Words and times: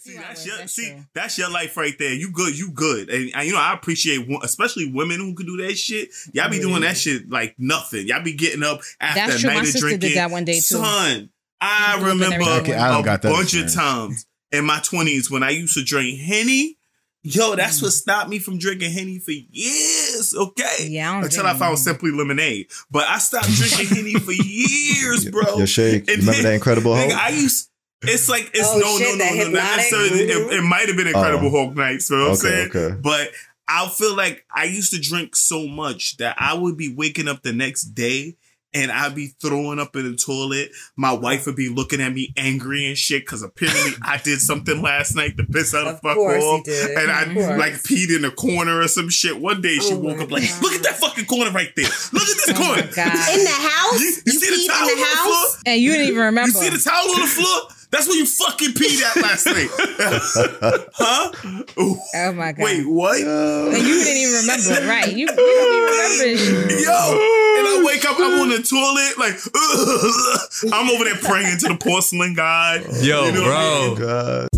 See, 0.00 0.14
that's 0.16 0.26
hours, 0.28 0.46
your 0.46 0.56
that's 0.58 0.72
see, 0.72 0.90
true. 0.90 1.04
that's 1.14 1.38
your 1.38 1.50
life 1.50 1.76
right 1.76 1.94
there. 1.98 2.12
You 2.14 2.30
good, 2.30 2.58
you 2.58 2.70
good, 2.70 3.08
and, 3.10 3.30
and 3.34 3.46
you 3.46 3.52
know 3.52 3.60
I 3.60 3.72
appreciate, 3.74 4.28
wo- 4.28 4.40
especially 4.42 4.90
women 4.92 5.18
who 5.18 5.34
can 5.34 5.46
do 5.46 5.56
that 5.66 5.76
shit. 5.76 6.08
Y'all 6.32 6.50
be 6.50 6.60
doing 6.60 6.82
that 6.82 6.96
shit 6.96 7.28
like 7.30 7.54
nothing. 7.58 8.06
Y'all 8.06 8.22
be 8.22 8.34
getting 8.34 8.62
up 8.62 8.80
after 9.00 9.20
That's 9.20 9.34
a 9.36 9.38
true. 9.40 9.50
night 9.50 9.62
My 9.62 9.68
of 9.68 9.74
drinking. 9.76 10.00
did 10.00 10.16
that 10.16 10.30
one 10.30 10.44
day, 10.44 10.54
too. 10.56 10.60
Son, 10.60 11.30
I 11.60 11.96
She 11.98 12.04
remember. 12.04 12.36
Okay, 12.60 12.74
I 12.74 12.88
don't 12.92 13.02
a 13.02 13.04
got 13.04 13.22
bunch 13.22 13.54
of 13.54 13.72
times 13.72 14.26
in 14.52 14.64
my 14.64 14.80
twenties 14.80 15.30
when 15.30 15.42
I 15.42 15.50
used 15.50 15.74
to 15.74 15.84
drink 15.84 16.20
henny. 16.20 16.76
Yo, 17.24 17.56
that's 17.56 17.80
Mm. 17.80 17.82
what 17.82 17.92
stopped 17.92 18.30
me 18.30 18.38
from 18.38 18.58
drinking 18.58 18.92
henny 18.92 19.18
for 19.18 19.32
years. 19.32 20.32
Okay, 20.34 20.86
Yeah, 20.88 21.10
I 21.10 21.14
don't 21.14 21.24
until 21.24 21.46
I 21.46 21.50
found 21.50 21.62
Henny. 21.62 21.76
simply 21.76 22.10
lemonade. 22.12 22.68
But 22.90 23.08
I 23.08 23.18
stopped 23.18 23.48
drinking 23.48 23.86
henny 23.96 24.14
for 24.14 24.32
years, 24.44 25.28
bro. 25.28 25.58
Yo, 25.58 25.66
Shake, 25.66 26.06
you 26.06 26.14
And 26.14 26.22
remember 26.22 26.32
then- 26.32 26.42
that 26.44 26.54
Incredible 26.54 26.92
Nigga, 26.94 27.10
Hulk? 27.12 27.22
I 27.22 27.28
used. 27.30 27.68
It's 28.02 28.28
like 28.28 28.50
it's 28.54 28.68
Oh, 28.68 28.78
no, 28.78 28.98
shit, 28.98 29.18
no, 29.18 29.24
that 29.24 29.34
no, 29.36 29.44
no, 29.44 29.50
not 29.50 29.76
necessarily. 29.76 30.20
It, 30.20 30.30
mm-hmm. 30.36 30.52
it 30.52 30.62
might 30.68 30.86
have 30.88 30.96
been 30.96 31.08
Incredible 31.08 31.48
Oh. 31.48 31.64
Hulk 31.66 31.76
nights. 31.76 32.08
You 32.10 32.16
know 32.16 32.22
what 32.30 32.44
I'm 32.44 32.46
Okay, 32.46 32.70
saying? 32.70 32.70
okay. 32.90 33.00
But 33.00 33.30
I 33.66 33.88
feel 33.88 34.14
like 34.16 34.44
I 34.54 34.64
used 34.64 34.92
to 34.92 35.00
drink 35.00 35.34
so 35.36 35.66
much 35.66 36.16
that 36.18 36.36
I 36.38 36.54
would 36.54 36.76
be 36.76 36.94
waking 36.94 37.28
up 37.28 37.42
the 37.42 37.52
next 37.52 37.86
day 37.94 38.36
and 38.74 38.92
I'd 38.92 39.14
be 39.14 39.28
throwing 39.42 39.78
up 39.78 39.96
in 39.96 40.10
the 40.10 40.16
toilet. 40.16 40.70
My 40.94 41.12
wife 41.12 41.46
would 41.46 41.56
be 41.56 41.68
looking 41.70 42.00
at 42.02 42.12
me 42.12 42.32
angry 42.36 42.86
and 42.86 42.96
shit 42.96 43.22
because 43.22 43.42
apparently 43.42 43.92
I 44.02 44.18
did 44.18 44.40
something 44.40 44.80
last 44.80 45.16
night 45.16 45.36
to 45.38 45.44
piss 45.44 45.72
her 45.72 45.84
the 45.84 45.90
Of 45.90 46.00
fuck 46.00 46.14
course 46.16 46.42
you 46.42 46.48
off. 46.48 46.64
did. 46.64 46.90
And 46.98 47.10
I 47.10 47.22
Of 47.24 47.58
like 47.58 47.72
peed 47.82 48.14
in 48.14 48.24
a 48.24 48.30
corner 48.30 48.80
or 48.80 48.88
some 48.88 49.08
shit. 49.08 49.40
One 49.40 49.60
day 49.60 49.76
she 49.78 49.94
Oh 49.94 49.98
woke 49.98 50.18
my 50.18 50.24
up 50.24 50.30
like, 50.30 50.62
look 50.62 50.72
at 50.74 50.82
that 50.84 50.96
fucking 50.98 51.24
corner 51.26 51.50
right 51.50 51.72
there. 51.76 51.86
Look 52.12 52.22
at 52.22 52.36
this 52.36 52.50
Oh 52.50 52.54
corner. 52.54 52.82
God. 52.94 53.34
In 53.38 53.44
the 53.44 53.50
house? 53.50 54.00
You, 54.00 54.12
you 54.26 54.32
see 54.32 54.50
the 54.50 54.56
peed 54.62 54.68
towel 54.68 54.86
in 54.86 54.92
on 54.92 54.96
the 54.96 55.00
the 55.00 55.16
house? 55.16 55.24
floor? 55.26 55.62
And 55.66 55.80
you 55.82 55.90
didn't 55.92 56.08
even 56.08 56.22
remember. 56.22 56.58
You 56.58 56.64
see 56.64 56.70
the 56.70 56.78
towel 56.90 57.10
on 57.10 57.20
the 57.22 57.26
floor? 57.26 57.60
That's 57.90 58.06
where 58.06 58.16
you 58.18 58.26
fucking 58.26 58.72
peed 58.72 59.00
at 59.02 59.16
last 59.22 59.46
night. 59.46 59.68
huh? 60.94 61.32
Ooh. 61.80 61.96
oh 62.14 62.32
my 62.32 62.52
god. 62.52 62.62
Wait, 62.62 62.86
what? 62.86 63.20
Uh, 63.22 63.70
and 63.70 63.78
you 63.82 64.04
didn't 64.04 64.16
even 64.18 64.34
remember, 64.40 64.86
right? 64.86 65.10
You, 65.10 65.20
you 65.20 65.26
don't 65.26 65.38
even 65.38 66.44
remember. 66.44 66.82
Yo, 66.82 66.92
and 66.92 67.66
I 67.66 67.82
wake 67.86 68.04
up, 68.04 68.16
I'm 68.18 68.40
on 68.40 68.48
the 68.50 68.60
toilet, 68.62 69.16
like, 69.18 69.40
I'm 70.74 70.90
over 70.90 71.04
there 71.04 71.16
praying 71.16 71.58
to 71.60 71.68
the 71.68 71.78
porcelain 71.80 72.34
god. 72.34 72.82
Yo, 73.00 73.24
You 73.26 73.32
know 73.32 73.42
what 73.42 73.56
I 73.56 73.86
mean? 73.86 73.96
bro. 73.96 74.06
God. 74.06 74.48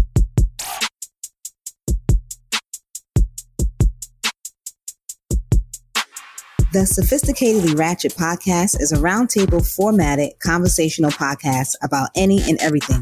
The 6.73 6.81
Sophisticatedly 6.87 7.77
Ratchet 7.77 8.15
podcast 8.15 8.81
is 8.81 8.93
a 8.93 8.97
roundtable 8.97 9.67
formatted 9.67 10.33
conversational 10.41 11.11
podcast 11.11 11.75
about 11.83 12.11
any 12.15 12.41
and 12.49 12.61
everything. 12.61 13.01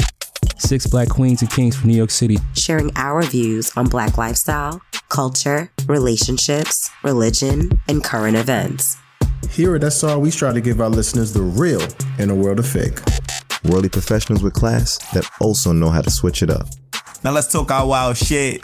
Six 0.59 0.87
black 0.87 1.09
queens 1.09 1.41
and 1.43 1.51
kings 1.51 1.77
from 1.77 1.89
New 1.91 1.97
York 1.97 2.11
City. 2.11 2.37
sharing 2.55 2.91
our 2.97 3.23
views 3.23 3.71
on 3.77 3.87
Black 3.87 4.19
lifestyle, 4.19 4.81
culture, 5.09 5.71
relationships, 5.87 6.91
religion, 7.03 7.71
and 7.89 8.03
current 8.05 8.37
events. 8.37 8.97
Here 9.51 9.75
at 9.77 9.83
SR, 9.83 10.19
we 10.19 10.31
strive 10.31 10.55
to 10.55 10.61
give 10.61 10.81
our 10.81 10.89
listeners 10.91 11.33
the 11.33 11.43
real 11.43 11.83
in 12.19 12.31
a 12.31 12.35
world 12.35 12.59
of 12.59 12.67
fake. 12.67 12.99
Worldly 13.65 13.89
professionals 13.89 14.43
with 14.43 14.53
class 14.53 14.99
that 15.13 15.29
also 15.41 15.73
know 15.73 15.91
how 15.91 16.03
to 16.03 16.11
switch 16.11 16.43
it 16.43 16.51
up. 16.51 16.69
Now 17.25 17.33
let's 17.33 17.51
talk 17.51 17.71
our 17.71 17.87
wild 17.87 18.17
shit. 18.17 18.63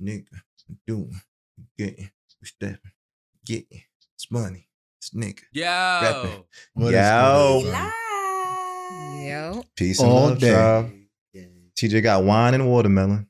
Nigga, 0.00 0.40
doing, 0.86 1.20
getting, 1.78 2.10
stepping, 2.60 2.90
getting, 3.44 3.82
it's 4.14 4.30
money, 4.30 4.68
it's 4.98 5.10
nigga. 5.10 5.42
Yo. 5.52 5.64
Rapping. 5.64 6.44
What 6.74 6.94
is 6.94 7.00
Yo. 7.00 7.60
good? 7.64 9.26
Yo. 9.28 9.64
Peace 9.76 10.00
and 10.00 10.10
All 10.10 10.28
love, 10.28 10.38
day. 10.38 10.50
tribe. 10.52 10.92
TJ 11.76 12.02
got 12.02 12.24
wine 12.24 12.54
and 12.54 12.66
watermelon. 12.70 13.28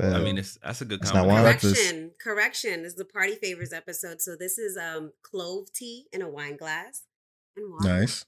I 0.00 0.04
Uh, 0.04 0.18
mean, 0.20 0.38
it's, 0.38 0.56
that's 0.62 0.80
a 0.80 0.84
good 0.84 1.00
It's 1.02 1.12
not 1.12 1.26
wine. 1.26 1.42
Correction, 1.42 2.12
correction. 2.20 2.82
This 2.84 2.92
is 2.92 2.98
the 2.98 3.04
party 3.04 3.34
favors 3.34 3.72
episode. 3.72 4.20
So 4.22 4.36
this 4.38 4.58
is 4.58 4.76
um 4.78 5.12
clove 5.22 5.72
tea 5.72 6.06
in 6.12 6.22
a 6.22 6.28
wine 6.28 6.56
glass 6.56 7.02
and 7.56 7.70
water. 7.72 7.88
Nice. 8.00 8.24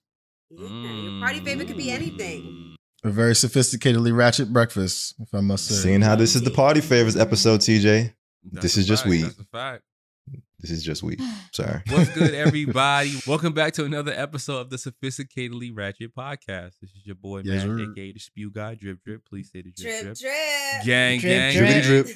Yeah, 0.50 0.69
your 0.69 1.20
party 1.20 1.41
favor 1.41 1.65
could 1.65 1.76
be 1.76 1.91
anything. 1.91 2.75
A 3.04 3.10
very 3.10 3.32
sophisticatedly 3.34 4.15
ratchet 4.16 4.53
breakfast, 4.53 5.15
if 5.20 5.32
I 5.32 5.41
must 5.41 5.66
say. 5.69 5.75
Seeing 5.76 6.03
how 6.03 6.16
this 6.16 6.34
is 6.34 6.42
the 6.42 6.50
party 6.50 6.81
favors 6.81 7.16
episode, 7.16 7.60
TJ. 7.60 8.12
That's 8.53 8.62
This 8.62 8.76
a 8.76 8.81
is 8.81 8.86
just 8.86 9.06
weed. 9.06 9.22
That's 9.25 9.38
a 9.38 9.44
fact. 9.44 9.82
weed. 9.84 9.96
That's 10.61 10.71
a 10.71 10.71
fact. 10.71 10.71
This 10.71 10.71
is 10.71 10.83
just 10.84 11.03
weed. 11.03 11.21
Sorry. 11.53 11.83
What's 11.91 12.11
good, 12.15 12.34
everybody? 12.34 13.15
Welcome 13.27 13.53
back 13.53 13.72
to 13.75 13.84
another 13.84 14.12
episode 14.15 14.61
of 14.61 14.71
the 14.71 14.77
Sophisticatedly 14.77 15.71
Ratchet 15.75 16.15
Podcast. 16.15 16.75
This 16.81 16.91
is 16.97 17.03
your 17.05 17.17
boy, 17.17 17.43
Yes, 17.44 17.65
Mash, 17.65 17.78
sir. 17.78 17.91
aka 17.93 18.12
the 18.12 18.19
Spew 18.19 18.50
Guy. 18.50 18.75
Drip, 18.75 19.03
drip. 19.05 19.25
Please 19.28 19.50
say 19.53 19.62
the 19.62 19.72
drip, 19.72 20.03
Drip, 20.03 20.03
drip. 20.03 20.16
drip. 20.19 20.84
Gang, 20.84 21.21
Drip, 21.21 21.33
gang, 21.33 21.56
drip. 21.56 21.69
gang. 21.71 21.83
Drip. 21.83 22.09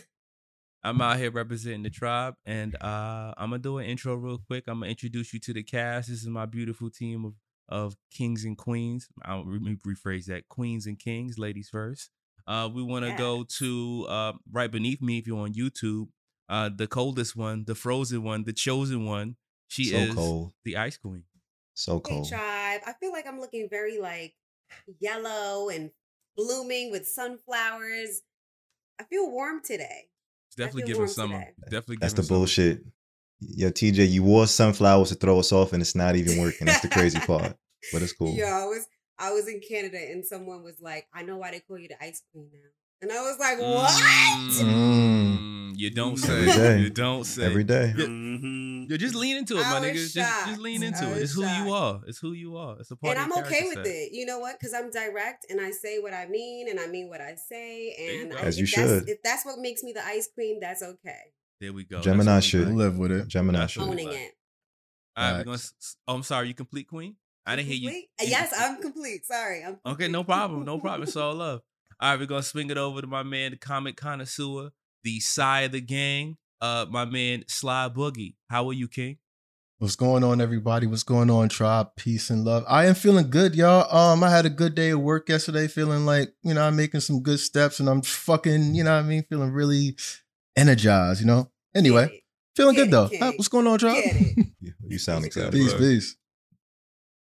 I'm 0.83 1.00
out 1.03 1.19
here 1.19 1.31
representing 1.31 1.83
the 1.83 1.91
tribe, 1.91 2.34
and 2.47 2.75
uh, 2.83 3.34
I'm 3.37 3.50
gonna 3.50 3.59
do 3.59 3.77
an 3.79 3.84
intro 3.84 4.15
real 4.15 4.39
quick. 4.39 4.65
I'm 4.67 4.81
gonna 4.81 4.91
introduce 4.91 5.34
you 5.34 5.41
to 5.41 5.53
the 5.53 5.62
cast. 5.62 6.09
This 6.09 6.23
is 6.23 6.29
my 6.29 6.47
beautiful 6.47 6.89
team 6.89 7.25
of 7.27 7.34
of 7.69 7.97
kings 8.11 8.45
and 8.47 8.56
queens. 8.56 9.06
I'll 9.23 9.45
re- 9.45 9.77
rephrase 9.87 10.25
that: 10.27 10.49
queens 10.49 10.87
and 10.87 10.99
kings, 10.99 11.39
ladies 11.39 11.69
first. 11.69 12.09
Uh, 12.47 12.69
we 12.73 12.83
want 12.83 13.05
to 13.05 13.15
go 13.17 13.45
to 13.59 14.06
uh, 14.09 14.33
right 14.50 14.71
beneath 14.71 15.03
me 15.03 15.19
if 15.19 15.27
you're 15.27 15.39
on 15.41 15.53
YouTube. 15.53 16.09
Uh, 16.50 16.69
the 16.69 16.87
coldest 16.88 17.37
one, 17.37 17.65
the 17.65 17.75
frozen 17.77 18.22
one, 18.25 18.43
the 18.44 18.53
chosen 18.53 19.06
one. 19.06 19.37
She 19.69 19.84
So 19.84 19.97
is 19.97 20.15
cold. 20.16 20.53
the 20.65 20.77
ice 20.77 20.97
queen. 20.97 21.22
So 21.75 22.03
Hey 22.05 22.15
cold. 22.16 22.28
tribe. 22.28 22.81
I 22.87 22.93
feel 22.99 23.12
like 23.12 23.27
I'm 23.27 23.38
looking 23.38 23.69
very 23.71 23.99
like 24.00 24.34
yellow 24.99 25.69
and 25.69 25.91
blooming 26.37 26.91
with 26.91 27.06
sunflowers. 27.06 28.22
I 29.00 29.05
feel 29.05 29.31
warm 29.31 29.61
today. 29.65 30.09
It's 30.49 30.56
definitely 30.56 30.83
feel 30.83 30.87
giving 30.88 31.00
warm 31.03 31.09
summer. 31.09 31.38
today. 31.38 31.53
Definitely 31.66 31.97
That's 32.00 32.15
the 32.15 32.22
summer. 32.25 32.38
bullshit. 32.41 32.84
Yo, 33.41 33.71
TJ, 33.71 34.11
you 34.11 34.22
wore 34.22 34.47
sunflowers 34.47 35.09
to 35.11 35.15
throw 35.15 35.38
us 35.38 35.53
off, 35.53 35.72
and 35.72 35.81
it's 35.81 35.94
not 35.94 36.17
even 36.17 36.38
working. 36.38 36.67
That's 36.67 36.81
the 36.81 36.88
crazy 36.88 37.19
part. 37.27 37.56
But 37.93 38.03
it's 38.03 38.12
cool. 38.12 38.34
Yo, 38.34 38.44
I 38.44 38.67
was 38.67 38.87
I 39.19 39.32
was 39.32 39.49
in 39.49 39.61
Canada 39.67 39.99
and 39.99 40.25
someone 40.27 40.62
was 40.62 40.81
like, 40.81 41.06
I 41.15 41.22
know 41.22 41.37
why 41.37 41.50
they 41.53 41.61
call 41.61 41.78
you 41.78 41.88
the 41.88 42.03
ice 42.03 42.22
queen 42.32 42.50
now. 42.53 42.59
And 43.03 43.11
I 43.11 43.21
was 43.22 43.38
like, 43.38 43.59
what? 43.59 43.91
Mm, 44.62 45.72
you 45.77 45.91
don't 45.91 46.16
say. 46.19 46.44
day. 46.47 46.81
You 46.81 46.91
don't 46.91 47.25
say. 47.25 47.44
Every 47.47 47.65
day. 47.65 47.94
Yeah. 47.97 48.05
Mhm. 48.05 48.91
Yo, 48.91 48.97
just 48.97 49.15
lean 49.15 49.37
into 49.38 49.56
it, 49.56 49.65
I 49.66 49.71
my 49.71 49.81
was 49.81 49.88
nigga. 49.91 50.12
Just, 50.15 50.47
just 50.49 50.61
lean 50.61 50.83
I 50.83 50.87
into 50.88 51.05
it. 51.06 51.15
was 51.15 51.22
It's 51.22 51.33
who 51.33 51.43
you 51.47 51.72
are. 51.72 52.00
It's 52.06 52.19
who 52.19 52.33
you 52.33 52.56
are. 52.56 52.77
It's 52.81 52.91
a 52.91 52.97
part 52.97 53.16
And 53.16 53.31
of 53.31 53.38
I'm 53.38 53.44
okay 53.44 53.62
with 53.65 53.75
set. 53.77 53.87
it. 53.87 54.12
You 54.12 54.27
know 54.27 54.38
what? 54.38 54.59
Because 54.59 54.75
I'm 54.75 54.91
direct 54.91 55.47
and 55.49 55.61
I 55.61 55.71
say 55.71 55.99
what 55.99 56.12
I 56.12 56.27
mean 56.27 56.69
and 56.69 56.78
I 56.78 56.88
mean 56.88 57.09
what 57.09 57.21
I 57.21 57.37
say. 57.37 58.19
And 58.21 58.33
go. 58.33 58.37
I- 58.37 58.41
As 58.43 58.59
if 58.59 58.61
you 58.77 58.77
that's- 58.83 59.00
should. 59.00 59.09
If 59.09 59.22
that's 59.22 59.47
what 59.47 59.59
makes 59.61 59.82
me 59.82 59.93
the 59.93 60.05
ice 60.05 60.28
queen, 60.34 60.59
that's 60.61 60.82
okay. 60.82 61.32
There 61.61 61.72
we 61.72 61.84
go. 61.84 62.00
Gemini 62.00 62.34
That's 62.34 62.53
what 62.53 62.59
we 62.61 62.65
should. 62.65 62.69
Like. 62.69 62.77
live 62.77 62.99
with 62.99 63.12
it. 63.12 63.28
Gemini 63.28 63.59
That's 63.61 63.72
shit. 63.72 63.82
Owning 63.82 64.09
like. 64.09 64.17
it. 64.17 64.32
All 65.17 65.32
right, 65.32 65.44
gonna. 65.44 65.59
Oh, 66.09 66.15
I'm 66.15 66.22
sorry. 66.22 66.49
You 66.49 66.55
complete, 66.55 66.88
Queen. 66.88 67.17
I 67.47 67.56
didn't 67.56 67.69
hear 67.69 67.77
you. 67.91 68.03
Yes, 68.22 68.53
I'm 68.56 68.81
complete. 68.81 69.25
Sorry. 69.27 69.62
I'm 69.65 69.78
Okay, 69.87 70.09
no 70.09 70.25
problem. 70.25 70.65
No 70.65 70.78
problem. 70.78 71.03
It's 71.05 71.17
all 71.17 71.34
love. 71.47 71.61
All 72.03 72.11
right, 72.12 72.19
we're 72.19 72.27
gonna 72.27 72.43
swing 72.43 72.71
it 72.71 72.78
over 72.78 73.00
to 73.03 73.06
my 73.06 73.22
man, 73.22 73.50
the 73.50 73.59
comic 73.59 73.97
connoisseur, 73.97 74.71
the 75.05 75.21
side 75.21 75.66
of 75.66 75.72
the 75.72 75.81
gang. 75.83 76.37
Uh, 76.61 76.87
my 76.88 77.05
man 77.05 77.44
Sly 77.49 77.91
Boogie. 77.94 78.34
How 78.49 78.69
are 78.69 78.72
you, 78.72 78.88
King? 78.88 79.19
What's 79.78 79.97
going 79.97 80.22
on, 80.25 80.41
everybody? 80.43 80.87
What's 80.87 81.03
going 81.03 81.31
on, 81.31 81.49
tribe? 81.49 81.88
Peace 81.97 82.28
and 82.28 82.44
love. 82.44 82.65
I 82.69 82.84
am 82.87 82.94
feeling 82.94 83.31
good, 83.31 83.55
y'all. 83.55 83.94
Um, 83.94 84.22
I 84.22 84.28
had 84.31 84.44
a 84.44 84.50
good 84.50 84.75
day 84.75 84.91
of 84.91 85.00
work 85.00 85.28
yesterday, 85.31 85.69
feeling 85.69 86.05
like, 86.05 86.34
you 86.43 86.53
know, 86.53 86.62
I'm 86.66 86.77
making 86.77 87.00
some 87.00 87.22
good 87.22 87.41
steps 87.41 87.81
and 87.81 87.88
I'm 87.88 88.03
fucking, 88.03 88.75
you 88.75 88.84
know 88.84 88.93
what 88.94 89.05
I 89.05 89.09
mean, 89.09 89.25
feeling 89.28 89.53
really 89.53 89.97
energized, 90.55 91.21
you 91.22 91.27
know? 91.27 91.50
Anyway, 91.75 92.22
feeling 92.55 92.75
Get 92.75 92.82
good 92.82 92.88
it, 92.88 92.91
though. 92.91 93.09
King. 93.09 93.21
What's 93.38 93.49
going 93.49 93.67
on, 93.67 93.78
tribe? 93.78 93.94
Get 94.05 94.17
it. 94.17 94.47
You, 94.61 94.72
you 94.87 94.99
sound 94.99 95.22
What's 95.22 95.34
good, 95.34 95.47
excited. 95.49 95.58
peace, 95.58 95.73
Word. 95.73 95.79
peace. 95.81 96.17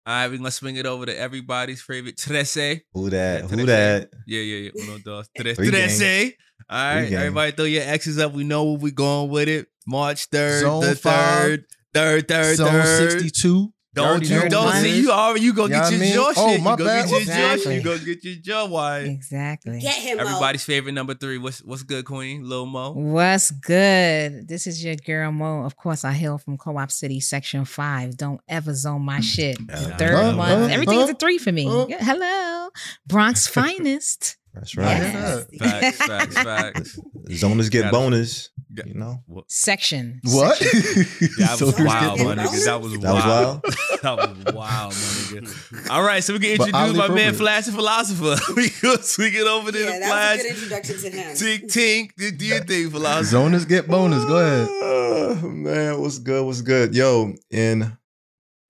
All 0.09 0.15
right, 0.15 0.31
we're 0.31 0.39
gonna 0.39 0.51
swing 0.51 0.77
it 0.77 0.87
over 0.87 1.05
to 1.05 1.15
everybody's 1.15 1.83
favorite 1.83 2.17
Trece. 2.17 2.81
Who 2.95 3.11
that? 3.11 3.43
Yeah, 3.43 3.47
Who 3.47 3.67
that? 3.67 4.09
Yeah, 4.27 4.41
yeah, 4.41 4.71
yeah. 4.75 4.83
Uno, 4.83 4.99
dos, 5.05 5.29
tres. 5.37 5.59
Trece. 5.59 6.33
All 6.71 6.95
right, 6.95 7.13
everybody 7.13 7.53
throw 7.53 7.67
your 7.67 7.83
X's 7.83 8.19
up. 8.19 8.33
We 8.33 8.43
know 8.45 8.65
where 8.65 8.79
we're 8.79 8.93
going 8.93 9.29
with 9.29 9.51
it. 9.51 9.67
March 9.87 10.31
3rd, 10.31 10.61
Zone 10.61 10.81
the 10.81 10.95
3rd, 10.95 11.65
3rd, 11.95 12.23
3rd, 12.23 12.55
Zone 12.55 12.69
3rd. 12.73 13.11
62. 13.21 13.73
Don't 13.95 14.23
you 14.29 14.49
don't 14.49 14.73
see 14.77 15.01
you 15.01 15.11
already 15.11 15.41
you 15.45 15.53
go 15.55 15.65
You 15.65 15.71
get 15.71 15.91
your 15.91 15.99
I 15.99 16.03
mean? 16.03 16.13
jaw 16.15 16.33
Oh, 16.37 16.51
shit. 16.51 16.59
you 16.61 16.65
go 16.65 16.77
bad. 16.85 17.03
get 17.05 17.11
your 17.11 17.21
Exactly. 17.21 17.65
jaw. 17.65 17.71
You 17.71 17.83
go 17.83 18.05
get 18.05 18.25
your 18.25 18.35
jaw 18.37 18.67
wide. 18.67 19.07
Exactly. 19.07 19.81
Get 19.81 19.95
him. 19.95 20.19
Mo. 20.19 20.25
Everybody's 20.25 20.63
favorite 20.65 20.93
number 20.93 21.15
three. 21.15 21.39
What's 21.39 21.61
what's 21.65 21.83
good, 21.83 22.05
Queen? 22.05 22.49
Lil 22.49 22.67
Mo. 22.67 22.93
What's 22.93 23.51
good? 23.51 24.47
This 24.47 24.67
is 24.67 24.85
your 24.85 24.95
girl 24.97 25.33
Mo. 25.33 25.65
Of 25.65 25.77
course, 25.77 26.05
I 26.05 26.13
hail 26.13 26.39
from 26.39 26.59
Co-op 26.59 26.91
City, 26.93 27.19
Section 27.19 27.65
Five. 27.65 28.17
Don't 28.17 28.41
ever 28.49 28.75
zone 28.75 29.03
my 29.03 29.21
shit. 29.21 29.59
Uh, 29.73 29.97
Third 29.97 30.13
Huh? 30.15 30.33
month, 30.33 30.71
Huh? 30.71 30.75
everything 30.75 31.01
is 31.01 31.11
a 31.11 31.15
three 31.15 31.39
for 31.39 31.51
me. 31.51 31.65
Huh? 31.67 31.87
Yeah, 31.89 32.05
hello, 32.05 32.69
Bronx 33.07 33.47
finest. 33.49 34.37
That's 34.55 34.77
right. 34.77 34.97
hear 34.97 35.13
Yes. 35.13 35.45
that. 35.47 35.97
Facts, 35.97 35.97
facts, 35.99 36.35
facts. 36.43 36.99
Zoners 37.31 37.71
get 37.71 37.83
Gotta- 37.85 37.93
bonus. 37.97 38.51
You 38.87 38.95
know, 38.95 39.23
what? 39.27 39.45
Section. 39.51 40.21
What? 40.25 40.61
Yeah, 40.63 40.69
That 40.73 41.51
was 41.51 41.59
Soldiers 41.59 41.87
wild, 41.87 42.19
get 42.19 42.27
my 42.27 42.35
nigga. 42.45 42.65
That 42.65 42.81
was 42.83 42.93
That 43.01 43.15
was 43.15 43.25
wild. 43.25 43.63
wild? 43.63 43.63
that 44.03 44.17
was 44.45 44.55
wild, 44.55 44.93
my 44.93 44.99
nigga. 45.41 45.91
All 45.91 46.03
right, 46.03 46.23
so 46.23 46.35
we 46.35 46.39
can 46.41 46.59
But 46.59 46.69
introduce 46.69 46.75
oddly 46.75 46.99
my 46.99 47.09
man 47.09 47.11
appropriate. 47.35 47.35
Flash 47.37 47.67
the 47.67 47.73
Philosopher. 47.73 48.37
we 48.57 48.71
go 48.83 48.97
swing 48.97 49.33
it 49.35 49.47
over 49.47 49.73
to 49.73 49.79
Yeah, 49.79 49.85
the 49.87 49.99
that 50.01 50.09
Flash. 50.09 50.37
was 50.37 50.45
a 50.45 50.49
good 50.49 50.57
introduction 50.57 50.97
to 50.99 51.11
him. 51.11 51.37
Tink, 51.37 52.13
tink. 52.17 52.39
Do 52.39 52.45
your 52.47 52.61
thing, 52.65 52.91
Philosopher. 52.91 53.37
Zoners 53.37 53.67
get 53.69 53.89
bonus. 53.89 54.25
Go 54.25 54.37
ahead. 54.37 54.69
Oh, 54.71 55.35
man, 55.49 56.01
what's 56.01 56.19
good? 56.19 56.45
What's 56.45 56.61
good? 56.61 56.95
Yo, 56.95 57.33
in 57.51 57.97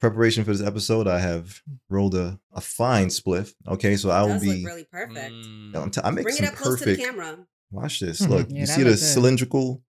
preparation 0.00 0.44
for 0.44 0.52
this 0.52 0.64
episode, 0.66 1.08
I 1.08 1.18
have 1.18 1.60
rolled 1.88 2.14
a, 2.14 2.38
a 2.52 2.60
fine 2.60 3.08
spliff. 3.08 3.52
Okay, 3.66 3.96
so 3.96 4.10
I 4.10 4.22
will 4.22 4.38
be. 4.40 4.62
look 4.62 4.66
really 4.66 4.84
perfect. 4.84 5.34
Mm. 5.34 5.74
I'm 5.74 5.90
t- 5.90 6.00
I 6.04 6.10
make 6.10 6.22
Bring 6.24 6.36
some 6.36 6.46
it 6.46 6.52
up 6.52 6.56
close 6.56 6.78
perfect. 6.78 7.00
to 7.00 7.06
the 7.06 7.10
camera. 7.12 7.38
Watch 7.70 8.00
this. 8.00 8.20
Mhm. 8.22 8.28
Look, 8.30 8.46
Yeah, 8.50 8.60
you 8.60 8.66
see 8.66 8.82
the 8.84 8.90
good. 8.90 8.98
cylindrical 8.98 9.82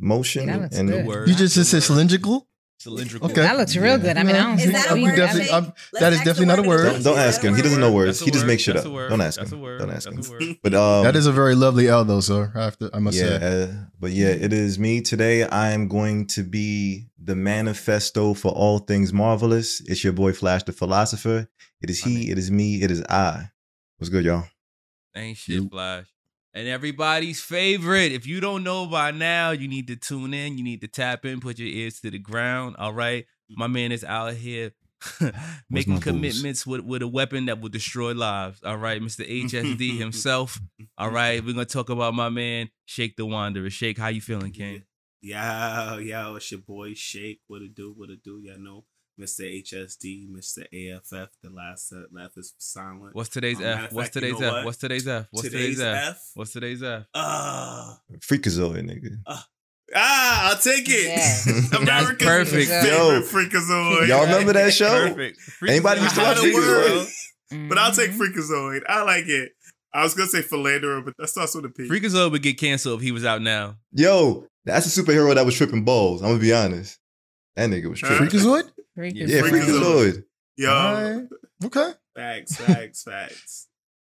motion, 0.00 0.48
Yeah, 0.48 0.68
and 0.72 0.88
good. 0.88 1.06
Word. 1.06 1.28
You 1.28 1.34
just 1.34 1.54
just 1.54 1.70
said 1.70 1.82
cylindrical? 1.82 2.46
cylindrical. 2.78 3.30
Okay. 3.30 3.42
That 3.42 3.58
looks 3.58 3.76
real 3.76 3.84
Yeah. 3.92 3.96
good. 3.98 4.16
I 4.16 4.22
mean, 4.22 4.34
I 4.36 4.38
don't 4.42 4.58
Is 4.58 4.72
that 4.72 4.90
a 4.90 5.02
word, 5.02 5.14
definitely- 5.14 5.50
I'm- 5.50 5.72
that 6.00 6.12
is 6.14 6.18
definitely 6.20 6.46
not 6.46 6.58
a 6.60 6.62
word 6.62 6.68
word. 6.84 6.92
don't, 6.94 7.02
don't 7.02 7.18
ask 7.18 7.42
him. 7.42 7.52
a 7.52 7.56
He 7.56 7.62
doesn't 7.62 7.78
know 7.78 7.92
words. 7.92 8.20
He 8.20 8.30
just 8.30 8.46
makes 8.46 8.62
shit 8.62 8.74
up. 8.74 8.84
Don't 8.84 9.20
ask 9.20 9.38
That's 9.38 9.52
him. 9.52 9.58
a 9.58 9.62
word. 9.62 9.80
Don't 9.80 9.90
ask 9.90 10.08
him. 10.08 10.56
But 10.62 10.72
um, 10.74 11.04
That 11.04 11.14
is 11.14 11.26
a 11.26 11.32
very 11.32 11.54
lovely 11.54 11.88
L, 11.88 12.06
though, 12.06 12.20
sir. 12.20 12.50
I 12.54 12.62
have 12.64 12.78
to. 12.78 12.88
I 12.94 12.98
must 12.98 13.18
yeah, 13.18 13.38
say. 13.38 13.62
uh, 13.64 13.74
but 14.00 14.12
yeah, 14.12 14.28
it 14.28 14.54
is 14.54 14.78
me 14.78 15.02
today. 15.02 15.42
I 15.44 15.72
am 15.72 15.88
going 15.88 16.26
to 16.28 16.42
be 16.42 17.08
the 17.22 17.34
manifesto 17.36 18.32
for 18.32 18.50
all 18.52 18.78
things 18.78 19.12
marvelous. 19.12 19.82
It's 19.82 20.02
your 20.02 20.14
boy 20.14 20.32
Flash 20.32 20.62
the 20.62 20.72
philosopher. 20.72 21.48
It 21.82 21.90
is 21.90 22.02
My 22.06 22.12
he. 22.12 22.26
nigga. 22.28 22.32
It 22.32 22.38
is 22.38 22.50
me. 22.50 22.82
It 22.82 22.90
is 22.90 23.02
I. 23.10 23.50
What's 23.98 24.08
good, 24.08 24.24
y'all? 24.24 24.44
Ain't 25.14 25.36
shit, 25.36 25.70
Flash. 25.70 26.06
And 26.52 26.66
everybody's 26.66 27.40
favorite. 27.40 28.12
If 28.12 28.26
you 28.26 28.40
don't 28.40 28.64
know 28.64 28.86
by 28.86 29.12
now, 29.12 29.52
you 29.52 29.68
need 29.68 29.86
to 29.86 29.96
tune 29.96 30.34
in. 30.34 30.58
You 30.58 30.64
need 30.64 30.80
to 30.80 30.88
tap 30.88 31.24
in, 31.24 31.40
put 31.40 31.58
your 31.58 31.68
ears 31.68 32.00
to 32.00 32.10
the 32.10 32.18
ground. 32.18 32.76
All 32.78 32.92
right. 32.92 33.26
My 33.48 33.68
man 33.68 33.92
is 33.92 34.02
out 34.04 34.34
here 34.34 34.72
making 35.70 36.00
commitments 36.00 36.66
with, 36.66 36.80
with 36.80 37.02
a 37.02 37.08
weapon 37.08 37.46
that 37.46 37.60
will 37.60 37.68
destroy 37.68 38.12
lives. 38.14 38.62
All 38.64 38.76
right. 38.76 39.00
Mr. 39.00 39.28
HSD 39.28 39.98
himself. 39.98 40.58
All 40.98 41.10
right. 41.10 41.44
We're 41.44 41.54
going 41.54 41.66
to 41.66 41.72
talk 41.72 41.88
about 41.88 42.14
my 42.14 42.28
man, 42.28 42.70
Shake 42.84 43.16
the 43.16 43.26
Wanderer. 43.26 43.70
Shake, 43.70 43.98
how 43.98 44.08
you 44.08 44.20
feeling, 44.20 44.50
King? 44.52 44.82
Yo, 45.22 45.98
yo, 45.98 46.34
it's 46.36 46.50
your 46.50 46.60
boy 46.60 46.94
Shake. 46.94 47.40
What 47.46 47.62
it 47.62 47.74
do? 47.74 47.92
What 47.96 48.10
it 48.10 48.24
do? 48.24 48.40
Y'all 48.42 48.58
know 48.58 48.84
Mr. 49.20 49.62
HSD, 49.62 50.28
Mr. 50.30 50.62
AFF. 50.64 51.28
The 51.42 51.50
last 51.50 51.88
set 51.88 52.12
left 52.12 52.38
is 52.38 52.54
silent. 52.58 53.14
What's 53.14 53.28
today's 53.28 53.58
Um, 53.58 53.64
F? 53.64 53.84
of 53.90 53.92
What's 53.92 54.06
fact, 54.08 54.14
you 54.16 54.20
today's 54.22 54.40
know 54.40 54.46
F? 54.48 54.52
what? 54.54 54.64
What's 54.64 54.78
today's 54.78 55.06
F? 55.08 55.26
What's 55.30 55.48
Today's 55.48 55.76
today's 55.76 55.80
F? 55.80 56.08
F? 56.08 56.30
What's 56.34 56.52
today's 56.52 56.82
F? 56.82 57.04
Uh, 57.14 57.94
Freakazoid, 58.20 58.82
nigga. 58.90 59.16
ah, 59.94 60.50
I'll 60.50 60.56
take 60.58 60.88
it. 60.88 61.04
Yes. 61.06 61.72
America's 61.72 62.26
perfect. 62.26 62.68
favorite 62.70 62.88
Yo, 62.88 63.20
Freakazoid. 63.22 64.08
y'all 64.08 64.22
remember 64.22 64.52
that 64.54 64.72
show? 64.72 65.08
Perfect. 65.08 65.38
Anybody 65.66 66.00
used 66.02 66.14
to 66.14 66.20
I 66.22 66.24
watch 66.24 66.38
had 66.38 66.46
a 66.46 66.52
Freakazoid? 66.52 66.96
word, 67.52 67.68
But 67.68 67.78
I'll 67.78 67.92
take. 67.92 68.10
Freakazoid. 68.12 68.80
I 68.88 69.02
like 69.02 69.26
it. 69.26 69.52
I 69.92 70.04
was 70.04 70.14
gonna 70.14 70.28
say 70.28 70.42
philanderer, 70.42 71.02
but 71.02 71.14
that 71.18 71.28
starts 71.28 71.54
with 71.54 71.64
a 71.64 71.68
P. 71.68 71.88
Freakazoid 71.88 72.30
would 72.30 72.42
get 72.42 72.58
canceled 72.58 73.00
if 73.00 73.04
he 73.04 73.10
was 73.12 73.24
out 73.24 73.42
now. 73.42 73.76
Yo, 73.92 74.46
that's 74.64 74.96
a 74.96 75.02
superhero 75.02 75.34
that 75.34 75.44
was 75.44 75.56
tripping 75.56 75.84
balls. 75.84 76.22
I'm 76.22 76.28
gonna 76.28 76.38
be 76.40 76.52
honest. 76.52 76.98
That 77.56 77.68
nigga 77.70 77.90
was 77.90 78.00
Huh? 78.00 78.16
tripping. 78.16 78.28
Freakazoid? 78.38 78.70
Freak 79.00 79.16
Yeah, 79.16 79.24
is 79.24 79.30
Yeah, 79.32 79.40
good. 79.42 79.52
Freakazoid. 79.52 80.12
Freakazoid. 80.12 80.24
Yo, 80.56 80.70
Alright. 80.70 81.28
Okay. 81.64 81.92
facts, 82.14 82.56
facts, 82.56 83.02
facts. 83.02 83.66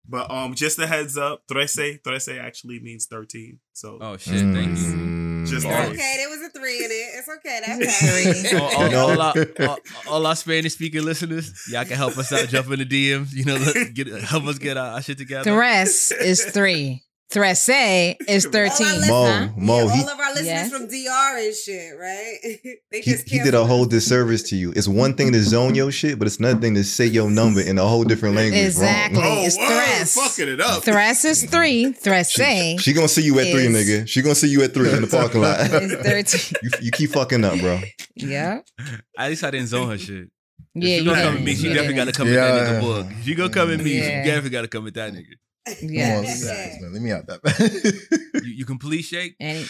But 0.08 0.30
um, 0.30 0.54
just 0.54 0.78
a 0.80 0.86
heads 0.86 1.16
up, 1.16 1.42
trece, 1.50 1.98
trece 2.04 2.28
actually 2.38 2.80
means 2.80 3.06
thirteen. 3.06 3.60
So 3.72 3.98
Oh 4.00 4.16
shit! 4.16 4.40
Thank 4.40 4.76
you. 4.78 4.84
Mm. 4.84 5.46
Just 5.46 5.64
It's 5.64 5.64
Nice. 5.64 5.88
okay. 5.90 6.14
There 6.18 6.28
was 6.28 6.40
a 6.42 6.50
three 6.50 6.84
in 6.84 6.90
it. 6.90 7.10
It's 7.18 7.28
okay. 7.28 7.60
That's 7.66 8.50
Three. 8.50 8.58
fine. 8.58 8.60
all, 8.60 8.94
all, 8.94 9.10
all 9.10 9.20
our, 9.22 9.34
all, 9.68 9.78
all 10.08 10.26
our 10.26 10.36
Spanish 10.36 10.74
speaking 10.74 11.04
listeners, 11.04 11.52
y'all 11.70 11.84
can 11.84 11.96
help 11.96 12.16
us 12.18 12.32
out. 12.32 12.48
Jump 12.48 12.70
in 12.70 12.80
the 12.80 12.84
DMs. 12.86 13.32
You 13.32 13.44
know, 13.44 13.56
look, 13.56 13.94
get 13.94 14.08
help 14.22 14.44
us 14.44 14.58
get 14.58 14.76
our, 14.76 14.94
our 14.94 15.02
shit 15.02 15.18
together. 15.18 15.44
Thres 15.44 16.12
is 16.12 16.44
three. 16.44 17.02
Threse 17.32 18.17
is 18.29 18.44
13. 18.46 18.87
listeners- 18.87 19.08
Mo, 19.08 19.25
huh? 19.26 19.49
Mo, 19.56 19.79
yeah, 19.87 19.94
he, 19.94 20.02
all 20.02 20.08
of 20.11 20.20
our 20.20 20.31
listeners 20.34 20.46
Yes. 20.46 20.70
from 20.70 20.87
DR 20.87 21.37
and 21.38 21.55
shit, 21.55 21.99
right? 21.99 22.38
they 22.90 23.00
he, 23.00 23.11
just 23.12 23.29
he 23.29 23.38
did 23.38 23.55
a 23.55 23.64
whole 23.64 23.84
disservice 23.87 24.43
to 24.50 24.56
you. 24.56 24.73
It's 24.76 24.87
one 24.87 25.14
thing 25.14 25.32
to 25.32 25.43
zone 25.43 25.75
your 25.75 25.90
shit, 25.90 26.19
but 26.19 26.26
it's 26.26 26.37
another 26.38 26.61
thing 26.61 26.75
to 26.75 26.84
say 26.84 27.06
your 27.06 27.31
number 27.31 27.61
in 27.61 27.79
a 27.79 27.87
whole 27.87 28.05
different 28.05 28.37
language. 28.37 28.61
Exactly. 28.62 29.20
Wrong. 29.20 29.38
oh, 29.38 29.44
It's 29.46 29.56
word, 29.58 29.67
Thres. 29.67 30.14
fucking 30.14 30.49
it 30.52 30.61
up. 30.61 30.82
Thres 30.84 31.25
is 31.25 31.44
three. 31.44 31.93
Threse 31.93 32.81
She 32.81 32.93
gonna 32.93 33.08
see 33.08 33.23
you 33.23 33.38
at 33.40 33.50
three, 33.50 33.67
nigga. 33.69 34.06
She 34.06 34.20
gonna 34.23 34.35
see 34.35 34.49
you 34.49 34.62
at 34.62 34.75
three 34.75 34.93
in 34.93 35.00
the 35.00 35.06
parking 35.08 35.40
lot. 35.40 35.61
is 35.61 35.93
13. 36.32 36.56
you, 36.62 36.70
you 36.82 36.90
keep 36.90 37.11
fucking 37.11 37.43
up, 37.44 37.58
bro. 37.61 37.81
Yeah. 38.17 38.61
At 39.19 39.31
least 39.31 39.43
I 39.44 39.50
didn't 39.50 39.69
zone 39.69 39.88
her 39.88 39.99
shit. 39.99 40.28
If 40.75 40.82
Yeah, 40.85 40.88
she 40.88 40.96
you 40.99 41.05
gonna 41.05 41.23
come 41.23 41.32
didn't. 41.35 41.38
at 41.40 41.44
me. 41.44 41.55
She 41.55 41.69
definitely 41.69 41.94
got 41.94 42.05
to 42.05 42.12
didn't. 42.12 42.17
come 42.17 42.28
at 42.28 42.35
that 42.35 42.69
nigga 42.69 42.81
book. 42.81 43.06
If 43.19 43.25
she 43.25 43.35
gonna 43.35 43.50
come 43.50 43.70
at 43.73 43.81
me, 43.81 43.99
Yeah. 43.99 44.02
she 44.23 44.26
definitely 44.28 44.50
got 44.50 44.62
to 44.62 44.69
come 44.69 44.87
at 44.87 44.94
that 44.94 45.12
nigga. 45.12 45.25
Come 45.67 45.75
on, 45.81 45.91
Yes. 45.93 46.44
guys, 46.44 46.81
man. 46.81 46.93
Let 46.93 47.03
me 47.03 47.12
out 47.12 47.26
that. 47.26 48.41
You, 48.44 48.50
you 48.53 48.64
complete 48.64 49.03
shake. 49.03 49.37
And 49.41 49.69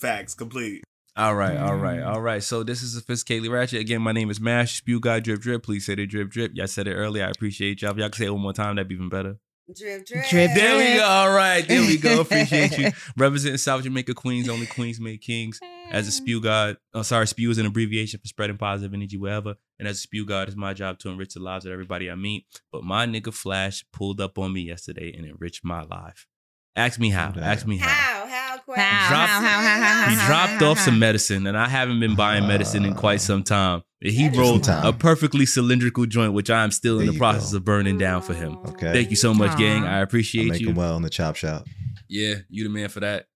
Facts, 0.00 0.34
complete. 0.34 0.82
All 1.16 1.34
right, 1.34 1.56
all 1.56 1.72
Mm. 1.72 1.80
right, 1.82 2.02
all 2.02 2.20
right. 2.20 2.42
So 2.42 2.62
this 2.62 2.82
is 2.82 2.94
Sophisticated 2.94 3.50
Ratchet. 3.50 3.80
Again, 3.80 4.00
my 4.02 4.12
name 4.12 4.30
is 4.30 4.40
Mash. 4.40 4.76
Spew 4.76 5.00
Guy 5.00 5.18
Drip 5.20 5.40
Drip. 5.40 5.62
Please 5.64 5.84
say 5.86 5.96
the 5.96 6.06
drip 6.06 6.30
drip. 6.30 6.52
Y'all 6.54 6.68
said 6.68 6.86
it 6.86 6.94
earlier. 6.94 7.24
I 7.24 7.30
appreciate 7.30 7.82
y'all. 7.82 7.90
If 7.92 7.96
y'all 7.96 8.08
can 8.10 8.18
say 8.18 8.26
it 8.26 8.30
one 8.32 8.42
more 8.42 8.52
time, 8.52 8.76
that'd 8.76 8.88
be 8.88 8.94
even 8.94 9.08
better. 9.08 9.36
Drip, 9.74 10.06
drip. 10.06 10.24
Drip, 10.30 10.50
There 10.54 10.78
we 10.78 10.98
go. 10.98 11.04
All 11.04 11.30
right, 11.30 11.66
there 11.66 11.82
we 11.82 11.98
go. 11.98 12.22
Appreciate 12.22 12.78
you. 12.78 12.90
Representing 13.18 13.58
South 13.58 13.82
Jamaica 13.82 14.14
Queens, 14.14 14.48
only 14.48 14.64
Queens 14.64 14.98
make 14.98 15.20
kings. 15.20 15.60
As 15.90 16.08
a 16.08 16.10
spew 16.10 16.40
god, 16.40 16.78
oh 16.94 17.02
sorry, 17.02 17.26
spew 17.26 17.50
is 17.50 17.58
an 17.58 17.66
abbreviation 17.66 18.18
for 18.18 18.26
spreading 18.28 18.56
positive 18.56 18.94
energy 18.94 19.18
wherever. 19.18 19.56
And 19.78 19.86
as 19.86 19.98
a 19.98 20.00
spew 20.00 20.24
god, 20.24 20.48
it's 20.48 20.56
my 20.56 20.72
job 20.72 20.98
to 21.00 21.10
enrich 21.10 21.34
the 21.34 21.40
lives 21.40 21.66
of 21.66 21.72
everybody 21.72 22.10
I 22.10 22.14
meet. 22.14 22.46
But 22.72 22.82
my 22.82 23.04
nigga 23.04 23.32
Flash 23.32 23.84
pulled 23.92 24.22
up 24.22 24.38
on 24.38 24.54
me 24.54 24.62
yesterday 24.62 25.12
and 25.14 25.26
enriched 25.26 25.64
my 25.64 25.82
life. 25.82 26.26
Ask 26.74 26.98
me 26.98 27.10
how. 27.10 27.34
Ask 27.36 27.66
me 27.66 27.76
how. 27.76 27.88
How? 27.88 28.26
How? 28.26 28.58
Quest? 28.58 28.80
How, 28.80 29.08
Dropped- 29.08 29.30
how, 29.30 29.40
how, 29.40 29.60
how, 29.60 30.02
how, 30.04 30.10
He 30.10 30.26
dropped 30.26 30.62
how, 30.62 30.70
off 30.70 30.78
how. 30.78 30.84
some 30.84 30.98
medicine, 30.98 31.46
and 31.46 31.58
I 31.58 31.68
haven't 31.68 32.00
been 32.00 32.14
buying 32.14 32.46
medicine 32.46 32.86
in 32.86 32.94
quite 32.94 33.16
uh. 33.16 33.18
some 33.18 33.42
time. 33.42 33.82
He 34.00 34.24
That 34.28 34.32
is 34.34 34.38
rolled 34.38 34.64
time. 34.64 34.86
a 34.86 34.92
perfectly 34.92 35.44
cylindrical 35.44 36.06
joint, 36.06 36.32
which 36.32 36.50
I 36.50 36.62
am 36.62 36.70
still 36.70 37.00
in 37.00 37.06
the 37.06 37.18
process 37.18 37.50
go. 37.50 37.56
of 37.56 37.64
burning 37.64 37.98
down 37.98 38.22
for 38.22 38.32
him. 38.34 38.56
Okay. 38.66 38.92
Thank 38.92 39.10
you 39.10 39.16
so 39.16 39.34
much, 39.34 39.58
gang. 39.58 39.82
Aw. 39.82 39.86
I 39.88 39.96
I 39.96 40.00
appreciate 40.00 40.48
make 40.50 40.60
you. 40.60 40.68
him 40.70 40.76
well 40.76 40.96
in 40.96 41.02
the 41.02 41.10
chop 41.10 41.34
shop. 41.34 41.66
Yeah, 42.08 42.34
you 42.48 42.62
the 42.64 42.70
man 42.70 42.88
for 42.90 43.00
that. 43.00 43.26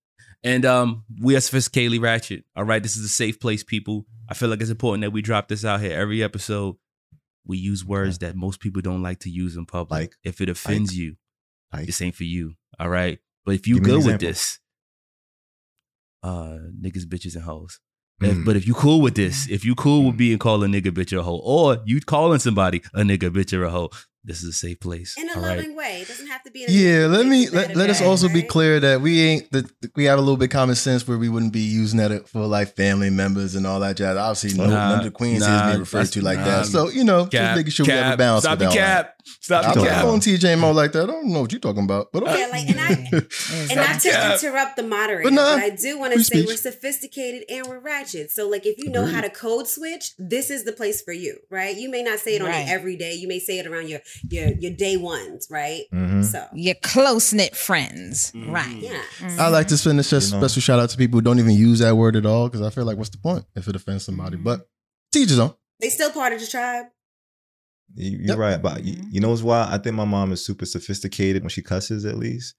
And 0.44 0.64
um, 0.64 1.04
we 1.20 1.34
are 1.36 1.40
sophisticatedly 1.40 2.00
ratchet. 2.00 2.44
All 2.56 2.64
right, 2.64 2.82
this 2.82 2.96
is 2.96 3.04
a 3.04 3.08
safe 3.08 3.38
place, 3.40 3.62
people. 3.64 4.06
I 4.28 4.34
feel 4.34 4.48
like 4.48 4.60
it's 4.60 4.70
important 4.70 5.02
that 5.02 5.10
we 5.10 5.20
drop 5.22 5.48
this 5.48 5.64
out 5.64 5.80
here 5.80 5.92
every 5.98 6.22
episode. 6.22 6.76
We 7.44 7.58
use 7.58 7.84
words 7.84 8.19
that 8.20 8.36
most 8.36 8.60
people 8.60 8.82
don't 8.82 9.02
like 9.02 9.19
to 9.20 9.31
use 9.31 9.56
in 9.56 9.66
public. 9.66 9.90
Like? 9.90 10.14
if 10.22 10.40
it 10.40 10.48
offends 10.48 10.96
you, 10.96 11.16
Like? 11.72 11.86
this 11.86 12.00
ain't 12.00 12.14
for 12.14 12.22
you. 12.24 12.54
All 12.78 12.88
right. 12.88 13.19
But 13.44 13.56
if 13.56 13.66
you 13.66 13.76
Give 13.76 13.84
good 13.84 14.06
with 14.06 14.20
this, 14.20 14.60
uh, 16.22 16.58
niggas, 16.81 17.04
bitches, 17.04 17.34
and 17.34 17.44
hoes. 17.44 17.81
If, 18.20 18.36
Mm. 18.36 18.44
but 18.44 18.56
if 18.56 18.66
you 18.66 18.74
cool 18.74 19.00
with 19.00 19.14
this, 19.14 19.48
if 19.48 19.64
you 19.64 19.74
cool 19.74 20.06
with 20.06 20.16
being 20.16 20.38
called 20.38 20.62
a 20.62 20.66
nigga, 20.69 20.92
bitch, 20.92 21.12
or 21.12 21.19
a 21.20 21.22
hoe, 21.22 21.40
or 21.42 21.78
you 21.84 22.00
calling 22.00 22.38
somebody 22.38 22.82
a 22.94 23.00
nigga, 23.02 23.31
bitch, 23.31 23.52
or 23.56 23.64
a 23.64 23.70
hoe, 23.70 23.90
this 24.24 24.43
is 24.43 24.48
a 24.50 24.52
safe 24.52 24.79
place. 24.81 25.17
In 25.19 25.29
a 25.29 25.32
all 25.34 25.41
right. 25.43 25.56
loving 25.56 25.74
way. 25.74 26.00
It 26.02 26.08
doesn't 26.08 26.29
have 26.29 26.43
to 26.44 26.50
be 26.50 26.64
in 26.64 26.70
a 26.70 26.72
Yeah, 26.72 27.06
let 27.06 27.26
me 27.26 27.48
let, 27.48 27.74
let 27.74 27.91
us 27.91 28.00
way, 28.00 28.06
also 28.06 28.29
be 28.29 28.43
clear 28.43 28.79
that 28.81 29.00
we 29.00 29.20
ain't 29.20 29.50
that 29.52 29.67
we 29.96 30.05
have 30.05 30.19
a 30.19 30.22
little 30.22 30.36
bit 30.36 30.50
common 30.50 30.74
sense 30.76 31.06
where 31.08 31.19
we 31.19 31.29
wouldn't 31.29 31.52
be 31.52 31.60
using 31.60 31.98
that 31.98 32.29
for 32.29 32.46
like 32.46 32.76
family 32.76 33.10
members 33.10 33.55
and 33.55 33.67
all 33.67 33.81
that 33.81 33.96
jazz. 33.96 34.17
Obviously, 34.17 34.58
no, 34.58 34.69
Nah, 34.70 34.88
none 34.91 34.98
of 35.00 35.05
the 35.05 35.10
queens 35.10 35.41
nah, 35.41 35.46
here 35.48 35.56
is 35.56 35.70
being 35.70 35.81
referred 35.81 36.06
to 36.12 36.22
like 36.22 36.38
nah. 36.38 36.44
that. 36.44 36.67
So 36.67 36.88
you 36.88 37.05
know, 37.05 37.24
Cap, 37.26 37.31
just 37.32 37.56
making 37.56 37.70
sure 37.72 37.86
we 37.86 37.93
have 37.93 38.14
a 38.14 38.17
balance 38.17 38.44
Stop 38.44 38.58
the 38.58 38.67
all 38.67 38.72
that. 38.74 38.79
cap. 38.79 39.17
Stop 39.41 39.64
I 39.64 39.69
the 39.69 39.74
don't 39.74 39.84
cap. 39.86 39.94
cap. 40.02 40.05
on 40.06 40.20
TJ 40.20 40.58
Mo 40.58 40.72
like 40.72 40.93
that. 40.93 41.05
I 41.05 41.06
don't 41.06 41.26
know 41.29 41.41
what 41.43 41.52
you're 41.52 41.60
talking 41.60 41.84
about, 41.84 42.10
but 42.12 42.22
okay. 42.24 42.41
Yeah, 42.41 42.46
like, 42.48 42.69
and 42.69 42.81
I 42.81 42.88
and 43.70 43.76
not 43.76 44.00
to 44.00 44.08
Yeah. 44.08 44.32
interrupt 44.34 44.76
the 44.76 44.82
moderator, 44.82 45.31
But 45.31 45.36
but, 45.36 45.58
I 45.60 45.70
do 45.70 45.98
want 45.98 46.12
to 46.14 46.22
say 46.24 46.36
speech. 46.38 46.46
we're 46.48 46.56
sophisticated 46.56 47.44
and 47.48 47.67
we're 47.67 47.79
ratchet. 47.79 48.31
So, 48.32 48.48
like, 48.48 48.67
if 48.67 48.79
you 48.79 48.91
know 48.91 49.06
how 49.06 49.20
to 49.20 49.31
code 49.31 49.69
switch, 49.69 50.12
this 50.19 50.50
is 50.50 50.64
the 50.64 50.72
place 50.72 51.02
for 51.02 51.12
you, 51.12 51.38
right? 51.50 51.76
You 51.76 51.88
may 51.91 52.02
not 52.02 52.19
say 52.19 52.34
it 52.36 52.43
on 52.43 52.48
Right. 52.48 52.67
it 52.67 52.70
every 52.70 52.96
day. 52.96 53.14
You 53.14 53.29
may 53.29 53.38
say 53.38 53.58
it 53.60 53.67
around 53.67 53.88
your 53.88 54.00
your 54.28 54.48
your 54.58 54.72
day 54.72 54.96
ones, 54.96 55.46
right? 55.50 55.84
Mhm. 55.92 56.24
So, 56.24 56.46
Your 56.54 56.74
close 56.82 57.32
knit 57.32 57.56
friends. 57.56 58.32
Mhm. 58.34 58.50
Right. 58.50 58.76
yeah. 58.82 59.02
I 59.38 59.48
like 59.48 59.69
to 59.69 59.76
send 59.78 59.98
a 60.00 60.02
You 60.02 60.10
know. 60.12 60.20
special 60.20 60.60
shout 60.62 60.78
out 60.81 60.90
to 60.90 60.96
people 60.96 61.19
who 61.19 61.22
don't 61.22 61.38
even 61.38 61.52
use 61.54 61.78
that 61.81 61.96
word 61.96 62.16
at 62.16 62.26
all 62.26 62.48
because 62.48 62.62
I 62.66 62.70
feel 62.70 62.84
like 62.84 62.96
what's 62.98 63.10
the 63.10 63.19
point 63.19 63.44
if 63.56 63.69
it 63.69 63.76
offends 63.76 64.04
somebody? 64.04 64.36
But 64.36 64.69
teachers 65.12 65.38
on. 65.38 65.54
They 65.81 65.88
still 65.90 66.10
part 66.10 66.32
of 66.32 66.40
the 66.40 66.46
tribe. 66.46 66.86
You, 67.94 68.10
you're 68.19 68.26
Yep. 68.28 68.38
right, 68.38 68.62
but 68.62 68.84
you, 68.84 68.94
Mhm. 68.94 69.12
you 69.12 69.20
know 69.20 69.31
what's 69.31 69.42
why? 69.42 69.66
I 69.70 69.78
think 69.78 69.96
my 69.96 70.04
mom 70.06 70.32
is 70.32 70.44
super 70.44 70.64
sophisticated 70.64 71.42
when 71.42 71.50
she 71.50 71.60
cusses. 71.62 72.04
At 72.06 72.19
least 72.19 72.54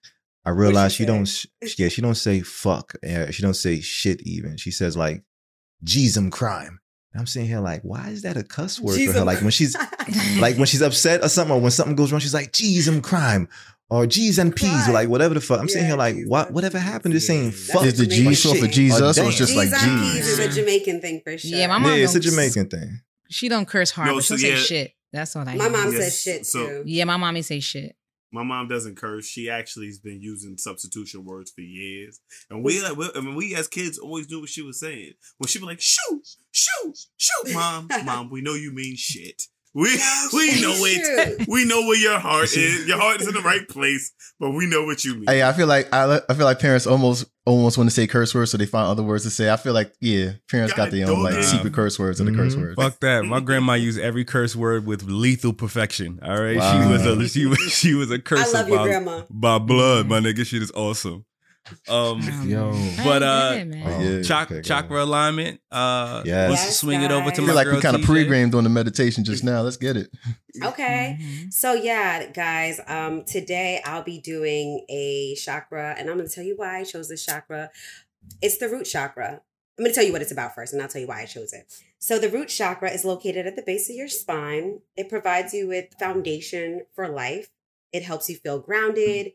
I 0.45 0.49
realize 0.51 0.93
she, 0.93 1.03
say? 1.03 1.07
don't. 1.07 1.25
sh- 1.25 1.45
Yeah, 1.77 1.87
she 1.87 2.01
don't 2.01 2.15
say 2.15 2.41
fuck. 2.41 2.95
eh, 3.01 3.31
She 3.31 3.41
don't 3.41 3.55
say 3.55 3.79
shit. 3.79 4.21
Even 4.27 4.57
she 4.57 4.71
says 4.71 4.95
like, 4.97 5.23
"Jeez, 5.83 6.17
I'm 6.17 6.29
crime." 6.29 6.79
And 7.13 7.19
I'm 7.21 7.27
sitting 7.27 7.47
here 7.47 7.59
like, 7.59 7.81
why 7.83 8.09
is 8.09 8.23
that 8.23 8.37
a 8.37 8.43
cuss 8.43 8.79
word 8.79 8.97
Jeez, 8.97 9.07
for 9.07 9.11
her? 9.13 9.17
I'm- 9.19 9.27
Like 9.27 9.41
when 9.41 9.51
she's 9.51 9.75
like 10.39 10.57
when 10.57 10.65
she's 10.65 10.81
upset 10.81 11.23
or 11.23 11.29
something, 11.29 11.55
or 11.55 11.61
when 11.61 11.71
something 11.71 11.95
goes 11.95 12.11
wrong, 12.11 12.19
she's 12.21 12.33
like, 12.33 12.51
"Geez, 12.53 12.87
I'm 12.87 13.01
crime," 13.01 13.47
or 13.89 14.07
"Geez, 14.07 14.39
and 14.39 14.55
peas," 14.55 14.89
or 14.89 14.93
like 14.93 15.09
whatever 15.09 15.33
the 15.35 15.41
fuck. 15.41 15.59
I'm 15.59 15.69
sitting 15.69 15.85
here 15.87 15.95
like, 15.95 16.15
geez, 16.15 16.27
what? 16.27 16.51
Whatever 16.51 16.79
happened 16.79 17.13
to 17.13 17.19
yeah. 17.19 17.25
saying 17.27 17.51
fuck? 17.51 17.85
Is 17.85 17.97
the 17.99 18.07
G 18.07 18.15
Jamaican 18.17 18.33
short 18.35 18.57
for 18.57 18.65
shit. 18.65 18.73
Jesus 18.73 19.17
Oh, 19.19 19.23
or 19.23 19.27
it's 19.29 19.37
just 19.37 19.53
G's 19.53 19.71
like 19.71 19.83
on 19.83 20.03
G? 20.03 20.17
is 20.19 20.39
a 20.39 20.49
Jamaican 20.49 21.01
thing 21.01 21.21
for 21.23 21.37
sure. 21.37 21.51
Yeah, 21.51 21.67
my 21.67 21.77
mom 21.77 21.91
Yeah, 21.91 21.97
it's 21.97 22.15
a 22.15 22.19
Jamaican 22.19 22.69
thing. 22.69 23.01
She 23.29 23.47
don't 23.47 23.67
curse 23.67 23.91
hard, 23.91 24.07
No, 24.09 24.15
but 24.15 24.23
she'll 24.23 24.37
so 24.37 24.41
say 24.41 24.49
yeah. 24.53 24.55
shit. 24.57 24.93
That's 25.11 25.35
what 25.35 25.47
I 25.47 25.55
My 25.55 25.63
hear. 25.65 25.71
mom 25.71 25.91
Yes, 25.93 26.01
says 26.03 26.21
shit 26.21 26.45
so- 26.47 26.65
too. 26.67 26.83
Yeah, 26.87 27.03
my 27.05 27.17
mommy 27.17 27.43
say 27.43 27.59
shit. 27.59 27.95
My 28.33 28.43
mom 28.43 28.67
doesn't 28.67 28.97
curse. 28.97 29.27
She 29.27 29.47
actually 29.47 29.85
has 29.85 29.99
been 29.99 30.19
using 30.19 30.57
substitution 30.57 31.23
words 31.23 31.51
for 31.51 31.61
years. 31.61 32.19
And 32.49 32.63
we, 32.63 32.81
like, 32.81 32.97
we 32.97 33.09
I 33.15 33.21
mean, 33.21 33.35
we 33.35 33.53
as 33.55 33.67
kids 33.67 33.99
always 33.99 34.27
knew 34.29 34.41
what 34.41 34.49
she 34.49 34.63
was 34.63 34.79
saying. 34.79 35.13
When 35.37 35.47
she 35.47 35.59
was 35.59 35.67
like, 35.67 35.79
shoot, 35.79 36.23
shoot, 36.51 36.97
shoot, 37.15 37.53
mom, 37.53 37.87
mom, 38.05 38.31
we 38.31 38.41
know 38.41 38.55
you 38.55 38.73
mean 38.73 38.95
shit. 38.97 39.43
We 39.75 39.85
we 40.33 40.61
know 40.61 40.75
it. 40.85 41.47
We 41.47 41.65
know 41.65 41.81
where 41.81 41.97
your 41.97 42.19
heart 42.19 42.55
is. 42.55 42.85
Your 42.87 42.99
heart 42.99 43.21
is 43.21 43.27
in 43.27 43.33
the 43.33 43.41
right 43.41 43.67
place, 43.67 44.11
but 44.39 44.51
we 44.51 44.67
know 44.67 44.83
what 44.85 45.03
you 45.03 45.15
mean. 45.15 45.25
Hey, 45.27 45.41
I 45.41 45.51
feel 45.53 45.65
like 45.67 45.91
I, 45.91 46.19
I 46.29 46.33
feel 46.35 46.45
like 46.45 46.59
parents 46.59 46.85
almost 46.85 47.25
almost 47.45 47.77
want 47.77 47.89
to 47.89 47.93
say 47.93 48.05
curse 48.05 48.35
words, 48.35 48.51
so 48.51 48.57
they 48.57 48.67
find 48.67 48.87
other 48.87 49.01
words 49.01 49.23
to 49.23 49.31
say. 49.31 49.49
I 49.51 49.57
feel 49.57 49.73
like 49.73 49.91
yeah, 49.99 50.33
parents 50.49 50.73
got 50.73 50.91
their 50.91 51.09
own 51.09 51.23
like 51.23 51.33
dog. 51.35 51.43
secret 51.43 51.73
curse 51.73 51.97
words 51.97 52.19
and 52.19 52.29
the 52.29 52.35
curse 52.37 52.55
Mhm. 52.55 52.61
words. 52.61 52.75
Fuck 52.81 52.99
that. 52.99 53.25
My 53.25 53.39
grandma 53.39 53.73
used 53.73 53.99
every 53.99 54.25
curse 54.25 54.55
word 54.55 54.85
with 54.85 55.03
lethal 55.03 55.53
perfection. 55.53 56.19
All 56.21 56.39
right. 56.39 56.57
Wow. 56.57 56.83
She 56.83 56.89
was 56.91 57.05
a 57.05 57.27
she 57.29 57.45
was 57.47 57.59
she 57.73 57.93
was 57.95 58.11
a 58.11 58.15
I 58.15 58.17
curse 58.19 58.53
love 58.53 58.69
your 58.69 58.83
grandma. 58.85 59.23
by 59.31 59.57
blood, 59.57 60.07
my 60.07 60.19
nigga. 60.19 60.45
Shit 60.45 60.61
is 60.61 60.71
awesome. 60.75 61.25
Um 61.87 62.21
Yo. 62.45 62.71
But, 63.03 63.23
uh, 63.23 63.55
it. 63.57 63.83
Oh, 63.85 64.01
yeah. 64.01 64.21
Chak- 64.21 64.51
okay, 64.51 64.61
chakra 64.61 65.03
alignment. 65.03 65.61
Uh 65.71 66.21
Yes. 66.25 66.49
let's 66.49 66.63
Yes, 66.65 66.79
swing 66.79 67.01
it 67.01 67.11
over 67.11 67.29
to 67.29 67.29
guys. 67.29 67.39
I 67.39 67.41
my 67.41 67.47
feel 67.47 67.55
like 67.55 67.65
girl 67.65 67.75
we 67.75 67.81
kind 67.81 67.95
of 67.95 68.01
pre-gamed 68.03 68.53
on 68.55 68.63
the 68.65 68.69
meditation 68.69 69.23
just 69.23 69.43
now. 69.43 69.61
Let's 69.61 69.77
get 69.77 69.95
it. 69.97 70.09
Okay. 70.61 71.17
Mhm. 71.21 71.53
So 71.53 71.73
yeah, 71.73 72.27
guys, 72.31 72.79
um 72.87 73.23
today 73.25 73.81
I'll 73.85 74.03
be 74.03 74.19
doing 74.19 74.85
a 74.89 75.35
chakra 75.35 75.95
and 75.97 76.09
I'm 76.09 76.17
going 76.17 76.27
to 76.27 76.33
tell 76.35 76.43
you 76.43 76.55
why 76.57 76.79
I 76.79 76.83
chose 76.83 77.07
this 77.09 77.25
chakra. 77.25 77.71
It's 78.41 78.57
the 78.57 78.69
root 78.69 78.83
chakra. 78.85 79.41
I'm 79.77 79.83
going 79.85 79.91
to 79.91 79.95
tell 79.95 80.05
you 80.05 80.11
what 80.11 80.21
it's 80.21 80.31
about 80.31 80.53
first 80.53 80.73
and 80.73 80.81
I'll 80.81 80.87
tell 80.87 81.01
you 81.01 81.07
why 81.07 81.21
I 81.21 81.25
chose 81.25 81.51
it. 81.53 81.73
So 81.97 82.19
the 82.19 82.29
root 82.29 82.49
chakra 82.49 82.91
is 82.91 83.03
located 83.05 83.47
at 83.47 83.55
the 83.55 83.63
base 83.63 83.89
of 83.89 83.95
your 83.95 84.07
spine. 84.09 84.81
It 84.95 85.09
provides 85.09 85.53
you 85.53 85.67
with 85.67 85.85
foundation 85.99 86.81
for 86.93 87.07
life. 87.07 87.49
It 87.91 88.03
helps 88.03 88.29
you 88.29 88.35
feel 88.37 88.59
grounded 88.59 89.31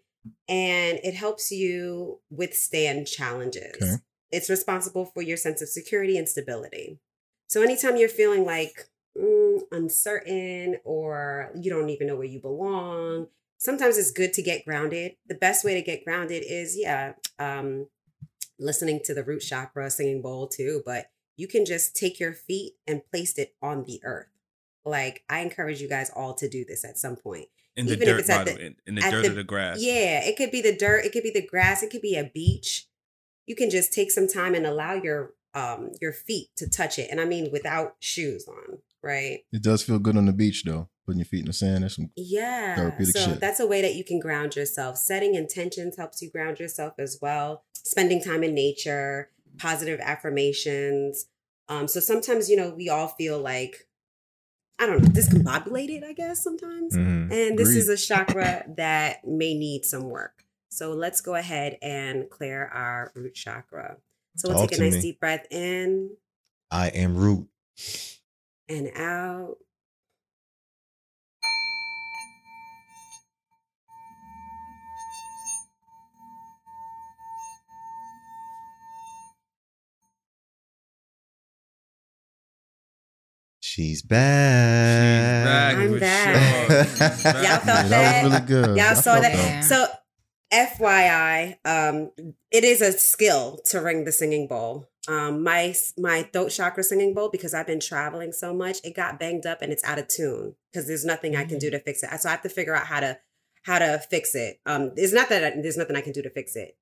and 0.48 0.98
it 1.02 1.14
helps 1.14 1.50
you 1.50 2.20
withstand 2.30 3.06
challenges. 3.06 3.76
Okay. 3.82 3.94
It's 4.30 4.50
responsible 4.50 5.06
for 5.06 5.22
your 5.22 5.36
sense 5.36 5.62
of 5.62 5.68
security 5.68 6.18
and 6.18 6.28
stability. 6.28 6.98
So 7.46 7.62
anytime 7.62 7.96
you're 7.96 8.08
feeling 8.08 8.44
like 8.44 8.88
mm, 9.16 9.60
uncertain 9.72 10.76
or 10.84 11.50
you 11.54 11.70
don't 11.70 11.88
even 11.88 12.06
know 12.06 12.16
where 12.16 12.26
you 12.26 12.40
belong, 12.40 13.28
sometimes 13.58 13.96
it's 13.96 14.10
good 14.10 14.32
to 14.34 14.42
get 14.42 14.64
grounded. 14.64 15.12
The 15.26 15.34
best 15.34 15.64
way 15.64 15.74
to 15.74 15.82
get 15.82 16.04
grounded 16.04 16.44
is, 16.46 16.76
yeah, 16.78 17.14
um, 17.38 17.86
listening 18.58 19.00
to 19.04 19.14
the 19.14 19.24
root 19.24 19.40
chakra 19.40 19.90
singing 19.90 20.20
bowl 20.20 20.48
too, 20.48 20.82
but 20.84 21.06
you 21.36 21.46
can 21.46 21.64
just 21.64 21.94
take 21.94 22.18
your 22.18 22.32
feet 22.34 22.74
and 22.86 23.06
place 23.10 23.38
it 23.38 23.54
on 23.62 23.84
the 23.84 24.00
earth. 24.04 24.28
Like 24.84 25.24
I 25.28 25.40
encourage 25.40 25.80
you 25.80 25.88
guys 25.88 26.10
all 26.14 26.34
to 26.34 26.48
do 26.48 26.64
this 26.64 26.84
at 26.84 26.98
some 26.98 27.16
point. 27.16 27.48
In 27.78 27.86
the 27.86 27.92
even 27.94 28.02
if 28.08 28.14
dirt, 28.14 28.20
it's 28.20 28.30
at 28.30 28.46
the 28.46 28.52
the- 28.54 28.66
in, 28.66 28.76
in 28.86 28.94
the 28.96 29.02
at 29.04 29.10
dirt 29.10 29.22
the- 29.22 29.28
of 29.30 29.34
the 29.36 29.44
grass. 29.44 29.78
Yeah, 29.80 30.22
it 30.24 30.36
could 30.36 30.50
be 30.50 30.60
the 30.60 30.76
dirt, 30.76 31.04
it 31.04 31.12
could 31.12 31.22
be 31.22 31.30
the 31.30 31.46
grass, 31.46 31.82
it 31.82 31.90
could 31.90 32.02
be 32.02 32.16
a 32.16 32.24
beach. 32.24 32.86
You 33.46 33.56
can 33.56 33.70
just 33.70 33.92
take 33.92 34.10
some 34.10 34.28
time 34.28 34.54
and 34.54 34.66
allow 34.66 34.94
your 34.94 35.34
um 35.54 35.92
your 36.00 36.12
feet 36.12 36.48
to 36.56 36.68
touch 36.68 36.98
it. 36.98 37.08
And 37.10 37.20
I 37.20 37.24
mean 37.24 37.50
without 37.50 37.96
shoes 38.00 38.46
on, 38.46 38.78
right? 39.02 39.40
It 39.52 39.62
does 39.62 39.82
feel 39.82 39.98
good 39.98 40.16
on 40.16 40.26
the 40.26 40.32
beach 40.34 40.64
though, 40.64 40.88
putting 41.06 41.20
your 41.20 41.24
feet 41.26 41.40
in 41.40 41.46
the 41.46 41.52
sand. 41.54 41.82
There's 41.82 41.96
some 41.96 42.10
Yeah. 42.16 42.76
Therapeutic 42.76 43.16
so 43.16 43.24
shit. 43.30 43.40
that's 43.40 43.58
a 43.60 43.66
way 43.66 43.80
that 43.80 43.94
you 43.94 44.04
can 44.04 44.20
ground 44.20 44.54
yourself. 44.56 44.98
Setting 44.98 45.34
intentions 45.34 45.96
helps 45.96 46.20
you 46.20 46.30
ground 46.30 46.60
yourself 46.60 46.94
as 46.98 47.18
well. 47.22 47.64
Spending 47.74 48.22
time 48.22 48.42
in 48.44 48.54
nature, 48.54 49.30
positive 49.58 49.98
affirmations. 50.00 51.26
Um, 51.70 51.88
so 51.88 52.00
sometimes, 52.00 52.48
you 52.50 52.56
know, 52.56 52.70
we 52.76 52.88
all 52.88 53.08
feel 53.08 53.38
like, 53.38 53.87
I 54.78 54.86
don't 54.86 55.02
know, 55.02 55.08
discombobulated, 55.08 56.04
I 56.04 56.12
guess, 56.12 56.42
sometimes. 56.42 56.94
Mhm. 56.94 57.32
And 57.32 57.58
this 57.58 57.68
Agreed. 57.70 57.78
is 57.80 57.88
a 57.88 57.96
chakra 57.96 58.64
that 58.76 59.26
may 59.26 59.54
need 59.54 59.84
some 59.84 60.08
work. 60.08 60.44
So 60.70 60.92
let's 60.92 61.20
go 61.20 61.34
ahead 61.34 61.78
and 61.82 62.28
clear 62.30 62.66
our 62.66 63.10
root 63.14 63.34
chakra. 63.34 63.96
So 64.36 64.48
we'll 64.48 64.58
Talk 64.58 64.70
take 64.70 64.78
a 64.78 64.82
nice 64.82 64.94
me. 64.94 65.00
deep 65.00 65.20
breath 65.20 65.46
in 65.50 66.10
I 66.70 66.88
am 66.88 67.16
root. 67.16 67.48
and 68.68 68.90
out. 68.96 69.56
She's 83.78 84.02
back. 84.02 85.76
She's 85.76 85.84
I'm 85.86 85.92
for 85.92 86.00
back. 86.00 86.66
sure. 86.66 86.98
Back. 86.98 87.24
Y'all 87.24 87.58
thought 87.58 87.64
that 87.64 87.88
that- 87.90 88.24
was 88.24 88.32
really 88.32 88.46
good. 88.46 88.76
Y'all 88.76 88.86
I 88.86 88.94
saw 88.94 89.20
that. 89.20 89.32
that. 89.32 89.64
So, 89.64 89.86
FYI, 90.52 91.58
um, 91.64 92.10
it 92.50 92.64
is 92.64 92.80
a 92.80 92.90
skill 92.90 93.60
to 93.66 93.80
ring 93.80 94.02
the 94.02 94.10
singing 94.10 94.48
bowl. 94.48 94.88
Um, 95.06 95.44
my 95.44 95.76
my 95.96 96.24
throat 96.24 96.48
chakra 96.48 96.82
singing 96.82 97.14
bowl 97.14 97.28
because 97.30 97.54
I've 97.54 97.68
been 97.68 97.78
traveling 97.78 98.32
so 98.32 98.52
much, 98.52 98.78
it 98.82 98.96
got 98.96 99.20
banged 99.20 99.46
up 99.46 99.62
and 99.62 99.70
it's 99.72 99.84
out 99.84 100.00
of 100.00 100.08
tune 100.08 100.56
because 100.72 100.88
there's 100.88 101.04
nothing 101.04 101.36
I 101.36 101.44
can 101.44 101.60
do 101.60 101.70
to 101.70 101.78
fix 101.78 102.02
it. 102.02 102.10
So 102.18 102.28
I 102.28 102.32
have 102.32 102.42
to 102.42 102.48
figure 102.48 102.74
out 102.74 102.86
how 102.88 102.98
to 102.98 103.16
how 103.62 103.78
to 103.78 104.02
fix 104.10 104.34
it. 104.34 104.58
Um, 104.66 104.90
it's 104.96 105.12
not 105.12 105.28
that 105.28 105.44
I, 105.44 105.50
there's 105.62 105.76
nothing 105.76 105.94
I 105.94 106.00
can 106.00 106.12
do 106.12 106.22
to 106.22 106.30
fix 106.30 106.56
it. 106.56 106.76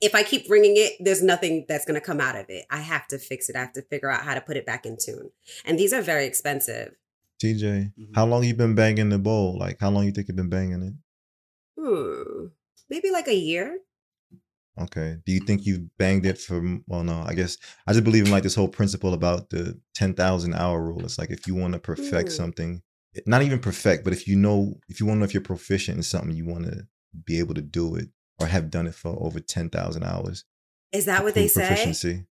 If 0.00 0.14
I 0.14 0.22
keep 0.22 0.50
ringing 0.50 0.74
it, 0.76 0.92
there's 1.00 1.22
nothing 1.22 1.64
that's 1.68 1.84
going 1.84 1.98
to 1.98 2.04
come 2.04 2.20
out 2.20 2.36
of 2.36 2.46
it. 2.48 2.66
I 2.70 2.78
have 2.80 3.06
to 3.08 3.18
fix 3.18 3.48
it. 3.48 3.56
I 3.56 3.60
have 3.60 3.72
to 3.74 3.82
figure 3.82 4.10
out 4.10 4.22
how 4.22 4.34
to 4.34 4.40
put 4.40 4.56
it 4.56 4.66
back 4.66 4.84
in 4.86 4.96
tune. 5.00 5.30
And 5.64 5.78
these 5.78 5.92
are 5.92 6.02
very 6.02 6.26
expensive. 6.26 6.94
TJ, 7.42 7.92
Mhm. 7.98 8.14
how 8.14 8.26
long 8.26 8.44
you 8.44 8.54
been 8.54 8.74
banging 8.74 9.08
the 9.08 9.18
bowl? 9.18 9.58
Like 9.58 9.78
how 9.80 9.90
long 9.90 10.04
you 10.04 10.12
think 10.12 10.28
you've 10.28 10.36
been 10.36 10.48
banging 10.50 10.82
it? 10.82 10.94
Hmm. 11.80 12.46
Maybe 12.88 13.10
like 13.10 13.28
a 13.28 13.34
year. 13.34 13.78
Okay. 14.80 15.16
Do 15.24 15.32
you 15.32 15.40
think 15.40 15.64
you've 15.66 15.96
banged 15.98 16.26
it 16.26 16.38
for? 16.38 16.60
Well, 16.86 17.04
no. 17.04 17.22
I 17.26 17.34
guess 17.34 17.56
I 17.86 17.92
just 17.92 18.04
believe 18.04 18.24
in 18.26 18.30
like 18.32 18.42
this 18.42 18.54
whole 18.56 18.68
principle 18.68 19.14
about 19.14 19.50
the 19.50 19.80
ten 19.94 20.14
thousand 20.14 20.54
hour 20.54 20.82
rule. 20.82 21.04
It's 21.04 21.18
like 21.18 21.30
if 21.30 21.46
you 21.46 21.54
want 21.54 21.74
to 21.74 21.78
perfect 21.78 22.30
Mm. 22.30 22.32
something, 22.36 22.82
not 23.26 23.42
even 23.42 23.60
perfect, 23.60 24.02
but 24.04 24.12
if 24.12 24.26
you 24.26 24.34
know, 24.36 24.74
if 24.88 24.98
you 25.00 25.06
want 25.06 25.16
to 25.16 25.20
know 25.20 25.24
if 25.26 25.34
you're 25.34 25.42
proficient 25.42 25.96
in 25.98 26.02
something, 26.02 26.34
you 26.36 26.44
want 26.46 26.64
to 26.66 26.86
be 27.24 27.38
able 27.38 27.54
to 27.54 27.62
do 27.62 27.94
it 27.94 28.08
or 28.40 28.46
have 28.46 28.70
done 28.70 28.86
it 28.86 28.94
for 28.94 29.16
over 29.20 29.40
ten 29.40 29.68
thousand 29.70 30.04
hours. 30.04 30.44
Is 30.92 31.06
that 31.06 31.24
what 31.24 31.34
they 31.34 31.42
prove 31.42 31.50
say? 31.52 31.66
Proficiency. 31.68 32.24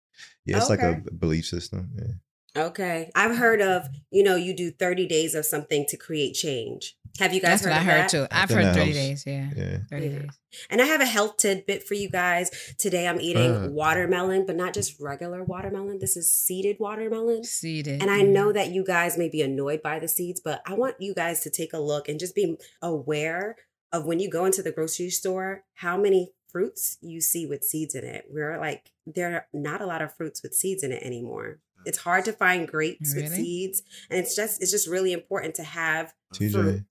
Yeah, 0.45 0.57
it's 0.59 0.71
like 0.71 0.83
a 0.83 1.03
belief 1.19 1.47
system. 1.47 1.91
Yeah. 1.97 2.65
Okay. 2.67 3.11
I've 3.15 3.37
heard 3.37 3.63
of, 3.63 3.89
you 4.11 4.23
know, 4.23 4.37
you 4.37 4.55
do 4.55 4.71
30 4.71 5.07
days 5.09 5.35
of 5.35 5.47
something 5.47 5.87
to 5.89 5.97
create 5.97 6.35
change. 6.35 6.97
Have 7.19 7.33
you 7.33 7.41
guys 7.41 7.63
That's 7.63 7.65
heard 7.65 7.71
what 7.71 7.77
I 7.77 7.81
of 7.81 7.87
heard 7.87 8.03
that? 8.03 8.09
too. 8.11 8.27
I 8.31 8.43
I've 8.43 8.51
heard 8.51 8.75
30 8.75 8.79
helps. 8.79 8.93
days. 8.95 9.25
Yeah. 9.27 9.51
Yeah. 9.57 9.79
30 9.89 10.07
Yeah. 10.07 10.19
days. 10.19 10.31
And 10.69 10.83
I 10.83 10.85
have 10.85 11.01
a 11.01 11.07
health 11.07 11.39
tidbit 11.39 11.85
for 11.89 11.95
you 11.95 12.11
guys. 12.11 12.51
Today 12.77 13.09
I'm 13.09 13.21
eating 13.23 13.51
Uh. 13.57 13.69
watermelon, 13.71 14.45
but 14.45 14.57
not 14.57 14.75
just 14.75 15.01
regular 15.01 15.43
watermelon. 15.45 15.99
This 15.99 16.15
is 16.17 16.31
seeded 16.31 16.77
watermelon. 16.79 17.43
Seeded. 17.45 18.03
And 18.03 18.11
I 18.11 18.21
know 18.21 18.53
that 18.53 18.71
you 18.71 18.85
guys 18.85 19.17
may 19.17 19.31
be 19.31 19.41
annoyed 19.41 19.81
by 19.83 19.99
the 19.99 20.09
seeds, 20.09 20.41
but 20.45 20.61
I 20.67 20.75
want 20.75 20.97
you 21.01 21.15
guys 21.15 21.41
to 21.45 21.51
take 21.51 21.73
a 21.73 21.79
look 21.81 22.07
and 22.07 22.21
just 22.21 22.35
be 22.35 22.57
aware 22.83 23.57
of 23.93 24.07
when 24.07 24.21
you 24.21 24.31
go 24.31 24.45
into 24.45 24.63
the 24.63 24.73
grocery 24.73 25.11
store, 25.11 25.65
how 25.75 25.97
many 25.97 26.33
fruits 26.53 26.99
you 27.01 27.21
see 27.21 27.47
with 27.47 27.65
seeds 27.65 27.95
in 27.95 28.05
it. 28.05 28.27
We're 28.31 28.59
like, 28.61 28.93
there 29.07 29.35
are 29.35 29.47
not 29.53 29.81
a 29.81 29.87
lot 29.87 30.03
of 30.03 30.15
fruits 30.15 30.43
with 30.43 30.55
seeds 30.55 30.83
in 30.83 30.93
it 30.93 31.03
anymore. 31.03 31.59
It's 31.85 31.99
hard 31.99 32.25
to 32.27 32.33
find 32.33 32.69
grapes 32.69 33.13
with 33.15 33.33
seeds. 33.33 33.83
And 34.09 34.21
it's 34.21 34.37
just 34.37 34.63
it's 34.63 34.71
just 34.71 34.87
really 34.87 35.13
important 35.13 35.57
to 35.57 35.65
have 35.65 36.15
TJ, 36.33 36.53
fruit. 36.53 36.85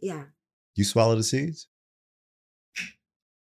Yeah. 0.00 0.24
you 0.74 0.84
swallow 0.84 1.16
the 1.16 1.22
seeds? 1.22 1.66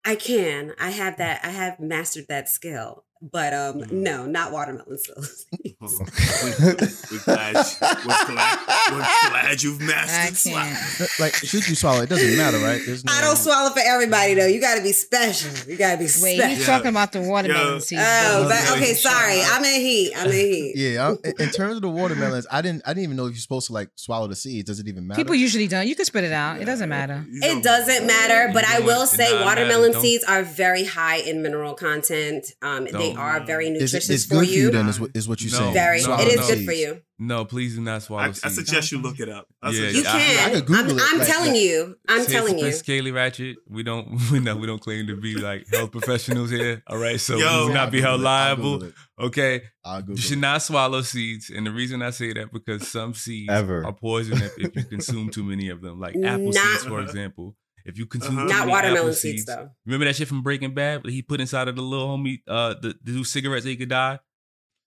I 0.06 0.16
can. 0.16 0.74
I 0.80 0.92
have 0.92 1.18
that. 1.18 1.44
I 1.44 1.50
have 1.50 1.80
mastered 1.80 2.28
that 2.30 2.48
skill. 2.48 3.06
But 3.22 3.54
um, 3.54 3.82
Mhm. 3.82 3.92
no, 3.92 4.26
not 4.26 4.52
watermelon 4.52 4.98
seeds. 4.98 5.46
we're, 5.82 5.88
we're 5.90 7.20
glad, 7.26 7.56
we're, 7.56 8.26
glad, 8.26 8.60
we're 8.92 9.30
glad 9.30 9.64
you've 9.64 9.80
mastered 9.82 10.38
swallow. 10.38 10.64
can't. 10.66 11.10
like 11.20 11.36
should 11.36 11.68
you 11.68 11.76
swallow? 11.76 12.02
It 12.02 12.10
doesn't 12.10 12.38
matter, 12.38 12.58
right? 12.60 12.82
No, 12.88 13.12
I 13.12 13.22
don't 13.22 13.36
swallow 13.36 13.70
for 13.72 13.82
everybody 13.86 14.34
though. 14.36 14.46
You 14.48 14.60
got 14.62 14.76
to 14.76 14.84
be 14.84 14.92
special. 14.92 15.52
You 15.70 15.78
got 15.78 15.92
to 15.94 15.98
be 15.98 16.04
Wait, 16.06 16.10
special. 16.38 16.48
he's 16.50 16.60
Yeah. 16.60 16.66
talking 16.66 16.90
about 16.90 17.12
the 17.12 17.22
watermelon 17.22 17.74
Yeah. 17.76 17.80
seeds. 17.80 18.02
Oh, 18.06 18.48
but, 18.50 18.78
okay. 18.78 18.94
Sorry, 18.94 19.42
I'm 19.44 19.64
in 19.64 19.82
heat. 19.82 20.14
I'm 20.16 20.28
in 20.28 20.32
heat. 20.34 20.74
Yeah, 20.76 21.06
I'm- 21.08 21.18
in 21.40 21.50
terms 21.52 21.76
of 21.76 21.82
the 21.82 21.90
watermelons, 21.90 22.48
I 22.52 22.62
didn't. 22.62 22.82
I 22.86 22.90
didn't 22.92 23.04
even 23.04 23.18
know 23.18 23.26
if 23.28 23.34
you're 23.34 23.40
supposed 23.40 23.68
to 23.68 23.74
like 23.74 23.90
swallow 23.96 24.28
the 24.28 24.36
seeds. 24.36 24.68
Does 24.68 24.80
it 24.80 24.88
even 24.88 25.06
matter? 25.08 25.20
People 25.22 25.36
usually 25.36 25.68
don't. 25.68 25.88
You 25.88 25.96
can 25.96 26.06
spit 26.06 26.24
it 26.24 26.34
out. 26.34 26.62
It 26.62 26.66
doesn't 26.66 26.90
matter. 26.90 27.26
It 27.30 27.64
doesn't 27.64 28.06
matter, 28.08 28.52
but 28.54 28.66
I 28.66 28.80
will 28.80 29.06
say 29.06 29.44
watermelon 29.44 29.94
seeds 29.94 30.24
are 30.24 30.44
very 30.44 30.84
high 30.86 31.18
in 31.18 31.42
mineral 31.42 31.74
content. 31.74 32.52
Um, 32.62 32.86
Don't 32.86 33.07
they 33.12 33.16
are 33.16 33.40
very 33.46 33.68
Is 33.68 33.94
it, 33.94 33.98
nutritious 33.98 34.10
it's 34.10 34.26
for 34.26 34.36
good 34.36 34.48
for 34.48 34.54
you 34.54 34.62
you. 34.64 34.72
then? 34.72 34.88
Is 34.88 35.00
what, 35.00 35.12
is 35.14 35.28
what 35.28 35.42
you're 35.42 35.52
No. 35.52 35.58
saying? 35.58 35.74
Very, 35.74 36.02
No, 36.04 36.20
it 36.20 36.28
is 36.28 36.36
no. 36.38 36.48
good 36.56 36.66
for 36.66 36.72
you. 36.74 37.02
No, 37.20 37.46
please 37.46 37.76
do 37.76 37.82
not 37.82 38.04
swallow 38.04 38.26
I, 38.26 38.28
I 38.28 38.32
suggest 38.32 38.92
you 38.92 39.00
look 39.02 39.20
it 39.20 39.28
up. 39.28 39.48
I 39.62 39.72
Yeah, 39.72 39.90
suggest 39.90 39.96
You 39.96 40.02
I- 40.02 40.12
can. 40.20 40.50
I 40.50 40.54
could 40.54 40.66
Google 40.68 40.84
I'm, 40.84 40.90
it, 40.98 41.04
I'm 41.12 41.18
like 41.20 41.28
telling 41.28 41.54
that. 41.54 41.60
you. 41.60 41.98
I'm 42.08 42.24
Say 42.26 42.32
telling 42.32 42.60
you. 42.60 42.66
Kaylee 42.66 43.14
ratchet. 43.14 43.58
We 43.68 43.82
don't. 43.84 44.08
We 44.32 44.40
know 44.40 44.56
we 44.56 44.68
don't 44.68 44.80
claim 44.82 45.08
to 45.08 45.16
be 45.16 45.34
like 45.36 45.66
health 45.74 45.92
professionals 45.92 46.52
here. 46.52 46.84
All 46.88 46.98
right, 47.00 47.20
so 47.20 47.38
Yo. 47.38 47.62
we 47.62 47.66
will 47.68 47.74
not 47.74 47.92
be 47.92 48.02
held 48.02 48.22
liable. 48.22 48.84
Okay, 49.20 49.64
I'll 49.84 50.04
you 50.08 50.18
should 50.18 50.38
not 50.38 50.62
swallow 50.62 51.02
seeds, 51.02 51.50
and 51.50 51.66
the 51.66 51.72
reason 51.72 52.04
I 52.04 52.12
say 52.12 52.34
that 52.34 52.54
because 52.54 52.88
some 52.88 53.16
seeds 53.16 53.50
Ever. 53.52 53.84
are 53.84 53.94
poison 53.94 54.38
if, 54.42 54.54
if 54.60 54.76
you 54.76 54.84
consume 54.96 55.30
too 55.32 55.44
many 55.44 55.70
of 55.70 55.82
them, 55.82 56.00
like 56.00 56.16
apple 56.24 56.52
Not- 56.52 56.56
seeds, 56.56 56.84
for 56.86 57.02
example. 57.02 57.56
If 57.88 57.98
you 57.98 58.06
consume 58.06 58.38
Uh-huh. 58.38 58.48
too 58.48 58.54
Not 58.54 58.68
watermelon 58.68 58.98
apple 59.00 59.14
seeds, 59.14 59.46
though. 59.46 59.70
Remember 59.86 60.06
that 60.06 60.16
shit 60.18 60.28
from 60.28 60.44
Breaking 60.44 60.74
Bad? 60.74 61.04
That 61.04 61.12
he 61.12 61.22
put 61.22 61.40
inside 61.42 61.68
of 61.70 61.76
the 61.76 61.82
little 61.82 62.08
homie, 62.18 62.42
uh, 62.48 62.76
the, 62.82 62.96
the 63.02 63.12
new 63.14 63.24
cigarettes 63.24 63.64
that 63.64 63.70
he 63.72 63.78
could 63.78 63.90
die. 63.90 64.20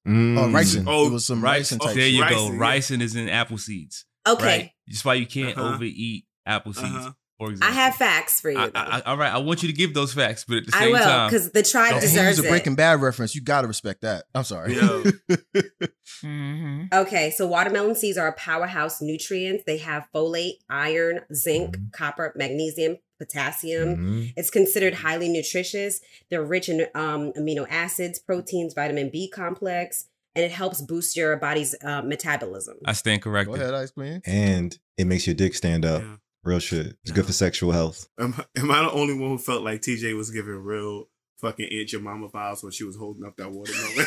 Mm. 0.07 0.38
Oh, 0.38 0.49
ricin. 0.49 0.85
Oh, 0.87 1.07
it 1.09 1.12
was 1.12 1.26
some 1.26 1.42
Rice. 1.42 1.73
ricin 1.73 1.78
type 1.80 1.95
there 1.95 2.04
shit. 2.04 2.12
you 2.14 2.28
go. 2.28 2.50
Ricin, 2.50 2.59
yeah. 2.59 2.76
Ricin 2.76 3.00
is 3.02 3.16
in 3.16 3.28
apple 3.28 3.59
seeds. 3.59 4.04
Okay. 4.28 4.45
Right. 4.45 4.71
That's 4.87 5.04
why 5.04 5.14
you 5.14 5.26
can't 5.26 5.57
Uh-huh. 5.59 5.75
overeat 5.75 6.26
apple 6.47 6.75
seeds. 6.75 6.87
Uh-huh. 6.95 7.12
For 7.41 7.55
I 7.63 7.71
have 7.71 7.95
facts 7.95 8.39
for 8.39 8.51
you. 8.51 8.59
I. 8.59 8.71
I, 8.75 8.99
I, 8.99 9.01
all 9.07 9.17
right, 9.17 9.33
I 9.33 9.39
want 9.39 9.63
you 9.63 9.69
to 9.69 9.73
give 9.73 9.95
those 9.95 10.13
facts, 10.13 10.45
but 10.47 10.59
at 10.59 10.67
the 10.67 10.73
same 10.73 10.81
I 10.81 10.85
same 10.85 10.93
will, 10.93 11.01
time, 11.01 11.31
because 11.31 11.51
the 11.53 11.63
tribe 11.63 11.93
Don't 11.93 12.01
deserves 12.01 12.37
use 12.37 12.45
a 12.45 12.49
it. 12.49 12.51
Breaking 12.51 12.75
Bad 12.75 13.01
reference, 13.01 13.35
you 13.35 13.41
gotta 13.41 13.67
respect 13.67 14.03
that. 14.03 14.25
I'm 14.35 14.45
sorry. 14.45 14.75
Yo. 14.75 15.05
hmm 16.21 16.85
Okay, 16.93 17.31
so 17.31 17.47
watermelon 17.47 17.95
seeds 17.95 18.19
are 18.19 18.29
a 18.29 18.33
powerhouse 18.35 19.01
nutrients. 19.01 19.65
They 19.67 19.79
have 19.79 20.07
folate, 20.15 20.59
iron, 20.69 21.21
zinc, 21.33 21.77
Mm-hmm. 21.77 21.85
copper, 21.93 22.33
magnesium, 22.37 22.99
potassium. 23.19 23.97
Mhm. 23.97 24.33
It's 24.37 24.51
considered 24.51 24.95
highly 24.95 25.29
nutritious. 25.29 26.01
They're 26.31 26.43
rich 26.45 26.69
in 26.69 26.87
um, 26.95 27.33
amino 27.39 27.67
acids, 27.71 28.19
proteins, 28.19 28.75
vitamin 28.75 29.09
B 29.11 29.31
complex, 29.31 30.07
and 30.35 30.45
it 30.45 30.51
helps 30.51 30.81
boost 30.83 31.17
your 31.17 31.37
body's 31.37 31.75
uh, 31.83 32.03
metabolism. 32.03 32.77
I 32.85 32.93
stand 32.93 33.23
Go 33.23 33.31
ahead, 33.33 33.75
Ice 33.75 33.91
Queen. 33.93 34.21
And 34.27 34.77
it 34.99 35.07
makes 35.07 35.27
your 35.27 35.35
dick 35.35 35.55
stand 35.55 35.85
up. 35.85 36.03
Yeah. 36.03 36.17
Real 36.43 36.59
shit. 36.59 36.87
It's 36.87 36.97
Yeah. 37.07 37.15
good 37.15 37.27
for 37.27 37.33
sexual 37.33 37.73
health. 37.73 38.09
Am, 38.19 38.35
am 38.57 38.71
I 38.71 38.83
the 38.83 38.91
only 38.93 39.15
one 39.15 39.31
who 39.31 39.39
felt 39.39 39.63
like 39.63 39.83
TJ 39.83 40.17
was 40.17 40.31
giving 40.31 40.55
real 40.55 41.09
fucking 41.41 41.69
Aunt 41.71 42.03
mama 42.03 42.29
vibes 42.29 42.63
when 42.63 42.73
she 42.73 42.85
was 42.85 42.97
holding 42.97 43.25
up 43.25 43.37
that 43.37 43.51
watermelon? 43.51 44.07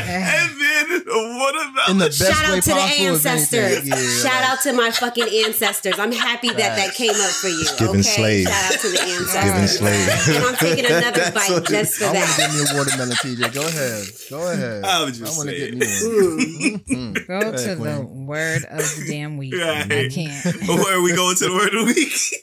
and 0.00 0.60
then 0.60 0.63
the 1.00 1.36
watermelon. 1.38 1.90
In 1.90 1.98
the 1.98 2.06
best 2.06 2.18
Shout 2.22 2.48
way 2.50 2.56
out 2.58 2.62
to 2.62 2.70
the 2.70 3.04
ancestors. 3.08 3.88
Yeah, 3.88 3.96
Shout 4.22 4.40
like- 4.42 4.50
out 4.50 4.60
to 4.62 4.72
my 4.72 4.90
fucking 4.90 5.28
ancestors. 5.46 5.98
I'm 5.98 6.12
happy 6.12 6.48
that 6.48 6.76
that 6.76 6.94
came 6.94 7.10
up 7.10 7.30
for 7.30 7.48
you. 7.48 7.64
Giving 7.78 8.00
okay? 8.00 8.02
slave. 8.02 8.48
Shout 8.48 8.72
out 8.74 8.80
to 8.80 8.88
the 8.88 9.00
ancestors. 9.02 9.44
Giving 9.44 9.66
slave. 9.68 10.36
And 10.36 10.44
I'm 10.44 10.54
taking 10.56 10.86
another 10.90 11.10
That's 11.20 11.34
bite 11.48 11.64
just 11.66 11.94
for 11.98 12.04
I 12.06 12.12
want 12.12 12.18
to 12.18 12.36
that. 12.36 12.36
get 12.38 12.52
me 12.54 12.60
a 12.60 12.78
watermelon, 12.78 13.16
TJ. 13.16 13.54
Go 13.54 13.66
ahead. 13.66 14.06
Go 14.30 14.52
ahead. 14.52 14.84
I 14.84 15.04
was 15.04 15.18
just 15.18 15.36
want 15.36 15.50
to 15.50 15.56
saying. 15.58 15.78
get 15.78 15.80
me 15.80 15.86
one. 15.86 16.84
Mm. 16.84 16.84
Mhm. 16.84 17.26
Go 17.26 17.40
Go 17.40 17.50
to 17.52 17.56
ahead, 17.56 17.78
the 17.78 18.00
word 18.24 18.64
of 18.64 18.78
the 18.78 19.04
damn 19.08 19.36
week. 19.42 19.54
Right. 19.54 19.90
I 19.90 20.08
can't. 20.08 20.68
Where 20.68 20.98
are 20.98 21.02
we 21.02 21.14
going 21.14 21.36
to 21.36 21.44
the 21.44 21.52
word 21.52 21.74
of 21.74 21.86
the 21.86 21.94
week? 21.94 22.40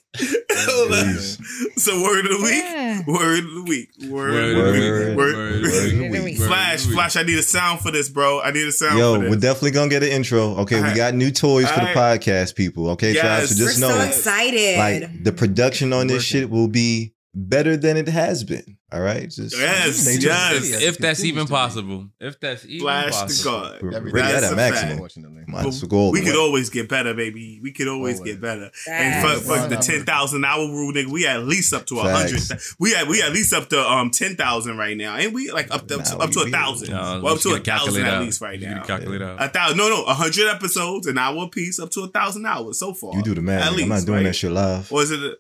Hold 0.54 0.92
on. 0.92 1.04
Please. 1.06 1.38
So 1.84 2.02
word 2.04 2.26
of 2.26 2.32
the 2.38 2.44
week. 2.44 2.64
Yeah. 2.64 3.02
Word 3.08 3.40
of 3.46 3.54
the 3.54 3.64
week. 3.68 3.90
Word, 4.12 4.34
Word 4.34 4.58
of 4.58 4.58
of 4.58 4.66
the 4.66 4.72
the 4.72 4.78
week. 4.82 5.08
week. 5.10 5.18
Word. 5.18 5.36
Word 5.36 5.56
of 5.56 5.62
the 5.64 6.10
week. 6.10 6.24
week. 6.24 6.38
Flash, 6.38 6.48
Word 6.48 6.84
of 6.84 6.88
the 6.90 6.94
Flash, 6.96 7.16
I 7.16 7.24
need 7.24 7.38
a 7.40 7.44
sound 7.44 7.80
for 7.80 7.92
this, 7.92 8.10
bro. 8.42 8.50
I 8.50 8.52
need 8.52 8.68
a 8.68 8.72
sound 8.72 8.98
Yo, 8.98 9.16
for 9.22 9.30
we're 9.30 9.36
definitely 9.36 9.72
gonna 9.72 9.90
get 9.90 10.04
an 10.04 10.10
intro. 10.10 10.56
Okay, 10.58 10.76
All 10.78 10.82
we 10.84 10.88
right. 10.90 10.98
got 10.98 11.14
new 11.14 11.32
toys 11.32 11.70
for 11.70 11.80
the 11.80 11.88
All 11.90 11.94
podcast, 11.96 12.56
people. 12.56 12.90
Okay, 12.92 13.14
Yes. 13.14 13.22
tribe. 13.22 13.48
So 13.48 13.64
We're 13.64 13.68
just 13.70 13.80
so 13.80 13.88
know, 13.90 14.02
excited. 14.02 14.78
like 14.78 15.24
the 15.24 15.32
production 15.34 15.94
on 15.94 16.08
this 16.08 16.18
Working. 16.18 16.42
shit 16.42 16.50
will 16.50 16.68
be 16.68 17.14
better 17.34 17.78
than 17.78 17.98
it 17.98 18.08
has 18.08 18.44
been. 18.44 18.78
All 18.94 19.00
right, 19.00 19.30
just 19.30 19.58
Yes, 19.58 20.00
Stay 20.00 20.18
yes. 20.20 20.70
Yes, 20.70 20.82
If 20.82 20.98
that's 20.98 21.24
even 21.24 21.48
possible. 21.48 22.10
If 22.20 22.42
that's 22.42 22.66
even 22.66 22.82
Flash 22.82 23.14
to 23.14 23.20
possible. 23.22 23.52
God. 23.52 23.82
We're 23.82 23.94
Every 23.96 24.22
at 24.22 24.32
That's 24.32 24.50
a 24.50 24.54
a 24.54 24.56
maximum. 24.58 24.80
fact. 24.82 24.92
Unfortunately. 24.92 25.44
Might 25.48 25.66
as 25.66 25.82
well 25.82 25.88
go 25.90 25.98
all 25.98 26.12
We 26.12 26.20
could 26.20 26.34
way. 26.34 26.40
always 26.40 26.70
get 26.70 26.90
better, 26.90 27.14
baby. 27.14 27.62
We 27.64 27.72
could 27.72 27.88
always 27.88 28.18
Always. 28.20 28.34
get 28.34 28.42
better. 28.42 28.70
Facts. 28.74 28.90
And 28.90 29.42
for, 29.42 29.46
for 29.62 29.68
the 29.70 29.78
ten 29.78 30.04
thousand 30.04 30.44
hour 30.44 30.60
rule, 30.68 30.92
nigga, 30.92 31.08
we 31.08 31.26
at 31.26 31.42
least 31.46 31.74
up 31.74 31.86
to 31.86 32.00
a 32.00 32.10
hundred. 32.12 32.42
We 32.80 32.94
at 32.96 33.08
we 33.08 33.22
at 33.22 33.32
least 33.32 33.54
up 33.54 33.70
to 33.70 33.80
um 33.80 34.12
ten 34.12 34.36
thousand 34.36 34.78
right 34.78 34.98
now, 34.98 35.16
and 35.16 35.34
we 35.34 35.52
like 35.52 35.72
up 35.74 35.88
to 35.88 35.98
Nah, 35.98 36.04
up 36.18 36.32
to 36.32 36.42
a 36.42 36.50
thousand. 36.50 36.90
No, 36.90 37.22
Well, 37.24 37.36
up 37.36 37.40
to 37.42 37.54
a 37.54 37.60
thousand 37.62 38.04
at 38.06 38.20
least 38.22 38.42
right 38.42 38.60
now. 38.60 38.84
Calculate 38.84 39.22
out. 39.22 39.42
A 39.42 39.48
thousand, 39.48 39.78
no, 39.78 39.88
no, 39.88 40.04
a 40.04 40.14
hundred 40.14 40.50
episodes, 40.50 41.08
an 41.08 41.18
hour 41.18 41.48
piece, 41.48 41.80
up 41.80 41.92
to 41.92 42.02
a 42.02 42.08
thousand 42.10 42.46
hours 42.46 42.78
so 42.80 42.94
far. 42.94 43.16
You 43.16 43.24
do 43.24 43.36
the 43.36 43.42
math. 43.42 43.68
At 43.68 43.72
nigga. 43.72 43.84
I'm 43.84 43.88
not 43.90 44.06
doing 44.06 44.18
right? 44.18 44.24
that 44.26 44.36
shit 44.36 44.52
live. 44.52 44.92
Or 44.92 45.02
is 45.02 45.12
it? 45.12 45.22
A, 45.24 45.38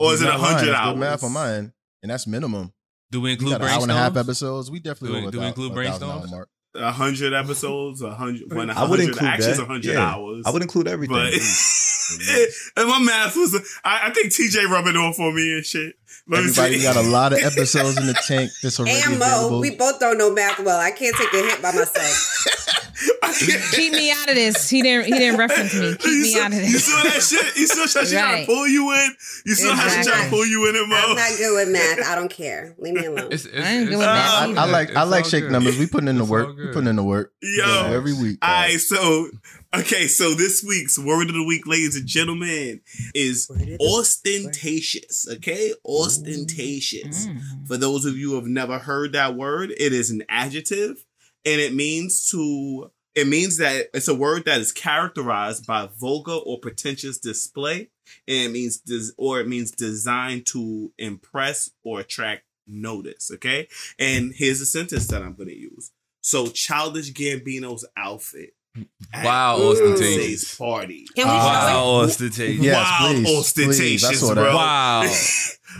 or 0.00 0.14
is 0.14 0.22
it 0.22 0.24
a 0.26 0.30
Not 0.30 0.40
lying. 0.40 0.54
hundred 0.56 0.68
That's 0.72 0.80
hours? 0.80 0.94
Good 0.94 1.00
math 1.00 1.24
on 1.24 1.32
mine, 1.32 1.72
and 2.02 2.10
that's 2.10 2.26
minimum. 2.26 2.72
Do 3.12 3.20
we 3.20 3.28
We 3.28 3.32
include 3.32 3.50
got 3.52 3.62
an 3.62 3.68
hour 3.68 3.82
and 3.82 3.90
a 3.90 3.94
half 3.94 4.12
brainstorms? 4.12 4.20
episodes. 4.20 4.70
We 4.70 4.78
definitely 4.80 5.20
Do 5.20 5.26
we- 5.26 5.30
do 5.32 5.40
we 5.40 5.46
include 5.46 5.72
thou- 5.74 5.80
a 5.80 5.84
brainstorms? 5.84 6.44
A 6.76 6.92
hundred 6.92 7.32
episodes, 7.32 8.00
a 8.02 8.14
hundred. 8.14 8.52
When 8.52 8.70
a 8.70 8.74
I 8.74 8.84
would 8.88 9.00
include 9.00 9.22
actually, 9.24 9.48
it's 9.50 9.58
that. 9.58 9.64
a 9.64 9.66
hundred 9.66 9.92
Yeah. 9.92 10.14
hours. 10.14 10.44
I 10.46 10.50
would 10.50 10.62
include 10.62 10.86
everything. 10.86 11.16
But 11.16 11.32
and 12.76 12.88
my 12.88 12.98
math 13.00 13.36
was, 13.36 13.54
I, 13.84 14.08
I 14.08 14.10
think 14.12 14.32
TJ 14.32 14.66
rubbing 14.68 14.96
off 14.96 15.18
on 15.18 15.34
me 15.34 15.54
and 15.54 15.64
shit. 15.64 15.94
Let 16.28 16.38
Everybody 16.40 16.78
see. 16.78 16.82
got 16.84 16.96
a 16.96 17.02
lot 17.08 17.32
of 17.32 17.38
episodes 17.42 17.96
in 17.98 18.06
the 18.06 18.14
tank 18.26 18.50
that's 18.62 18.78
already 18.78 19.00
and 19.02 19.18
Mo, 19.18 19.26
available. 19.26 19.60
we 19.60 19.70
both 19.74 19.98
don't 20.00 20.18
know 20.18 20.32
math 20.32 20.58
well. 20.60 20.78
I 20.78 20.90
can't 20.90 21.14
take 21.16 21.32
a 21.32 21.36
hit 21.42 21.62
by 21.62 21.72
myself. 21.72 22.46
Keep 23.72 23.92
me 23.92 24.10
out 24.12 24.28
of 24.28 24.34
this. 24.34 24.68
He 24.68 24.82
didn't. 24.82 25.06
He 25.06 25.12
didn't 25.12 25.38
reference 25.38 25.72
me. 25.74 25.94
Keep 25.96 26.04
you 26.04 26.22
me 26.22 26.30
saw, 26.32 26.40
out 26.42 26.46
of 26.52 26.58
this. 26.58 26.66
You 26.66 26.72
this. 26.74 26.84
saw 26.86 27.02
that 27.02 27.22
shit? 27.22 27.56
You 27.56 27.66
saw 27.66 28.00
how 28.00 28.04
she 28.04 28.12
trying 28.14 28.40
to 28.40 28.46
pull 28.52 28.68
you 28.68 28.92
in? 28.92 29.10
You 29.46 29.54
saw 29.54 29.74
how 29.74 29.88
she 29.88 30.02
trying 30.08 30.24
to 30.24 30.30
pull 30.30 30.46
you 30.46 30.68
in 30.68 30.74
it, 30.76 30.82
I'm 30.82 30.88
Mo? 30.90 31.14
not 31.14 31.38
good 31.38 31.54
with 31.54 31.68
math. 31.72 32.06
I 32.06 32.14
don't 32.16 32.30
care. 32.30 32.74
Leave 32.78 32.94
me 32.94 33.06
alone. 33.06 33.28
It's, 33.30 33.46
it's, 33.46 33.56
I 33.66 33.70
ain't 33.72 33.88
good 33.88 33.98
with 33.98 34.06
all 34.06 34.14
that 34.14 34.42
I, 34.42 34.46
good. 34.48 34.58
I 34.58 34.64
like 34.66 34.96
I 34.96 35.02
like 35.04 35.24
shake 35.24 35.44
good. 35.44 35.52
numbers. 35.52 35.78
We 35.78 35.86
putting 35.86 36.08
in 36.08 36.16
the 36.16 36.22
It's 36.24 36.30
work. 36.30 36.48
We 36.48 36.54
good. 36.56 36.72
putting 36.74 36.88
in 36.88 36.96
the 36.96 37.04
work. 37.04 37.32
Yo. 37.40 37.64
Yeah, 37.66 37.90
every 37.96 38.12
week. 38.12 38.38
All 38.42 38.48
dog. 38.48 38.58
right, 38.68 38.80
so 38.80 39.28
okay, 39.74 40.06
so 40.06 40.34
this 40.34 40.62
week's 40.66 40.98
word 40.98 41.28
of 41.28 41.34
the 41.34 41.44
week, 41.44 41.66
ladies 41.66 41.96
and 41.96 42.06
gentlemen, 42.06 42.80
is 43.14 43.46
Word 43.48 43.62
of 43.62 43.66
the- 43.66 43.78
ostentatious. 43.80 45.26
Okay, 45.28 45.72
ostentatious. 45.84 47.26
Mm. 47.26 47.66
For 47.68 47.76
those 47.76 48.04
of 48.04 48.16
you 48.16 48.30
who 48.30 48.34
have 48.36 48.46
never 48.46 48.78
heard 48.78 49.12
that 49.12 49.34
word, 49.36 49.70
it 49.76 49.92
is 49.92 50.10
an 50.10 50.22
adjective, 50.28 51.04
and 51.44 51.60
it 51.60 51.74
means 51.74 52.28
to. 52.30 52.90
It 53.16 53.26
means 53.26 53.58
that 53.58 53.88
it's 53.92 54.06
a 54.06 54.14
word 54.14 54.44
that 54.44 54.60
is 54.60 54.70
characterized 54.70 55.66
by 55.66 55.88
vulgar 56.00 56.30
or 56.32 56.60
pretentious 56.60 57.18
display, 57.18 57.90
and 58.28 58.36
it 58.46 58.52
means 58.52 58.78
des- 58.78 59.12
or 59.16 59.40
it 59.40 59.48
means 59.48 59.72
designed 59.72 60.46
to 60.46 60.92
impress 60.96 61.70
or 61.82 62.00
attract 62.00 62.44
notice. 62.68 63.32
Okay, 63.34 63.66
and 63.98 64.32
here's 64.34 64.60
a 64.60 64.66
sentence 64.66 65.08
that 65.08 65.22
I'm 65.22 65.34
going 65.34 65.48
to 65.48 65.58
use. 65.58 65.90
So, 66.22 66.46
Childish 66.48 67.12
Gambino's 67.12 67.84
outfit. 67.96 68.54
At 69.12 69.24
Wow, 69.24 69.56
ostentatious. 69.70 70.54
party. 70.56 71.04
Can 71.16 71.26
we 71.26 71.32
Wow, 71.34 72.00
ostentatious. 72.04 72.64
Yes, 72.64 73.00
Wild 73.00 73.16
please, 73.16 73.38
ostentatious, 73.38 74.08
please. 74.20 74.30
I 74.30 74.34
bro. 74.34 74.54
Wow. 74.54 75.02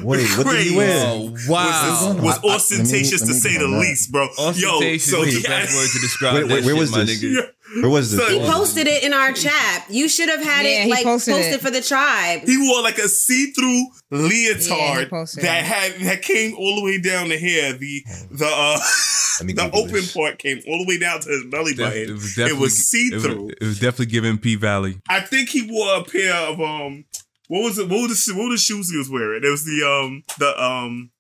Wait, 0.03 0.29
what 0.39 0.47
did 0.47 0.67
he 0.67 0.77
wear? 0.77 1.05
Oh, 1.07 1.37
wow. 1.49 2.15
Was, 2.15 2.15
was 2.15 2.15
I- 2.15 2.21
I- 2.21 2.23
let 2.33 2.43
me- 2.43 2.51
ostentatious 2.55 3.21
let 3.23 3.27
to 3.29 3.35
say 3.35 3.59
the 3.59 3.67
least, 3.69 4.13
bro. 4.13 4.23
Yo, 4.25 4.29
Ostentatious 4.49 5.11
so 5.11 5.23
is 5.23 5.35
he 5.37 5.43
the 5.43 5.49
best 5.49 5.75
word 5.75 5.89
to 5.93 5.99
describe 6.01 6.35
Wait, 6.35 6.43
that 6.43 6.49
where 6.49 6.63
shit, 6.65 6.77
was 6.79 6.91
my 6.93 7.05
this? 7.05 7.23
nigga. 7.23 7.49
Yeah. 7.75 7.83
Where 7.83 7.91
was 7.91 8.11
this? 8.11 8.21
So- 8.21 8.41
He 8.41 8.47
posted 8.51 8.87
it 8.87 9.03
in 9.05 9.13
our 9.13 9.33
chat. 9.33 9.85
You 9.89 10.09
should 10.09 10.29
have 10.29 10.43
had 10.43 10.65
Yeah, 10.67 10.85
it 10.85 10.89
like 10.91 11.05
posted 11.05 11.35
posted, 11.35 11.55
it. 11.55 11.61
for 11.61 11.71
the 11.71 11.81
tribe. 11.83 12.43
He 12.47 12.57
wore 12.59 12.83
like 12.83 12.99
a 12.99 13.09
see-through 13.09 13.87
leotard 14.11 15.11
posted 15.11 15.45
that 15.45 15.61
it. 15.61 15.65
had 15.67 16.01
that 16.07 16.23
came 16.23 16.55
all 16.57 16.77
the 16.77 16.85
way 16.85 17.01
down 17.01 17.29
to 17.29 17.37
here. 17.39 17.73
The 17.73 18.05
the 18.31 18.47
uh 18.47 18.79
the 19.41 19.53
Google 19.53 19.79
open 19.81 19.93
this. 19.93 20.13
part 20.13 20.39
came 20.39 20.61
all 20.69 20.79
the 20.79 20.87
way 20.89 20.99
down 20.99 21.21
to 21.21 21.29
his 21.29 21.45
belly 21.51 21.75
Def- 21.75 21.87
button. 21.87 22.03
it 22.03 22.11
was 22.13 22.39
It 22.39 22.57
was 22.57 22.89
see-through. 22.89 23.43
was, 23.45 23.55
it 23.61 23.65
was 23.65 23.79
definitely 23.81 24.07
giving 24.07 24.39
P 24.39 24.57
Valley. 24.57 24.99
I 25.09 25.21
think 25.21 25.49
he 25.51 25.69
wore 25.71 25.97
a 25.97 26.05
pair 26.05 26.35
of 26.35 26.61
um 26.61 27.05
what 27.49 27.63
was 27.65 27.79
it 27.79 27.89
what 27.89 28.09
was 28.09 28.25
the 28.25 28.35
what 28.35 28.45
were 28.45 28.51
the 28.51 28.59
shoes 28.59 28.91
he 28.91 28.97
was 28.99 29.09
wearing? 29.11 29.43
It 29.45 29.49
was 29.49 29.65
the 29.65 29.87
um 29.87 30.23
the 30.39 30.61
um 30.63 31.11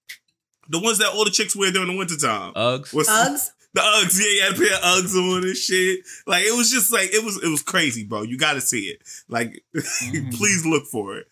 the 0.69 0.79
ones 0.81 0.99
that 0.99 1.09
all 1.09 1.25
the 1.25 1.31
chicks 1.31 1.57
wear 1.57 1.73
during 1.73 1.89
the 1.89 1.97
wintertime. 1.97 2.53
Uggs. 2.55 2.93
What's- 2.95 3.09
Uggs. 3.09 3.51
The 3.73 3.81
Uggs, 3.83 4.19
yeah, 4.19 4.27
he 4.29 4.41
had 4.41 4.53
a 4.53 4.57
pair 4.57 4.75
of 4.75 4.83
Uggs 4.83 5.15
on 5.15 5.45
and 5.45 5.57
shit. 5.57 6.01
Like 6.27 6.45
it 6.45 6.57
was 6.57 6.71
just 6.71 6.93
like 6.93 7.13
it 7.15 7.25
was 7.25 7.41
it 7.43 7.49
was 7.49 7.63
crazy, 7.63 8.05
bro. 8.05 8.23
You 8.23 8.37
got 8.37 8.55
to 8.55 8.61
see 8.61 8.87
it. 8.89 9.03
Like, 9.29 9.63
Mhm. 9.77 10.35
please 10.37 10.67
look 10.67 10.87
for 10.87 11.17
it. 11.19 11.27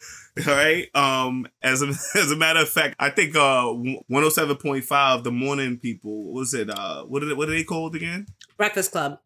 All 0.47 0.55
right. 0.55 0.87
Um, 0.95 1.49
as 1.63 1.83
a 1.83 1.89
as 2.15 2.31
a 2.31 2.37
matter 2.37 2.61
of 2.61 2.69
fact, 2.69 2.95
I 3.01 3.11
think 3.11 3.35
uh 3.35 3.67
one 3.73 3.99
hundred 4.13 4.31
seven 4.33 4.57
point 4.57 4.85
five, 4.85 5.25
the 5.25 5.33
morning 5.33 5.79
people. 5.79 6.27
What 6.27 6.35
was 6.41 6.55
it? 6.55 6.71
Uh, 6.71 7.03
what 7.05 7.23
are 7.25 7.27
they, 7.27 7.35
what 7.35 7.49
are 7.49 7.53
they 7.53 7.65
called 7.65 7.97
again? 7.97 8.27
Breakfast 8.57 8.93
Club. 8.93 9.19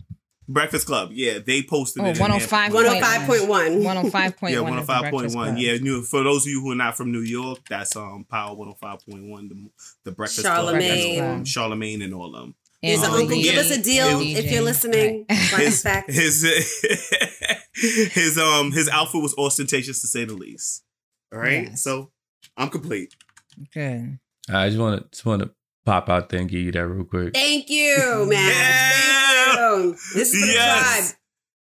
Breakfast 0.49 0.87
Club. 0.87 1.11
Yeah, 1.13 1.39
they 1.39 1.63
posted 1.63 2.03
Oh, 2.03 2.07
it. 2.07 2.11
in 2.13 2.15
there. 2.17 2.23
105. 2.23 2.73
105.1. 2.73 3.83
105.1. 4.11 4.43
Yeah, 4.51 4.57
is 4.57 4.63
one 4.63 4.65
the 4.65 4.73
hundred 4.73 4.87
five 4.87 5.01
point 5.03 5.13
Breakfast 5.13 5.37
one. 5.37 5.57
Yeah, 5.59 5.77
new 5.77 6.03
for 6.03 6.23
those 6.25 6.45
of 6.47 6.51
you 6.51 6.61
who 6.63 6.73
are 6.73 6.77
not 6.77 6.97
from 6.97 7.13
New 7.13 7.21
York, 7.21 7.59
that's 7.69 7.95
um 7.95 8.25
Power 8.29 8.55
one 8.57 8.69
hundred 8.69 8.79
five 8.81 8.99
point 9.07 9.29
one. 9.29 9.49
The 9.49 9.71
the 10.05 10.13
Breakfast 10.13 10.43
Charlemagne. 10.47 11.03
Club, 11.03 11.17
that's, 11.27 11.37
um, 11.39 11.45
Charlemagne, 11.45 12.03
and 12.03 12.15
all 12.15 12.35
of 12.35 12.41
them. 12.41 12.55
Here's 12.83 13.01
And 13.03 13.15
an 13.15 13.21
uncle. 13.21 13.37
Give 13.41 13.57
us 13.57 13.71
a 13.71 13.81
deal 13.81 14.19
DJ. 14.21 14.37
if 14.37 14.51
you're 14.51 14.63
listening. 14.63 15.25
His, 15.29 15.83
fact. 15.83 16.11
his 16.11 16.43
his 17.75 18.39
um 18.39 18.73
his 18.73 18.89
outfit 18.89 19.23
was 19.23 19.35
ostentatious 19.39 20.01
to 20.03 20.07
say 20.09 20.25
the 20.25 20.35
least. 20.35 20.83
All 21.33 21.39
right, 21.39 21.69
Yes. 21.69 21.83
so 21.83 22.11
I'm 22.57 22.69
complete. 22.69 23.15
Good. 23.73 24.19
I 24.51 24.69
just 24.69 24.81
want 24.81 25.01
to 25.03 25.09
just 25.11 25.25
want 25.25 25.43
to 25.43 25.51
pop 25.87 26.09
out 26.09 26.29
there 26.29 26.41
and 26.41 26.49
give 26.51 26.61
you 26.61 26.73
that 26.73 26.87
real 26.87 27.05
quick. 27.05 27.35
Thank 27.35 27.71
you, 27.71 28.27
man. 28.29 28.49
Yeah. 28.53 28.93
Thank 29.55 29.85
you. 29.85 29.97
This 30.15 30.35
is 30.35 30.41
for 30.41 30.47
the 30.47 30.53
Yes. 30.53 31.11
tribe. 31.11 31.19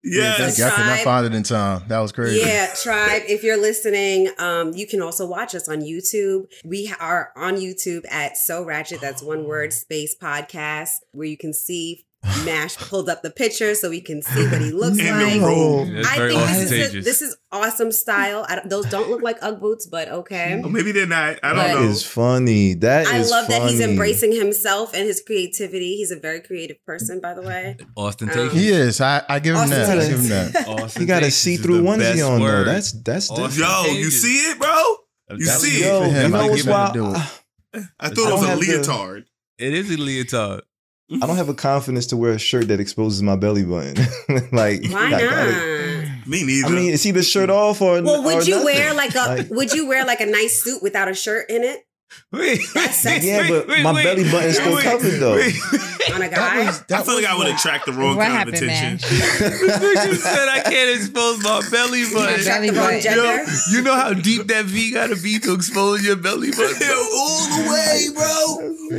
Yeah, 0.09 0.33
thank 0.35 0.57
you. 0.57 0.65
I 0.65 0.69
could 0.69 0.85
not 0.85 0.99
find 0.99 1.25
it 1.25 1.33
in 1.33 1.43
time. 1.43 1.83
That 1.87 1.99
was 1.99 2.11
crazy. 2.11 2.39
Yeah, 2.39 2.73
tribe. 2.81 3.23
If 3.27 3.43
you're 3.43 3.59
listening, 3.59 4.29
um, 4.39 4.73
you 4.73 4.87
can 4.87 5.01
also 5.01 5.27
watch 5.27 5.53
us 5.53 5.67
on 5.67 5.81
YouTube. 5.81 6.45
We 6.63 6.93
are 6.99 7.31
on 7.35 7.55
YouTube 7.55 8.05
at 8.09 8.37
So 8.37 8.63
Ratchet. 8.63 9.01
That's 9.01 9.21
one 9.21 9.45
word 9.45 9.73
space 9.73 10.15
podcast, 10.15 10.91
where 11.11 11.27
you 11.27 11.37
can 11.37 11.53
see 11.53 12.05
Mash 12.43 12.75
pulled 12.77 13.09
up 13.09 13.21
the 13.21 13.29
picture 13.29 13.73
so 13.75 13.89
we 13.89 14.01
can 14.01 14.21
see 14.21 14.47
what 14.47 14.61
he 14.61 14.71
looks 14.71 14.97
In 14.99 15.05
like. 15.17 15.41
robe. 15.41 15.87
Oh, 15.95 16.01
I 16.05 16.17
think 16.17 16.39
this 16.39 16.71
is, 16.71 16.95
a, 16.95 17.01
this 17.01 17.21
is 17.21 17.37
awesome 17.51 17.91
style. 17.91 18.45
I 18.49 18.55
don't, 18.55 18.69
those 18.69 18.85
don't 18.87 19.09
look 19.09 19.21
like 19.21 19.37
UGG 19.41 19.59
boots, 19.61 19.85
but 19.85 20.07
okay. 20.09 20.59
Oh, 20.63 20.67
maybe 20.67 20.91
they're 20.91 21.05
not. 21.07 21.39
I 21.43 21.49
don't 21.53 21.55
But- 21.57 21.67
know. 21.67 21.81
That 21.83 21.89
is 21.91 22.03
funny. 22.03 22.73
That 22.75 23.07
I 23.07 23.21
love 23.23 23.47
that 23.49 23.69
he's 23.69 23.79
embracing 23.79 24.33
himself 24.33 24.93
and 24.93 25.03
his 25.05 25.21
creativity. 25.25 25.95
He's 25.97 26.11
a 26.11 26.19
very 26.19 26.41
creative 26.41 26.83
person, 26.85 27.19
by 27.21 27.33
the 27.33 27.41
way. 27.43 27.77
Ostentatious. 27.95 28.51
Um, 28.51 28.57
he 28.57 28.69
is. 28.69 28.99
I, 29.01 29.23
I 29.29 29.39
give 29.39 29.55
him 29.55 29.69
that. 29.69 29.89
I 29.97 30.07
give 30.07 30.19
him 30.19 30.29
that. 30.29 30.55
Ostentatious 30.67 30.97
He 30.97 31.05
got 31.05 31.23
a 31.23 31.31
see-through 31.31 31.77
the 31.81 31.83
onesie 31.83 31.99
best 31.99 32.23
on 32.23 32.39
though. 32.41 32.63
That's 32.63 32.91
that's 32.91 33.31
Awesome. 33.31 33.45
different. 33.45 33.87
Yo, 33.87 33.93
you 33.93 34.09
see 34.11 34.37
it, 34.51 34.59
bro? 34.59 34.67
You 35.31 35.45
That's- 35.45 35.61
see 35.61 35.81
Yo, 35.83 35.99
For 36.01 36.05
him, 36.07 36.31
you 36.31 36.37
I 36.37 36.39
know 36.41 36.55
give 36.55 36.65
what's 36.65 36.95
wild? 36.95 37.15
I 37.15 37.83
I 37.99 38.09
thought 38.09 38.29
it 38.29 38.33
was 38.33 38.43
a 38.49 38.55
leotard. 38.55 39.25
It 39.57 39.73
is 39.73 39.91
a 39.91 39.97
leotard. 39.97 40.61
I 41.09 41.25
don't 41.25 41.37
have 41.37 41.47
a 41.49 41.53
confidence 41.53 42.07
to 42.07 42.17
wear 42.17 42.31
a 42.33 42.37
shirt 42.39 42.67
that 42.67 42.79
exposes 42.81 43.21
my 43.23 43.35
belly 43.37 43.63
button. 43.63 43.95
like 44.51 44.85
Why 44.89 45.05
I 45.07 45.11
gotta- 45.11 46.01
not? 46.07 46.27
Me 46.27 46.43
neither. 46.43 46.67
I 46.67 46.71
mean, 46.71 46.93
it's 46.93 47.05
either 47.05 47.23
shirt 47.23 47.49
off 47.49 47.81
or 47.81 48.01
Well, 48.01 48.19
or 48.19 48.23
would 48.35 48.45
you 48.47 48.55
nothing. 48.55 48.65
wear 48.65 48.93
like 48.93 49.15
a 49.15 49.17
Like- 49.19 49.49
would 49.49 49.71
you 49.71 49.87
wear 49.87 50.05
like 50.05 50.19
a 50.19 50.25
nice 50.25 50.61
suit 50.63 50.83
without 50.83 51.07
a 51.07 51.13
shirt 51.13 51.49
in 51.49 51.63
it 51.63 51.79
Wait, 52.31 52.59
That's 52.73 52.95
sexy. 52.95 53.27
Yeah, 53.27 53.47
but 53.49 53.67
my 53.67 54.01
belly 54.03 54.23
button's 54.31 54.55
still 54.57 54.77
covered, 54.77 55.19
though. 55.19 55.33
on 56.15 56.21
a 56.21 56.29
That 56.29 56.31
guy? 56.31 56.65
was, 56.65 56.79
I 56.79 56.83
that 56.87 57.05
feel 57.05 57.15
like 57.15 57.25
I 57.25 57.37
would 57.37 57.47
attract 57.47 57.85
the 57.85 57.91
wrong 57.91 58.15
What 58.15 58.27
kind 58.27 58.47
of 58.49 58.53
happened, 58.53 58.67
man? 58.67 58.95
attention. 58.95 60.09
you 60.09 60.15
said 60.15 60.47
I 60.47 60.61
can't 60.63 60.95
expose 60.97 61.43
my 61.43 61.61
belly 61.69 62.03
button. 62.13 62.39
attract 62.39 62.61
belly 62.63 62.71
button. 62.71 63.01
gender? 63.01 63.23
Yo, 63.43 63.45
you 63.71 63.81
know 63.81 63.95
how 63.95 64.13
deep 64.13 64.47
that 64.47 64.65
V 64.65 64.93
gotta 64.93 65.17
be 65.17 65.37
to 65.39 65.53
expose 65.53 66.05
your 66.05 66.15
belly 66.15 66.51
button? 66.51 66.87
all 67.13 67.43
the 67.59 67.69
way, 67.69 68.07
bro. 68.15 68.46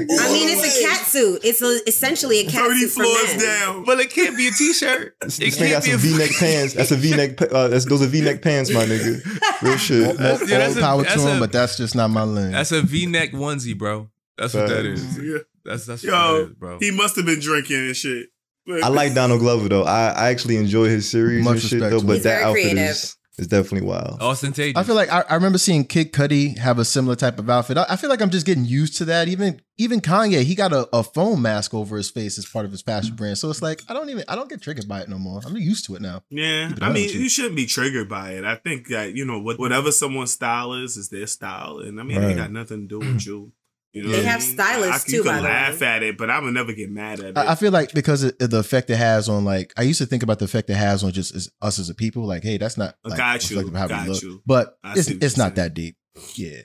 I 0.00 0.32
mean, 0.32 0.48
it's 0.48 0.78
a 0.78 0.87
cat 0.88 1.06
suit. 1.06 1.40
It's 1.44 1.62
a, 1.62 1.80
essentially 1.88 2.40
a 2.40 2.44
cat 2.44 2.66
Thirty 2.66 2.80
suit 2.80 2.90
for 2.90 3.04
floors 3.04 3.37
men. 3.37 3.38
down. 3.44 3.84
But 3.84 4.00
it 4.00 4.11
can't 4.11 4.37
be 4.37 4.48
a 4.48 4.50
t-shirt. 4.50 5.16
This 5.22 5.38
It 5.40 5.54
thing 5.54 5.70
got 5.72 5.82
can't 5.84 6.00
be 6.02 6.08
some 6.08 6.12
a 6.12 6.18
V-neck 6.18 6.30
pants. 6.38 6.74
That's 6.74 6.90
a 6.90 6.96
V-neck. 7.06 7.42
Uh, 7.42 7.68
that's, 7.68 7.84
those 7.87 8.02
are 8.02 8.06
V-neck 8.06 8.42
pants, 8.42 8.70
my 8.72 8.84
nigga. 8.84 9.62
Real 9.62 9.76
shit. 9.76 10.06
all, 10.06 10.14
That's- 10.14 10.48
yeah, 10.50 10.58
that's 10.58 10.76
a- 10.76 10.80
power 10.80 11.02
that's 11.02 11.14
to 11.22 11.28
him, 11.28 11.37
a- 11.37 11.40
but 11.40 11.52
that's 11.52 11.76
just 11.76 11.94
not 11.94 12.08
my 12.08 12.22
lane. 12.22 12.52
That's 12.52 12.72
a 12.72 12.82
V-neck 12.82 13.32
onesie, 13.32 13.76
bro. 13.76 14.11
That's 14.37 14.54
what 14.54 14.68
that 14.68 14.84
Facts. 14.84 15.00
is. 15.00 15.18
Yeah. 15.18 15.38
That's 15.64 15.84
that's 15.87 16.02
what 16.04 16.12
Yo, 16.12 16.38
that 16.44 16.50
is, 16.50 16.54
bro. 16.56 16.78
He 16.78 16.90
must 16.92 17.16
have 17.16 17.26
been 17.26 17.40
drinking 17.40 17.76
and 17.76 17.96
shit. 17.96 18.28
But- 18.66 18.84
I 18.84 18.88
like 18.88 19.14
Donald 19.14 19.40
Glover 19.40 19.68
though. 19.68 19.82
I, 19.84 20.08
I 20.11 20.28
actually 20.30 20.56
enjoy 20.56 20.88
his 20.88 21.11
series 21.11 21.44
Much 21.44 21.54
and 21.54 21.62
shit 21.62 21.80
though. 21.80 22.00
But 22.02 22.14
He's 22.14 22.22
that 22.24 22.42
outfit 22.42 22.62
creative. 22.62 22.78
is 22.90 23.16
is 23.38 23.46
definitely 23.46 23.87
wild. 23.87 24.20
Ostentatious. 24.20 24.77
I 24.77 24.83
feel 24.83 24.94
like 24.94 25.11
I, 25.11 25.24
I 25.29 25.35
remember 25.35 25.59
seeing 25.59 25.85
Kid 25.85 26.12
Cudi 26.12 26.59
have 26.59 26.79
a 26.79 26.85
similar 26.85 27.16
type 27.16 27.38
of 27.38 27.48
outfit. 27.48 27.79
I, 27.79 27.87
I 27.90 27.96
feel 27.96 28.11
like 28.11 28.20
I'm 28.20 28.31
just 28.31 28.46
getting 28.46 28.64
used 28.64 28.96
to 28.98 29.05
that. 29.07 29.29
Even 29.29 29.61
even 29.77 30.01
Kanye, 30.01 30.42
he 30.42 30.55
got 30.57 30.72
a, 30.72 30.88
a 30.92 31.05
foam 31.05 31.40
mask 31.40 31.72
over 31.72 31.96
his 31.96 32.11
face 32.11 32.37
as 32.37 32.44
part 32.44 32.64
of 32.64 32.72
his 32.72 32.83
fashion 32.83 33.14
brand. 33.14 33.38
So 33.38 33.48
it's 33.48 33.62
like 33.62 33.83
I 33.88 33.94
don't 33.94 34.11
even 34.11 34.24
I 34.29 34.35
don't 34.35 34.48
get 34.48 34.61
triggered 34.61 34.88
by 34.88 35.01
it 35.01 35.09
no 35.09 35.18
more. 35.18 35.40
I'm 35.46 35.57
used 35.57 35.87
to 35.87 35.94
it 35.94 36.03
now. 36.03 36.22
Yeah, 36.31 36.72
I 36.83 36.92
mean, 36.92 37.09
you. 37.09 37.20
you 37.20 37.29
shouldn't 37.29 37.57
be 37.57 37.66
triggered 37.66 38.09
by 38.09 38.33
it. 38.33 38.44
I 38.44 38.57
think 38.57 38.88
that 38.88 39.14
you 39.14 39.24
know 39.24 39.38
what, 39.38 39.59
whatever 39.59 39.92
someone's 39.92 40.33
style 40.33 40.74
is, 40.74 40.96
is 40.96 41.09
their 41.09 41.27
style, 41.27 41.79
and 41.79 42.01
I 42.01 42.03
mean, 42.03 42.20
it 42.20 42.27
ain't 42.27 42.38
got 42.38 42.53
nothing 42.53 42.88
to 42.88 43.01
do 43.01 43.07
with 43.07 43.24
you. 43.27 43.53
You 43.92 44.03
know 44.05 44.11
They 44.11 44.22
have 44.24 44.40
mean? 44.40 44.51
stylists, 44.51 45.07
I, 45.07 45.11
too, 45.11 45.16
You 45.16 45.24
by 45.24 45.31
can 45.35 45.42
the 45.44 45.48
laugh 45.48 45.81
way. 45.81 45.87
at 45.87 46.03
it, 46.03 46.18
but 46.18 46.29
I 46.31 46.38
would 46.40 46.53
never 46.53 46.72
get 46.72 46.90
mad 46.90 47.20
at 47.20 47.27
it. 47.27 47.38
I, 47.38 47.53
I 47.53 47.55
feel 47.55 47.72
like 47.72 47.92
because 47.94 48.22
of 48.22 48.37
the 48.38 48.59
effect 48.59 48.90
it 48.90 48.96
has 48.96 49.29
on 49.29 49.44
like 49.44 49.72
I 49.79 49.83
used 49.83 49.98
to 49.98 50.07
think 50.07 50.22
about 50.22 50.38
the 50.38 50.44
effect 50.44 50.68
it 50.70 50.74
has 50.77 51.03
on 51.03 51.11
just 51.12 51.35
as, 51.35 51.51
us 51.62 51.79
as 51.79 51.88
a 51.88 51.94
people. 51.94 52.27
Like, 52.27 52.42
hey, 52.42 52.59
that's 52.59 52.77
not 52.77 52.96
I 53.05 53.09
like, 53.09 53.18
got 53.18 53.51
you, 53.51 53.57
reflective 53.57 53.79
how 53.81 53.88
got 53.88 54.07
we 54.07 54.12
look. 54.12 54.22
you. 54.22 54.42
But 54.46 54.77
I 54.85 54.92
it's 54.92 55.09
it's 55.09 55.37
not 55.38 55.44
saying. 55.46 55.55
that 55.55 55.74
deep. 55.74 55.96
Yeah. 56.35 56.61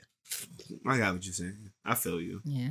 I 0.86 0.98
got 0.98 1.14
what 1.14 1.24
you're 1.24 1.32
saying. 1.34 1.70
I 1.84 1.94
feel 1.94 2.20
you. 2.20 2.40
Yeah. 2.44 2.68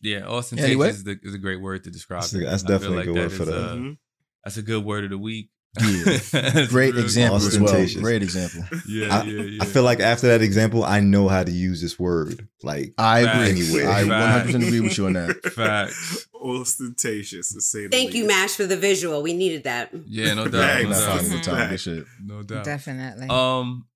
yeah, 0.00 0.24
ostentatious 0.26 0.70
Anyway. 0.70 0.88
is, 0.90 1.04
the, 1.04 1.18
is 1.22 1.34
a 1.34 1.38
great 1.38 1.60
word 1.60 1.84
to 1.84 1.90
describe. 1.90 2.22
That's, 2.22 2.34
it. 2.34 2.44
that's 2.44 2.64
I 2.64 2.66
feel 2.66 2.78
definitely 2.78 3.02
a 3.02 3.04
good 3.06 3.14
that 3.16 3.20
word 3.20 3.32
for 3.32 3.42
is, 3.44 3.48
that. 3.48 3.56
uh, 3.56 3.74
Mhm. 3.74 3.98
That's 4.44 4.56
a 4.56 4.62
good 4.62 4.84
word 4.84 5.04
of 5.04 5.10
the 5.10 5.18
week. 5.18 5.50
Yeah. 5.80 6.66
Great 6.68 6.96
example 6.96 7.36
as 7.36 7.58
well. 7.58 7.64
Ostentatious. 7.64 8.00
Great 8.00 8.22
example. 8.22 8.60
Yeah, 8.86 9.06
I, 9.20 9.22
yeah, 9.24 9.42
yeah. 9.42 9.58
I 9.62 9.64
feel 9.64 9.82
like 9.84 10.00
after 10.00 10.26
that 10.28 10.42
example, 10.42 10.84
I 10.84 11.00
know 11.00 11.28
how 11.28 11.42
to 11.44 11.50
use 11.50 11.80
this 11.80 11.98
word. 11.98 12.46
Like 12.62 12.92
I 12.98 13.20
agree. 13.20 13.62
Anyway. 13.62 13.86
I 13.86 14.04
100 14.04 14.08
Facts. 14.08 14.54
agree 14.54 14.80
with 14.80 14.98
you 14.98 15.06
on 15.06 15.12
that. 15.14 15.42
Facts. 15.54 16.28
Ostentatious 16.34 17.54
to 17.54 17.60
say 17.60 17.84
the 17.84 17.88
Thank 17.88 18.14
you. 18.14 18.26
Mash, 18.26 18.54
for 18.54 18.66
the 18.66 18.76
visual. 18.76 19.22
We 19.22 19.32
needed 19.32 19.64
that. 19.64 19.90
Yeah, 20.06 20.34
no 20.34 20.44
doubt. 20.48 20.52
Facts. 20.62 20.82
No 20.84 20.90
Not 20.90 20.98
finding 21.08 21.30
the 21.30 21.36
doubt. 21.38 21.78
time. 21.78 22.06
No 22.24 22.42
doubt. 22.42 22.64
Definitely. 22.64 23.28
Um. 23.28 23.86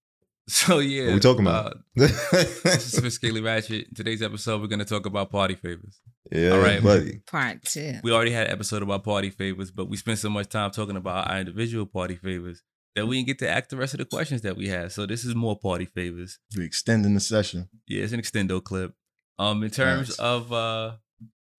So 0.48 0.78
yeah, 0.78 1.06
what 1.06 1.14
we 1.14 1.20
talking 1.20 1.40
about? 1.46 1.72
uh, 1.72 1.78
this 1.96 2.94
is 2.94 3.40
Ratchet. 3.42 3.94
Today's 3.96 4.22
episode, 4.22 4.60
we're 4.60 4.68
gonna 4.68 4.84
talk 4.84 5.04
about 5.06 5.30
party 5.30 5.56
favors. 5.56 6.00
yeah, 6.30 6.50
All 6.50 6.60
right. 6.60 6.80
buddy. 6.82 7.20
Part 7.26 7.64
two. 7.64 7.94
We 8.04 8.12
already 8.12 8.30
had 8.30 8.46
an 8.46 8.52
episode 8.52 8.82
about 8.82 9.02
party 9.02 9.30
favors, 9.30 9.72
but 9.72 9.88
we 9.88 9.96
spent 9.96 10.18
so 10.20 10.30
much 10.30 10.48
time 10.48 10.70
talking 10.70 10.96
about 10.96 11.28
our 11.28 11.38
individual 11.40 11.84
party 11.84 12.14
favors 12.14 12.62
that 12.94 13.06
we 13.06 13.16
didn't 13.16 13.26
get 13.26 13.38
to 13.40 13.50
ask 13.50 13.70
the 13.70 13.76
rest 13.76 13.94
of 13.94 13.98
the 13.98 14.04
questions 14.04 14.42
that 14.42 14.56
we 14.56 14.68
had. 14.68 14.92
So 14.92 15.04
this 15.04 15.24
is 15.24 15.34
more 15.34 15.58
party 15.58 15.84
favors. 15.84 16.38
We 16.56 16.64
extending 16.64 17.14
the 17.14 17.20
session. 17.20 17.68
Yeah, 17.88 18.04
it's 18.04 18.12
an 18.12 18.20
extendo 18.20 18.62
clip. 18.62 18.94
Um, 19.40 19.64
in 19.64 19.70
terms 19.70 20.10
Nice. 20.10 20.18
of 20.20 20.52
uh 20.52 20.92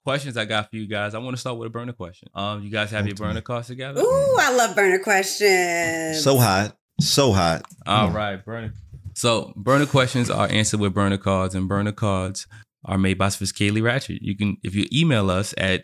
questions 0.06 0.38
I 0.38 0.46
got 0.46 0.70
for 0.70 0.78
you 0.78 0.88
guys, 0.88 1.14
I 1.14 1.18
want 1.18 1.36
to 1.36 1.40
start 1.42 1.58
with 1.58 1.68
a 1.68 1.70
burner 1.70 1.92
question. 1.92 2.30
Um, 2.34 2.64
you 2.64 2.70
guys 2.72 2.92
have 2.92 3.06
your 3.06 3.16
Talk 3.16 3.28
to 3.28 3.34
burner 3.34 3.42
cards 3.42 3.68
together? 3.68 4.00
Ooh, 4.00 4.38
I 4.40 4.56
love 4.56 4.78
burner 4.78 5.00
questions. 5.00 6.24
So 6.24 6.38
hot, 6.38 6.78
so 7.00 7.32
hot. 7.34 7.64
All 7.86 8.12
right, 8.12 8.44
burner. 8.44 8.74
So 9.14 9.54
burner 9.56 9.86
questions 9.86 10.30
are 10.30 10.48
answered 10.52 10.80
with 10.80 10.94
burner 10.94 11.18
cards, 11.18 11.56
and 11.56 11.68
burner 11.68 11.92
cards 11.92 12.46
are 12.86 12.98
made 12.98 13.18
by 13.18 13.28
Sophisticatedly 13.28 13.82
Ratchet. 13.84 14.22
You 14.22 14.36
can 14.38 14.58
if 14.64 14.76
you 14.76 14.86
email 14.94 15.30
us 15.32 15.54
at 15.58 15.84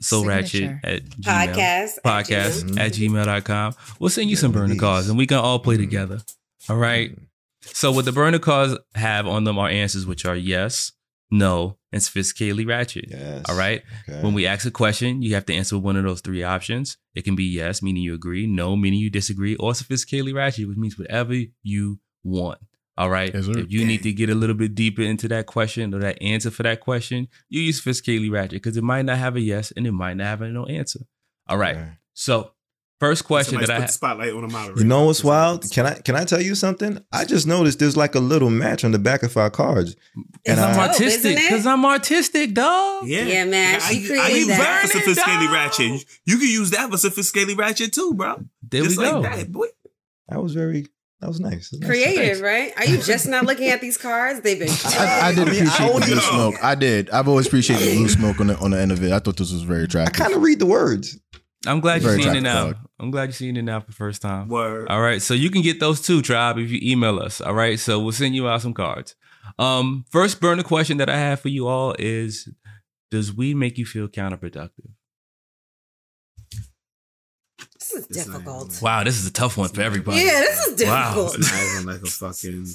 so 0.00 0.24
ratchet 0.24 0.76
at 0.84 1.04
gmail, 1.04 1.22
podcast. 1.54 1.96
at 1.98 2.02
podcast 2.04 2.62
Gmail. 2.64 2.78
at 2.80 2.92
gmail.com. 2.92 3.72
We'll 3.98 4.10
send 4.10 4.28
you 4.30 4.36
some 4.36 4.52
burner 4.52 4.74
please. 4.74 4.80
cards 4.80 5.08
and 5.08 5.16
we 5.18 5.26
can 5.26 5.38
all 5.38 5.58
play 5.58 5.76
Mhm. 5.76 5.80
together. 5.80 6.20
All 6.68 6.76
right. 6.76 7.16
So 7.62 7.90
what 7.92 8.04
the 8.04 8.12
burner 8.12 8.38
cards 8.38 8.76
have 8.94 9.26
on 9.26 9.44
them 9.44 9.58
are 9.58 9.68
answers 9.68 10.04
which 10.06 10.26
are 10.26 10.36
yes, 10.36 10.92
no, 11.34 11.78
and 11.90 12.00
sophisticatedly 12.00 12.66
ratchet. 12.66 13.06
Yes. 13.08 13.44
All 13.48 13.56
right. 13.56 13.82
Okay. 14.08 14.22
When 14.22 14.34
we 14.34 14.46
ask 14.46 14.64
a 14.66 14.70
question, 14.70 15.20
you 15.20 15.34
have 15.34 15.44
to 15.46 15.54
answer 15.54 15.76
one 15.76 15.96
of 15.96 16.04
those 16.04 16.20
three 16.20 16.44
options. 16.44 16.96
It 17.14 17.22
can 17.22 17.34
be 17.34 17.42
yes, 17.42 17.82
meaning 17.82 18.04
you 18.04 18.14
agree, 18.14 18.46
no, 18.46 18.76
meaning 18.76 19.00
you 19.00 19.10
disagree, 19.10 19.56
or 19.56 19.72
sophisticatedly 19.72 20.32
ratchet, 20.32 20.68
which 20.68 20.76
means 20.76 20.96
whatever 20.96 21.34
you 21.64 21.98
want. 22.22 22.60
All 22.96 23.10
right. 23.10 23.34
Yes, 23.34 23.48
if 23.48 23.72
you 23.72 23.84
need 23.84 24.04
to 24.04 24.12
get 24.12 24.30
a 24.30 24.34
little 24.36 24.54
bit 24.54 24.76
deeper 24.76 25.02
into 25.02 25.26
that 25.28 25.46
question 25.46 25.92
or 25.92 25.98
that 25.98 26.22
answer 26.22 26.52
for 26.52 26.62
that 26.62 26.78
question, 26.78 27.26
you 27.48 27.62
use 27.62 27.80
sophisticatedly 27.80 28.30
ratchet 28.30 28.52
because 28.52 28.76
it 28.76 28.84
might 28.84 29.04
not 29.04 29.18
have 29.18 29.34
a 29.34 29.40
yes 29.40 29.72
and 29.76 29.84
it 29.88 29.92
might 29.92 30.16
not 30.16 30.26
have 30.28 30.42
a 30.42 30.48
no 30.48 30.66
answer. 30.66 31.00
All 31.48 31.58
right. 31.58 31.76
Okay. 31.76 31.90
So, 32.12 32.52
first 33.04 33.24
question 33.24 33.52
Somebody's 33.60 33.68
that 33.68 33.74
I 33.74 33.76
put 33.76 33.82
ha- 33.82 33.86
the 33.86 33.92
spotlight 33.92 34.32
on 34.32 34.42
the 34.42 34.48
moderator. 34.48 34.80
You 34.80 34.86
know 34.86 35.04
what's 35.04 35.22
wild? 35.22 35.70
Can 35.70 35.86
I 35.86 35.94
can 35.94 36.16
I 36.16 36.24
tell 36.24 36.40
you 36.40 36.54
something? 36.54 37.04
I 37.12 37.24
just 37.24 37.46
noticed 37.46 37.78
there's 37.78 37.96
like 37.96 38.14
a 38.14 38.20
little 38.20 38.50
match 38.50 38.84
on 38.84 38.92
the 38.92 38.98
back 38.98 39.22
of 39.22 39.36
our 39.36 39.50
cards. 39.50 39.96
And 40.46 40.58
I'm 40.58 40.78
I- 40.78 40.88
artistic 40.88 41.36
oh, 41.36 41.40
because 41.40 41.66
I'm 41.66 41.84
artistic, 41.84 42.54
dog. 42.54 43.06
Yeah, 43.06 43.22
Yeah, 43.22 43.44
man, 43.44 43.76
I, 43.76 43.78
she 43.78 44.18
I, 44.18 44.24
I 44.24 44.28
use 44.28 44.46
that. 44.48 44.58
that 44.58 44.82
for 44.82 44.98
sophisticated 44.98 45.50
ratchet. 45.50 46.04
You 46.24 46.38
can 46.38 46.48
use 46.48 46.70
that 46.70 46.90
for 46.90 46.96
sophisticated 46.98 47.58
ratchet 47.58 47.92
too, 47.92 48.14
bro. 48.14 48.42
There 48.62 48.82
Just 48.82 48.98
we 48.98 49.04
go. 49.04 49.22
that, 49.22 49.52
boy. 49.52 49.66
That 50.28 50.42
was 50.42 50.54
very 50.54 50.86
that 51.24 51.28
was 51.28 51.40
nice. 51.40 51.70
That 51.70 51.80
was 51.80 51.88
nice. 51.88 52.14
Creative, 52.14 52.40
right? 52.42 52.72
Are 52.76 52.84
you 52.84 52.98
just 52.98 53.26
not 53.26 53.46
looking 53.46 53.68
at 53.68 53.80
these 53.80 53.96
cards? 53.96 54.40
They've 54.42 54.58
been. 54.58 54.68
I, 54.84 55.20
I 55.28 55.34
did 55.34 55.48
I 55.48 55.52
mean, 55.52 55.62
I 55.62 55.66
appreciate 55.68 55.92
the 55.94 56.06
blue 56.06 56.20
smoke. 56.20 56.54
I 56.62 56.74
did. 56.74 57.08
I've 57.10 57.28
always 57.28 57.46
appreciated 57.46 57.86
the 57.88 57.96
blue 57.96 58.08
smoke 58.10 58.40
on 58.40 58.48
the 58.48 58.58
on 58.58 58.72
the 58.72 58.78
end 58.80 58.92
of 58.92 59.02
it. 59.02 59.10
I 59.10 59.20
thought 59.20 59.38
this 59.38 59.50
was 59.50 59.62
very 59.62 59.84
attractive. 59.84 60.20
I 60.20 60.24
kind 60.24 60.36
of 60.36 60.42
read 60.42 60.58
the 60.58 60.66
words. 60.66 61.18
I'm 61.66 61.80
glad 61.80 62.02
you're 62.02 62.10
Very 62.12 62.22
seeing 62.22 62.36
it 62.36 62.40
now. 62.42 62.68
attractive 62.68 62.90
I'm 63.00 63.10
glad 63.10 63.24
you're 63.24 63.32
seeing 63.32 63.56
it 63.56 63.62
now 63.62 63.80
for 63.80 63.86
the 63.86 63.92
first 63.92 64.22
time. 64.22 64.48
Word. 64.48 64.88
All 64.88 65.00
right, 65.00 65.20
so 65.22 65.34
you 65.34 65.50
can 65.50 65.62
get 65.62 65.80
those 65.80 66.00
too, 66.00 66.22
tribe, 66.22 66.58
if 66.58 66.70
you 66.70 66.78
email 66.82 67.18
us. 67.20 67.40
All 67.40 67.54
right, 67.54 67.78
so 67.78 67.98
we'll 68.00 68.12
send 68.12 68.34
you 68.34 68.48
out 68.48 68.62
some 68.62 68.74
cards. 68.74 69.14
Um, 69.58 70.04
first 70.10 70.40
burner 70.40 70.62
question 70.62 70.96
that 70.98 71.08
I 71.10 71.16
have 71.16 71.40
for 71.40 71.48
you 71.48 71.66
all 71.66 71.94
is: 71.98 72.48
Does 73.10 73.32
weed 73.32 73.54
make 73.56 73.78
you 73.78 73.86
feel 73.86 74.08
counterproductive? 74.08 74.90
This 77.78 77.92
is 77.92 78.06
It's 78.06 78.26
not 78.26 78.32
difficult. 78.38 78.70
even- 78.72 78.82
Wow, 78.82 79.04
this 79.04 79.18
is 79.18 79.26
a 79.26 79.32
tough 79.32 79.56
one 79.56 79.68
for 79.68 79.82
everybody. 79.82 80.18
Yeah, 80.18 80.40
this 80.40 80.66
is 80.66 80.76
difficult. 80.76 80.96
Wow. 80.98 81.14
difficult. 81.14 81.38
It's 81.38 81.52
not 81.52 81.62
even 81.74 81.86
like 81.86 82.02
a 82.02 82.06
fucking. 82.10 82.66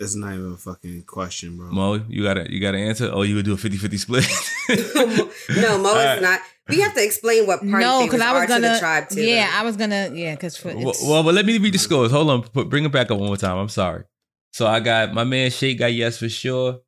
It's 0.00 0.16
not 0.16 0.34
even 0.34 0.52
a 0.52 0.56
fucking 0.56 1.02
question, 1.04 1.56
bro. 1.56 1.70
Mo, 1.70 1.94
you 2.08 2.24
gotta 2.24 2.50
you 2.52 2.58
gotta 2.60 2.78
answer. 2.78 3.08
Oh, 3.12 3.22
you 3.22 3.36
would 3.36 3.44
do 3.44 3.52
a 3.52 3.56
50-50 3.56 3.98
split. 3.98 4.26
no, 5.60 5.78
Mo 5.78 5.90
All 5.90 5.96
is 5.96 6.04
right. 6.04 6.22
not. 6.22 6.40
We 6.68 6.80
have 6.80 6.94
to 6.94 7.04
explain 7.04 7.46
what 7.46 7.58
party 7.60 7.70
no, 7.84 8.00
favors 8.00 8.12
because 8.12 8.20
I 8.20 8.32
was 8.32 8.42
to 8.42 8.48
gonna. 8.48 8.72
the 8.74 8.78
tribe 8.78 9.08
too. 9.08 9.22
yeah, 9.22 9.50
though. 9.50 9.56
I 9.58 9.62
was 9.64 9.76
gonna. 9.76 10.10
Yeah, 10.14 10.34
because 10.34 10.56
for 10.56 10.74
well, 10.74 10.94
well, 11.04 11.22
but 11.22 11.34
let 11.34 11.44
me 11.44 11.58
read 11.58 11.74
the 11.74 11.78
scores. 11.78 12.10
Hold 12.12 12.30
on, 12.30 12.42
put, 12.42 12.68
bring 12.68 12.84
it 12.84 12.92
back 12.92 13.10
up 13.10 13.18
one 13.18 13.26
more 13.26 13.36
time. 13.36 13.56
I'm 13.58 13.68
sorry. 13.68 14.04
So 14.52 14.66
I 14.66 14.80
got 14.80 15.12
my 15.12 15.24
man 15.24 15.50
Shake 15.50 15.78
got 15.78 15.92
yes 15.92 16.18
for 16.18 16.28
sure. 16.28 16.80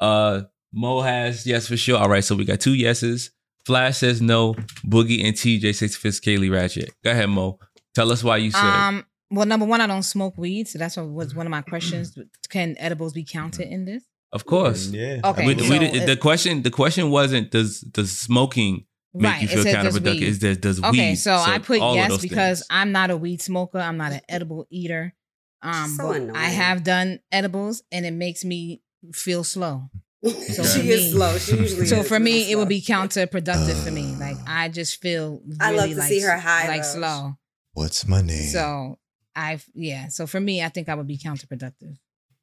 Uh, 0.00 0.42
Mo 0.72 1.02
has 1.02 1.46
yes 1.46 1.68
for 1.68 1.76
sure. 1.76 1.98
All 1.98 2.08
right, 2.08 2.24
so 2.24 2.34
we 2.34 2.44
got 2.44 2.60
two 2.60 2.74
yeses. 2.74 3.30
Flash 3.64 3.98
says 3.98 4.20
no. 4.20 4.54
Boogie 4.84 5.24
and 5.24 5.36
TJ 5.36 5.74
say 5.74 5.86
sophisticatedly 5.86 6.50
ratchet. 6.50 6.90
Go 7.04 7.12
ahead, 7.12 7.28
Mo. 7.28 7.58
Tell 7.94 8.10
us 8.10 8.24
why 8.24 8.38
you 8.38 8.50
said. 8.50 8.60
Um, 8.60 9.06
well, 9.30 9.46
number 9.46 9.64
one, 9.66 9.80
I 9.80 9.86
don't 9.86 10.02
smoke 10.02 10.36
weed, 10.36 10.66
so 10.66 10.78
that's 10.78 10.96
what 10.96 11.08
was 11.08 11.34
one 11.34 11.46
of 11.46 11.50
my 11.50 11.62
questions. 11.62 12.18
Can 12.48 12.74
edibles 12.78 13.12
be 13.12 13.24
counted 13.24 13.68
in 13.68 13.84
this? 13.84 14.02
of 14.32 14.46
course. 14.46 14.88
Yeah. 14.88 15.20
Okay, 15.24 15.46
We, 15.46 15.58
so 15.62 15.70
we 15.70 15.78
did- 15.78 16.08
the 16.08 16.16
question 16.16 16.62
the 16.62 16.70
question 16.70 17.10
wasn't 17.10 17.50
does 17.50 17.82
does 17.82 18.10
smoking 18.18 18.86
make 19.14 19.30
Right, 19.32 19.42
you 19.42 19.48
it 19.48 19.50
feel 19.52 19.62
said 19.64 19.82
does 19.82 19.98
counterproductive? 19.98 20.04
weed. 20.20 20.22
Is 20.22 20.38
there 20.38 20.54
does 20.54 20.78
Okay, 20.82 21.10
weed? 21.10 21.16
so, 21.16 21.34
I 21.34 21.58
put 21.58 21.78
yes 21.80 22.20
because 22.22 22.58
things. 22.60 22.66
I'm 22.70 22.92
not 22.92 23.10
a 23.10 23.16
weed 23.16 23.40
smoker. 23.42 23.78
I'm 23.78 23.96
not 23.96 24.12
an 24.12 24.20
edible 24.28 24.66
eater. 24.70 25.14
Um, 25.62 25.94
So 25.96 26.08
but 26.08 26.16
annoying. 26.22 26.36
I 26.36 26.46
have 26.48 26.82
done 26.84 27.20
edibles, 27.30 27.82
and 27.92 28.04
it 28.06 28.10
makes 28.12 28.44
me 28.44 28.82
feel 29.12 29.44
slow. 29.44 29.90
So 30.22 30.62
for 30.62 30.64
she 30.68 30.82
me- 30.82 30.88
is 30.90 31.12
slow. 31.12 31.36
She 31.38 31.56
usually 31.56 31.86
So 31.86 31.96
is 32.00 32.08
for 32.08 32.14
really 32.14 32.24
me, 32.24 32.52
it 32.52 32.56
would 32.56 32.68
be 32.68 32.80
counterproductive 32.80 33.84
for 33.84 33.90
me. 33.90 34.14
Like 34.16 34.36
I 34.46 34.68
just 34.68 35.00
feel. 35.00 35.40
Really 35.44 35.58
I 35.60 35.70
love 35.72 35.90
to 35.90 35.96
like, 35.96 36.08
see 36.08 36.20
her 36.20 36.36
high, 36.38 36.68
like 36.68 36.82
though. 36.82 36.88
slow. 36.88 37.32
What's 37.74 38.06
my 38.06 38.22
name? 38.22 38.48
So 38.48 38.98
I 39.34 39.58
yeah. 39.74 40.08
So 40.08 40.26
for 40.26 40.38
me, 40.40 40.62
I 40.62 40.68
think 40.68 40.88
I 40.88 40.94
would 40.94 41.06
be 41.08 41.18
counterproductive. 41.18 41.96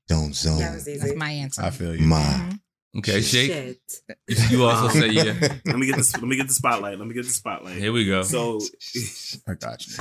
Don't 0.08 0.34
zone. 0.36 0.60
That 0.60 0.74
was 0.74 0.88
easy. 0.90 1.00
That's 1.00 1.16
my 1.18 1.30
answer. 1.32 1.62
I 1.62 1.70
feel 1.70 1.96
you. 1.96 2.06
My. 2.06 2.18
Mhm. 2.22 2.60
Okay, 2.98 3.22
shake. 3.22 3.52
Shit. 3.52 4.52
You 4.52 4.64
also 4.68 4.90
say 4.90 5.08
yeah. 5.10 5.36
let 5.66 5.78
me 5.78 5.86
get 5.88 5.96
this. 5.98 6.14
Let 6.16 6.24
me 6.28 6.36
get 6.36 6.48
the 6.48 6.54
spotlight. 6.54 6.98
Let 7.00 7.08
me 7.08 7.14
get 7.14 7.26
the 7.26 7.32
spotlight. 7.32 7.78
Here 7.78 7.92
we 7.92 8.06
go. 8.06 8.24
So, 8.24 8.60
I 9.48 9.54
got 9.54 9.86
you. 9.88 9.94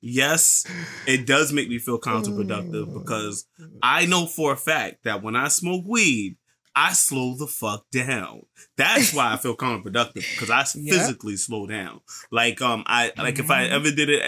yes, 0.00 0.64
it 1.06 1.26
does 1.26 1.52
make 1.52 1.68
me 1.68 1.78
feel 1.78 2.00
counterproductive 2.00 2.92
because 2.92 3.46
I 3.82 4.06
know 4.06 4.26
for 4.26 4.52
a 4.52 4.56
fact 4.56 5.04
that 5.04 5.22
when 5.22 5.36
I 5.36 5.48
smoke 5.48 5.84
weed, 5.86 6.36
I 6.76 6.92
slow 6.92 7.34
the 7.36 7.48
fuck 7.48 7.86
down. 7.90 8.42
That's 8.76 9.12
why 9.12 9.32
I 9.32 9.36
feel 9.36 9.56
counterproductive 9.56 10.14
because 10.14 10.48
I 10.50 10.64
Yep. 10.78 10.94
physically 10.94 11.36
slow 11.36 11.66
down. 11.66 12.00
Like 12.30 12.62
um, 12.62 12.84
I 12.86 13.10
like 13.18 13.40
if 13.40 13.50
I 13.50 13.64
Mhm. 13.66 13.70
ever 13.72 13.90
did 13.90 14.08
it, 14.10 14.22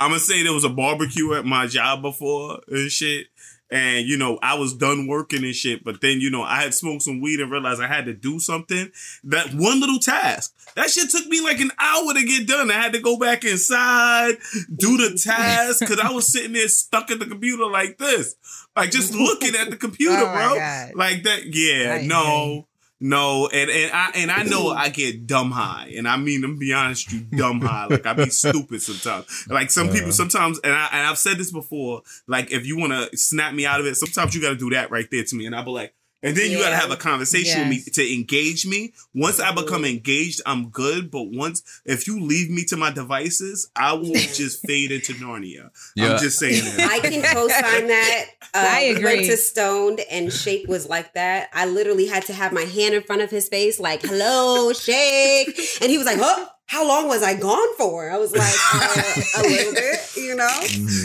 I'm 0.00 0.10
gonna 0.10 0.18
say 0.18 0.42
there 0.42 0.52
was 0.52 0.64
a 0.64 0.68
barbecue 0.68 1.34
at 1.34 1.44
my 1.44 1.68
job 1.68 2.02
before 2.02 2.58
and 2.66 2.90
shit. 2.90 3.28
And 3.70 4.06
you 4.06 4.16
know, 4.16 4.38
I 4.42 4.54
was 4.54 4.74
done 4.74 5.06
working 5.08 5.42
and 5.42 5.54
shit, 5.54 5.82
but 5.82 6.00
then 6.00 6.20
you 6.20 6.30
know, 6.30 6.42
I 6.42 6.62
had 6.62 6.72
smoked 6.74 7.02
some 7.02 7.20
weed 7.20 7.40
and 7.40 7.50
realized 7.50 7.82
I 7.82 7.88
had 7.88 8.06
to 8.06 8.12
do 8.14 8.38
something. 8.38 8.90
That 9.24 9.54
one 9.54 9.80
little 9.80 9.98
task, 9.98 10.54
that 10.76 10.90
shit 10.90 11.10
took 11.10 11.26
me 11.26 11.40
like 11.40 11.58
an 11.60 11.72
hour 11.78 12.14
to 12.14 12.24
get 12.24 12.46
done. 12.46 12.70
I 12.70 12.74
had 12.74 12.92
to 12.92 13.00
go 13.00 13.18
back 13.18 13.44
inside, 13.44 14.36
do 14.74 14.96
the 14.96 15.18
task, 15.22 15.80
because 15.80 15.98
I 15.98 16.10
was 16.10 16.30
sitting 16.32 16.52
there 16.52 16.68
stuck 16.68 17.10
at 17.10 17.18
the 17.18 17.26
computer 17.26 17.66
like 17.66 17.98
this, 17.98 18.36
like 18.76 18.90
just 18.92 19.14
looking 19.14 19.56
at 19.56 19.70
the 19.70 19.76
computer, 19.86 20.16
Oh 20.16 20.32
bro. 20.32 20.54
Like 20.94 21.24
that, 21.24 21.46
yeah, 21.46 22.06
no. 22.06 22.68
No, 22.98 23.46
and 23.48 23.70
and 23.70 23.92
I 23.92 24.10
and 24.14 24.30
I 24.30 24.42
know 24.44 24.70
I 24.70 24.88
get 24.88 25.26
dumb 25.26 25.50
high, 25.50 25.92
and 25.96 26.08
I 26.08 26.16
mean, 26.16 26.42
I'm 26.44 26.58
be 26.58 26.72
honest, 26.72 27.12
you 27.12 27.20
dumb 27.20 27.60
high. 27.60 27.86
Like 27.86 28.06
I 28.06 28.14
be 28.14 28.26
stupid 28.30 28.80
sometimes. 28.80 29.46
Like 29.48 29.70
some 29.70 29.90
people 29.90 30.12
sometimes, 30.12 30.58
and 30.60 30.72
I 30.72 30.88
and 30.92 31.06
I've 31.06 31.18
said 31.18 31.36
this 31.36 31.52
before. 31.52 32.02
Like 32.26 32.52
if 32.52 32.64
you 32.64 32.78
want 32.78 32.92
to 32.92 33.14
snap 33.16 33.52
me 33.52 33.66
out 33.66 33.80
of 33.80 33.86
it, 33.86 33.96
sometimes 33.96 34.34
you 34.34 34.40
got 34.40 34.50
to 34.50 34.56
do 34.56 34.70
that 34.70 34.90
right 34.90 35.06
there 35.10 35.24
to 35.24 35.36
me, 35.36 35.44
and 35.44 35.54
I'll 35.54 35.64
be 35.64 35.72
like, 35.72 35.94
and 36.22 36.36
then 36.36 36.50
you 36.50 36.58
got 36.58 36.70
to 36.70 36.76
have 36.76 36.90
a 36.90 36.96
conversation 36.96 37.60
with 37.60 37.68
me 37.68 37.82
to 37.92 38.14
engage 38.14 38.66
me. 38.66 38.92
Once 39.14 39.38
I 39.38 39.52
become 39.54 39.84
engaged, 39.84 40.40
I'm 40.46 40.68
good. 40.70 41.10
But 41.10 41.24
once 41.30 41.62
if 41.84 42.06
you 42.06 42.20
leave 42.20 42.50
me 42.50 42.64
to 42.66 42.76
my 42.76 42.90
devices, 42.90 43.70
I 43.76 43.92
will 43.92 44.12
just 44.14 44.66
fade 44.66 44.92
into 44.92 45.12
Narnia. 45.14 45.70
Yeah. 45.94 46.12
I'm 46.14 46.18
just 46.18 46.38
saying 46.38 46.64
that. 46.64 46.88
I 46.90 47.00
can 47.00 47.22
co-sign 47.22 47.86
that. 47.88 48.24
Uh, 48.42 48.46
I 48.54 48.94
we 48.98 49.04
Went 49.04 49.16
agree. 49.18 49.26
to 49.28 49.36
Stoned 49.36 50.00
and 50.10 50.32
Shake 50.32 50.66
was 50.68 50.88
like 50.88 51.14
that. 51.14 51.50
I 51.52 51.66
literally 51.66 52.06
had 52.06 52.24
to 52.26 52.32
have 52.32 52.52
my 52.52 52.62
hand 52.62 52.94
in 52.94 53.02
front 53.02 53.22
of 53.22 53.30
his 53.30 53.48
face, 53.48 53.78
like 53.78 54.02
"Hello, 54.02 54.72
Shake," 54.72 55.58
and 55.80 55.90
he 55.90 55.98
was 55.98 56.06
like, 56.06 56.18
"Huh." 56.18 56.48
How 56.68 56.86
long 56.86 57.06
was 57.06 57.22
I 57.22 57.34
gone 57.34 57.76
for? 57.76 58.10
I 58.10 58.18
was 58.18 58.32
like, 58.32 58.42
uh, 58.74 59.38
a 59.38 59.42
little 59.48 59.72
bit, 59.72 60.16
you 60.16 60.34
know. 60.34 60.50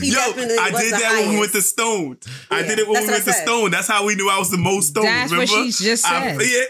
He 0.01 0.09
Yo, 0.09 0.15
definitely 0.15 0.57
I 0.59 0.71
was 0.71 0.81
did 0.81 0.93
the 0.93 0.97
that 0.97 1.11
when 1.21 1.29
we 1.29 1.39
went 1.39 1.51
highest. 1.51 1.53
to 1.53 1.61
Stone. 1.61 2.17
I 2.49 2.63
did 2.63 2.79
it 2.79 2.87
when 2.87 3.01
we 3.01 3.05
what 3.07 3.11
went 3.13 3.23
to 3.25 3.33
Stone. 3.33 3.69
That's 3.71 3.87
how 3.87 4.03
we 4.05 4.15
knew 4.15 4.27
I 4.29 4.39
was 4.39 4.49
the 4.49 4.57
most 4.57 4.89
stoned. 4.89 5.05
That's 5.07 5.31
what 5.31 5.47
remember? 5.47 5.71
she 5.71 5.83
just 5.85 6.05
I- 6.07 6.35
said. 6.35 6.67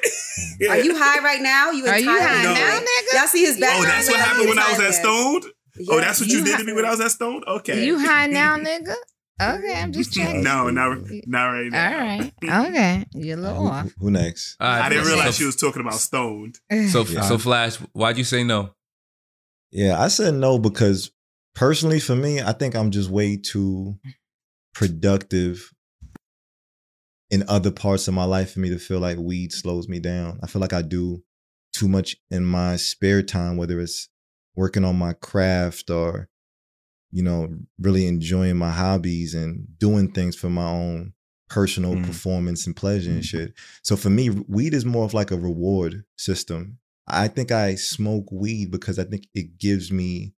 yeah. 0.59 0.71
Are 0.71 0.79
you 0.79 0.93
high 0.97 1.23
right 1.23 1.41
now? 1.41 1.71
You 1.71 1.87
Are 1.87 1.97
you 1.99 2.09
high 2.09 2.43
No. 2.43 2.53
now, 2.53 2.79
nigga? 2.79 3.13
Y'all 3.19 3.27
see 3.27 3.45
his 3.45 3.55
Oh, 3.57 3.83
that's 3.83 4.09
what 4.09 4.17
now? 4.17 4.23
happened 4.25 4.49
when 4.49 4.59
I 4.59 4.69
was 4.71 4.79
at 4.79 4.91
Thailand. 4.91 5.41
Stoned. 5.41 5.45
Oh, 5.89 5.99
that's 6.01 6.19
what 6.19 6.29
you, 6.29 6.39
You 6.39 6.43
did 6.45 6.51
ha- 6.53 6.57
to 6.59 6.63
me 6.65 6.73
when 6.73 6.85
I 6.85 6.89
was 6.91 6.99
at 7.01 7.11
Stoned. 7.11 7.45
Okay. 7.47 7.85
You 7.85 7.97
high 7.97 8.27
now, 8.41 8.57
nigga? 8.57 8.93
Okay, 9.41 9.73
I'm 9.81 9.91
just 9.93 10.13
checking. 10.13 10.43
No, 10.43 10.69
not 10.69 10.99
not 11.25 11.45
right 11.47 11.71
now. 11.71 11.91
All 11.93 11.99
right, 12.05 12.33
Okay. 12.67 13.05
You're 13.15 13.37
a 13.37 13.41
Uh, 13.41 13.43
little 13.43 13.61
who, 13.63 13.67
off. 13.69 13.91
who 13.99 14.11
next? 14.11 14.57
All 14.59 14.67
right, 14.67 14.81
I 14.85 14.89
didn't 14.89 15.05
realize 15.07 15.27
so, 15.37 15.39
she 15.39 15.45
was 15.45 15.55
talking 15.55 15.81
about 15.81 15.95
Stoned. 15.95 16.59
So, 16.91 17.03
Yeah. 17.05 17.21
so 17.21 17.37
Flash, 17.39 17.77
why'd 17.93 18.17
you 18.19 18.23
say 18.23 18.43
no? 18.43 18.75
Yeah, 19.71 19.99
I 19.99 20.09
said 20.09 20.33
no 20.33 20.59
because 20.59 21.11
personally 21.55 21.99
for 21.99 22.15
me, 22.15 22.41
I 22.41 22.51
think 22.51 22.75
I'm 22.75 22.91
just 22.91 23.09
way 23.09 23.37
too 23.37 23.97
productive 24.73 25.71
in 27.29 27.43
other 27.47 27.71
parts 27.71 28.07
of 28.07 28.13
my 28.13 28.25
life 28.25 28.53
for 28.53 28.59
me 28.59 28.69
to 28.69 28.77
feel 28.77 28.99
like 28.99 29.17
weed 29.17 29.53
slows 29.53 29.87
me 29.87 29.99
down. 29.99 30.39
I 30.43 30.47
feel 30.47 30.61
like 30.61 30.73
I 30.73 30.81
do 30.81 31.23
too 31.73 31.87
much 31.87 32.17
in 32.29 32.43
my 32.43 32.75
spare 32.75 33.23
time, 33.23 33.55
whether 33.55 33.79
it's 33.79 34.09
working 34.55 34.83
on 34.83 34.97
my 34.97 35.13
craft 35.13 35.89
or, 35.89 36.27
you 37.11 37.23
know, 37.23 37.47
really 37.79 38.07
enjoying 38.07 38.57
my 38.57 38.71
hobbies 38.71 39.33
and 39.33 39.65
doing 39.79 40.11
things 40.11 40.35
for 40.35 40.49
my 40.49 40.65
own 40.69 41.13
personal 41.49 41.95
Mm. 41.95 42.05
performance 42.05 42.65
and 42.67 42.75
pleasure 42.75 43.11
and 43.11 43.25
shit. 43.25 43.53
So 43.81 43.95
for 43.95 44.09
me, 44.09 44.29
weed 44.29 44.73
is 44.73 44.85
more 44.85 45.05
of 45.05 45.13
like 45.13 45.31
a 45.31 45.37
reward 45.37 46.03
system. 46.17 46.79
I 47.07 47.27
think 47.27 47.51
I 47.51 47.75
smoke 47.75 48.31
weed 48.31 48.71
because 48.71 48.99
I 48.99 49.03
think 49.03 49.27
it 49.33 49.57
gives 49.57 49.91
me 49.91 50.33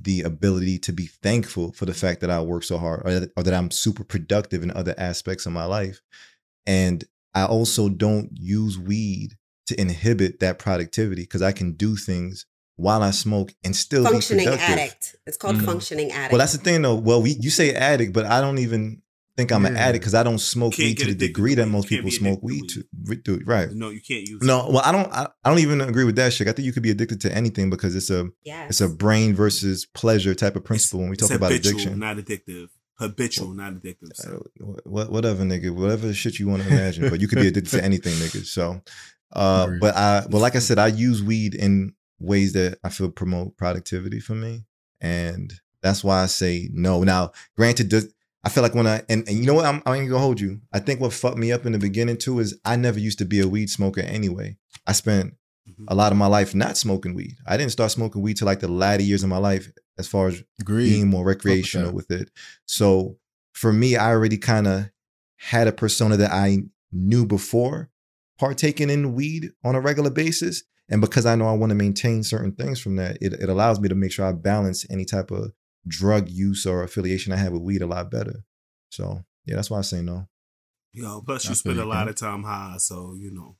the 0.00 0.22
ability 0.22 0.78
to 0.78 0.92
be 0.92 1.06
thankful 1.06 1.72
for 1.72 1.84
the 1.84 1.94
fact 1.94 2.20
that 2.20 2.30
I 2.30 2.40
work 2.40 2.62
so 2.62 2.78
hard 2.78 3.02
or 3.04 3.20
that, 3.20 3.30
or 3.36 3.42
that 3.42 3.54
I'm 3.54 3.70
super 3.70 4.04
productive 4.04 4.62
in 4.62 4.70
other 4.70 4.94
aspects 4.96 5.46
of 5.46 5.52
my 5.52 5.64
life. 5.64 6.00
And 6.66 7.04
I 7.34 7.44
also 7.44 7.88
don't 7.88 8.30
use 8.32 8.78
weed 8.78 9.36
to 9.66 9.80
inhibit 9.80 10.40
that 10.40 10.58
productivity 10.58 11.22
because 11.22 11.42
I 11.42 11.52
can 11.52 11.72
do 11.72 11.96
things 11.96 12.46
while 12.76 13.02
I 13.02 13.10
smoke 13.10 13.52
and 13.62 13.76
still 13.76 14.04
functioning 14.04 14.46
be 14.46 14.50
productive. 14.52 14.78
addict. 14.78 15.16
It's 15.26 15.36
called 15.36 15.56
Mm. 15.56 15.64
functioning 15.64 16.12
addict. 16.12 16.32
Well, 16.32 16.38
that's 16.38 16.52
the 16.52 16.58
thing 16.58 16.82
though. 16.82 16.94
Well, 16.96 17.20
we 17.22 17.36
you 17.38 17.50
say 17.50 17.74
addict, 17.74 18.12
but 18.12 18.26
I 18.26 18.40
don't 18.40 18.58
even 18.58 19.02
think 19.40 19.52
I'm 19.52 19.66
an 19.66 19.76
addict 19.76 20.02
because 20.02 20.14
I 20.14 20.22
don't 20.22 20.38
smoke 20.38 20.76
weed 20.78 20.98
to 20.98 21.06
the 21.06 21.14
degree 21.14 21.54
that 21.54 21.66
most 21.66 21.88
people 21.88 22.10
smoke 22.10 22.40
weed 22.42 22.68
to 22.68 22.82
to. 23.06 23.16
do- 23.16 23.42
Right. 23.44 23.70
No, 23.72 23.88
you 23.90 24.00
can't 24.00 24.26
use. 24.28 24.42
No, 24.42 24.66
it. 24.66 24.72
well, 24.72 24.82
I 24.84 24.92
don't. 24.92 25.10
I, 25.12 25.28
I 25.44 25.48
don't 25.50 25.58
even 25.60 25.80
agree 25.80 26.04
with 26.04 26.16
that 26.16 26.32
shit. 26.32 26.48
I 26.48 26.52
think 26.52 26.66
you 26.66 26.72
could 26.72 26.82
be 26.82 26.90
addicted 26.90 27.20
to 27.22 27.34
anything 27.34 27.70
because 27.70 27.94
it's 27.96 28.10
a 28.10 28.28
yes. 28.44 28.70
it's 28.70 28.80
a 28.80 28.88
brain 28.88 29.34
versus 29.34 29.86
pleasure 29.86 30.34
type 30.34 30.56
of 30.56 30.64
principle 30.64 31.00
when 31.00 31.10
we 31.10 31.16
talk 31.16 31.30
about 31.30 31.50
habitual, 31.52 31.72
addiction. 31.72 31.98
not 31.98 32.16
addictive. 32.18 32.68
Habitual, 32.98 33.54
not 33.54 33.72
addictive. 33.72 34.10
Uh, 34.10 34.14
So. 34.22 34.46
wh- 34.84 35.10
whatever, 35.10 35.42
nigga, 35.42 35.70
whatever 35.74 36.12
shit 36.12 36.38
you 36.38 36.48
want 36.48 36.62
to 36.62 36.68
imagine, 36.68 37.08
but 37.08 37.18
you 37.20 37.28
could 37.28 37.40
be 37.40 37.48
addicted 37.48 37.70
to 37.78 37.82
anything, 37.82 38.12
nigga. 38.14 38.44
So, 38.44 38.82
uh, 39.32 39.68
but 39.80 39.96
I, 39.96 40.26
but 40.30 40.38
like 40.38 40.54
I 40.54 40.58
said, 40.58 40.78
I 40.78 40.88
use 40.88 41.22
weed 41.22 41.54
in 41.54 41.94
ways 42.18 42.52
that 42.52 42.78
I 42.84 42.90
feel 42.90 43.10
promote 43.10 43.56
productivity 43.56 44.20
for 44.20 44.34
me, 44.34 44.64
and 45.00 45.50
that's 45.82 46.04
why 46.04 46.22
I 46.22 46.26
say 46.26 46.68
no. 46.74 47.02
Now, 47.02 47.32
granted, 47.56 47.88
does 47.88 48.12
I 48.42 48.48
feel 48.48 48.62
like 48.62 48.74
when 48.74 48.86
I 48.86 49.02
and, 49.08 49.26
and 49.28 49.36
you 49.38 49.44
know 49.46 49.54
what, 49.54 49.66
I'm, 49.66 49.82
I 49.86 49.96
ain't 49.96 50.08
gonna 50.08 50.20
hold 50.22 50.40
you. 50.40 50.60
I 50.72 50.78
think 50.78 51.00
what 51.00 51.12
fucked 51.12 51.36
me 51.38 51.52
up 51.52 51.66
in 51.66 51.72
the 51.72 51.78
beginning 51.78 52.16
too 52.16 52.38
is 52.40 52.58
I 52.64 52.76
never 52.76 52.98
used 52.98 53.18
to 53.18 53.24
be 53.24 53.40
a 53.40 53.48
weed 53.48 53.68
smoker 53.70 54.00
anyway. 54.00 54.56
I 54.86 54.92
spent 54.92 55.34
Mhm. 55.68 55.84
a 55.88 55.94
lot 55.94 56.10
of 56.10 56.16
my 56.18 56.26
life 56.26 56.54
not 56.54 56.78
smoking 56.78 57.14
weed. 57.14 57.36
I 57.46 57.58
didn't 57.58 57.72
start 57.72 57.90
smoking 57.90 58.22
weed 58.22 58.38
till 58.38 58.46
like 58.46 58.60
the 58.60 58.66
latter 58.68 59.02
years 59.02 59.22
of 59.22 59.28
my 59.28 59.36
life, 59.36 59.70
as 59.98 60.08
far 60.08 60.28
as 60.28 60.42
Agreed. 60.58 60.88
being 60.88 61.08
more 61.08 61.22
recreational 61.24 61.92
with 61.92 62.10
it. 62.10 62.30
So 62.64 63.18
for 63.52 63.72
me, 63.72 63.94
I 63.96 64.08
already 64.10 64.38
kind 64.38 64.66
of 64.66 64.90
had 65.36 65.68
a 65.68 65.72
persona 65.72 66.16
that 66.16 66.32
I 66.32 66.60
knew 66.90 67.26
before 67.26 67.90
partaking 68.38 68.88
in 68.90 69.14
weed 69.14 69.50
on 69.62 69.74
a 69.74 69.80
regular 69.80 70.10
basis. 70.10 70.62
And 70.88 71.00
because 71.00 71.26
I 71.26 71.34
know 71.36 71.46
I 71.46 71.52
want 71.52 71.70
to 71.70 71.76
maintain 71.76 72.22
certain 72.24 72.52
things 72.52 72.80
from 72.80 72.96
that, 72.96 73.18
it, 73.20 73.34
it 73.34 73.48
allows 73.50 73.78
me 73.78 73.88
to 73.90 73.94
make 73.94 74.12
sure 74.12 74.24
I 74.24 74.32
balance 74.32 74.84
any 74.90 75.04
type 75.04 75.30
of 75.30 75.52
drug 75.86 76.28
use 76.28 76.66
or 76.66 76.82
affiliation 76.82 77.32
I 77.32 77.36
have 77.36 77.52
with 77.52 77.62
weed 77.62 77.82
a 77.82 77.86
lot 77.86 78.10
better. 78.10 78.44
So 78.90 79.24
yeah, 79.46 79.56
that's 79.56 79.70
why 79.70 79.78
I 79.78 79.82
say 79.82 80.02
no. 80.02 80.26
Yo, 80.92 81.20
plus 81.22 81.48
you 81.48 81.54
spend 81.54 81.78
a 81.78 81.84
lot 81.84 82.08
of 82.08 82.16
time 82.16 82.42
high, 82.42 82.76
so 82.78 83.14
you 83.18 83.30
know. 83.32 83.56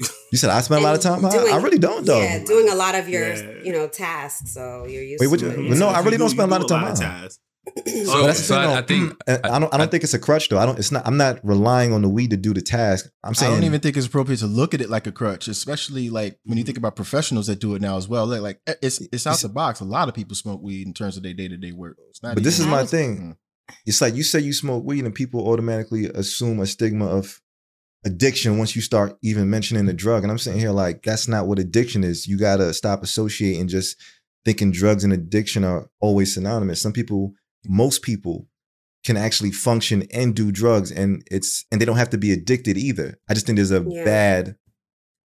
You 0.32 0.38
said 0.38 0.50
I 0.50 0.60
spend 0.62 0.80
a 0.80 0.84
lot 0.84 0.96
of 0.96 1.00
time 1.00 1.24
And 1.24 1.32
high? 1.32 1.56
I 1.56 1.60
really 1.62 1.78
don't 1.78 2.04
though. 2.04 2.20
Yeah, 2.20 2.42
doing 2.44 2.68
a 2.68 2.74
lot 2.74 2.94
of 2.96 3.08
your, 3.08 3.32
Yeah. 3.34 3.62
you 3.62 3.72
know, 3.72 3.86
tasks. 3.88 4.52
So 4.52 4.84
you're 4.84 5.02
used 5.02 5.20
Wait, 5.20 5.28
what 5.28 5.38
to 5.40 5.46
you- 5.46 5.52
it. 5.66 5.68
but 5.70 5.78
no, 5.78 5.88
I 5.88 6.00
really 6.00 6.16
don't 6.16 6.28
spend 6.28 6.50
you 6.50 6.56
a 6.56 6.58
lot 6.58 6.62
of 6.62 6.68
time 6.68 6.96
high. 6.96 7.28
Tasks. 7.64 8.06
So, 8.06 8.12
But 8.20 8.26
that's 8.26 8.44
so 8.44 8.54
thing, 8.54 8.64
I. 8.70 8.78
I 8.78 8.82
think 8.82 9.14
And 9.26 9.46
I 9.46 9.58
don't. 9.58 9.72
I 9.74 9.76
don't 9.78 9.90
think 9.90 10.04
it's 10.04 10.14
a 10.14 10.18
crutch 10.18 10.48
though. 10.48 10.58
I 10.58 10.66
don't. 10.66 10.78
It's 10.78 10.92
not. 10.92 11.06
I'm 11.06 11.16
not 11.16 11.40
relying 11.44 11.92
on 11.92 12.02
the 12.02 12.08
weed 12.08 12.30
to 12.30 12.36
do 12.36 12.52
the 12.54 12.62
task. 12.62 13.06
I'm 13.22 13.34
saying 13.34 13.52
I 13.52 13.56
don't 13.56 13.64
even 13.64 13.80
think 13.80 13.96
it's 13.96 14.06
appropriate 14.06 14.38
to 14.38 14.46
look 14.46 14.74
at 14.74 14.80
it 14.80 14.90
like 14.90 15.06
a 15.06 15.12
crutch, 15.12 15.48
especially 15.48 16.10
like 16.10 16.38
when 16.44 16.58
you 16.58 16.64
think 16.64 16.78
about 16.78 16.96
professionals 16.96 17.46
that 17.46 17.60
do 17.60 17.74
it 17.74 17.82
now 17.82 17.96
as 17.96 18.08
well. 18.08 18.26
Like, 18.26 18.40
like 18.40 18.60
eh, 18.66 18.74
it's 18.82 19.00
it's 19.12 19.26
out 19.26 19.38
the 19.38 19.48
box. 19.48 19.80
A 19.80 19.84
lot 19.84 20.08
of 20.08 20.14
people 20.14 20.34
smoke 20.34 20.62
weed 20.62 20.86
in 20.86 20.94
terms 20.94 21.16
of 21.16 21.22
their 21.22 21.34
day 21.34 21.48
to 21.48 21.56
day 21.56 21.72
work. 21.72 21.96
It's 22.08 22.22
not 22.22 22.34
But 22.34 22.44
this 22.44 22.58
is 22.58 22.66
my 22.66 22.82
was- 22.82 22.90
thing. 22.90 23.36
It's 23.86 24.02
like 24.02 24.14
you 24.14 24.22
say 24.22 24.40
you 24.40 24.52
smoke 24.52 24.84
weed 24.84 25.06
and 25.06 25.14
people 25.14 25.48
automatically 25.48 26.04
assume 26.04 26.60
a 26.60 26.66
stigma 26.66 27.06
of 27.06 27.40
addiction 28.04 28.58
once 28.58 28.76
you 28.76 28.82
start 28.82 29.16
even 29.22 29.48
mentioning 29.48 29.86
the 29.86 29.94
drug. 29.94 30.22
And 30.22 30.30
I'm 30.30 30.36
sitting 30.36 30.60
here 30.60 30.70
like, 30.70 31.02
that's 31.02 31.28
not 31.28 31.46
what 31.46 31.58
addiction 31.58 32.04
is. 32.04 32.26
You 32.26 32.36
gotta 32.38 32.74
stop 32.74 33.02
associating 33.02 33.68
just 33.68 33.96
thinking 34.44 34.70
drugs 34.70 35.04
and 35.04 35.12
addiction 35.14 35.64
are 35.64 35.88
always 36.00 36.34
synonymous. 36.34 36.82
Some 36.82 36.92
people, 36.92 37.32
most 37.66 38.02
people 38.02 38.48
can 39.04 39.16
actually 39.16 39.50
function 39.50 40.04
and 40.12 40.34
do 40.34 40.50
drugs 40.50 40.90
and 40.90 41.22
it's 41.30 41.64
and 41.70 41.80
they 41.80 41.84
don't 41.84 41.96
have 41.98 42.10
to 42.10 42.18
be 42.18 42.32
addicted 42.32 42.76
either. 42.78 43.18
I 43.28 43.34
just 43.34 43.44
think 43.46 43.56
there's 43.56 43.70
a 43.70 43.84
Yeah. 43.86 44.04
bad, 44.04 44.56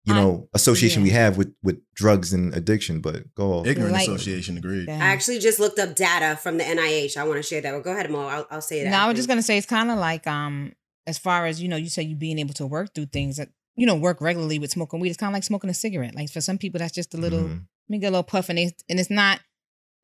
you 0.04 0.12
I- 0.14 0.20
know, 0.20 0.48
association 0.52 1.02
we 1.02 1.10
have 1.10 1.36
with 1.38 1.54
with 1.62 1.78
drugs 1.94 2.32
and 2.34 2.54
addiction. 2.54 3.00
But 3.00 3.34
go 3.34 3.54
off. 3.54 3.66
Ignorant 3.66 3.92
Like- 3.94 4.08
association, 4.08 4.58
agreed. 4.58 4.88
Yeah. 4.88 4.96
I 4.96 5.08
actually 5.08 5.38
just 5.38 5.58
looked 5.58 5.78
up 5.78 5.94
data 5.96 6.36
from 6.36 6.58
the 6.58 6.64
NIH. 6.64 7.16
I 7.16 7.24
want 7.24 7.38
to 7.38 7.42
share 7.42 7.60
that. 7.62 7.72
Well, 7.72 7.80
go 7.82 7.92
ahead, 7.92 8.10
Mo. 8.10 8.26
I'll, 8.26 8.46
I'll 8.50 8.60
say 8.60 8.80
it. 8.80 8.90
No, 8.90 8.98
I 8.98 9.06
was 9.06 9.16
just 9.16 9.28
gonna 9.28 9.42
say 9.42 9.56
it's 9.56 9.66
kind 9.66 9.90
of 9.90 9.98
like 9.98 10.26
um, 10.26 10.72
as 11.06 11.18
far 11.18 11.46
as 11.46 11.62
you 11.62 11.68
know, 11.68 11.76
you 11.76 11.88
say 11.88 12.02
you 12.02 12.14
being 12.16 12.38
able 12.38 12.54
to 12.54 12.66
work 12.66 12.94
through 12.94 13.06
things 13.06 13.36
that 13.38 13.48
you 13.74 13.86
know 13.86 13.94
work 13.96 14.20
regularly 14.20 14.58
with 14.58 14.70
smoking 14.70 15.00
weed. 15.00 15.08
It's 15.08 15.16
kind 15.16 15.30
of 15.30 15.34
like 15.34 15.44
smoking 15.44 15.70
a 15.70 15.74
cigarette. 15.74 16.14
Like 16.14 16.28
for 16.30 16.42
some 16.42 16.58
people, 16.58 16.78
that's 16.78 16.92
just 16.92 17.14
a 17.14 17.16
little, 17.16 17.40
Mhm. 17.44 17.50
let 17.52 17.88
me 17.88 17.98
get 17.98 18.08
a 18.08 18.10
little 18.10 18.22
puff, 18.22 18.50
and 18.50 18.58
it's 18.58 18.84
and 18.90 19.00
it's 19.00 19.08
not. 19.10 19.40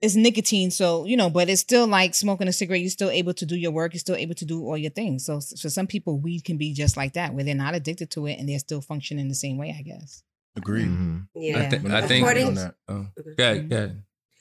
It's 0.01 0.15
nicotine, 0.15 0.71
so 0.71 1.05
you 1.07 1.17
know, 1.17 1.29
but 1.29 1.49
it's 1.49 1.61
still 1.61 1.87
like 1.89 2.15
smoking 2.15 2.47
a 2.47 2.53
cigarette. 2.53 2.81
You're 2.81 2.91
still 2.91 3.11
able 3.11 3.35
to 3.35 3.45
do 3.45 3.57
your 3.57 3.73
work. 3.73 3.95
You're 3.95 3.99
still 3.99 4.15
able 4.15 4.35
to 4.37 4.45
do 4.45 4.65
all 4.65 4.79
your 4.79 4.93
things. 4.93 5.25
So, 5.25 5.39
s- 5.39 5.61
for 5.61 5.69
some 5.71 5.89
people, 5.89 6.19
weed 6.19 6.45
can 6.45 6.57
be 6.57 6.73
just 6.73 6.97
like 6.97 7.15
that, 7.15 7.35
where 7.35 7.43
they're 7.45 7.55
not 7.57 7.75
addicted 7.75 8.11
to 8.13 8.27
it 8.27 8.39
and 8.39 8.49
they're 8.49 8.61
still 8.61 8.81
functioning 8.81 9.29
the 9.29 9.35
same 9.35 9.59
way. 9.59 9.75
I 9.77 9.83
guess. 9.83 10.23
Agreed. 10.57 10.87
Mhm. 10.87 11.27
Yeah. 11.35 11.59
I, 11.59 11.69
thi- 11.69 11.79
When 11.79 11.93
I 11.93 11.99
I 11.99 12.07
think. 12.07 12.23
According- 12.23 12.47
on 12.47 12.55
that. 12.55 12.75
Oh, 12.89 13.07
Okay. 13.19 13.35
go 13.37 13.43
ahead, 13.43 13.69
go 13.71 13.93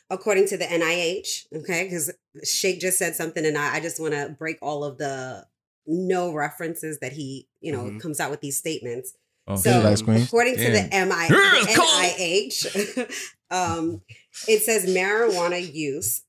according 0.09 0.47
to 0.47 0.57
the 0.57 0.65
NIH, 0.65 1.47
okay, 1.53 1.83
because 1.85 2.11
Shake 2.43 2.79
just 2.79 2.97
said 2.99 3.15
something, 3.15 3.45
and 3.45 3.57
I, 3.57 3.75
I 3.75 3.79
just 3.79 3.99
want 3.99 4.13
to 4.13 4.35
break 4.37 4.57
all 4.61 4.83
of 4.83 4.97
the 4.99 5.45
no 5.87 6.33
references 6.33 6.99
that 6.99 7.13
he, 7.13 7.47
you 7.61 7.71
know, 7.71 7.85
Mhm. 7.85 7.99
comes 8.01 8.19
out 8.19 8.29
with 8.31 8.41
these 8.41 8.57
statements. 8.57 9.13
Oh, 9.47 9.55
So, 9.55 9.81
Ice 9.87 10.01
Queen. 10.01 10.21
according 10.23 10.55
to 10.57 10.71
the 10.71 10.87
Damn. 10.91 11.09
MI, 11.09 11.27
Yeah, 11.29 11.65
the 11.65 11.71
come 11.73 11.85
on. 11.85 12.03
NIH, 12.03 13.35
um, 13.51 14.01
it 14.47 14.61
says 14.61 14.85
marijuana 14.85 15.73
use. 15.73 16.23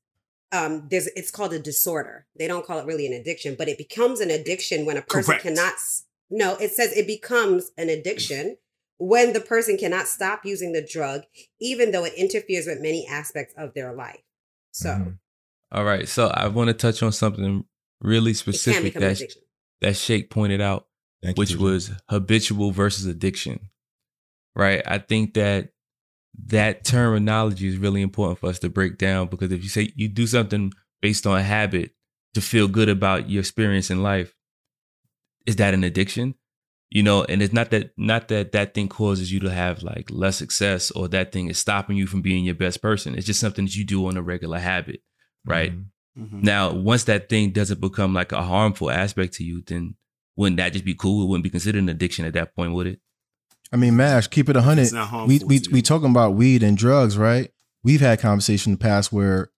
Um, 0.53 0.87
there's 0.91 1.09
it's 1.09 1.31
called 1.31 1.53
a 1.53 1.59
disorder. 1.59 2.27
They 2.39 2.47
don't 2.47 2.65
call 2.65 2.79
it 2.79 2.87
really 2.87 3.07
an 3.07 3.13
addiction, 3.13 3.55
but 3.59 3.69
it 3.69 3.77
becomes 3.77 4.21
an 4.21 4.31
addiction 4.31 4.87
when 4.87 4.97
a 4.97 5.03
person 5.03 5.33
Correct. 5.33 5.43
cannot. 5.43 5.75
No, 6.31 6.57
it 6.57 6.73
says 6.73 6.93
it 6.97 7.07
becomes 7.07 7.71
an 7.77 7.89
addiction 7.91 8.57
when 8.99 9.33
the 9.33 9.41
person 9.41 9.77
cannot 9.77 10.07
stop 10.09 10.45
using 10.45 10.73
the 10.73 10.81
drug, 10.83 11.23
even 11.61 11.91
though 11.93 12.05
it 12.05 12.15
interferes 12.17 12.67
with 12.67 12.81
many 12.81 13.07
aspects 13.07 13.53
of 13.59 13.75
their 13.75 13.93
life. 13.93 14.21
So 14.73 14.89
Mhm. 14.91 15.19
All 15.71 15.85
right, 15.85 16.09
so 16.09 16.29
I 16.29 16.49
want 16.49 16.69
to 16.69 16.75
touch 16.75 17.03
on 17.03 17.13
something 17.13 17.65
really 18.01 18.33
specific 18.33 18.95
that 18.95 19.03
addiction. 19.03 19.43
that 19.83 19.97
Shake 19.97 20.31
pointed 20.31 20.63
out, 20.63 20.87
Thank 21.23 21.37
which 21.37 21.51
TJ. 21.51 21.59
was 21.61 21.91
habitual 22.09 22.71
versus 22.71 23.07
addiction. 23.07 23.71
Right? 24.55 24.83
I 24.87 24.99
think 24.99 25.35
that 25.35 25.71
that 26.47 26.85
terminology 26.85 27.67
is 27.69 27.79
really 27.79 28.03
important 28.03 28.39
for 28.39 28.49
us 28.49 28.59
to 28.61 28.69
break 28.69 28.99
down 28.99 29.29
because 29.29 29.51
if 29.53 29.63
you 29.63 29.69
say 29.69 29.93
you 29.97 30.09
do 30.09 30.27
something 30.27 30.73
based 31.01 31.27
on 31.27 31.41
habit 31.43 31.93
to 32.35 32.41
feel 32.41 32.69
good 32.69 32.89
about 32.89 33.29
your 33.29 33.41
experience 33.41 33.91
in 33.91 34.03
life, 34.03 34.35
is 35.47 35.57
that 35.57 35.75
an 35.75 35.85
addiction? 35.85 36.35
You 36.91 37.03
know, 37.03 37.25
and 37.25 37.43
it's 37.43 37.53
not 37.53 37.71
that 37.71 37.91
not 37.99 38.29
that 38.29 38.53
that 38.53 38.73
thing 38.75 38.89
causes 38.89 39.31
you 39.31 39.41
to 39.41 39.51
have 39.51 39.83
like 39.83 40.11
less 40.11 40.37
success 40.37 40.91
or 40.91 41.07
that 41.09 41.33
thing 41.33 41.49
is 41.49 41.59
stopping 41.59 41.97
you 41.97 42.07
from 42.07 42.23
being 42.23 42.45
your 42.45 42.55
best 42.55 42.81
person. 42.81 43.15
It's 43.15 43.27
just 43.27 43.41
something 43.41 43.67
that 43.67 43.77
you 43.77 43.85
do 43.85 44.07
on 44.07 44.17
a 44.17 44.23
regular 44.23 44.59
habit, 44.59 45.03
right? 45.45 45.73
Mhm. 45.73 45.85
Mhm. 46.19 46.43
Now, 46.43 46.73
once 46.73 47.05
that 47.05 47.29
thing 47.29 47.51
doesn't 47.51 47.81
become 47.81 48.15
like 48.15 48.33
a 48.33 48.43
harmful 48.43 48.91
aspect 48.91 49.35
to 49.35 49.45
you, 49.45 49.63
then 49.67 49.97
wouldn't 50.39 50.57
that 50.57 50.73
just 50.73 50.85
be 50.87 50.95
cool? 50.95 51.23
It 51.25 51.27
wouldn't 51.29 51.45
be 51.45 51.51
considered 51.51 51.83
an 51.83 51.89
addiction 51.91 52.25
at 52.25 52.33
that 52.35 52.55
point, 52.57 52.73
would 52.73 52.87
it? 52.87 53.01
I 53.73 53.77
mean, 53.77 53.97
Mash, 53.97 54.29
keep 54.29 54.49
it 54.49 54.57
a 54.57 54.63
hundred. 54.63 54.83
It's 54.83 54.93
not 54.93 55.09
harmful. 55.09 55.29
We 55.29 55.45
we 55.45 55.59
to 55.59 55.71
we 55.71 55.83
talking 55.83 56.11
about 56.11 56.35
weed 56.35 56.63
and 56.63 56.77
drugs, 56.79 57.19
right? 57.19 57.51
We've 57.85 58.01
had 58.01 58.21
conversation 58.21 58.73
in 58.73 58.79
the 58.79 58.83
past 58.83 59.13
where 59.13 59.51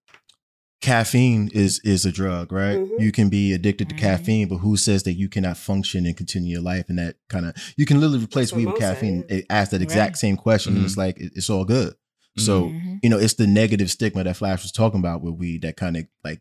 caffeine 0.80 1.50
is 1.52 1.80
is 1.84 2.06
a 2.06 2.12
drug, 2.12 2.50
right? 2.52 2.78
Mhm. 2.78 3.00
You 3.00 3.12
can 3.12 3.28
be 3.28 3.52
addicted 3.52 3.88
to 3.90 3.94
Mhm. 3.94 3.98
caffeine, 3.98 4.48
but 4.48 4.58
who 4.58 4.76
says 4.76 5.02
that 5.02 5.12
you 5.12 5.28
cannot 5.28 5.58
function 5.58 6.06
and 6.06 6.16
continue 6.16 6.52
your 6.52 6.62
life? 6.62 6.86
And 6.88 6.98
that 6.98 7.16
kind 7.28 7.44
of 7.46 7.54
you 7.76 7.84
can 7.84 8.00
literally 8.00 8.24
replace 8.24 8.50
That's 8.50 8.56
weed 8.56 8.66
with 8.66 8.78
caffeine. 8.80 9.24
yeah. 9.28 9.36
It 9.36 9.46
asks 9.50 9.72
that 9.72 9.82
exact 9.82 10.12
Right. 10.12 10.18
same 10.18 10.36
question, 10.36 10.76
and 10.76 10.84
it's 10.84 10.96
like 10.96 11.18
it- 11.20 11.32
it's 11.36 11.50
all 11.50 11.64
good. 11.66 11.94
So 12.38 12.64
Mhm. 12.70 12.98
you 13.02 13.10
know, 13.10 13.18
it's 13.18 13.34
the 13.34 13.46
negative 13.46 13.90
stigma 13.90 14.24
that 14.24 14.36
Flash 14.36 14.62
was 14.62 14.72
talking 14.72 15.00
about 15.00 15.22
with 15.22 15.34
weed 15.34 15.62
that 15.62 15.76
kind 15.76 15.96
of 15.98 16.06
like 16.24 16.40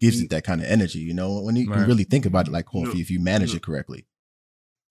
gives 0.00 0.20
it 0.20 0.30
that 0.30 0.44
kind 0.44 0.60
of 0.60 0.66
energy. 0.66 1.00
You 1.00 1.14
know, 1.14 1.40
when 1.40 1.56
you, 1.56 1.64
you 1.64 1.84
really 1.84 2.04
think 2.04 2.26
about 2.26 2.48
it, 2.48 2.50
like 2.50 2.66
oh, 2.68 2.84
coffee, 2.84 2.98
No, 2.98 3.00
if 3.00 3.10
you 3.10 3.20
manage 3.20 3.50
no. 3.50 3.56
it 3.56 3.62
correctly. 3.62 4.06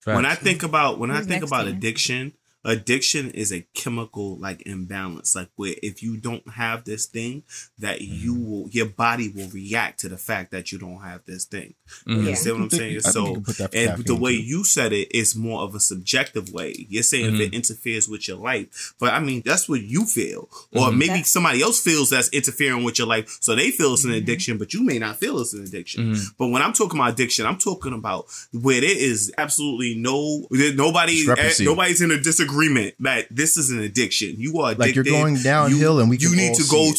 when 0.04 0.26
I 0.26 0.34
think 0.34 0.62
about 0.62 0.98
when 0.98 1.10
I 1.10 1.20
think 1.22 1.44
about 1.44 1.66
Ian? 1.66 1.76
addiction, 1.76 2.32
addiction 2.68 3.30
is 3.30 3.52
a 3.52 3.66
chemical 3.74 4.38
like 4.38 4.62
imbalance. 4.66 5.34
Like 5.34 5.48
where 5.56 5.74
if 5.82 6.02
you 6.02 6.16
don't 6.16 6.48
have 6.50 6.84
this 6.84 7.06
thing, 7.06 7.42
that 7.78 8.02
you 8.02 8.34
will 8.34 8.68
your 8.70 8.86
body 8.86 9.28
will 9.34 9.48
react 9.48 10.00
to 10.00 10.08
the 10.08 10.18
fact 10.18 10.50
that 10.52 10.70
you 10.70 10.78
don't 10.78 11.00
have 11.02 11.22
this 11.26 11.44
thing. 11.46 11.74
You 12.06 12.14
Mhm. 12.14 12.16
Yeah. 12.22 12.28
understand 12.28 12.56
what 12.56 12.62
I'm 12.64 12.70
saying? 12.78 12.96
I 13.04 13.10
So 13.10 13.24
can 13.34 13.42
put 13.44 13.56
that 13.58 13.72
for 13.72 13.78
and 13.78 14.04
the 14.04 14.14
way 14.14 14.36
too. 14.36 14.42
you 14.42 14.64
said 14.64 14.92
it 14.92 15.08
is 15.16 15.34
more 15.34 15.62
of 15.62 15.74
a 15.74 15.80
subjective 15.80 16.52
way. 16.52 16.86
You're 16.88 17.02
saying 17.02 17.26
if 17.26 17.32
Mhm. 17.34 17.40
it 17.46 17.54
interferes 17.54 18.08
with 18.08 18.28
your 18.28 18.36
life, 18.36 18.92
but 19.00 19.12
I 19.14 19.20
mean 19.20 19.42
that's 19.44 19.68
what 19.68 19.82
you 19.82 20.04
feel, 20.04 20.50
or 20.72 20.88
Mhm. 20.90 20.98
maybe 20.98 21.12
That- 21.20 21.26
somebody 21.26 21.62
else 21.62 21.80
feels 21.80 22.10
that's 22.10 22.28
interfering 22.28 22.84
with 22.84 22.98
your 22.98 23.06
life, 23.08 23.38
so 23.40 23.54
they 23.54 23.70
feel 23.70 23.94
it's 23.94 24.04
an 24.04 24.10
Mhm. 24.10 24.16
addiction, 24.18 24.58
but 24.58 24.74
you 24.74 24.82
may 24.82 24.98
not 24.98 25.18
feel 25.18 25.40
it's 25.40 25.54
an 25.54 25.62
addiction. 25.64 26.16
But 26.38 26.48
when 26.48 26.60
I'm 26.62 26.72
talking 26.74 26.98
about 27.00 27.14
addiction, 27.14 27.46
I'm 27.46 27.58
talking 27.58 27.92
about 27.94 28.26
where 28.52 28.80
there 28.82 28.90
is 29.10 29.32
absolutely 29.38 29.94
no 29.94 30.46
nobody 30.50 31.26
eh, 31.30 31.54
nobody's 31.60 32.00
in 32.02 32.10
a 32.10 32.20
disagreement 32.20 32.57
that 33.00 33.26
this 33.30 33.56
is 33.56 33.70
an 33.70 33.80
addiction. 33.80 34.34
You 34.38 34.58
are 34.60 34.72
addicted. 34.72 34.80
Like 34.80 34.94
you're 34.94 35.04
going 35.04 35.36
downhill, 35.36 35.94
You- 35.94 36.00
and 36.00 36.10
we 36.10 36.18
you 36.18 36.28
can 36.30 36.38
need 36.38 36.48
all 36.50 36.54
to 36.56 36.62
see 36.62 36.76
go 36.76 36.84
it. 36.90 36.96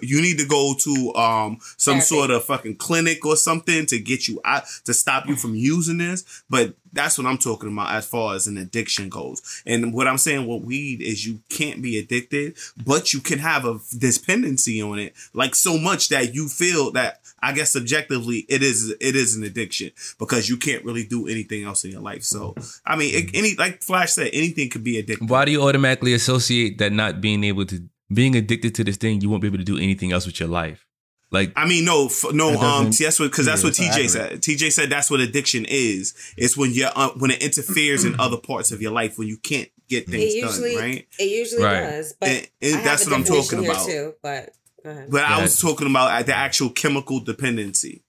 to 0.00 0.06
you 0.06 0.20
need 0.22 0.38
to 0.38 0.46
go 0.46 0.74
to 0.78 1.14
um 1.14 1.58
some 1.76 1.94
Therapy. 1.94 2.06
sort 2.06 2.30
of 2.30 2.44
fucking 2.44 2.76
clinic 2.76 3.24
or 3.26 3.36
something 3.36 3.86
to 3.86 3.98
get 3.98 4.28
you 4.28 4.40
out 4.44 4.64
to 4.84 4.92
stop 4.94 5.26
you 5.28 5.36
from 5.36 5.54
using 5.54 5.98
this. 5.98 6.24
But 6.50 6.74
that's 6.92 7.18
what 7.18 7.26
I'm 7.26 7.36
talking 7.38 7.70
about 7.70 7.92
as 7.94 8.06
far 8.06 8.34
as 8.34 8.46
an 8.46 8.56
addiction 8.56 9.08
goes. 9.10 9.62
And 9.66 9.92
what 9.92 10.08
I'm 10.08 10.16
saying 10.18 10.46
with 10.46 10.62
weed 10.64 11.02
is 11.02 11.26
you 11.26 11.40
can't 11.50 11.82
be 11.82 11.98
addicted, 11.98 12.56
but 12.84 13.12
you 13.12 13.20
can 13.20 13.38
have 13.40 13.66
a 13.66 13.78
dependency 13.96 14.80
on 14.80 14.98
it, 14.98 15.14
like 15.34 15.54
so 15.54 15.76
much 15.78 16.08
that 16.08 16.34
you 16.34 16.48
feel 16.48 16.90
that 16.92 17.20
I 17.42 17.52
guess 17.52 17.72
subjectively 17.72 18.44
it 18.48 18.62
is 18.62 18.90
it 19.00 19.14
is 19.16 19.36
an 19.36 19.44
addiction 19.44 19.92
because 20.18 20.48
you 20.48 20.56
can't 20.56 20.84
really 20.84 21.04
do 21.04 21.26
anything 21.28 21.64
else 21.64 21.84
in 21.84 21.90
your 21.92 22.00
life. 22.00 22.22
So 22.24 22.54
I 22.84 22.96
mean, 22.96 23.14
it, 23.14 23.30
any 23.34 23.54
like 23.56 23.82
Flash 23.82 24.12
said, 24.12 24.30
anything 24.32 24.70
could 24.70 24.84
be 24.84 25.02
addictive. 25.02 25.28
Why 25.28 25.44
do 25.44 25.52
you 25.52 25.62
automatically 25.62 26.14
associate 26.14 26.78
that 26.78 26.92
not 26.92 27.20
being 27.20 27.44
able 27.44 27.64
to 27.66 27.82
being 28.12 28.34
addicted 28.36 28.74
to 28.76 28.84
this 28.84 28.96
thing, 28.96 29.20
you 29.20 29.28
won't 29.30 29.42
be 29.42 29.48
able 29.48 29.58
to 29.58 29.64
do 29.64 29.76
anything 29.78 30.12
else 30.12 30.26
with 30.26 30.40
your 30.40 30.48
life? 30.48 30.84
Like 31.30 31.52
I 31.56 31.66
mean, 31.68 31.84
no, 31.84 32.06
f- 32.06 32.24
no. 32.32 32.52
That 32.52 32.56
Um, 32.62 32.86
doesn't- 32.86 33.04
that's 33.04 33.20
what 33.20 33.30
because 33.30 33.44
that's 33.44 33.62
what 33.62 33.70
it's 33.70 33.80
not 33.80 33.90
TJ 33.92 34.08
said. 34.08 34.40
TJ 34.42 34.72
said 34.72 34.88
that's 34.88 35.10
what 35.10 35.20
addiction 35.20 35.66
is. 35.68 36.14
It's 36.38 36.56
when 36.56 36.72
you 36.72 36.86
uh, 36.86 37.10
when 37.18 37.30
it 37.30 37.42
interferes 37.42 38.04
in 38.06 38.18
other 38.18 38.38
parts 38.38 38.72
of 38.72 38.80
your 38.80 38.92
life 38.92 39.18
when 39.18 39.28
you 39.28 39.36
can't 39.36 39.68
get 39.90 40.06
things 40.08 40.22
It 40.34 40.36
usually 40.42 40.74
done, 40.74 40.82
right? 40.82 41.06
it 41.18 41.24
usually 41.30 41.62
Right. 41.64 41.80
does, 41.82 42.14
but 42.18 42.28
And- 42.30 42.48
and 42.62 42.86
that's 42.86 43.04
what 43.06 43.14
I'm 43.14 43.24
talking 43.24 43.60
here 43.62 43.70
about. 43.72 43.86
too. 43.86 44.14
But 44.22 44.54
go 44.84 44.90
ahead. 44.90 45.10
But 45.10 45.24
I 45.24 45.36
Yeah. 45.36 45.42
was 45.42 45.60
talking 45.60 45.88
about 45.90 46.26
the 46.26 46.34
actual 46.34 46.70
chemical 46.70 47.20
dependency. 47.20 48.04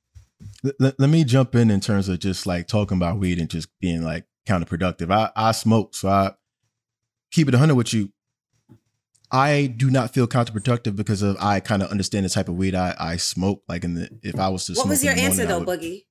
let, 0.79 0.99
let 0.99 1.09
me 1.09 1.23
jump 1.23 1.55
in 1.55 1.69
in 1.71 1.79
terms 1.79 2.07
of 2.09 2.19
just 2.19 2.45
like 2.45 2.67
talking 2.67 2.97
about 2.97 3.17
weed 3.19 3.39
and 3.39 3.49
just 3.49 3.67
being 3.79 4.03
like 4.03 4.25
counterproductive. 4.47 5.11
I 5.11 5.31
I 5.35 5.51
smoke, 5.51 5.95
so 5.95 6.09
I 6.09 6.31
keep 7.31 7.47
it 7.47 7.53
hundred 7.55 7.75
with 7.75 7.93
you. 7.93 8.11
I 9.31 9.67
do 9.77 9.91
not 9.91 10.11
feel 10.13 10.27
counterproductive 10.27 10.95
because 10.95 11.21
of 11.21 11.37
I 11.39 11.59
kind 11.59 11.83
of 11.83 11.91
understand 11.91 12.25
the 12.25 12.29
type 12.29 12.49
of 12.49 12.55
weed 12.55 12.73
I, 12.73 12.95
I 12.99 13.17
smoke. 13.17 13.61
Like 13.67 13.83
in 13.83 13.93
the 13.93 14.09
if 14.23 14.39
I 14.39 14.49
was 14.49 14.65
to 14.65 14.73
smoke. 14.75 14.85
what 14.85 14.85
smoke 14.85 14.89
was 14.91 15.03
your 15.03 15.13
the 15.13 15.21
morning, 15.21 15.39
answer 15.39 15.45
though, 15.45 15.59
would- 15.59 15.79
Boogie? 15.81 16.05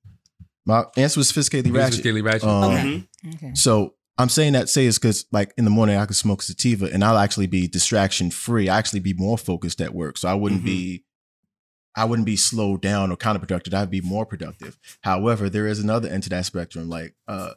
My 0.65 0.85
answer 0.97 1.19
was 1.19 1.31
sophisticatedly 1.31 1.63
This 1.63 1.71
ratchet. 1.73 2.03
Daily 2.03 2.21
Ratchet. 2.21 2.43
Um, 2.47 2.63
Okay. 2.73 3.07
Okay. 3.35 3.51
So 3.55 3.95
I'm 4.19 4.29
saying 4.29 4.53
that 4.53 4.67
say 4.69 4.85
is 4.85 4.99
because 4.99 5.25
like 5.31 5.53
in 5.57 5.63
the 5.63 5.71
morning 5.71 5.95
I 5.95 6.05
could 6.05 6.15
smoke 6.17 6.41
sativa 6.41 6.87
and 6.91 7.03
I'll 7.03 7.17
actually 7.17 7.47
be 7.47 7.67
distraction 7.67 8.29
free. 8.31 8.67
I 8.67 8.77
actually 8.77 8.99
be 8.99 9.13
more 9.13 9.37
focused 9.37 9.79
at 9.81 9.93
work. 9.95 10.17
So 10.17 10.27
I 10.27 10.33
wouldn't 10.33 10.61
Mhm. 10.61 10.65
be 10.65 11.05
I 11.95 12.05
wouldn't 12.05 12.25
be 12.25 12.35
slowed 12.37 12.81
down 12.81 13.11
or 13.11 13.17
counterproductive. 13.17 13.73
I'd 13.73 13.89
be 13.89 14.01
more 14.01 14.25
productive. 14.25 14.77
However, 15.01 15.49
there 15.49 15.67
is 15.67 15.79
another 15.79 16.07
end 16.09 16.23
to 16.23 16.29
that 16.29 16.45
spectrum. 16.45 16.89
Like 16.89 17.15
uh 17.29 17.53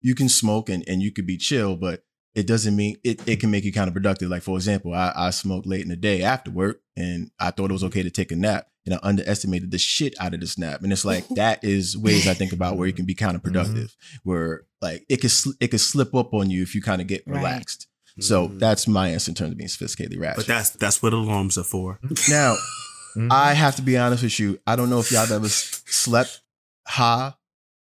you 0.00 0.14
can 0.14 0.30
smoke 0.30 0.70
and, 0.70 0.82
and 0.88 1.02
you 1.02 1.12
could 1.12 1.26
be 1.26 1.36
chill, 1.36 1.76
but 1.76 2.02
it 2.34 2.46
doesn't 2.46 2.74
mean 2.74 2.96
it, 3.04 3.20
it 3.28 3.38
can 3.38 3.50
make 3.50 3.64
you 3.64 3.72
counterproductive. 3.72 4.30
Like 4.30 4.42
for 4.42 4.56
example, 4.56 4.94
I, 4.94 5.12
I 5.14 5.30
smoked 5.30 5.66
late 5.66 5.82
in 5.82 5.88
the 5.88 5.96
day 5.96 6.22
after 6.22 6.50
work 6.50 6.80
and 6.96 7.30
I 7.38 7.50
thought 7.50 7.68
it 7.70 7.74
was 7.74 7.84
okay 7.84 8.02
to 8.02 8.10
take 8.10 8.32
a 8.32 8.36
nap 8.36 8.68
and 8.86 8.94
I 8.94 8.98
underestimated 9.02 9.70
the 9.70 9.78
shit 9.78 10.14
out 10.20 10.34
of 10.34 10.40
the 10.40 10.46
snap. 10.46 10.82
And 10.82 10.92
it's 10.92 11.04
like 11.04 11.26
that 11.36 11.62
is 11.64 11.96
ways 11.96 12.26
I 12.26 12.34
think 12.34 12.52
about 12.52 12.76
where 12.76 12.86
you 12.86 12.92
can 12.94 13.04
be 13.06 13.14
counterproductive, 13.14 13.92
where 14.24 14.62
like 14.80 15.04
it 15.08 15.20
could 15.20 15.30
sl- 15.30 15.50
it 15.60 15.68
could 15.68 15.80
slip 15.80 16.14
up 16.14 16.32
on 16.34 16.50
you 16.50 16.62
if 16.62 16.74
you 16.74 16.82
kind 16.82 17.00
of 17.00 17.06
get 17.06 17.22
Right. 17.26 17.36
relaxed. 17.38 17.86
So 18.18 18.48
Mhm. 18.48 18.58
that's 18.58 18.88
my 18.88 19.08
answer 19.10 19.30
in 19.30 19.34
terms 19.34 19.52
of 19.52 19.58
being 19.58 19.68
sophisticatedly 19.68 20.18
ratchet. 20.20 20.36
But 20.38 20.46
that's 20.46 20.70
that's 20.70 21.02
what 21.02 21.12
alarms 21.12 21.56
are 21.58 21.64
for. 21.64 21.98
now 22.28 22.56
Mhm. 23.16 23.28
I 23.30 23.54
have 23.54 23.76
to 23.76 23.82
be 23.82 23.96
honest 23.98 24.22
with 24.22 24.38
you. 24.38 24.58
I 24.66 24.76
don't 24.76 24.88
know 24.90 25.00
if 25.00 25.10
y'all 25.10 25.20
have 25.26 25.32
ever 25.32 25.48
slept 25.48 26.40
high. 26.86 27.34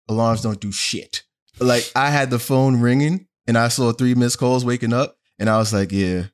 Alarms 0.09 0.41
don't 0.41 0.59
do 0.61 0.71
shit. 0.71 1.23
like 1.59 1.91
I 1.95 2.11
had 2.11 2.29
the 2.29 2.37
phone 2.39 2.79
ringing 2.81 3.25
and 3.47 3.57
I 3.57 3.69
saw 3.69 3.91
three 3.91 4.13
missed 4.13 4.37
calls 4.37 4.63
waking 4.63 4.93
up, 4.93 5.17
and 5.39 5.49
I 5.49 5.57
was 5.57 5.73
like, 5.73 5.91
yeah. 5.91 6.25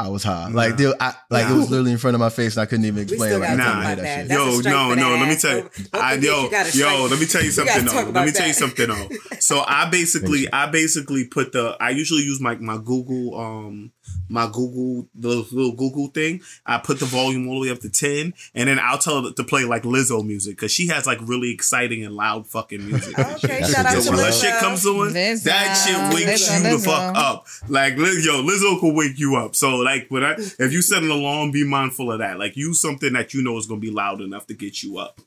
I 0.00 0.08
was 0.08 0.22
high, 0.22 0.48
like 0.48 0.70
Nah. 0.70 0.76
they, 0.76 0.92
I, 1.00 1.14
like 1.28 1.50
it 1.50 1.54
was 1.54 1.70
literally 1.70 1.90
in 1.92 1.98
front 1.98 2.14
of 2.14 2.20
my 2.20 2.28
face, 2.30 2.56
and 2.56 2.62
I 2.62 2.66
couldn't 2.66 2.84
even 2.84 3.02
explain. 3.02 3.30
still 3.30 3.40
like, 3.40 3.50
I 3.50 3.54
Nah, 3.56 3.64
couldn't 3.64 3.78
about 3.78 3.86
hear 3.86 4.04
that. 4.04 4.28
shit. 4.28 4.30
Yo, 4.30 4.70
no, 4.70 4.94
no. 4.94 5.10
that 5.10 5.18
Let 5.20 5.28
me 5.28 5.36
tell 5.36 5.56
you. 5.56 5.62
Don't- 5.62 5.92
don't 5.92 6.02
I, 6.04 6.12
yo, 6.14 6.42
you 6.72 6.80
yo. 6.84 7.06
Let 7.10 7.18
me 7.20 7.26
tell 7.26 7.40
you 7.40 7.46
You 7.46 7.52
something. 7.52 7.74
gotta 7.84 7.84
though. 7.88 7.94
Let 8.02 8.08
about 8.10 8.26
me 8.26 8.32
tell 8.32 8.46
you 8.46 8.52
something. 8.52 8.88
though. 8.88 9.08
So 9.40 9.62
I 9.66 9.88
basically, 9.90 10.52
I 10.52 10.66
basically 10.70 11.24
put 11.26 11.52
the. 11.52 11.76
I 11.80 11.90
usually 11.90 12.22
use 12.22 12.40
my 12.40 12.54
my 12.56 12.76
Google, 12.76 13.38
um, 13.40 13.92
my 14.28 14.46
Google 14.46 15.08
the 15.14 15.28
little 15.52 15.72
Google 15.72 16.08
thing. 16.08 16.42
I 16.66 16.78
put 16.78 16.98
the 17.00 17.06
volume 17.06 17.48
all 17.48 17.60
the 17.60 17.68
way 17.68 17.72
up 17.72 17.80
to 17.80 17.88
ten, 17.90 18.34
and 18.54 18.68
then 18.68 18.78
I'll 18.78 18.98
tell 18.98 19.24
it 19.26 19.36
to 19.36 19.44
play 19.44 19.64
like 19.64 19.84
Lizzo 19.84 20.24
music 20.26 20.56
because 20.56 20.70
she 20.72 20.88
has 20.88 21.06
like 21.06 21.18
really 21.22 21.50
exciting 21.52 22.04
and 22.04 22.14
loud 22.14 22.46
fucking 22.46 22.84
music. 22.86 23.18
Okay, 23.18 23.38
shit. 23.38 23.66
shout 23.66 23.86
out 23.86 23.92
That's 23.94 24.04
So 24.04 24.10
to 24.10 24.16
when 24.16 24.26
that 24.26 24.34
shit 24.34 24.54
comes 24.60 24.86
on, 24.86 25.10
Lizzo, 25.10 25.44
that 25.44 25.74
shit 25.74 26.14
wakes 26.26 26.48
Lizzo, 26.48 26.70
you 26.70 26.76
the 26.78 26.84
fuck 26.84 27.16
up. 27.16 27.46
Like, 27.68 27.96
Liz- 27.96 28.24
yo, 28.24 28.42
Lizzo 28.42 28.80
could 28.80 28.94
wake 28.94 29.18
you 29.18 29.36
up. 29.36 29.54
So, 29.56 29.76
like, 29.76 30.06
when 30.08 30.24
I, 30.24 30.32
if 30.36 30.72
you 30.72 30.82
set 30.82 31.02
an 31.02 31.10
alarm, 31.10 31.50
be 31.50 31.64
mindful 31.64 32.12
of 32.12 32.18
that. 32.18 32.38
Like, 32.38 32.56
use 32.56 32.80
something 32.80 33.12
that 33.14 33.32
you 33.34 33.42
know 33.42 33.56
is 33.56 33.66
gonna 33.66 33.80
be 33.80 33.90
loud 33.90 34.20
enough 34.20 34.46
to 34.48 34.54
get 34.54 34.82
you 34.82 34.98
up. 34.98 35.20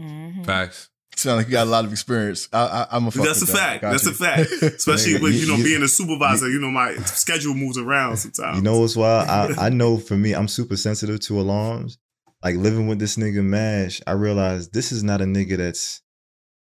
Mhm. 0.00 0.44
Facts. 0.44 0.88
Sound 1.18 1.38
like 1.38 1.46
you 1.46 1.52
got 1.52 1.66
a 1.66 1.70
lot 1.70 1.84
of 1.84 1.90
experience. 1.90 2.48
I, 2.52 2.58
I, 2.60 2.86
I'm 2.92 3.06
a. 3.06 3.10
fuck 3.10 3.24
That's 3.26 3.42
a 3.42 3.46
with 3.46 3.52
that. 3.54 3.80
fact. 3.80 3.82
That's 3.82 4.04
you. 4.04 4.10
a 4.10 4.14
fact. 4.14 4.50
Especially 4.62 5.20
with 5.20 5.34
you- 5.34 5.40
you 5.40 5.46
know 5.48 5.56
you- 5.56 5.64
being 5.64 5.82
a 5.82 5.88
supervisor. 5.88 6.48
You 6.48 6.60
know 6.60 6.70
my 6.70 6.94
schedule 6.96 7.54
moves 7.54 7.76
around 7.76 8.18
sometimes. 8.18 8.56
You 8.58 8.62
know 8.62 8.78
what's 8.80 8.96
wild? 8.96 9.28
I, 9.58 9.66
I 9.66 9.68
know 9.70 9.98
for 9.98 10.16
me, 10.16 10.32
I'm 10.34 10.46
super 10.48 10.76
sensitive 10.76 11.18
to 11.20 11.40
alarms. 11.40 11.98
Like 12.44 12.54
living 12.54 12.86
with 12.86 13.00
this 13.00 13.16
nigga 13.16 13.42
Mash, 13.44 14.00
I 14.06 14.12
realized 14.12 14.72
this 14.72 14.92
is 14.92 15.02
not 15.02 15.20
a 15.20 15.24
nigga 15.24 15.56
that's 15.56 16.02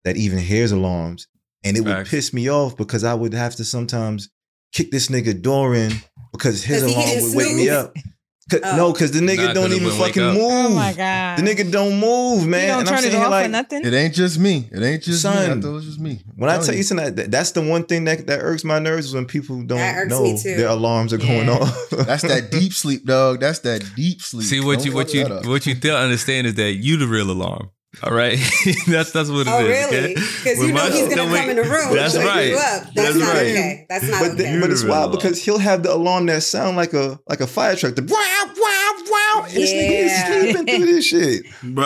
that 0.05 0.17
even 0.17 0.39
hears 0.39 0.73
alarms. 0.73 1.29
And 1.63 1.77
it 1.77 1.83
would 1.85 2.07
piss 2.07 2.33
me 2.33 2.51
off 2.51 2.77
because 2.77 3.05
I 3.05 3.15
would 3.15 3.35
have 3.35 3.55
to 3.57 3.65
sometimes 3.65 4.31
kick 4.73 4.91
this 4.91 5.09
nigga 5.09 5.41
door 5.41 5.75
in 5.77 5.93
because 6.33 6.65
his 6.65 6.83
alarm 6.83 7.23
would 7.23 7.37
wake 7.37 7.55
me 7.55 7.65
snooze. 7.67 7.71
up. 7.71 7.95
'Cause- 8.51 8.61
Oh. 8.65 8.77
No, 8.77 8.93
because 8.93 9.13
the 9.13 9.21
nigga 9.21 9.37
Nah, 9.37 9.45
'cause 9.47 9.55
don't 9.55 9.73
even 9.73 9.91
fucking 9.93 10.23
move. 10.35 10.37
Oh 10.43 10.69
my 10.71 10.93
god! 10.93 11.39
The 11.39 11.43
nigga 11.43 11.71
don't 11.71 11.99
move, 12.01 12.47
man. 12.47 12.63
you 12.63 12.67
don't 12.69 12.81
and 12.81 12.89
I'm 12.89 13.03
turn 13.03 13.13
it 13.13 13.15
off 13.17 13.31
like, 13.31 13.47
or 13.47 13.49
nothing. 13.49 13.85
It 13.85 13.95
ain't 13.95 14.15
just 14.15 14.39
me. 14.39 14.69
It 14.73 14.83
ain't 14.83 15.03
just 15.03 15.25
me. 15.25 15.31
I 15.31 15.35
Son, 15.47 15.63
thought 15.63 15.69
it 15.69 15.73
was 15.73 15.85
just 15.85 16.01
me. 16.01 16.21
When 16.37 16.51
I 16.51 16.59
tell 16.59 16.75
you 16.75 16.83
something, 16.83 17.15
that, 17.15 17.31
that's 17.31 17.53
the 17.53 17.63
one 17.63 17.85
thing 17.85 18.05
that, 18.05 18.27
that 18.27 18.41
irks 18.41 18.65
my 18.65 18.79
nerves 18.79 19.07
is 19.07 19.15
when 19.15 19.27
people 19.27 19.63
don't 19.63 19.79
irks 19.79 20.11
know 20.11 20.23
me 20.23 20.41
too. 20.43 20.57
their 20.57 20.69
alarms 20.69 21.13
are 21.13 21.19
going 21.19 21.49
off. 21.49 21.91
that's 21.91 22.23
that 22.23 22.51
deep 22.51 22.73
sleep, 22.73 23.05
dog. 23.07 23.41
That's 23.41 23.61
that 23.61 23.85
deep 23.97 24.21
sleep. 24.21 24.47
See 24.47 24.61
what 24.61 24.79
Don't 24.79 24.87
you 24.87 24.93
what 24.95 25.15
you 25.15 25.23
up. 25.27 25.47
what 25.47 25.67
you 25.67 25.75
don't 25.75 26.01
understand 26.01 26.47
is 26.47 26.55
that 26.55 26.73
you 26.73 26.97
the 26.97 27.07
real 27.07 27.31
alarm. 27.31 27.71
All 28.05 28.13
right, 28.15 28.39
that's 28.87 29.11
that's 29.11 29.29
what 29.29 29.47
it 29.47 29.49
oh, 29.49 29.59
is. 29.59 29.87
Oh, 29.87 29.91
really? 29.91 30.13
okay? 30.13 30.15
Because 30.15 30.59
When 30.59 30.69
you 30.69 30.75
know 30.75 30.91
he's 30.91 31.09
gonna 31.15 31.33
wait. 31.33 31.41
come 31.41 31.51
in 31.51 31.57
the 31.57 31.63
room. 31.65 31.95
That's 31.95 32.15
and 32.15 32.25
wake 32.25 32.33
right. 32.35 32.49
You 32.51 32.57
up. 32.57 32.61
That's, 32.61 32.95
That's 32.95 33.17
not 33.17 33.29
right. 33.35 33.37
okay. 33.51 33.87
That's 33.89 34.09
not 34.09 34.21
but, 34.21 34.31
okay. 34.31 34.43
then, 34.43 34.61
but 34.61 34.71
it's 34.71 34.83
Beautiful. 34.83 35.01
wild 35.01 35.13
because 35.13 35.45
he'll 35.45 35.59
have 35.59 35.83
the 35.83 35.93
alarm 35.93 36.27
that 36.27 36.43
sound 36.45 36.77
like 36.77 36.93
a 36.93 37.19
like 37.29 37.41
a 37.41 37.49
fire 37.49 37.75
truck. 37.75 37.97
The 37.97 38.03
wow 38.03 38.53
wow 38.57 38.93
wow. 39.11 39.45
And 39.49 39.57
This 39.57 39.73
nigga 39.73 40.05
is 40.07 40.25
sleeping 40.55 40.67
through 40.77 40.87
this 40.87 41.05
shit. 41.07 41.47
bro. 41.63 41.85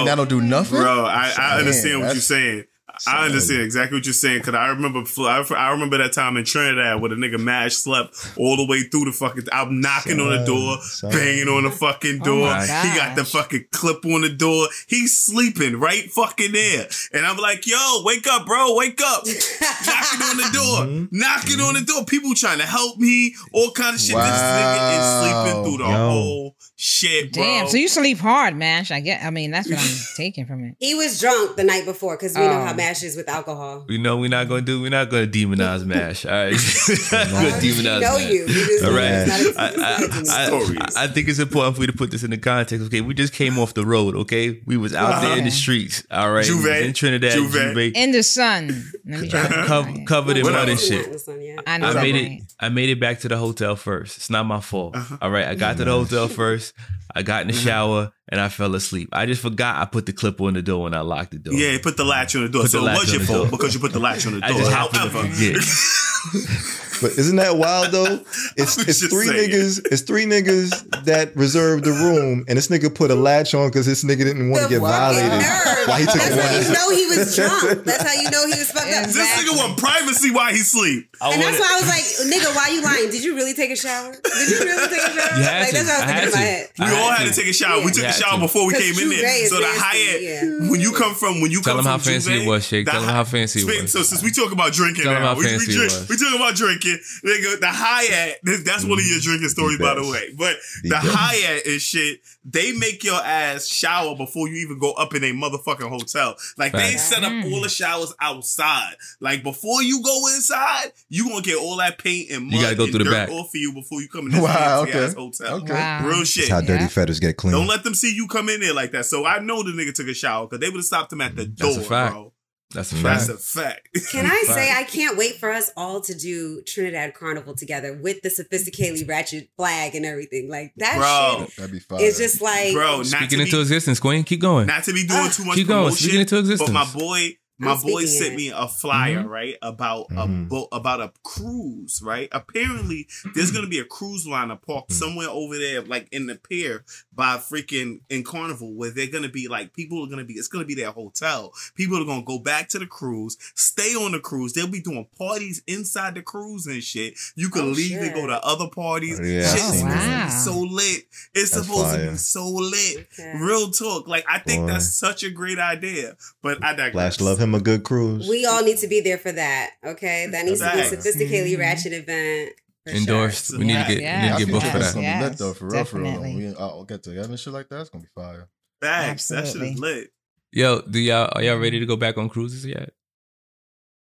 And 0.00 0.08
that'll 0.08 0.26
do 0.26 0.40
nothing. 0.40 0.80
Bro, 0.80 1.04
I, 1.04 1.32
I 1.36 1.50
Man, 1.50 1.58
understand 1.60 2.00
what 2.00 2.14
you're 2.14 2.14
that's- 2.20 2.64
saying. 3.00 3.16
I 3.16 3.24
understand 3.26 3.62
exactly 3.62 3.98
what 3.98 4.04
you're 4.06 4.12
saying 4.12 4.38
because 4.38 4.54
I 4.54 4.68
remember 4.68 5.02
I 5.18 5.44
I 5.56 5.70
remember 5.72 5.98
that 5.98 6.12
time 6.12 6.36
in 6.36 6.44
Trinidad 6.44 7.00
where 7.00 7.10
the 7.10 7.16
nigga 7.16 7.38
Mash 7.40 7.74
slept 7.76 8.14
all 8.36 8.56
the 8.56 8.66
way 8.66 8.82
through 8.82 9.06
the 9.06 9.12
fucking. 9.12 9.44
I'm 9.52 9.80
knocking 9.80 10.20
on 10.20 10.30
the 10.30 10.44
door, 10.44 10.78
son. 10.82 11.10
banging 11.10 11.48
on 11.48 11.64
the 11.64 11.70
fucking 11.70 12.20
Oh 12.22 12.24
door. 12.24 12.46
my 12.50 12.60
he 12.66 12.96
got 12.96 13.16
the 13.16 13.24
fucking 13.24 13.66
clip 13.72 14.04
on 14.06 14.22
the 14.22 14.28
door. 14.30 14.68
He's 14.86 15.16
sleeping 15.16 15.78
right 15.80 16.10
fucking 16.10 16.52
there, 16.52 16.88
and 17.12 17.24
I'm 17.26 17.36
like, 17.38 17.66
"Yo, 17.66 18.02
wake 18.04 18.26
up, 18.26 18.46
bro, 18.46 18.74
wake 18.76 19.00
up!" 19.04 19.24
knocking 19.26 20.22
on 20.22 20.36
the 20.36 20.50
door, 20.52 20.78
Mhm. 20.86 21.08
knocking 21.12 21.60
on 21.60 21.74
the 21.74 21.80
door. 21.82 22.04
People 22.04 22.34
trying 22.34 22.58
to 22.58 22.66
help 22.66 22.98
me, 22.98 23.34
all 23.52 23.70
kind 23.72 23.94
of 23.94 24.00
shit. 24.00 24.16
This 24.16 24.40
nigga 24.40 24.98
is 24.98 25.20
sleeping 25.20 25.64
through 25.64 25.78
the 25.84 25.90
Yo. 25.90 26.08
whole 26.08 26.56
shit, 26.84 27.32
bro. 27.32 27.42
Damn. 27.42 27.68
So 27.68 27.76
you 27.78 27.88
sleep 27.88 28.18
hard, 28.18 28.54
Mash. 28.56 28.90
I 28.90 29.00
get. 29.00 29.24
I 29.24 29.30
mean, 29.30 29.50
that's 29.50 29.68
what 29.70 29.78
I'm 29.78 29.96
taking 30.16 30.44
from 30.46 30.62
it. 30.64 30.76
He 30.78 30.94
was 30.94 31.18
drunk 31.18 31.56
the 31.56 31.64
night 31.64 31.84
before 31.86 32.16
because 32.16 32.34
we 32.36 32.42
know 32.42 32.60
how 32.64 32.74
Mash 32.74 33.02
is 33.02 33.16
with 33.16 33.28
alcohol. 33.28 33.86
We 33.88 33.96
know 33.98 34.18
we're 34.18 34.28
not 34.28 34.48
gonna 34.48 34.60
do. 34.62 34.82
We're 34.82 34.90
not 34.90 35.08
gonna 35.10 35.26
demonize 35.26 35.84
Mash. 35.84 36.26
All 36.26 36.30
right, 36.32 36.52
we're 36.52 37.08
gonna 37.50 37.56
demonize 37.62 38.00
know 38.02 38.18
Mash. 38.18 38.30
you. 38.30 38.40
You 38.40 38.46
just 38.46 38.84
All 38.84 38.90
know 38.90 38.96
right. 38.98 39.10
it's 39.26 39.56
not 39.56 39.78
I, 39.78 39.92
a- 39.94 40.04
it's 40.04 40.28
not 40.28 40.52
a 40.52 40.56
I, 40.56 40.60
demon. 40.66 40.78
I, 40.82 41.04
I 41.04 41.06
think 41.06 41.28
it's 41.28 41.38
important 41.38 41.76
for 41.76 41.82
you 41.82 41.86
to 41.88 41.92
put 41.96 42.10
this 42.10 42.22
in 42.22 42.30
the 42.30 42.38
context. 42.38 42.84
Okay, 42.86 43.00
we 43.00 43.14
just 43.14 43.32
came 43.32 43.58
off 43.58 43.72
the 43.74 43.86
road. 43.86 44.14
Okay, 44.16 44.60
we 44.66 44.76
was 44.76 44.94
out 44.94 45.22
there 45.22 45.38
in 45.38 45.44
the 45.44 45.50
streets. 45.50 46.04
All 46.10 46.30
right, 46.32 46.44
J'ouvert. 46.44 46.82
in 46.84 46.92
Trinidad, 46.92 47.32
J'ouvert. 47.32 47.72
J'ouvert, 47.74 47.92
In 47.96 48.12
the 48.12 48.22
sun. 48.22 48.84
Let 49.06 49.20
me 49.20 49.28
try. 49.28 49.46
co- 49.66 50.04
covered 50.06 50.36
in 50.36 50.42
mud 50.44 50.68
and 50.68 50.78
shit. 50.78 50.98
Not 50.98 51.06
in 51.06 51.12
the 51.12 51.18
sun 51.18 51.40
yet. 51.40 51.60
I 51.66 51.78
made 52.02 52.16
it. 52.16 52.42
I 52.60 52.68
made 52.68 52.88
it 52.90 53.00
back 53.00 53.20
to 53.20 53.28
the 53.28 53.36
hotel 53.36 53.74
first. 53.76 54.16
It's 54.18 54.30
not 54.30 54.44
my 54.46 54.60
fault. 54.60 54.94
Uh-huh. 54.96 55.16
All 55.22 55.30
right, 55.30 55.46
I 55.46 55.54
got 55.54 55.76
to 55.78 55.84
the 55.84 55.90
hotel 55.90 56.28
first. 56.28 56.73
I 57.14 57.22
got 57.22 57.42
in 57.42 57.48
the 57.48 57.52
mm-hmm. 57.54 57.66
shower 57.66 58.12
and 58.28 58.40
I 58.40 58.48
fell 58.48 58.74
asleep. 58.74 59.10
I 59.12 59.26
just 59.26 59.42
forgot 59.42 59.80
I 59.80 59.84
put 59.84 60.06
the 60.06 60.12
clip 60.12 60.40
on 60.40 60.54
the 60.54 60.62
door 60.62 60.84
when 60.84 60.94
I 60.94 61.00
locked 61.00 61.30
the 61.32 61.38
door. 61.38 61.54
Yeah, 61.54 61.78
put 61.82 61.96
the 61.96 62.04
latch 62.04 62.34
on 62.34 62.42
the 62.42 62.48
door. 62.48 62.62
Put 62.62 62.72
so 62.72 62.86
it 62.86 62.92
was 62.92 63.12
your 63.12 63.22
fault 63.22 63.50
because 63.50 63.74
you 63.74 63.80
put 63.80 63.92
the 63.92 64.00
latch 64.00 64.26
on 64.26 64.40
the 64.40 64.40
I 64.44 64.48
door. 64.48 64.58
just 64.58 64.72
happened 64.72 64.94
to 64.94 65.08
However. 65.10 65.28
But 67.00 67.12
isn't 67.18 67.36
that 67.36 67.56
wild 67.56 67.92
though? 67.92 68.20
It's 68.56 68.78
it's 68.78 69.06
three 69.08 69.26
saying. 69.26 69.50
niggas. 69.50 69.86
It's 69.90 70.02
three 70.02 70.26
niggas 70.26 71.04
that 71.04 71.34
reserved 71.36 71.84
the 71.84 71.90
room, 71.92 72.44
and 72.46 72.56
this 72.56 72.68
nigga 72.68 72.94
put 72.94 73.10
a 73.10 73.14
latch 73.14 73.54
on 73.54 73.68
because 73.68 73.84
this 73.86 74.04
nigga 74.04 74.22
didn't 74.24 74.48
want 74.50 74.64
to 74.64 74.68
get 74.68 74.80
fucking 74.80 75.18
violated. 75.20 75.42
nerve. 75.42 75.88
Why 75.88 76.00
he 76.00 76.06
took 76.06 76.14
That's 76.22 76.36
a 76.36 76.42
how 76.42 76.54
you 76.60 76.70
know 76.72 76.88
he 76.94 77.04
was 77.10 77.36
drunk. 77.36 77.84
That's 77.84 78.02
how 78.04 78.14
you 78.22 78.30
know 78.30 78.42
he 78.46 78.54
was 78.56 78.70
fucked 78.70 78.92
up. 78.94 79.04
this 79.10 79.18
nigga 79.18 79.56
want 79.56 79.76
privacy 79.78 80.30
while 80.30 80.50
he 80.52 80.58
sleep. 80.62 81.10
I 81.20 81.32
And 81.34 81.42
that's 81.42 81.58
wanted- 81.58 81.60
why 81.60 81.70
I 81.74 81.76
was 81.80 81.88
like, 81.90 82.06
nigga, 82.30 82.48
why 82.56 82.68
you 82.70 82.80
lying? 82.82 83.10
Did 83.10 83.24
you 83.24 83.34
really 83.34 83.54
take 83.54 83.70
a 83.70 83.76
shower? 83.76 84.12
Did 84.14 84.48
you 84.50 84.58
really 84.64 84.88
take 84.88 85.02
a 85.02 85.12
shower? 85.12 85.36
You 85.38 85.44
had 85.44 85.60
like, 85.60 85.70
to. 85.70 85.82
that's 85.82 85.88
what 85.88 85.98
I 85.98 85.98
was 85.98 86.04
I 86.04 86.06
thinking 86.06 86.14
in 86.14 86.24
had 86.24 86.32
my 86.32 86.40
head. 86.40 86.70
We 86.78 86.84
all 86.96 87.10
had 87.10 87.18
had 87.18 87.24
to 87.26 87.30
to. 87.34 87.40
take 87.40 87.50
a 87.50 87.52
shower. 87.52 87.84
We 87.84 87.90
took 87.92 88.04
a 88.04 88.12
shower 88.12 88.36
to. 88.38 88.44
before 88.46 88.66
we 88.66 88.72
came 88.74 88.94
in 88.94 89.08
J'ouvert 89.10 89.20
there. 89.20 89.42
is 89.44 89.50
So 89.50 89.58
the 89.60 89.66
Hyatt, 89.68 90.22
yeah. 90.22 90.70
when 90.70 90.80
you 90.80 90.92
come 90.92 91.14
from, 91.14 91.40
when 91.42 91.50
you 91.50 91.60
Tell 91.60 91.74
come 91.76 91.84
him 91.84 91.84
from 91.84 91.92
how 91.92 91.98
fancy 91.98 92.30
J'ouvert, 92.30 92.44
it 92.44 92.48
was, 92.48 92.66
Shake. 92.66 92.84
the 92.86 92.92
Tell 92.92 93.02
him 93.02 93.08
how 93.10 93.24
fancy 93.24 93.60
it 93.60 93.82
was. 93.82 93.92
So 93.92 94.02
since 94.02 94.22
we 94.22 94.30
talk 94.30 94.52
about 94.52 94.72
drinking 94.72 95.04
Tell 95.04 95.14
him 95.16 95.22
now, 95.22 95.34
how 95.34 95.38
we, 95.38 95.44
we, 95.44 95.50
fancy 95.50 95.72
it 95.74 95.84
was. 95.84 96.08
we 96.08 96.16
talking 96.16 96.36
about 96.40 96.54
drinking. 96.54 96.83
Nigga, 96.92 97.60
the 97.60 97.68
Hyatt, 97.68 98.38
that's 98.64 98.84
one 98.84 98.98
of 98.98 99.06
your 99.06 99.18
mm, 99.18 99.22
drinking 99.22 99.48
stories, 99.48 99.78
by 99.78 99.94
the 99.94 100.02
way. 100.02 100.30
But 100.36 100.56
The 100.82 100.88
the 100.90 100.94
best. 100.94 101.06
Hyatt 101.08 101.66
and 101.66 101.80
shit, 101.80 102.20
they 102.44 102.72
make 102.72 103.02
your 103.04 103.16
ass 103.22 103.66
shower 103.66 104.14
before 104.16 104.48
you 104.48 104.56
even 104.56 104.78
go 104.78 104.92
up 104.92 105.14
in 105.14 105.24
a 105.24 105.32
motherfucking 105.32 105.88
hotel. 105.88 106.36
Like 106.58 106.72
they 106.72 106.92
Facts. 106.92 107.04
set 107.04 107.24
up 107.24 107.32
all 107.32 107.60
the 107.60 107.68
mm. 107.68 107.76
showers 107.76 108.12
outside. 108.20 108.94
Like 109.20 109.42
before 109.42 109.82
you 109.82 110.02
go 110.02 110.26
inside, 110.34 110.92
you 111.08 111.28
gonna 111.28 111.42
get 111.42 111.56
all 111.56 111.76
that 111.78 111.98
paint 111.98 112.30
and 112.30 112.44
mud 112.46 112.52
You 112.54 112.60
gotta 112.60 112.76
go 112.76 112.84
and 112.84 112.92
through 112.92 113.04
the 113.04 113.10
dirt 113.10 113.28
back. 113.28 113.28
off 113.30 113.46
of 113.48 113.54
you 113.54 113.72
before 113.72 114.00
you 114.00 114.08
come 114.08 114.26
in 114.26 114.32
this 114.32 114.42
Wow, 114.42 114.82
okay. 114.82 115.04
ass 115.04 115.14
hotel. 115.14 115.56
Okay. 115.62 115.72
Wow. 115.72 116.06
Real 116.06 116.24
shit. 116.24 116.48
That's 116.48 116.60
how 116.60 116.60
dirty 116.60 116.84
Yeah. 116.84 116.88
fetters 116.88 117.20
get 117.20 117.36
clean. 117.36 117.52
Don't 117.52 117.66
let 117.66 117.82
them 117.84 117.94
see 117.94 118.14
you 118.14 118.28
come 118.28 118.48
in 118.50 118.60
there 118.60 118.74
like 118.74 118.92
that. 118.92 119.06
So 119.06 119.24
I 119.24 119.38
know 119.38 119.62
the 119.62 119.70
nigga 119.70 119.94
took 119.94 120.08
a 120.08 120.14
shower 120.14 120.46
because 120.46 120.60
they 120.60 120.68
would 120.68 120.76
have 120.78 120.84
stopped 120.84 121.12
him 121.12 121.20
at 121.22 121.36
the 121.36 121.46
door, 121.46 121.72
That's 121.74 121.86
a 121.86 121.88
fact. 121.88 122.12
bro. 122.12 122.32
That's 122.74 122.92
a 122.92 122.96
fact. 122.96 123.26
That's 123.28 123.52
fact. 123.54 123.88
a 123.94 124.00
fact. 124.00 124.10
Can 124.12 124.26
I 124.26 124.42
say 124.46 124.70
I 124.72 124.82
can't 124.84 125.16
wait 125.16 125.36
for 125.36 125.50
us 125.50 125.70
all 125.76 126.00
to 126.02 126.14
do 126.14 126.60
Trinidad 126.62 127.14
Carnival 127.14 127.54
together 127.54 127.94
with 127.94 128.20
the 128.22 128.28
sophisticatedly 128.28 129.08
ratchet 129.08 129.48
flag 129.56 129.94
and 129.94 130.04
everything. 130.04 130.48
Like 130.50 130.72
that 130.76 130.96
Bro. 130.98 131.46
shit 131.46 131.56
That'd 131.56 131.72
be 131.72 131.78
fine. 131.78 132.00
It's 132.02 132.18
just 132.18 132.42
like 132.42 132.72
bro, 132.74 132.96
not 132.98 133.04
to, 133.04 133.08
Speaking 133.08 133.38
be, 133.38 133.44
into 133.44 133.60
existence, 133.60 134.00
Queen. 134.00 134.24
Keep 134.24 134.40
going. 134.40 134.66
not 134.66 134.84
to 134.84 134.92
be 134.92 135.06
doing 135.06 135.20
Ah, 135.20 135.32
too 135.32 135.44
much 135.44 135.54
Keep 135.56 135.68
going. 135.68 135.84
promotion, 135.84 135.96
Speaking 136.04 136.20
into 136.20 136.38
existence. 136.38 136.70
but 136.70 136.74
my 136.74 136.92
boy, 136.92 137.30
my 137.58 137.76
boy 137.80 138.04
sent 138.04 138.34
me 138.36 138.48
a 138.54 138.66
flyer, 138.66 139.20
Mm-hmm. 139.20 139.28
right, 139.28 139.54
about 139.62 140.06
a 140.10 140.26
Mhm. 140.26 140.48
boat, 140.48 140.68
about 140.72 141.00
a 141.00 141.12
cruise, 141.22 142.00
right. 142.02 142.28
Apparently, 142.32 143.06
there's 143.34 143.50
gonna 143.50 143.66
be 143.68 143.78
a 143.78 143.84
cruise 143.84 144.26
liner 144.26 144.56
parked 144.56 144.90
Mm. 144.90 144.94
somewhere 144.94 145.28
over 145.28 145.56
there, 145.58 145.82
like 145.82 146.08
in 146.10 146.26
the 146.26 146.34
pier 146.34 146.84
by 147.14 147.36
freaking 147.36 148.00
in 148.10 148.24
Carnival, 148.24 148.74
where 148.74 148.90
they're 148.90 149.06
gonna 149.06 149.28
be 149.28 149.46
like 149.48 149.72
people 149.74 150.02
are 150.04 150.08
gonna 150.08 150.24
be. 150.24 150.34
It's 150.34 150.48
gonna 150.48 150.64
be 150.64 150.74
their 150.74 150.90
hotel. 150.90 151.52
People 151.76 152.00
are 152.00 152.04
gonna 152.04 152.24
go 152.24 152.38
back 152.38 152.68
to 152.70 152.78
the 152.78 152.86
cruise, 152.86 153.36
stay 153.54 153.94
on 153.94 154.12
the 154.12 154.20
cruise. 154.20 154.52
They'll 154.52 154.66
be 154.66 154.80
doing 154.80 155.06
parties 155.16 155.62
inside 155.66 156.14
the 156.16 156.22
cruise 156.22 156.66
and 156.66 156.82
shit. 156.82 157.14
You 157.36 157.50
can 157.50 157.62
Oh, 157.62 157.68
leave 157.68 157.98
and 157.98 158.14
go 158.14 158.26
to 158.26 158.44
other 158.44 158.68
parties. 158.68 159.18
Oh, 159.20 159.24
yeah, 159.24 159.52
shit 159.54 159.62
I've 159.62 159.70
Oh, 159.70 159.72
supposed 159.76 159.80
to 159.80 160.08
wow. 160.10 160.24
be 160.26 160.30
so 160.32 160.60
lit. 160.60 161.06
It's 161.34 161.50
That's 161.52 161.66
supposed 161.66 161.94
to 161.94 162.10
be 162.10 162.16
so 162.16 162.48
lit. 162.48 163.08
Okay. 163.18 163.32
Real 163.38 163.70
talk. 163.70 164.08
Like 164.08 164.24
I 164.28 164.38
think 164.40 164.62
Boy. 164.66 164.72
that's 164.72 164.94
such 164.94 165.22
a 165.22 165.30
great 165.30 165.58
idea. 165.58 166.16
But 166.42 166.62
I 166.64 166.74
digress. 166.74 166.92
Flash 167.16 167.20
love 167.20 167.38
him 167.44 167.54
a 167.54 167.60
good 167.60 167.84
cruise. 167.84 168.28
we 168.28 168.44
all 168.46 168.62
need 168.64 168.78
to 168.78 168.88
be 168.88 169.00
there 169.00 169.18
for 169.18 169.30
that. 169.32 169.70
Okay, 169.84 170.26
that 170.32 170.44
needs 170.44 170.60
to 170.60 170.72
be 170.72 170.80
a 170.80 170.84
Facts. 170.84 171.06
sophisticatedly 171.06 171.54
Mhm. 171.54 171.58
ratchet 171.58 171.92
event. 171.92 172.52
for 172.86 172.90
sure. 172.90 173.00
Endorsed. 173.00 173.56
We 173.56 173.64
need 173.64 173.72
to 173.86 173.94
get. 173.94 174.02
yeah, 174.02 174.16
we 174.20 174.22
need 174.26 174.28
I 174.28 174.32
to 174.32 174.38
get 174.38 174.38
think 174.38 174.50
booked 174.50 174.64
yes, 174.64 174.72
for 174.72 174.78
that. 174.80 174.94
gonna 174.94 175.06
yeah. 175.06 175.18
be 175.18 175.24
lit 175.30 175.38
though, 175.38 175.54
for 175.54 175.66
real, 175.68 175.84
for 175.84 175.98
real. 176.00 176.20
We, 176.20 176.54
I'll 176.58 176.84
get 176.84 177.02
together 177.02 177.28
and 177.30 177.40
shit 177.40 177.52
like 177.54 177.68
that. 177.70 177.80
It's 177.80 177.88
gonna 177.90 178.04
be 178.04 178.10
fire. 178.14 178.48
Facts. 178.82 179.28
That 179.28 179.46
shit 179.46 179.46
is 179.46 179.54
Absolutely. 179.62 179.80
lit. 179.80 180.10
Yo, 180.52 180.82
do 180.82 180.98
y'all 180.98 181.30
are 181.32 181.42
y'all 181.42 181.56
ready 181.56 181.80
to 181.80 181.86
go 181.86 181.96
back 181.96 182.18
on 182.18 182.28
cruises 182.28 182.66
yet? 182.66 182.92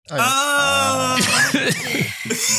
I- 0.12 1.18
Uh, 1.56 1.60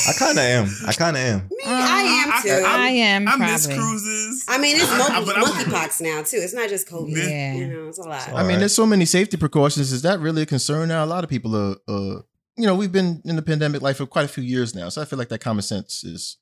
I 0.09 0.13
kind 0.19 0.39
of 0.39 0.45
am. 0.45 0.69
I 0.87 0.93
kind 0.93 1.17
of 1.17 1.23
am. 1.23 1.49
Me, 1.51 1.57
I 1.67 2.03
am 2.25 2.33
I- 2.33 2.43
too. 2.43 2.51
I- 2.67 2.87
I 2.87 2.89
am 2.91 3.29
I 3.29 3.31
probably. 3.33 3.47
miss 3.53 3.67
cruises. 3.67 4.45
I 4.49 4.59
mean, 4.59 4.77
it's 4.77 4.89
monkey, 4.91 5.25
but 5.27 5.37
monkeypox 5.37 6.01
now 6.01 6.23
too. 6.23 6.39
It's 6.39 6.55
not 6.55 6.69
just 6.69 6.89
COVID. 6.89 7.17
Yeah. 7.17 7.55
You 7.55 7.67
know, 7.69 7.89
it's 7.89 7.99
a 7.99 8.03
lot. 8.03 8.23
I 8.29 8.31
mean, 8.31 8.37
Alright. 8.43 8.59
there's 8.61 8.75
so 8.75 8.87
many 8.87 9.05
safety 9.05 9.37
precautions. 9.37 9.93
Is 9.93 10.03
that 10.03 10.21
really 10.21 10.43
a 10.43 10.47
concern 10.47 10.89
now? 10.89 11.05
A 11.05 11.07
lot 11.07 11.25
of 11.25 11.31
people 11.31 11.55
are 11.57 11.77
uh, 11.89 12.21
you 12.57 12.67
know, 12.67 12.75
we've 12.77 12.93
been 12.93 13.21
in 13.25 13.35
the 13.37 13.43
pandemic 13.43 13.83
life 13.83 13.97
for 13.97 14.07
quite 14.07 14.25
a 14.25 14.29
few 14.29 14.45
years 14.45 14.75
now, 14.75 14.89
so 14.89 15.03
I 15.03 15.05
feel 15.05 15.19
like 15.19 15.29
that 15.31 15.41
common 15.41 15.63
sense 15.63 16.05
is. 16.05 16.37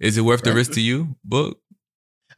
Is 0.00 0.16
it 0.18 0.22
worth 0.22 0.42
the 0.42 0.52
risk 0.54 0.72
to 0.72 0.80
you? 0.80 1.14
Book. 1.22 1.58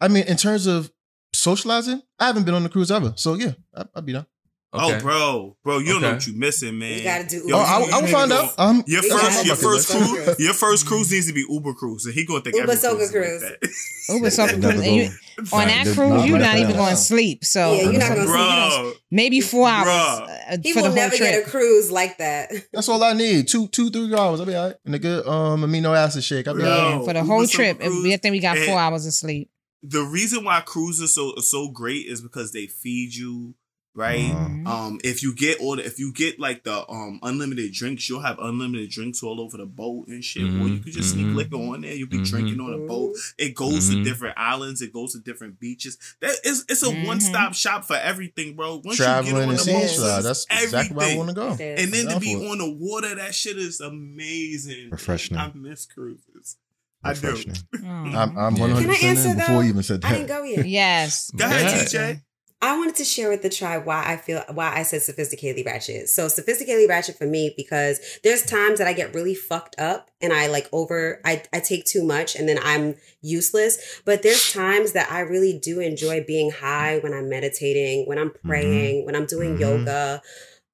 I 0.01 0.09
mean, 0.09 0.25
in 0.25 0.37
terms 0.37 0.67
of 0.67 0.91
socializing, 1.33 2.03
I 2.19 2.27
haven't 2.27 2.45
been 2.45 2.55
on 2.55 2.67
a 2.67 2.69
cruise 2.69 2.91
ever, 2.91 3.15
so 3.17 3.35
yeah, 3.35 3.53
I, 3.75 3.85
I'd 3.95 4.05
be 4.05 4.13
down. 4.13 4.27
Okay. 4.75 4.97
Oh, 4.97 5.01
bro, 5.01 5.57
bro, 5.63 5.79
you 5.79 5.93
don't 5.93 6.03
know 6.03 6.13
what 6.15 6.27
you 6.27 6.35
missing, 6.35 6.79
man. 6.81 6.99
You 6.99 7.05
gotta 7.05 7.29
do 7.29 7.45
Yo, 7.47 7.57
oh, 7.57 7.61
I, 7.61 7.79
you 7.87 7.93
I 7.93 8.01
will 8.01 8.09
find 8.09 8.33
out. 8.33 8.57
go- 8.57 8.63
Um, 8.65 8.83
Your 8.89 9.03
first, 9.03 9.47
your 9.47 9.55
first 9.55 9.89
cruise, 9.89 10.09
cruise. 10.25 10.41
your 10.41 10.53
first 10.55 10.87
cruise 10.87 11.13
needs 11.13 11.29
to 11.29 11.33
be 11.33 11.45
Uber 11.49 11.75
cruise, 11.75 12.07
and 12.07 12.15
he 12.15 12.25
gonna 12.27 12.41
think 12.41 12.57
Uber 12.57 12.73
every 12.73 12.83
Soca 12.83 12.97
cruise. 12.97 13.03
is 13.03 13.11
cruise. 13.13 13.43
Like. 13.43 13.73
Uber 14.17 14.27
Soca 14.29 14.61
cruise, 14.61 14.87
you, 14.87 15.47
on 15.53 15.69
that 15.69 15.85
cruise, 15.85 15.97
not 15.97 16.27
you're 16.29 16.39
not 16.39 16.59
even 16.59 16.75
going 16.77 16.91
to 16.91 16.97
sleep. 16.97 17.45
So 17.45 17.73
Yeah, 17.75 17.83
you're 17.91 18.01
not 18.01 18.17
gonna 18.17 18.71
sleep. 18.71 18.97
Maybe 19.13 19.41
four 19.41 19.69
hours 19.69 19.87
Bruh. 19.87 20.53
uh, 20.53 20.57
He 20.63 20.73
for 20.73 20.81
will 20.81 20.87
whole 20.89 20.95
never 20.97 21.17
get 21.17 21.47
a 21.47 21.49
cruise 21.49 21.91
like 21.93 22.19
that. 22.19 22.51
That's 22.73 22.89
all 22.89 23.03
I 23.03 23.13
need. 23.13 23.47
Two, 23.49 23.69
two, 23.69 23.91
three 23.91 24.13
hours. 24.15 24.41
I'll 24.41 24.47
be 24.47 24.55
all 24.57 24.67
right. 24.69 24.77
And 24.85 24.95
a 24.95 24.99
good 24.99 25.25
um 25.27 25.63
amino 25.63 25.97
acid 25.97 26.25
shake. 26.25 26.49
I'll 26.49 26.55
be 26.57 26.65
all 26.65 26.69
right. 26.69 26.91
Yeah, 26.99 27.05
for 27.05 27.13
the 27.13 27.21
Uber 27.21 27.27
whole 27.33 27.43
Soca 27.45 27.51
trip, 27.53 27.79
cruise 27.81 28.03
we 28.03 28.13
I 28.13 28.17
think 28.17 28.33
we 28.33 28.41
got 28.41 28.59
four 28.59 28.79
hours 28.79 29.07
of 29.07 29.13
sleep. 29.15 29.51
the 29.85 30.03
reason 30.03 30.45
why 30.45 30.61
cruises 30.63 31.15
so 31.15 31.35
so 31.37 31.69
great 31.69 32.07
is 32.07 32.21
because 32.21 32.53
they 32.53 32.67
feed 32.67 33.15
you 33.15 33.55
right. 33.95 34.21
Mhm. 34.33 34.67
Um, 34.67 35.01
if 35.05 35.23
you 35.23 35.35
get 35.35 35.59
order, 35.61 35.83
if 35.83 35.99
you 35.99 36.13
get 36.13 36.39
like 36.41 36.65
the 36.65 36.89
um 36.91 37.21
unlimited 37.23 37.73
drinks, 37.73 38.09
you'll 38.09 38.21
have 38.21 38.39
unlimited 38.39 38.91
drinks 38.91 39.23
all 39.23 39.41
over 39.41 39.57
the 39.57 39.67
boat 39.67 40.09
and 40.09 40.25
shit. 40.25 40.43
Or 40.43 40.47
you 40.47 40.79
Mhm, 40.79 40.85
could 40.85 40.93
just 40.93 41.11
sneak 41.13 41.27
mhm. 41.27 41.35
liquor 41.37 41.57
on 41.57 41.83
there. 41.83 41.95
You'll 41.95 42.09
be 42.09 42.23
drinking 42.25 42.61
on 42.61 42.73
a 42.75 42.79
boat. 42.87 43.15
It 43.39 43.55
goes 43.55 43.89
to 43.91 43.97
Mhm. 43.97 44.05
different 44.05 44.37
islands. 44.39 44.83
It 44.83 44.93
goes 44.93 45.13
to 45.13 45.19
different 45.21 45.61
beaches. 45.61 45.97
That 46.21 46.35
is 46.45 46.65
it's 46.69 46.83
a 46.83 46.91
one 46.91 47.21
stop 47.21 47.55
shop 47.55 47.85
for 47.85 47.97
everything, 47.97 48.55
bro. 48.57 48.77
Once 48.85 48.99
you 48.99 49.05
Traveling 49.05 49.35
get 49.35 49.43
on 49.43 49.49
and 49.51 49.59
the 49.59 49.63
seeing 49.65 49.81
boat, 49.81 49.89
slide. 49.91 50.21
That's 50.23 50.47
exactly 50.51 50.97
where 50.97 51.07
I 51.07 51.11
everything. 51.13 51.19
want 51.19 51.29
to 51.31 51.35
go. 51.35 51.65
And 51.83 51.93
then 51.93 52.07
to 52.09 52.21
be 52.21 52.33
it. 52.33 52.51
on 52.51 52.59
the 52.59 52.71
water, 52.71 53.15
that 53.15 53.35
shit 53.35 53.59
is 53.59 53.81
amazing. 53.81 54.91
Refreshing. 54.91 55.37
I 55.37 55.51
miss 55.55 55.87
cruises. 55.87 56.57
I 57.03 57.13
do. 57.13 57.21
Refreshing. 57.29 57.53
Oh. 57.77 57.87
I'm, 57.87 58.17
I'm 58.39 58.57
Yeah. 58.57 58.63
100 58.63 58.81
Can 58.81 58.91
I 58.91 58.95
percent 58.95 59.19
answer 59.19 59.29
in 59.31 59.37
before 59.37 59.63
you 59.63 59.69
even 59.69 59.83
said 59.83 60.01
that. 60.03 60.11
I 60.11 60.15
didn't 60.15 60.29
go 60.29 60.43
yet. 60.43 60.67
Yes. 60.67 61.31
Go 61.37 61.45
ahead, 61.45 61.93
Yeah. 61.93 62.15
TJ. 62.15 62.24
I 62.65 62.79
wanted 62.79 62.95
to 62.97 63.05
share 63.05 63.29
with 63.29 63.43
the 63.43 63.51
tribe 63.51 63.85
why 63.85 64.03
I 64.07 64.17
feel 64.17 64.43
why 64.55 64.75
I 64.75 64.85
said 64.85 65.03
sophisticatedly 65.03 65.67
ratchet. 65.67 66.09
So 66.09 66.29
sophisticatedly 66.29 66.89
ratchet 66.89 67.19
for 67.19 67.27
me 67.27 67.53
because 67.59 68.01
there's 68.25 68.43
times 68.43 68.79
that 68.79 68.89
I 68.89 68.95
get 68.95 69.15
really 69.15 69.35
fucked 69.35 69.79
up 69.79 70.11
and 70.23 70.33
I 70.33 70.47
like 70.47 70.71
over 70.73 71.21
I, 71.27 71.43
I 71.53 71.61
take 71.61 71.85
too 71.85 72.03
much 72.03 72.35
and 72.35 72.49
then 72.49 72.59
I'm 72.63 72.95
useless. 73.21 74.01
But 74.07 74.23
there's 74.23 74.51
times 74.51 74.93
that 74.93 75.13
I 75.13 75.21
really 75.21 75.59
do 75.59 75.79
enjoy 75.79 76.25
being 76.27 76.53
high 76.53 77.01
when 77.01 77.13
I'm 77.13 77.29
meditating, 77.29 78.07
when 78.07 78.19
I'm 78.19 78.33
praying, 78.47 79.05
when 79.05 79.15
I'm 79.15 79.27
doing 79.27 79.57
Mhm. 79.57 79.61
yoga. 79.61 80.23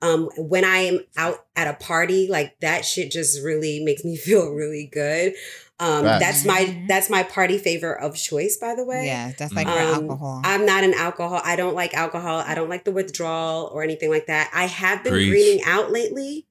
Um, 0.03 0.31
when 0.39 0.65
I 0.65 0.79
am 0.79 1.01
out 1.17 1.45
at 1.57 1.69
a 1.69 1.75
party, 1.75 2.29
like 2.29 2.59
that 2.61 2.85
shit 2.85 3.11
just 3.11 3.43
really 3.43 3.83
makes 3.85 4.05
me 4.05 4.17
feel 4.27 4.51
really 4.53 4.89
good. 4.91 5.35
Um, 5.81 6.05
Facts. 6.05 6.25
that's 6.25 6.45
my 6.45 6.61
Mhm. 6.67 6.87
that's 6.89 7.09
my 7.11 7.23
party 7.23 7.57
favor 7.59 7.99
of 7.99 8.15
choice, 8.15 8.57
by 8.59 8.75
the 8.75 8.85
way. 8.85 9.07
Yeah, 9.07 9.33
that's 9.39 9.53
like 9.55 9.67
for 9.67 9.73
Um, 9.73 9.95
alcohol. 10.11 10.43
I'm 10.45 10.67
not 10.67 10.85
an 10.85 10.95
alcohol. 10.95 11.41
I 11.45 11.57
don't 11.57 11.75
like 11.75 11.95
alcohol. 11.95 12.45
I 12.47 12.55
don't 12.55 12.69
like 12.69 12.85
the 12.85 12.93
withdrawal 12.93 13.71
or 13.73 13.83
anything 13.83 14.11
like 14.11 14.27
that. 14.27 14.51
I 14.55 14.67
have 14.67 15.03
been 15.03 15.13
Preach. 15.15 15.31
greening 15.31 15.65
out 15.65 15.91
lately, 15.91 16.47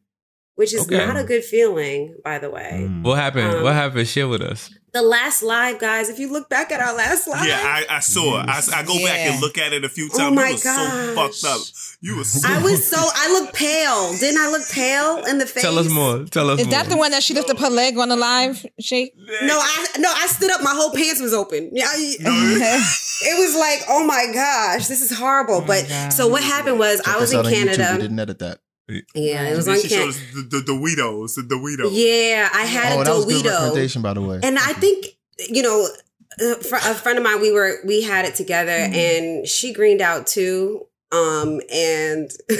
which 0.60 0.74
is 0.74 0.82
Okay. 0.82 0.98
not 1.08 1.16
a 1.16 1.24
good 1.24 1.44
feeling, 1.44 2.16
by 2.24 2.38
the 2.38 2.50
way. 2.50 2.72
Mm. 2.84 3.02
What 3.04 3.16
happened? 3.18 3.56
Um, 3.56 3.64
what 3.64 3.74
happened? 3.74 4.08
Share 4.10 4.28
with 4.28 4.42
us. 4.42 4.70
The 4.92 5.02
last 5.04 5.44
live, 5.44 5.78
guys, 5.80 6.10
if 6.10 6.18
you 6.20 6.32
look 6.36 6.50
back 6.50 6.72
at 6.72 6.82
our 6.82 6.96
last 6.96 7.28
live, 7.28 7.48
Yeah, 7.48 7.62
I, 7.64 7.98
I 7.98 8.00
saw 8.00 8.42
it. 8.42 8.50
I, 8.50 8.60
I 8.80 8.84
go 8.84 8.96
back 9.06 9.20
and 9.20 9.40
look 9.40 9.58
at 9.60 9.72
it 9.72 9.86
a 9.86 9.90
few 9.90 10.10
times. 10.10 10.20
Oh 10.20 10.36
times. 10.36 10.36
my 10.36 10.48
you 10.48 10.54
was 10.56 10.64
so 10.64 11.16
fucked 11.16 11.44
up. 11.46 11.62
You 12.02 12.16
was 12.18 12.30
so 12.42 12.50
I 12.50 12.62
was 12.64 12.80
so 12.90 12.98
I 13.00 13.26
look 13.36 13.54
pale. 13.54 14.18
Didn't 14.18 14.42
I 14.42 14.50
look 14.50 14.68
pale 14.70 15.24
in 15.30 15.38
the 15.38 15.46
face? 15.46 15.62
Tell 15.64 15.78
us 15.80 15.90
more. 15.94 16.26
Tell 16.26 16.50
us 16.50 16.60
Is 16.60 16.66
more. 16.66 16.72
that 16.72 16.90
the 16.90 16.98
one 16.98 17.12
that 17.12 17.22
she 17.24 17.34
lifted 17.36 17.58
her 17.60 17.70
leg 17.70 17.98
on 18.00 18.10
the 18.10 18.18
live 18.18 18.66
shake? 18.80 19.14
No, 19.44 19.58
I 19.62 19.88
no, 20.00 20.10
I 20.12 20.26
stood 20.28 20.50
up. 20.52 20.62
My 20.64 20.74
whole 20.74 20.92
pants 20.92 21.22
was 21.22 21.34
open. 21.36 21.70
Yeah, 21.72 21.86
I- 21.88 22.16
it 23.32 23.36
was 23.40 23.56
like, 23.56 23.82
oh 23.90 24.06
my 24.06 24.26
gosh, 24.34 24.88
this 24.88 25.02
is 25.02 25.16
horrible. 25.16 25.56
Oh 25.62 25.62
but 25.74 25.88
God. 25.88 26.10
so 26.14 26.28
what 26.28 26.44
happened 26.44 26.80
was 26.80 27.00
Check 27.06 27.16
I 27.16 27.20
was 27.20 27.32
in 27.32 27.40
on 27.40 27.46
YouTube. 27.46 27.50
We 27.52 27.76
Canada. 27.78 28.02
didn't 28.02 28.20
edit 28.20 28.40
that. 28.40 28.60
Yeah, 29.14 29.44
it 29.50 29.56
was 29.56 29.66
Then 29.66 29.76
on 29.76 29.82
she 29.82 29.90
Canada. 29.90 30.12
shows 30.14 30.34
the, 30.34 30.42
the, 30.42 30.60
the 30.60 30.72
Weedos, 30.74 31.36
the, 31.36 31.42
the 31.44 31.56
Weedos. 31.56 31.90
Yeah, 31.92 32.50
I 32.54 32.66
had 32.66 32.98
oh, 32.98 33.02
a 33.02 33.04
that 33.06 33.16
was 33.16 33.26
good 33.26 33.46
Dorito. 33.46 33.52
recommendation, 33.52 34.02
by 34.02 34.14
the 34.14 34.22
way. 34.22 34.40
And 34.44 34.58
I 34.58 34.74
think, 34.74 35.06
you 35.50 35.62
know, 35.62 35.88
a 36.42 36.52
a 36.62 36.94
friend 36.96 37.18
of 37.18 37.24
mine, 37.24 37.42
we 37.42 37.52
were, 37.52 37.78
we 37.86 38.02
had 38.02 38.26
it 38.26 38.36
together 38.36 38.72
Mm-hmm. 38.72 38.94
and 38.96 39.48
she 39.48 39.74
greened 39.74 40.02
out 40.02 40.28
too. 40.28 40.86
Um, 41.12 41.60
and 41.74 42.30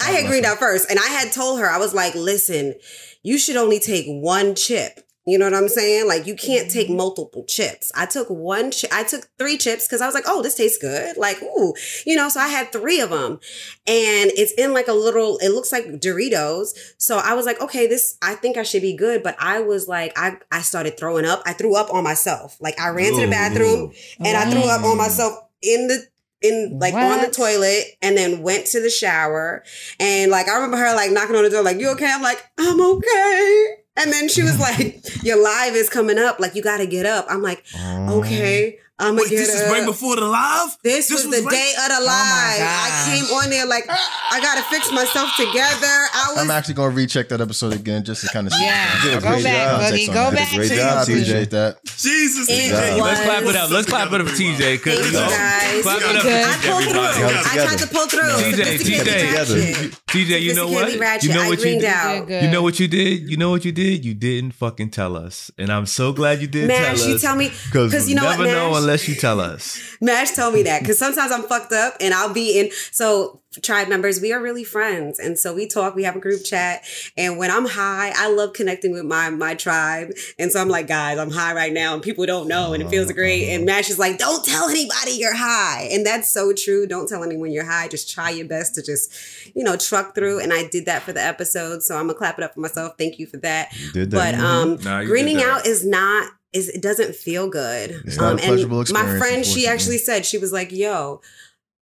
I 0.00 0.10
had 0.10 0.26
greened 0.26 0.44
out 0.46 0.58
first 0.58 0.90
and 0.90 0.98
I 0.98 1.06
had 1.08 1.32
told 1.32 1.58
her, 1.60 1.68
I 1.70 1.78
was 1.78 1.94
like, 1.94 2.14
listen, 2.14 2.74
you 3.22 3.38
should 3.38 3.56
only 3.56 3.78
take 3.78 4.04
one 4.06 4.54
chip. 4.54 5.00
You 5.26 5.38
know 5.38 5.46
what 5.46 5.54
I'm 5.54 5.68
saying? 5.68 6.06
Like 6.06 6.26
you 6.26 6.34
can't 6.36 6.70
take 6.70 6.88
Mm-hmm. 6.88 6.96
multiple 6.98 7.44
chips. 7.44 7.90
I 7.94 8.04
took 8.04 8.28
one 8.28 8.70
chip. 8.70 8.90
I 8.92 9.04
took 9.04 9.26
three 9.38 9.56
chips 9.56 9.86
because 9.88 10.02
I 10.02 10.06
was 10.06 10.14
like, 10.14 10.24
oh, 10.26 10.42
this 10.42 10.54
tastes 10.54 10.76
good. 10.76 11.16
Like, 11.16 11.42
ooh, 11.42 11.72
you 12.04 12.14
know, 12.14 12.28
so 12.28 12.40
I 12.40 12.48
had 12.48 12.72
three 12.72 13.00
of 13.00 13.08
them 13.08 13.40
and 13.86 14.30
it's 14.36 14.52
in 14.52 14.74
like 14.74 14.86
a 14.88 14.92
little, 14.92 15.38
it 15.38 15.48
looks 15.48 15.72
like 15.72 15.86
Doritos. 15.86 16.76
So 16.98 17.16
I 17.16 17.32
was 17.34 17.46
like, 17.46 17.58
okay, 17.60 17.86
this, 17.86 18.18
I 18.20 18.34
think 18.34 18.58
I 18.58 18.64
should 18.64 18.82
be 18.82 18.94
good. 18.94 19.22
But 19.22 19.36
I 19.38 19.60
was 19.60 19.88
like, 19.88 20.12
I, 20.16 20.36
I 20.52 20.60
started 20.60 20.98
throwing 20.98 21.24
up. 21.24 21.42
I 21.46 21.54
threw 21.54 21.74
up 21.74 21.92
on 21.92 22.04
myself. 22.04 22.58
Like 22.60 22.78
I 22.78 22.88
ran 22.90 23.14
to 23.14 23.22
the 23.22 23.30
bathroom 23.30 23.92
and 24.20 24.36
I 24.36 24.50
threw 24.50 24.68
up 24.68 24.84
on 24.84 24.98
myself 24.98 25.34
in 25.62 25.88
the, 25.88 26.06
in 26.42 26.78
like 26.78 26.92
on 26.92 27.22
the 27.22 27.30
toilet 27.30 27.84
and 28.02 28.14
then 28.14 28.42
went 28.42 28.66
to 28.66 28.80
the 28.82 28.90
shower. 28.90 29.64
And 29.98 30.30
like, 30.30 30.48
I 30.48 30.56
remember 30.56 30.76
her 30.76 30.94
like 30.94 31.10
knocking 31.12 31.34
on 31.36 31.44
the 31.44 31.48
door, 31.50 31.62
like, 31.62 31.80
you 31.80 31.88
okay? 31.92 32.12
I'm 32.12 32.20
like, 32.20 32.44
I'm 32.58 32.78
okay. 32.82 33.76
And 33.96 34.12
then 34.12 34.28
she 34.28 34.42
was 34.42 34.58
like, 34.58 35.02
your 35.24 35.42
live 35.42 35.74
is 35.74 35.88
coming 35.88 36.18
up. 36.18 36.40
Like, 36.40 36.54
you 36.54 36.62
got 36.62 36.78
to 36.78 36.86
get 36.86 37.06
up. 37.06 37.26
I'm 37.28 37.42
like, 37.42 37.64
Oh. 37.76 38.20
okay, 38.20 38.78
I'm 38.96 39.16
Wait, 39.16 39.28
this 39.28 39.48
is 39.52 39.68
right 39.72 39.84
before 39.84 40.14
the 40.14 40.24
live? 40.24 40.76
This, 40.84 41.08
This 41.08 41.10
was, 41.10 41.26
was 41.26 41.36
the 41.40 41.42
right- 41.42 41.50
day 41.50 41.72
of 41.82 41.88
the 41.88 42.04
Oh. 42.04 42.06
I 42.06 43.10
came 43.10 43.24
on 43.36 43.50
there 43.50 43.66
like 43.66 43.86
ah. 43.88 44.30
I 44.30 44.40
gotta 44.40 44.62
fix 44.70 44.92
myself 44.92 45.30
together. 45.36 45.94
I 46.14 46.30
was 46.30 46.38
I'm 46.38 46.50
actually 46.50 46.74
going 46.74 46.90
to 46.90 46.96
recheck 46.96 47.28
that 47.30 47.40
episode 47.40 47.72
again 47.72 48.04
just 48.04 48.20
to 48.22 48.28
kind 48.28 48.46
of 48.46 48.52
see. 48.52 48.62
Yeah, 48.64 49.18
go 49.20 49.42
back, 49.42 49.42
job. 49.42 49.80
Boogie, 49.92 50.06
go 50.06 50.30
back. 50.30 50.54
Great 50.54 50.68
to 50.68 50.76
job, 50.76 50.98
I 50.98 51.00
TJ. 51.00 51.02
appreciate 51.02 51.50
that. 51.50 51.84
Jesus, 51.84 52.48
It 52.48 52.70
TJ. 52.72 53.00
Let's 53.02 53.20
clap 53.22 53.42
it 53.42 53.56
up. 53.56 53.70
Let's 53.70 53.88
clap 53.88 54.12
it 54.12 54.20
up 54.20 54.26
for 54.28 54.34
TJ. 54.34 54.78
Thank 54.78 54.86
you 54.86 54.92
you, 54.92 55.12
guys. 55.12 55.82
clap 55.82 55.98
it 55.98 56.16
up 56.16 56.22
Good. 56.22 56.44
I 56.44 56.56
pulled 56.62 56.84
through. 56.84 57.02
I 57.02 57.66
tried 57.66 57.78
to 57.78 57.86
pull 57.88 58.06
through. 58.06 58.30
TJ, 58.54 58.78
TJ. 58.78 60.00
TJ, 60.06 60.40
you 60.42 60.54
know 60.54 60.68
what? 60.68 60.92
You 61.22 61.34
know 61.34 61.48
what 61.48 61.58
you 61.64 61.80
did? 61.80 62.42
You 62.44 62.50
know 62.50 62.62
what 62.62 62.78
you 62.78 62.86
did? 62.88 63.28
You 63.28 63.36
know 63.36 63.50
what 63.50 63.64
you 63.64 63.72
did? 63.72 64.04
You 64.04 64.14
didn't 64.14 64.52
fucking 64.52 64.90
tell 64.90 65.16
us. 65.16 65.50
And 65.58 65.72
I'm 65.72 65.86
so 65.86 66.12
glad 66.12 66.40
you 66.40 66.46
did 66.46 66.68
Mash, 66.68 67.00
tell 67.00 67.08
you 67.10 67.18
tell 67.18 67.36
me 67.36 67.48
Because 67.48 67.90
because 67.90 68.08
you 68.08 68.14
know 68.14 68.24
what, 68.24 68.38
Mash? 68.38 68.83
Unless 68.84 69.08
you 69.08 69.14
tell 69.14 69.40
us. 69.40 69.80
Mash 70.00 70.32
told 70.32 70.54
me 70.54 70.62
that 70.64 70.82
because 70.82 70.98
sometimes 70.98 71.32
I'm 71.32 71.42
fucked 71.42 71.72
up 71.72 71.94
and 72.00 72.14
I'll 72.14 72.32
be 72.32 72.58
in. 72.58 72.70
So 72.92 73.40
tribe 73.62 73.88
members, 73.88 74.20
we 74.20 74.32
are 74.32 74.40
really 74.40 74.64
friends, 74.64 75.18
and 75.18 75.38
so 75.38 75.54
we 75.54 75.66
talk. 75.66 75.94
We 75.94 76.04
have 76.04 76.16
a 76.16 76.20
group 76.20 76.44
chat, 76.44 76.84
and 77.16 77.38
when 77.38 77.50
I'm 77.50 77.66
high, 77.66 78.12
I 78.14 78.30
love 78.30 78.52
connecting 78.52 78.92
with 78.92 79.04
my 79.04 79.30
my 79.30 79.54
tribe. 79.54 80.10
And 80.38 80.50
so 80.50 80.60
I'm 80.60 80.68
like, 80.68 80.86
guys, 80.86 81.18
I'm 81.18 81.30
high 81.30 81.54
right 81.54 81.72
now, 81.72 81.94
and 81.94 82.02
people 82.02 82.26
don't 82.26 82.48
know, 82.48 82.72
and 82.72 82.82
it 82.82 82.88
feels 82.88 83.10
great. 83.12 83.48
And 83.50 83.64
Mash 83.64 83.90
is 83.90 83.98
like, 83.98 84.18
don't 84.18 84.44
tell 84.44 84.68
anybody 84.68 85.12
you're 85.12 85.36
high, 85.36 85.88
and 85.92 86.04
that's 86.04 86.30
so 86.30 86.52
true. 86.52 86.86
Don't 86.86 87.08
tell 87.08 87.22
anyone 87.22 87.52
you're 87.52 87.64
high. 87.64 87.88
Just 87.88 88.10
try 88.10 88.30
your 88.30 88.46
best 88.46 88.74
to 88.74 88.82
just, 88.82 89.12
you 89.54 89.64
know, 89.64 89.76
truck 89.76 90.14
through. 90.14 90.40
And 90.40 90.52
I 90.52 90.66
did 90.68 90.86
that 90.86 91.02
for 91.02 91.12
the 91.12 91.22
episode, 91.22 91.82
so 91.82 91.96
I'm 91.96 92.06
gonna 92.06 92.18
clap 92.18 92.38
it 92.38 92.44
up 92.44 92.54
for 92.54 92.60
myself. 92.60 92.94
Thank 92.98 93.18
you 93.18 93.26
for 93.26 93.36
that. 93.38 93.72
Did 93.92 94.10
But 94.10 94.34
um, 94.34 94.78
you 94.80 95.06
greening 95.06 95.42
out 95.42 95.66
is 95.66 95.86
not 95.86 96.30
is 96.54 96.68
it 96.68 96.80
doesn't 96.80 97.14
feel 97.14 97.48
good. 97.48 98.02
It's 98.06 98.16
not 98.16 98.26
a 98.26 98.32
Um, 98.34 98.38
pleasurable 98.38 98.80
and 98.80 98.90
my 98.92 99.18
friend, 99.18 99.44
she 99.44 99.66
actually 99.66 99.98
said 99.98 100.24
she 100.24 100.38
was 100.38 100.52
like, 100.52 100.72
"Yo, 100.72 101.20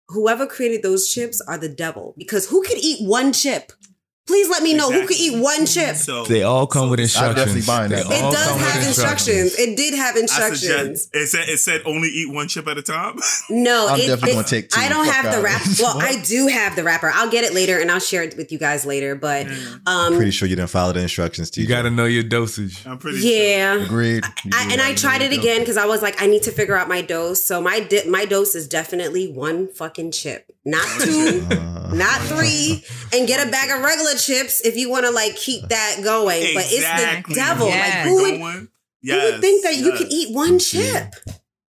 whoever 0.09 0.47
created 0.47 0.83
those 0.83 1.09
chips 1.09 1.41
are 1.43 1.59
the 1.59 1.69
devil 1.69 2.15
because 2.17 2.47
who 2.49 2.63
could 2.63 2.79
eat 2.79 3.07
one 3.07 3.33
chip? 3.33 3.73
Please 4.27 4.49
let 4.49 4.63
me 4.63 4.73
know 4.73 4.91
who 4.93 5.07
could 5.07 5.17
eat 5.17 5.37
one 5.41 5.67
chip." 5.67 5.97
So 5.97 6.25
They 6.25 6.43
all 6.45 6.67
come 6.67 6.91
with 6.91 7.01
instructions. 7.01 7.41
I'm 7.51 7.57
instructions. 7.57 7.67
definitely 7.67 7.67
buying 7.67 7.91
They 7.91 8.17
that. 8.21 8.29
It 8.29 8.33
does 8.33 8.61
have 8.61 8.87
instructions. 8.87 9.59
It 9.59 9.77
did 9.77 9.95
have 9.95 10.17
instructions. 10.17 10.61
suggest 10.63 11.11
it 11.15 11.27
said 11.29 11.49
it 11.49 11.59
said 11.59 11.83
only 11.85 12.09
eat 12.09 12.33
one 12.33 12.47
chip 12.49 12.69
at 12.69 12.79
a 12.79 12.83
time. 12.83 13.17
No, 13.51 13.89
I'm 13.89 13.99
it, 14.01 14.07
definitely 14.07 14.31
it- 14.31 14.35
gonna 14.35 14.47
take 14.47 14.71
two. 14.71 14.81
I 14.81 14.89
don't 14.89 15.05
Fuck 15.07 15.15
have 15.15 15.25
the 15.33 15.39
out. 15.39 15.45
wrap. 15.45 15.63
Well, 15.81 15.97
I 16.01 16.23
do 16.23 16.47
have 16.47 16.77
the 16.77 16.85
wrapper. 16.85 17.11
I'll 17.13 17.31
get 17.31 17.45
it 17.45 17.53
later 17.53 17.79
and 17.81 17.91
I'll 17.91 17.99
share 18.01 18.23
it 18.23 18.37
with 18.37 18.53
you 18.53 18.59
guys 18.59 18.87
later. 18.87 19.15
But 19.17 19.49
um, 19.49 19.81
I'm 19.87 20.15
Pretty 20.17 20.31
sure 20.31 20.47
you 20.49 20.55
didn't 20.57 20.71
follow 20.71 20.93
the 20.93 21.01
instructions, 21.01 21.51
TJ. 21.51 21.57
You 21.59 21.67
got 21.67 21.83
to 21.83 21.91
know 21.91 22.05
your 22.05 22.23
dosage. 22.23 22.87
I'm 22.87 22.99
pretty 22.99 23.19
sure. 23.19 23.29
yeah. 23.31 23.75
Agreed. 23.75 24.25
I, 24.25 24.67
do 24.67 24.73
and 24.73 24.81
I 24.81 24.95
tried 24.95 25.23
it 25.23 25.33
again 25.33 25.61
because 25.61 25.77
I 25.77 25.87
was 25.87 26.01
like, 26.01 26.23
I 26.23 26.27
need 26.27 26.45
to 26.45 26.53
figure 26.53 26.77
out 26.77 26.89
my 26.89 27.03
dose. 27.03 27.43
So 27.43 27.61
my 27.61 27.81
di- 27.81 28.09
my 28.09 28.25
dose 28.25 28.55
is 28.55 28.69
definitely 28.69 29.33
one 29.33 29.69
fucking 29.69 30.13
chip, 30.13 30.51
not 30.65 30.87
two, 31.01 31.45
Uh, 31.51 31.93
not 31.95 32.21
three, 32.23 32.85
and 33.13 33.27
get 33.27 33.47
a 33.47 33.51
bag 33.51 33.71
of 33.71 33.83
regular 33.83 34.12
chips 34.17 34.61
if 34.63 34.77
you 34.77 34.91
want 34.91 35.05
to 35.07 35.11
like 35.11 35.37
keep 35.37 35.69
that 35.69 35.97
going. 36.03 36.55
But 36.55 36.65
it's 36.69 37.27
the 37.29 37.35
devil. 37.35 37.69
Yeah. 37.69 37.81
Like 37.81 37.93
who 38.07 38.15
would, 38.23 38.39
going? 38.39 38.69
who 39.05 39.17
would 39.33 39.41
think 39.41 39.65
that 39.65 39.77
you 39.77 39.93
could 39.93 40.09
eat 40.11 40.35
one 40.35 40.59
chip? 40.59 41.15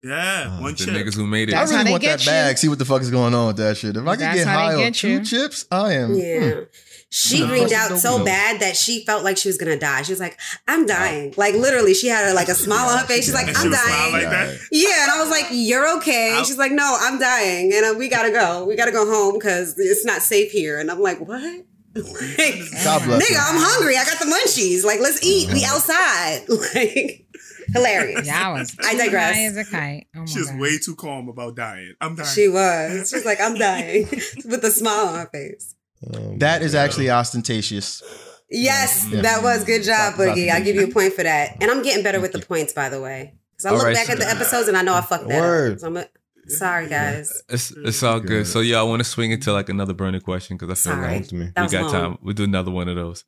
Yeah, 0.04 0.56
Uh, 0.60 0.62
one 0.62 0.74
The 0.74 0.78
chip. 0.86 0.90
niggas 0.94 1.16
who 1.16 1.26
made 1.26 1.50
it. 1.50 1.56
I 1.56 1.60
That's 1.62 1.72
how 1.72 1.78
really 1.80 1.92
want 1.92 2.04
that 2.04 2.20
get 2.20 2.26
you. 2.26 2.32
bag. 2.32 2.58
See 2.60 2.68
what 2.68 2.78
the 2.78 2.86
fuck 2.86 3.02
is 3.02 3.10
going 3.10 3.34
on 3.34 3.48
with 3.48 3.58
that 3.58 3.76
shit. 3.78 3.98
If 3.98 4.06
I 4.06 4.12
could 4.12 4.20
That's 4.20 4.38
get 4.38 4.48
how 4.48 4.70
they 4.70 4.76
high 4.76 4.86
on 4.86 4.92
two 4.94 5.10
you. 5.10 5.24
chips, 5.26 5.66
I 5.72 5.94
am. 5.94 6.14
Yeah. 6.14 6.62
She 7.12 7.40
Yeah. 7.40 7.48
greened 7.48 7.72
out 7.72 7.98
so 8.00 8.18
dope. 8.18 8.26
bad 8.26 8.60
that 8.60 8.76
she 8.76 9.06
felt 9.06 9.24
like 9.24 9.38
she 9.38 9.48
was 9.48 9.58
gonna 9.58 9.80
die. 9.80 10.02
She 10.02 10.12
was 10.12 10.20
like, 10.20 10.38
"I'm 10.68 10.86
dying." 10.86 11.34
Like 11.38 11.54
literally, 11.56 11.94
she 11.94 12.08
had 12.08 12.30
a, 12.30 12.34
like 12.34 12.50
a 12.50 12.56
smile 12.66 12.90
on 12.90 12.98
her 12.98 13.06
face. 13.06 13.24
She's 13.26 13.34
like, 13.34 13.48
"I'm 13.58 13.70
was 13.70 13.80
smiling 13.80 14.12
dying." 14.12 14.14
like 14.14 14.30
that. 14.32 14.58
Yeah, 14.72 15.04
and 15.04 15.12
I 15.12 15.22
was 15.22 15.30
like, 15.30 15.46
"You're 15.52 15.98
okay." 16.00 16.34
Ow. 16.36 16.44
She's 16.44 16.58
like, 16.58 16.74
"No, 16.74 16.98
I'm 17.00 17.18
dying, 17.18 17.72
and 17.74 17.86
uh, 17.86 17.98
we 17.98 18.10
gotta 18.10 18.32
go. 18.32 18.66
We 18.66 18.76
gotta 18.76 18.92
go 18.92 19.06
home 19.06 19.36
because 19.36 19.76
it's 19.78 20.04
not 20.04 20.24
safe 20.24 20.52
here." 20.52 20.78
And 20.78 20.92
I'm 20.92 21.00
like, 21.00 21.22
"What?" 21.26 21.66
Like, 21.96 22.84
God 22.84 23.04
bless 23.06 23.24
nigga, 23.24 23.36
her. 23.36 23.56
I'm 23.56 23.58
hungry. 23.62 23.98
I 23.98 24.04
got 24.06 24.20
the 24.20 24.26
munchies. 24.26 24.84
Like, 24.84 25.00
let's 25.00 25.24
eat. 25.26 25.52
We 25.54 25.64
outside. 25.66 26.42
Like, 26.76 27.26
hilarious. 27.74 28.28
Yeah, 28.28 28.50
I 28.50 28.52
was. 28.54 28.76
I 28.84 28.96
digress. 28.96 29.36
High 29.36 29.46
as 29.46 29.58
a 29.58 29.66
kite. 29.66 30.08
Oh 30.16 30.20
my 30.20 30.26
She's 30.26 30.50
God. 30.52 30.60
way 30.60 30.78
too 30.78 30.96
calm 30.96 31.30
about 31.30 31.56
dying. 31.56 31.94
I'm 32.00 32.16
dying. 32.16 32.30
She 32.30 32.48
was. 32.48 33.10
She's 33.10 33.26
like, 33.26 33.40
"I'm 33.42 33.56
dying," 33.58 34.08
with 34.46 34.64
a 34.64 34.70
smile 34.72 35.08
on 35.08 35.20
her 35.20 35.26
face. 35.34 35.74
Um, 36.14 36.38
That 36.40 36.62
is 36.62 36.76
actually 36.76 37.10
ostentatious. 37.10 38.04
Yes, 38.52 39.08
Yeah. 39.10 39.22
that 39.22 39.42
was 39.44 39.64
good 39.64 39.82
job, 39.84 40.14
Stop- 40.14 40.16
stop 40.16 40.36
Boogie. 40.38 40.52
I 40.52 40.58
it. 40.60 40.64
give 40.64 40.76
you 40.76 40.86
a 40.86 40.92
point 40.92 41.14
for 41.14 41.24
that. 41.24 41.58
And 41.62 41.72
I'm 41.72 41.82
getting 41.82 42.04
better 42.04 42.20
with 42.20 42.32
the 42.34 42.40
points, 42.40 42.74
by 42.74 42.90
the 42.90 43.02
way. 43.02 43.34
Because 43.54 43.66
I 43.66 43.70
All 43.70 43.76
look 43.78 43.86
right, 43.88 43.96
back 43.96 44.06
so- 44.06 44.14
at 44.14 44.20
the 44.20 44.30
episodes 44.30 44.68
and 44.68 44.78
I 44.78 44.84
know 44.84 44.94
I 44.94 45.02
fucked 45.02 45.28
that 45.30 45.42
Word. 45.42 45.74
up. 45.74 45.80
So 45.80 45.88
I'm 45.88 45.98
a, 45.98 46.06
sorry, 46.48 46.88
guys. 46.88 47.44
It's 47.50 47.72
mm. 47.72 47.88
it's 47.88 48.04
all 48.04 48.20
good. 48.20 48.48
So 48.48 48.60
yeah, 48.62 48.80
I 48.80 48.84
want 48.84 49.00
to 49.02 49.04
swing 49.04 49.32
into 49.32 49.52
like 49.54 49.70
another 49.70 49.94
burning 49.94 50.22
question 50.22 50.58
because 50.58 50.70
I 50.70 50.90
feel 50.90 51.02
Sorry. 51.02 51.16
like 51.16 51.28
to 51.30 51.36
me. 51.36 51.52
That 51.56 51.64
we 51.64 51.72
got 51.72 51.84
long. 51.84 51.92
time. 51.92 52.18
We'll 52.22 52.34
do 52.34 52.44
another 52.44 52.72
one 52.72 52.88
of 52.88 52.96
those. 52.96 53.24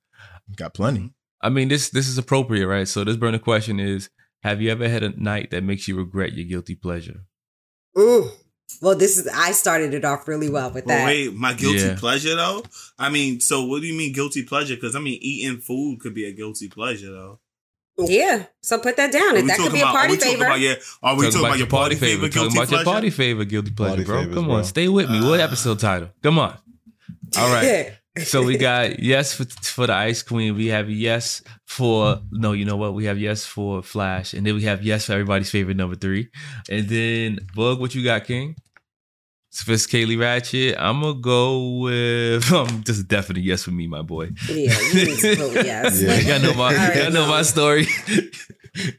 Got 0.56 0.74
plenty. 0.74 1.14
I 1.42 1.50
mean, 1.50 1.68
this 1.68 1.90
this 1.90 2.08
is 2.08 2.18
appropriate, 2.18 2.68
right? 2.68 2.88
So 2.88 3.04
this 3.04 3.18
burning 3.18 3.40
question 3.42 3.80
is: 3.80 4.10
Have 4.44 4.62
you 4.62 4.72
ever 4.72 4.88
had 4.90 5.04
a 5.04 5.10
night 5.22 5.52
that 5.52 5.64
makes 5.64 5.88
you 5.88 5.98
regret 5.98 6.34
your 6.34 6.46
guilty 6.46 6.76
pleasure? 6.76 7.26
Ooh. 7.98 8.30
Well, 8.82 8.96
this 8.96 9.18
is 9.18 9.28
I 9.34 9.54
started 9.54 9.94
it 9.94 10.04
off 10.04 10.28
really 10.28 10.50
well 10.50 10.72
with 10.72 10.86
Well, 10.86 10.98
that. 10.98 11.06
wait, 11.06 11.34
my 11.34 11.54
guilty 11.54 11.80
Yeah. 11.80 11.96
pleasure 11.96 12.36
though. 12.36 12.64
I 13.00 13.10
mean, 13.10 13.40
so 13.40 13.66
what 13.66 13.82
do 13.82 13.88
you 13.88 13.98
mean 13.98 14.14
guilty 14.14 14.44
pleasure? 14.44 14.76
Because 14.76 14.96
I 14.96 15.00
mean, 15.00 15.20
eating 15.22 15.60
food 15.62 16.00
could 16.02 16.14
be 16.14 16.26
a 16.26 16.34
guilty 16.34 16.68
pleasure 16.68 17.10
though. 17.12 17.40
Yeah. 18.00 18.46
So 18.62 18.80
put 18.80 18.96
that 18.98 19.12
down. 19.12 19.38
Are 19.38 19.42
that 19.42 19.58
could 19.58 19.74
be 19.74 19.80
a 19.80 19.84
about- 19.84 19.96
are 19.96 19.98
party 20.00 20.14
we 20.14 20.20
favor. 20.20 20.46
About, 20.46 20.60
yeah, 20.60 20.76
are 21.02 21.16
we 21.16 21.26
talking, 21.26 21.40
about, 21.40 21.58
your 21.58 21.68
party 21.68 21.96
favor, 21.96 22.28
Talking 22.30 22.42
guilty 22.52 22.58
about 22.58 22.72
your 22.72 22.84
party 22.84 23.10
favor, 23.10 23.44
guilty 23.46 23.72
pleasure, 23.72 23.92
Party 23.92 24.04
bro. 24.04 24.20
favors, 24.22 24.36
Come 24.36 24.46
bro. 24.46 24.56
on, 24.56 24.64
stay 24.66 24.88
with 24.88 25.10
me. 25.10 25.20
what 25.28 25.40
Uh, 25.40 25.44
episode 25.44 25.80
title? 25.80 26.10
Come 26.22 26.38
on. 26.40 26.56
All 27.38 27.52
right. 27.52 27.94
so 28.24 28.42
we 28.44 28.58
got 28.58 29.00
yes 29.00 29.34
for, 29.34 29.46
for 29.46 29.88
the 29.88 29.94
Ice 29.94 30.22
Queen. 30.24 30.56
We 30.56 30.68
have 30.68 30.90
yes 30.90 31.42
for 31.66 32.20
no. 32.32 32.52
You 32.54 32.66
know 32.66 32.76
what? 32.78 32.94
We 32.94 33.06
have 33.06 33.20
yes 33.20 33.46
for 33.46 33.82
Flash, 33.84 34.34
and 34.34 34.46
then 34.46 34.56
we 34.56 34.64
have 34.64 34.84
yes 34.84 35.06
for 35.06 35.14
everybody's 35.14 35.50
favorite 35.52 35.78
number 35.78 35.96
three. 35.96 36.30
And 36.70 36.88
then 36.90 37.40
Bug, 37.56 37.80
what 37.80 37.94
you 37.96 38.04
got, 38.04 38.26
King? 38.26 38.56
Sophisticatedly 39.54 40.20
Ratchet. 40.20 40.76
I'm 40.78 41.02
gonna 41.02 41.20
go 41.20 41.78
with 41.80 42.52
um, 42.54 42.84
just 42.84 43.02
a 43.02 43.04
definite 43.04 43.44
yes 43.44 43.64
for 43.64 43.72
me, 43.72 43.88
my 43.88 44.02
boy. 44.02 44.30
yeah, 44.50 44.78
you 44.94 45.06
need 45.06 45.20
to 45.20 45.36
vote 45.36 45.54
yes. 45.66 46.02
Yeah. 46.02 46.20
y'all 46.20 46.42
know 46.42 46.54
my 46.54 46.64
All 46.66 46.76
right, 46.78 46.96
y'all 46.96 47.12
know 47.12 47.26
no. 47.26 47.30
my 47.30 47.42
story. 47.44 47.88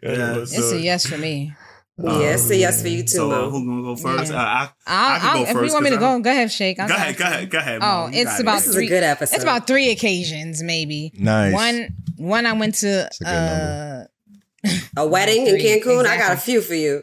Yeah. 0.03 0.39
It's 0.41 0.73
a 0.73 0.81
yes 0.81 1.07
for 1.07 1.17
me. 1.19 1.53
Yes, 1.99 2.51
a 2.51 2.57
yes 2.57 2.83
for 2.83 2.89
you 2.89 3.03
too, 3.03 3.09
So 3.09 3.29
Mo. 3.29 3.49
who 3.51 3.65
gonna 3.65 3.83
go 3.83 3.95
first? 3.97 4.33
Yeah. 4.33 4.39
Uh, 4.41 4.45
I, 4.45 4.71
I'll, 4.87 5.17
I 5.17 5.19
can 5.19 5.29
I'll, 5.29 5.35
go 5.35 5.43
if 5.43 5.49
first 5.53 5.67
you 5.67 5.73
want 5.73 5.85
me 5.85 5.91
to 5.91 5.97
'cause 5.97 6.05
I'm- 6.05 6.19
go, 6.19 6.23
go 6.25 6.31
ahead, 6.31 6.51
Shake. 6.53 6.81
I'll 6.81 6.89
go 6.89 6.95
go 6.95 7.01
ahead, 7.01 7.17
go 7.17 7.25
ahead, 7.25 7.51
go 7.51 7.59
ahead. 7.59 7.77
Oh, 7.77 7.87
Mom. 7.87 8.13
You 8.13 8.21
it's 8.21 8.31
got 8.31 8.39
it. 8.39 8.43
about 8.43 8.57
This 8.59 8.67
is 8.69 8.75
three. 8.75 8.87
a 8.87 8.89
good 8.89 9.03
episode. 9.05 9.35
It's 9.37 9.45
about 9.45 9.67
three 9.69 9.91
occasions, 9.91 10.63
maybe. 10.65 11.13
Nice. 11.17 11.53
One, 11.53 11.89
one 12.17 12.47
I 12.47 12.53
went 12.55 12.75
to 12.77 13.09
a 13.25 13.29
uh, 13.29 14.05
a 14.97 15.07
wedding 15.07 15.47
in 15.47 15.61
Three, 15.61 15.81
Cancun. 15.81 16.07
I 16.07 16.17
got 16.19 16.33
a 16.33 16.37
few 16.37 16.61
for 16.61 16.75
you. 16.75 17.03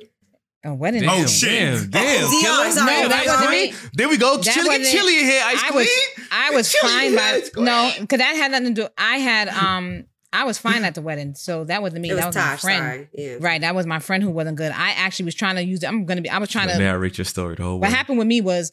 A 0.66 0.74
wedding. 0.74 1.04
Oh, 1.04 1.08
Damn, 1.08 1.28
shit. 1.28 1.50
Damn, 1.52 1.90
damn. 1.92 2.24
Oh, 2.26 2.42
killer. 2.42 2.72
sorry, 2.72 3.02
No, 3.04 3.10
that 3.10 3.24
wasn't 3.26 3.52
me. 3.52 3.74
There 3.94 4.10
we 4.10 4.18
go. 4.18 4.38
That 4.38 4.54
Chili, 4.54 4.68
wasn't- 4.68 4.88
chili 4.88 5.20
in 5.20 5.26
here, 5.26 5.42
Ice 5.46 5.64
I 5.64 5.68
Queen. 5.72 5.86
was 5.86 6.26
I 6.32 6.50
was 6.52 6.72
Chili 6.72 6.92
fine 6.94 7.08
in 7.10 7.16
by 7.16 7.22
here, 7.22 7.36
Ice 7.36 7.50
Queen. 7.52 7.66
no, 7.66 7.92
because 8.00 8.20
that 8.20 8.36
had 8.36 8.52
nothing 8.52 8.76
to 8.76 8.82
do. 8.84 8.88
I 8.98 9.18
had 9.18 9.48
um 9.50 10.06
I 10.34 10.44
was 10.44 10.58
fine 10.58 10.84
at 10.84 10.96
the 10.96 11.02
wedding, 11.02 11.34
so 11.36 11.64
that 11.64 11.82
wasn't 11.82 12.02
me. 12.02 12.12
It 12.12 12.16
that 12.16 12.26
was 12.28 12.36
my 12.36 12.42
Tosh. 12.42 12.62
friend. 12.62 12.84
Sorry. 12.84 13.10
Yeah. 13.14 13.38
Right, 13.40 13.62
that 13.62 13.74
was 13.74 13.86
my 13.86 14.00
friend 14.00 14.22
who 14.22 14.32
wasn't 14.32 14.58
good. 14.58 14.72
I 14.74 14.92
actually 14.92 15.26
was 15.26 15.36
trying 15.36 15.56
to 15.56 15.64
use 15.64 15.82
it. 15.82 15.88
I'm 15.88 16.06
gonna 16.06 16.22
be. 16.22 16.30
I 16.30 16.40
was 16.40 16.50
trying 16.50 16.68
to. 16.68 16.78
narrate 16.78 17.18
your 17.18 17.26
story 17.26 17.56
the 17.56 17.64
whole 17.64 17.76
way. 17.80 17.88
What 17.88 17.92
happened 17.96 18.18
with 18.18 18.28
me 18.28 18.42
was 18.42 18.72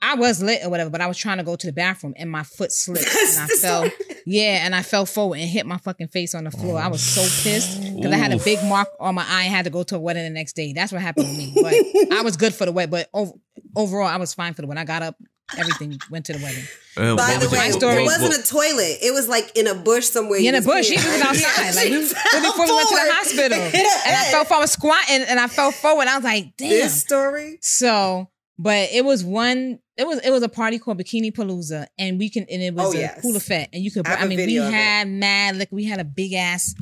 I 0.00 0.14
was 0.14 0.42
lit 0.42 0.64
or 0.64 0.70
whatever, 0.70 0.88
but 0.90 1.00
I 1.02 1.06
was 1.06 1.18
trying 1.18 1.36
to 1.38 1.44
go 1.44 1.54
to 1.54 1.66
the 1.66 1.72
bathroom 1.72 2.14
and 2.16 2.30
my 2.30 2.44
foot 2.44 2.72
slipped 2.72 3.04
and 3.06 3.38
I 3.38 3.46
the 3.46 3.58
fell. 3.60 3.90
Story. 4.22 4.36
Yeah, 4.36 4.64
and 4.64 4.74
I 4.74 4.82
fell 4.82 5.06
forward 5.06 5.40
and 5.40 5.48
hit 5.48 5.66
my 5.66 5.78
fucking 5.78 6.08
face 6.08 6.34
on 6.34 6.44
the 6.44 6.50
floor. 6.50 6.78
I 6.78 6.88
was 6.88 7.02
so 7.02 7.22
pissed 7.42 7.80
because 7.96 8.12
I 8.12 8.16
had 8.16 8.32
a 8.32 8.38
big 8.38 8.62
mark 8.64 8.88
on 9.00 9.14
my 9.14 9.24
eye. 9.28 9.42
and 9.44 9.52
had 9.54 9.64
to 9.64 9.70
go 9.70 9.82
to 9.84 9.96
a 9.96 10.00
wedding 10.00 10.24
the 10.24 10.30
next 10.30 10.54
day. 10.54 10.72
That's 10.72 10.92
what 10.92 11.00
happened 11.02 11.26
to 11.26 11.32
me. 11.32 11.52
But 11.54 11.74
I 12.18 12.22
was 12.22 12.36
good 12.36 12.54
for 12.54 12.64
the 12.64 12.72
wedding. 12.72 12.90
But 12.90 13.08
ov- 13.14 13.32
overall, 13.76 14.06
I 14.08 14.16
was 14.16 14.34
fine 14.34 14.54
for 14.54 14.62
the 14.62 14.68
wedding. 14.68 14.82
I 14.82 14.84
got 14.84 15.02
up, 15.02 15.16
everything 15.58 15.98
went 16.10 16.26
to 16.26 16.32
the 16.34 16.42
wedding. 16.42 16.64
Uh, 16.96 17.16
By 17.16 17.36
the 17.38 17.48
way, 17.48 17.70
story- 17.70 18.02
it 18.02 18.04
wasn't 18.04 18.34
a 18.38 18.48
toilet. 18.48 18.98
It 19.02 19.12
was 19.14 19.28
like 19.28 19.56
in 19.56 19.66
a 19.66 19.74
bush 19.74 20.04
somewhere. 20.06 20.38
in 20.40 20.54
a 20.54 20.60
bush. 20.62 20.88
He 20.90 20.96
peeing. 20.96 21.12
was 21.12 21.22
outside. 21.22 21.74
Like 21.74 21.84
we, 21.90 21.98
we- 21.98 22.02
before 22.04 22.66
we 22.66 22.72
went 22.74 22.88
to 22.88 22.94
the 22.94 23.12
hospital. 23.14 23.58
And 23.74 23.76
I 23.76 24.10
head. 24.10 24.32
fell 24.32 24.44
forward 24.44 24.68
squatting 24.68 25.22
and 25.22 25.40
I 25.40 25.46
fell 25.48 25.70
forward. 25.72 26.06
I 26.08 26.16
was 26.16 26.24
like, 26.24 26.56
damn. 26.56 26.68
This 26.68 27.00
story. 27.00 27.58
So, 27.62 28.28
but 28.62 28.88
it 28.92 29.04
was 29.04 29.24
one. 29.24 29.78
It 29.96 30.06
was 30.06 30.20
it 30.24 30.30
was 30.30 30.42
a 30.42 30.48
party 30.48 30.78
called 30.78 30.98
Bikini 30.98 31.32
Palooza, 31.32 31.86
and 31.98 32.18
we 32.18 32.30
can 32.30 32.46
and 32.50 32.62
it 32.62 32.74
was 32.74 32.94
Oh, 32.94 32.98
a 32.98 33.00
yes. 33.00 33.20
cooler 33.20 33.40
fat, 33.40 33.68
and 33.72 33.82
you 33.82 33.90
could. 33.90 34.06
I 34.06 34.10
have 34.10 34.20
I 34.20 34.24
a 34.24 34.28
mean, 34.28 34.38
we 34.38 34.44
video 34.44 34.62
of 34.62 34.68
it. 34.68 34.74
had 34.74 35.08
mad 35.08 35.56
liquor. 35.56 35.74
We 35.74 35.84
had 35.84 36.00
a 36.00 36.04
big 36.04 36.32
ass 36.34 36.74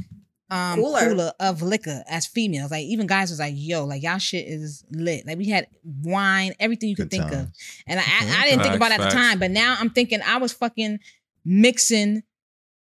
um 0.53 0.81
Cooler. 0.81 1.09
cooler. 1.09 1.33
of 1.41 1.63
liquor 1.63 2.03
as 2.09 2.27
females. 2.27 2.71
Like 2.71 2.85
even 2.85 3.07
guys 3.07 3.31
was 3.31 3.39
like, 3.39 3.55
"Yo, 3.57 3.85
like 3.85 4.03
y'all 4.03 4.19
shit 4.19 4.47
is 4.47 4.85
lit." 4.91 5.27
Like 5.27 5.39
we 5.39 5.49
had 5.49 5.67
wine, 6.03 6.53
everything 6.61 6.89
you 6.91 6.97
could 6.97 7.09
Good 7.11 7.21
think 7.21 7.33
of, 7.33 7.49
and 7.87 7.99
I, 8.01 8.03
I, 8.03 8.41
I 8.43 8.49
didn't 8.49 8.63
think 8.63 8.75
about 8.75 8.91
it 8.93 8.95
at 8.95 9.01
Facts, 9.01 9.15
the 9.15 9.21
time, 9.21 9.39
but 9.39 9.51
now 9.51 9.77
I'm 9.81 9.91
thinking 9.91 10.21
I 10.27 10.37
was 10.39 10.53
fucking 10.53 10.99
mixing 11.45 12.23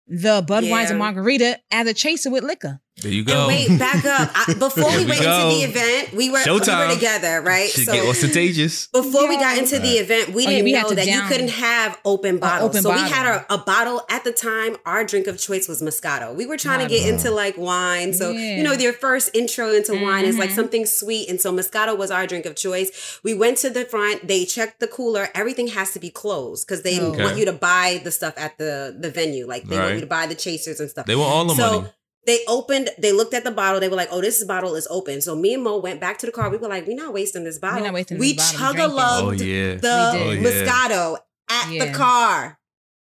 the 0.08 0.42
Budweiser 0.42 0.90
Yeah. 0.90 0.96
margarita 0.96 1.60
as 1.70 1.86
a 1.86 1.94
chaser 1.94 2.30
with 2.30 2.42
liquor. 2.44 2.80
There 3.02 3.12
you 3.12 3.20
And 3.20 3.28
go. 3.28 3.48
wait, 3.48 3.78
back 3.78 4.04
up. 4.04 4.30
I, 4.34 4.54
before 4.58 4.90
we 4.90 5.04
we 5.04 5.10
went 5.10 5.22
go. 5.22 5.48
into 5.50 5.56
the 5.58 5.64
event, 5.70 6.12
we 6.12 6.30
were, 6.30 6.40
we 6.46 6.52
were 6.52 6.94
together, 6.94 7.40
right? 7.42 7.68
Should 7.68 7.86
get 7.86 8.06
ostentatious. 8.08 8.86
Before 8.88 9.28
we 9.28 9.36
got 9.36 9.58
into 9.58 9.78
the 9.78 9.92
event, 9.98 10.30
we 10.34 10.46
Oh, 10.46 10.50
didn't 10.50 10.64
we 10.64 10.72
know 10.72 10.88
to 10.88 10.94
that 10.94 11.06
you 11.06 11.20
couldn't 11.22 11.50
have 11.50 11.98
open 12.04 12.38
bottles. 12.38 12.70
open 12.70 12.82
so 12.82 12.90
we 12.92 12.98
had 13.10 13.26
a, 13.26 13.54
a 13.54 13.58
bottle 13.58 14.02
at 14.08 14.24
the 14.24 14.32
time. 14.32 14.76
Our 14.86 15.04
drink 15.04 15.26
of 15.26 15.38
choice 15.38 15.68
was 15.68 15.82
Moscato. 15.82 16.34
We 16.34 16.46
were 16.46 16.56
trying 16.56 16.80
to 16.80 16.88
get 16.88 17.08
into 17.08 17.30
like 17.30 17.56
wine. 17.58 18.12
So, 18.14 18.30
Yeah. 18.30 18.56
you 18.56 18.62
know, 18.62 18.72
your 18.72 18.92
first 18.92 19.30
intro 19.34 19.70
into 19.72 19.92
wine 20.00 20.24
is 20.24 20.38
like 20.38 20.50
Mhm. 20.50 20.54
something 20.54 20.86
sweet. 20.86 21.28
And 21.28 21.40
so 21.40 21.52
Moscato 21.52 21.96
was 21.96 22.10
our 22.10 22.26
drink 22.26 22.46
of 22.46 22.56
choice. 22.56 23.18
We 23.22 23.34
went 23.34 23.58
to 23.58 23.70
the 23.70 23.84
front, 23.84 24.26
they 24.28 24.44
checked 24.44 24.80
the 24.80 24.86
cooler. 24.88 25.28
Everything 25.34 25.68
has 25.68 25.92
to 25.92 25.98
be 25.98 26.10
closed 26.10 26.66
because 26.66 26.82
they 26.82 27.00
Okay. 27.00 27.22
want 27.22 27.36
you 27.38 27.44
to 27.46 27.52
buy 27.52 28.00
the 28.04 28.10
stuff 28.10 28.34
at 28.36 28.58
the, 28.58 28.96
the 28.98 29.10
venue. 29.10 29.46
Like 29.46 29.64
they 29.68 29.78
want 29.78 29.94
you 29.94 30.00
to 30.00 30.06
buy 30.06 30.26
the 30.26 30.34
chasers 30.34 30.80
and 30.80 30.88
stuff. 30.90 31.06
They 31.06 31.16
want 31.16 31.30
all 31.32 31.44
the 31.44 31.54
So, 31.54 31.80
money. 31.80 31.88
They 32.26 32.40
opened, 32.48 32.90
they 32.98 33.12
looked 33.12 33.34
at 33.34 33.44
the 33.44 33.50
bottle. 33.50 33.80
They 33.80 33.88
were 33.88 33.96
like, 33.96 34.08
oh, 34.12 34.20
this 34.20 34.44
bottle 34.44 34.74
is 34.74 34.86
open. 34.90 35.20
So 35.20 35.34
me 35.34 35.54
and 35.54 35.62
Mo 35.62 35.78
went 35.78 36.00
back 36.00 36.18
to 36.18 36.26
the 36.26 36.32
car. 36.32 36.50
We 36.50 36.56
were 36.58 36.68
like, 36.68 36.86
we're 36.86 36.96
not 36.96 37.12
wasting 37.12 37.44
this 37.44 37.58
bottle. 37.58 37.84
not 37.84 37.94
wasting 37.94 38.18
we 38.18 38.34
this 38.34 38.52
bottle. 38.52 38.68
a 38.70 38.74
Drink. 38.74 39.42
Oh 39.42 39.44
yeah. 39.44 39.74
the 39.76 40.28
We 40.28 40.40
did. 40.40 40.66
Moscato 40.68 41.18
at 41.50 41.78
the 41.78 41.92
car. 41.92 42.58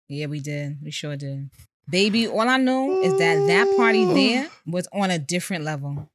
Yeah, 0.08 0.26
we 0.26 0.40
did. 0.40 0.78
We 0.82 0.90
sure 0.90 1.16
did. 1.16 1.50
Baby, 1.88 2.28
all 2.28 2.48
I 2.48 2.56
know 2.56 3.00
is 3.02 3.12
that 3.18 3.46
that 3.46 3.76
party 3.76 4.04
there 4.06 4.48
was 4.66 4.88
on 4.92 5.10
a 5.10 5.18
different 5.18 5.64
level. 5.64 6.08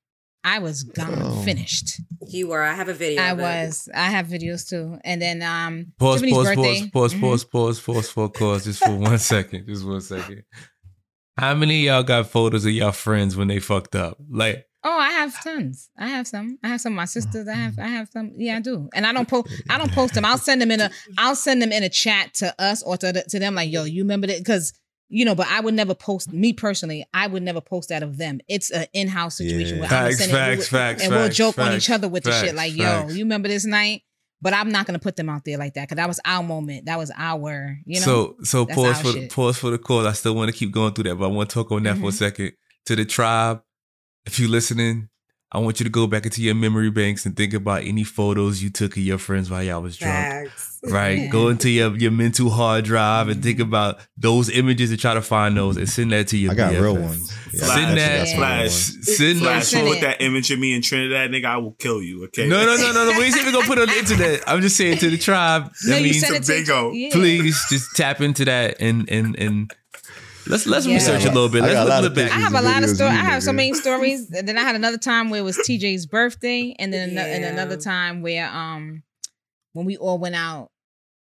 I 0.44 0.60
was 0.60 0.84
gone, 0.84 1.22
Oh. 1.22 1.42
finished. 1.42 2.00
You 2.28 2.50
were. 2.50 2.62
I 2.62 2.74
have 2.76 2.88
a 2.88 2.94
video. 2.94 3.22
I 3.22 3.30
of 3.32 3.40
was. 3.40 3.90
I 3.94 4.10
have 4.12 4.28
videos 4.28 4.68
too. 4.70 5.00
And 5.04 5.20
then 5.22 5.42
um 5.42 5.94
Pause, 5.98 6.22
Tiffany's 6.22 6.34
pause, 6.36 6.46
birthday. 6.48 6.90
pause, 6.90 6.90
pause, 6.92 7.14
Mhm. 7.14 7.22
pause, 7.22 7.44
pause, 7.46 7.80
pause, 7.82 8.12
pause, 8.14 8.30
pause, 8.32 8.64
just 8.66 8.84
for 8.84 8.96
one 8.96 9.18
second. 9.34 9.66
Just 9.68 9.86
one 9.86 10.02
second. 10.02 10.44
How 11.38 11.54
many 11.54 11.88
of 11.88 11.94
y'all 11.94 12.04
got 12.04 12.28
photos 12.28 12.66
of 12.66 12.72
y'all 12.72 12.92
friends 12.92 13.36
when 13.36 13.48
they 13.48 13.60
fucked 13.60 13.96
up? 13.96 14.18
Like, 14.30 14.66
Oh, 14.88 14.98
I 15.00 15.10
have 15.14 15.44
tons. 15.44 15.90
I 15.98 16.08
have 16.10 16.28
some. 16.28 16.60
I 16.64 16.68
have 16.68 16.80
some 16.80 16.94
of 16.94 16.98
my 16.98 17.06
sisters. 17.06 17.48
I 17.48 17.56
have 17.56 17.80
I 17.80 17.88
have 17.88 18.08
some. 18.14 18.34
Yeah, 18.38 18.58
I 18.58 18.60
do. 18.60 18.88
And 18.94 19.06
I 19.08 19.14
don't 19.14 19.28
post 19.28 19.48
I 19.68 19.80
don't 19.80 19.92
post 19.92 20.14
them. 20.14 20.24
I'll 20.26 20.38
send 20.38 20.62
them 20.62 20.70
in 20.70 20.80
a 20.80 20.92
I'll 21.18 21.36
send 21.36 21.60
them 21.62 21.72
in 21.72 21.82
a 21.82 21.90
chat 21.90 22.36
to 22.36 22.54
us 22.62 22.84
or 22.84 22.96
to 22.98 23.12
the, 23.12 23.24
to 23.30 23.40
them 23.40 23.56
like, 23.56 23.72
yo, 23.72 23.84
you 23.86 24.04
remember 24.04 24.28
that? 24.28 24.38
Because 24.38 24.74
you 25.10 25.26
know, 25.26 25.34
but 25.36 25.48
I 25.48 25.60
would 25.60 25.74
never 25.74 25.96
post 25.96 26.32
me 26.32 26.54
personally. 26.54 27.04
I 27.16 27.26
would 27.28 27.42
never 27.44 27.62
post 27.62 27.90
that 27.90 28.04
of 28.04 28.18
them. 28.18 28.40
It's 28.48 28.70
an 28.72 28.86
in-house 28.94 29.38
situation 29.38 29.78
Yeah. 29.78 29.82
where 29.82 29.90
I'm 29.92 30.06
Facts, 30.06 30.18
sending 30.20 30.36
facts, 30.36 30.68
facts, 30.68 31.04
and 31.04 31.12
we'll 31.14 31.30
joke 31.30 31.58
on 31.60 31.74
each 31.74 31.90
other 31.90 32.08
with 32.08 32.24
the 32.24 32.32
shit 32.32 32.54
like, 32.56 32.76
yo, 32.76 33.08
you 33.10 33.24
remember 33.24 33.48
this 33.48 33.66
night? 33.66 34.02
But 34.46 34.54
I'm 34.54 34.70
not 34.72 34.86
gonna 34.86 35.00
put 35.00 35.16
them 35.16 35.28
out 35.28 35.44
there 35.44 35.58
like 35.58 35.74
that 35.74 35.90
because 35.90 35.96
that 35.96 36.08
was 36.08 36.20
our 36.24 36.44
moment. 36.44 36.86
That 36.86 37.00
was 37.00 37.12
our, 37.18 37.80
you 37.84 38.00
know. 38.00 38.06
so, 38.06 38.36
so 38.44 38.66
pause 38.68 39.02
for 39.02 39.08
the, 39.12 39.22
shit. 39.22 39.32
pause 39.32 39.58
for 39.58 39.72
the 39.72 39.80
call. 39.80 40.06
I 40.08 40.12
still 40.14 40.36
want 40.36 40.52
to 40.52 40.56
keep 40.56 40.72
going 40.72 40.94
through 40.94 41.06
that, 41.06 41.16
but 41.16 41.26
I 41.26 41.30
want 41.30 41.50
to 41.50 41.54
talk 41.56 41.72
on 41.72 41.82
that 41.84 41.98
for 41.98 42.10
a 42.10 42.12
Mhm. 42.12 42.14
second. 42.14 42.52
To 42.86 42.96
the 42.96 43.06
tribe, 43.06 43.64
if 44.28 44.40
you're 44.40 44.48
listening, 44.48 45.10
I 45.52 45.58
want 45.58 45.80
you 45.80 45.84
to 45.86 45.90
go 45.90 46.06
back 46.06 46.26
into 46.26 46.44
your 46.44 46.54
memory 46.54 46.92
banks 46.92 47.26
and 47.26 47.36
think 47.36 47.56
about 47.56 47.86
any 47.86 48.04
photos 48.04 48.62
you 48.62 48.70
took 48.70 48.92
of 48.98 49.04
your 49.04 49.18
friends 49.18 49.50
while 49.50 49.64
y'all 49.64 49.82
was 49.82 49.98
drunk. 49.98 50.14
Facts. 50.50 50.75
Right. 50.88 51.18
Yeah. 51.20 51.28
Go 51.28 51.48
into 51.50 51.70
your, 51.70 51.96
your 51.98 52.12
mental 52.12 52.50
hard 52.50 52.86
drive 52.86 53.28
and 53.30 53.42
think 53.42 53.60
about 53.60 54.00
those 54.18 54.50
images 54.50 54.92
and 54.92 55.00
try 55.00 55.14
to 55.14 55.22
find 55.22 55.58
those 55.58 55.78
and 55.78 55.90
send 55.90 56.12
that 56.12 56.28
to 56.30 56.38
your 56.38 56.52
I 56.52 56.56
got 56.56 56.74
BFF. 56.74 56.82
real 56.82 56.96
ones. 56.98 57.38
Yeah, 57.54 57.60
Send 57.66 57.70
actually 57.80 57.96
that 57.96 58.18
got 58.18 58.28
some 58.28 58.38
Flash. 58.38 58.72
Send 58.72 59.40
Flash 59.40 59.56
those. 59.62 59.68
Send 59.70 59.90
with 59.90 60.02
that 60.02 60.22
image 60.22 60.52
of 60.52 60.60
me 60.60 60.74
in 60.76 60.82
Trinidad, 60.82 61.32
nigga, 61.32 61.46
I 61.46 61.58
will 61.58 61.72
kill 61.74 62.02
you. 62.02 62.26
Okay. 62.26 62.48
No, 62.48 62.66
no, 62.66 62.76
no, 62.76 62.92
no, 62.92 63.12
no. 63.12 63.18
We 63.18 63.26
ain't 63.26 63.38
even 63.38 63.54
gonna 63.54 63.66
put 63.66 63.78
it 63.78 63.82
on 63.82 63.88
the 63.88 63.98
internet. 63.98 64.44
I'm 64.48 64.62
just 64.62 64.76
saying 64.76 64.98
to 65.00 65.10
the 65.10 65.18
tribe. 65.18 65.72
No, 65.86 65.96
I 65.96 65.98
you 66.00 66.04
mean, 66.06 66.14
send 66.14 66.36
it 66.36 66.44
to 66.44 66.52
bingo. 66.52 66.92
yeah. 66.92 67.10
please 67.12 67.60
just 67.70 67.96
tap 67.96 68.22
into 68.22 68.46
that 68.46 68.82
and 68.82 69.10
and 69.10 69.38
and 69.40 69.72
let's 70.48 70.66
let's 70.68 70.86
Yeah. 70.86 70.96
research 70.96 71.24
a 71.26 71.32
little 71.32 71.50
bit. 71.50 71.64
I 71.64 71.68
Let's 71.68 71.80
look, 71.80 71.90
lot 71.90 72.04
look 72.04 72.12
of 72.12 72.16
back. 72.18 72.32
I 72.32 72.40
have 72.40 72.54
a 72.54 72.62
lot 72.62 72.84
of 72.84 72.90
stories. 72.90 73.14
I 73.14 73.24
have 73.24 73.42
so 73.44 73.54
many 73.54 73.74
stories. 73.74 74.30
And 74.32 74.48
then 74.48 74.58
I 74.58 74.62
had 74.62 74.76
another 74.76 74.98
time 74.98 75.30
where 75.30 75.40
it 75.40 75.44
was 75.44 75.58
TJ's 75.58 76.06
birthday, 76.06 76.76
and 76.78 76.92
then 76.94 77.12
ano- 77.12 77.22
and 77.22 77.46
another 77.46 77.78
time 77.78 78.22
where 78.22 78.48
um 78.50 79.04
when 79.74 79.86
we 79.86 79.98
all 79.98 80.18
went 80.20 80.36
out, 80.36 80.72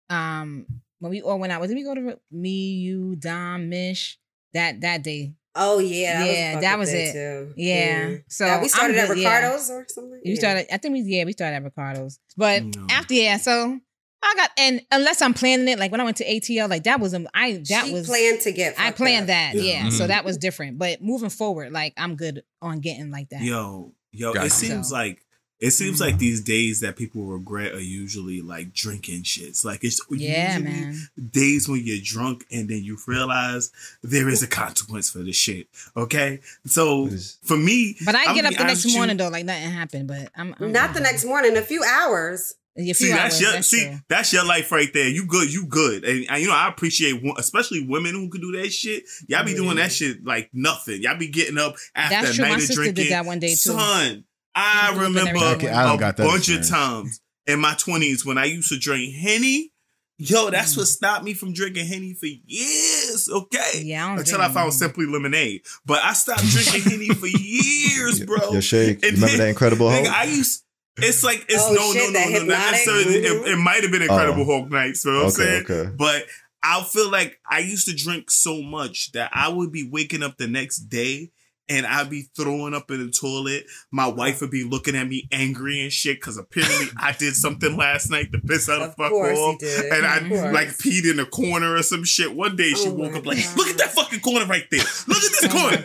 um 0.10 0.66
when 1.00 1.12
we 1.12 1.22
all 1.22 1.38
went 1.40 1.52
out, 1.54 1.62
did 1.68 1.76
we 1.76 1.84
go 1.84 1.94
to 1.94 2.20
me, 2.32 2.72
you, 2.74 3.16
Dom, 3.16 3.70
Mish 3.70 4.18
that 4.54 4.82
that 4.82 5.04
day? 5.04 5.34
Oh 5.56 5.80
yeah, 5.80 6.20
that 6.24 6.28
Yeah, 6.34 6.56
was, 6.56 6.62
that 6.64 6.80
was 6.80 6.94
it. 6.94 7.14
Too. 7.14 7.54
Yeah. 7.58 8.18
So 8.30 8.46
Now, 8.46 8.58
we 8.58 8.64
I'm 8.64 8.70
started 8.70 8.98
at 8.98 9.08
good, 9.08 9.18
yeah. 9.18 9.36
Ricardo's 9.38 9.70
or 9.72 9.86
something. 9.90 10.22
We 10.24 10.32
Yeah. 10.32 10.40
started. 10.40 10.74
I 10.74 10.78
think 10.78 10.94
we 10.94 11.02
yeah 11.02 11.24
we 11.26 11.32
started 11.34 11.56
at 11.58 11.64
Ricardo's, 11.64 12.20
but 12.36 12.64
No. 12.64 12.88
after 12.92 13.14
yeah, 13.16 13.38
so 13.38 13.80
I 14.24 14.34
got 14.36 14.50
and 14.58 14.82
unless 14.92 15.22
I'm 15.22 15.34
planning 15.34 15.68
it, 15.68 15.78
like 15.80 15.92
when 15.92 16.02
I 16.02 16.04
went 16.04 16.18
to 16.18 16.26
ATL, 16.26 16.70
like 16.70 16.84
that 16.84 17.00
was 17.00 17.14
a 17.14 17.26
I 17.34 17.54
that 17.70 17.86
she 17.86 17.94
was 17.94 18.08
planned 18.08 18.42
to 18.42 18.52
get. 18.52 18.76
I 18.80 18.92
planned 18.92 19.24
up. 19.24 19.28
that, 19.28 19.56
Yeah. 19.56 19.84
yeah. 19.86 19.90
So 19.90 20.04
Mhm. 20.06 20.08
that 20.10 20.26
was 20.26 20.38
different. 20.38 20.78
But 20.80 21.02
moving 21.02 21.30
forward, 21.30 21.72
like 21.72 21.94
I'm 21.98 22.16
good 22.16 22.44
on 22.62 22.80
getting 22.80 23.10
like 23.12 23.30
that. 23.30 23.42
Yo, 23.42 23.94
yo, 24.12 24.34
Gotcha. 24.34 24.48
it 24.48 24.52
seems 24.52 24.90
So- 24.90 24.96
like 24.96 25.20
it 25.60 25.72
seems 25.72 25.98
Mhm. 25.98 26.02
like 26.02 26.18
these 26.20 26.42
days 26.42 26.80
that 26.82 26.96
people 26.96 27.26
regret 27.26 27.74
are 27.74 27.80
usually 27.80 28.42
like 28.42 28.74
drinking 28.74 29.24
shits. 29.24 29.66
Like 29.66 29.84
it's 29.84 30.00
Yeah, 30.12 30.60
man. 30.60 31.08
days 31.32 31.68
when 31.68 31.84
you're 31.84 31.98
drunk 32.04 32.46
and 32.52 32.70
then 32.70 32.84
you 32.84 32.98
realize 33.08 33.72
there 34.04 34.30
is 34.30 34.44
a 34.44 34.48
consequence 34.48 35.10
for 35.10 35.20
this 35.20 35.36
shit. 35.36 35.68
Okay, 35.96 36.40
so 36.66 37.10
for 37.44 37.58
me, 37.58 37.98
But 38.06 38.16
I 38.16 38.26
I'm 38.26 38.36
get 38.36 38.46
up 38.46 38.54
the 38.56 38.64
next 38.66 38.84
with 38.86 38.94
you, 38.94 38.98
morning 39.00 39.18
though, 39.18 39.30
like 39.30 39.46
nothing 39.46 39.70
happened. 39.72 40.08
But 40.08 40.32
I'm, 40.36 40.54
I'm 40.60 40.72
Not 40.72 40.94
the 40.94 41.00
next 41.02 41.26
morning, 41.26 41.58
a 41.58 41.62
few 41.62 41.84
hours. 41.84 42.54
Yeah, 42.80 42.94
See, 42.94 43.06
few 43.06 43.16
that's 43.16 43.34
hours, 43.34 43.42
your 43.42 43.52
that's 43.54 43.68
see, 43.70 43.86
true. 43.86 44.00
that's 44.08 44.32
your 44.34 44.46
life 44.46 44.72
right 44.72 44.94
there. 44.94 45.10
You 45.10 45.26
good, 45.26 45.52
you 45.52 45.66
good, 45.66 46.04
and, 46.06 46.28
and, 46.30 46.40
you 46.40 46.48
know 46.48 46.54
I 46.54 46.68
appreciate, 46.70 47.24
wo- 47.24 47.34
especially 47.40 47.84
women 47.88 48.14
who 48.14 48.30
can 48.30 48.40
do 48.40 48.52
that 48.62 48.72
shit. 48.72 49.04
Y'all 49.28 49.44
be 49.44 49.56
doing 49.56 49.78
that 49.78 49.92
shit 49.92 50.24
like 50.24 50.52
nothing. 50.54 51.02
Y'all 51.02 51.18
be 51.18 51.28
getting 51.28 51.58
up 51.58 51.76
after 51.96 52.16
That's 52.18 52.30
a 52.30 52.34
true. 52.36 52.44
night 52.46 52.50
My 52.52 52.56
of 52.58 52.62
sister 52.62 52.76
drinking. 52.84 53.04
did 53.06 53.12
that 53.14 53.26
one 53.26 53.40
day, 53.40 53.50
too. 53.50 53.56
Son, 53.56 54.24
I 54.58 54.88
She 54.90 54.94
grew 54.96 55.04
up 55.06 55.10
in 55.10 55.16
remember 55.16 55.46
everything. 55.46 55.70
I 55.76 55.84
don't 55.84 55.96
a 55.96 56.00
got 56.00 56.18
that 56.18 56.24
bunch 56.28 56.50
of 56.50 56.68
times 56.68 57.22
in 57.46 57.60
my 57.60 57.74
twenties 57.76 58.26
when 58.26 58.38
I 58.38 58.46
used 58.46 58.70
to 58.70 58.78
drink 58.80 59.14
henny. 59.16 59.72
Yo, 60.20 60.50
that's 60.50 60.74
Mm. 60.74 60.78
what 60.78 60.88
stopped 60.88 61.24
me 61.24 61.36
from 61.36 61.54
drinking 61.54 61.86
henny 61.86 62.14
for 62.16 62.26
years. 62.26 63.30
Okay, 63.30 63.84
Yeah, 63.84 64.08
I 64.08 64.18
until 64.18 64.42
I 64.42 64.50
found 64.52 64.74
simply 64.74 65.06
lemonade. 65.06 65.62
But 65.86 66.04
I 66.04 66.14
stopped 66.14 66.42
drinking 66.50 66.82
henny 66.92 67.10
for 67.10 67.28
years, 67.28 68.22
bro. 68.26 68.52
Your 68.52 68.62
shake. 68.64 69.04
And 69.04 69.14
Remember 69.14 69.28
then- 69.28 69.38
that 69.38 69.48
Incredible 69.50 69.90
Nigga, 69.90 70.06
Hulk? 70.08 70.16
I 70.18 70.24
used. 70.24 70.64
It's 71.00 71.24
like 71.24 71.46
it's 71.48 71.62
Oh, 71.64 71.74
no, 71.76 71.94
shit, 71.94 72.12
no, 72.12 72.20
that 72.20 72.32
no, 72.32 72.40
no, 72.40 72.46
not 72.46 72.72
necessarily. 72.72 73.16
It, 73.18 73.32
Mhm. 73.44 73.48
it 73.54 73.58
might 73.58 73.84
have 73.84 73.92
been 73.92 74.02
Incredible 74.02 74.42
Oh. 74.42 74.46
Hulk 74.62 74.72
nights. 74.72 75.06
You 75.06 75.12
know 75.12 75.18
what 75.20 75.26
I'm 75.26 75.32
saying? 75.32 75.64
okay. 75.70 75.90
But 75.96 76.26
I 76.64 76.84
feel 76.84 77.12
like 77.12 77.40
I 77.48 77.60
used 77.60 77.86
to 77.88 77.94
drink 77.96 78.32
so 78.32 78.64
much 78.64 79.12
that 79.12 79.30
I 79.34 79.48
would 79.50 79.72
be 79.72 79.88
waking 79.88 80.24
up 80.24 80.38
the 80.40 80.48
next 80.48 80.90
day 80.90 81.30
and 81.70 81.86
I'd 81.86 82.10
be 82.10 82.30
throwing 82.36 82.74
up 82.74 82.90
in 82.92 83.06
the 83.06 83.12
toilet. 83.12 83.66
My 83.92 84.08
wife 84.08 84.42
would 84.42 84.52
be 84.52 84.64
looking 84.64 84.96
at 84.96 85.08
me 85.08 85.28
angry 85.32 85.82
and 85.82 85.92
shit 85.92 86.18
because 86.20 86.38
apparently 86.38 86.88
I 86.98 87.12
did 87.14 87.36
something 87.36 87.76
last 87.78 88.10
night 88.10 88.32
to 88.32 88.40
piss 88.40 88.70
out 88.70 88.80
the 88.80 88.86
Of 88.86 88.96
fuck 88.96 89.10
course 89.12 89.38
off. 89.38 89.62
And 89.62 90.06
I 90.06 90.20
course. 90.28 90.54
like 90.54 90.68
peed 90.78 91.10
in 91.10 91.20
a 91.20 91.26
corner 91.26 91.76
or 91.76 91.84
some 91.84 92.04
shit. 92.04 92.36
One 92.36 92.56
day 92.56 92.72
she 92.72 92.88
Oh 92.90 92.94
woke 92.94 93.12
my 93.14 93.18
up 93.20 93.26
like, 93.26 93.44
God. 93.44 93.58
look 93.58 93.68
at 93.68 93.78
that 93.80 93.92
fucking 93.92 94.20
corner 94.22 94.46
right 94.46 94.66
there. 94.72 94.80
Look 95.08 95.18
at 95.18 95.32
this 95.32 95.46
Oh 95.46 95.50
corner. 95.50 95.78
In 95.78 95.84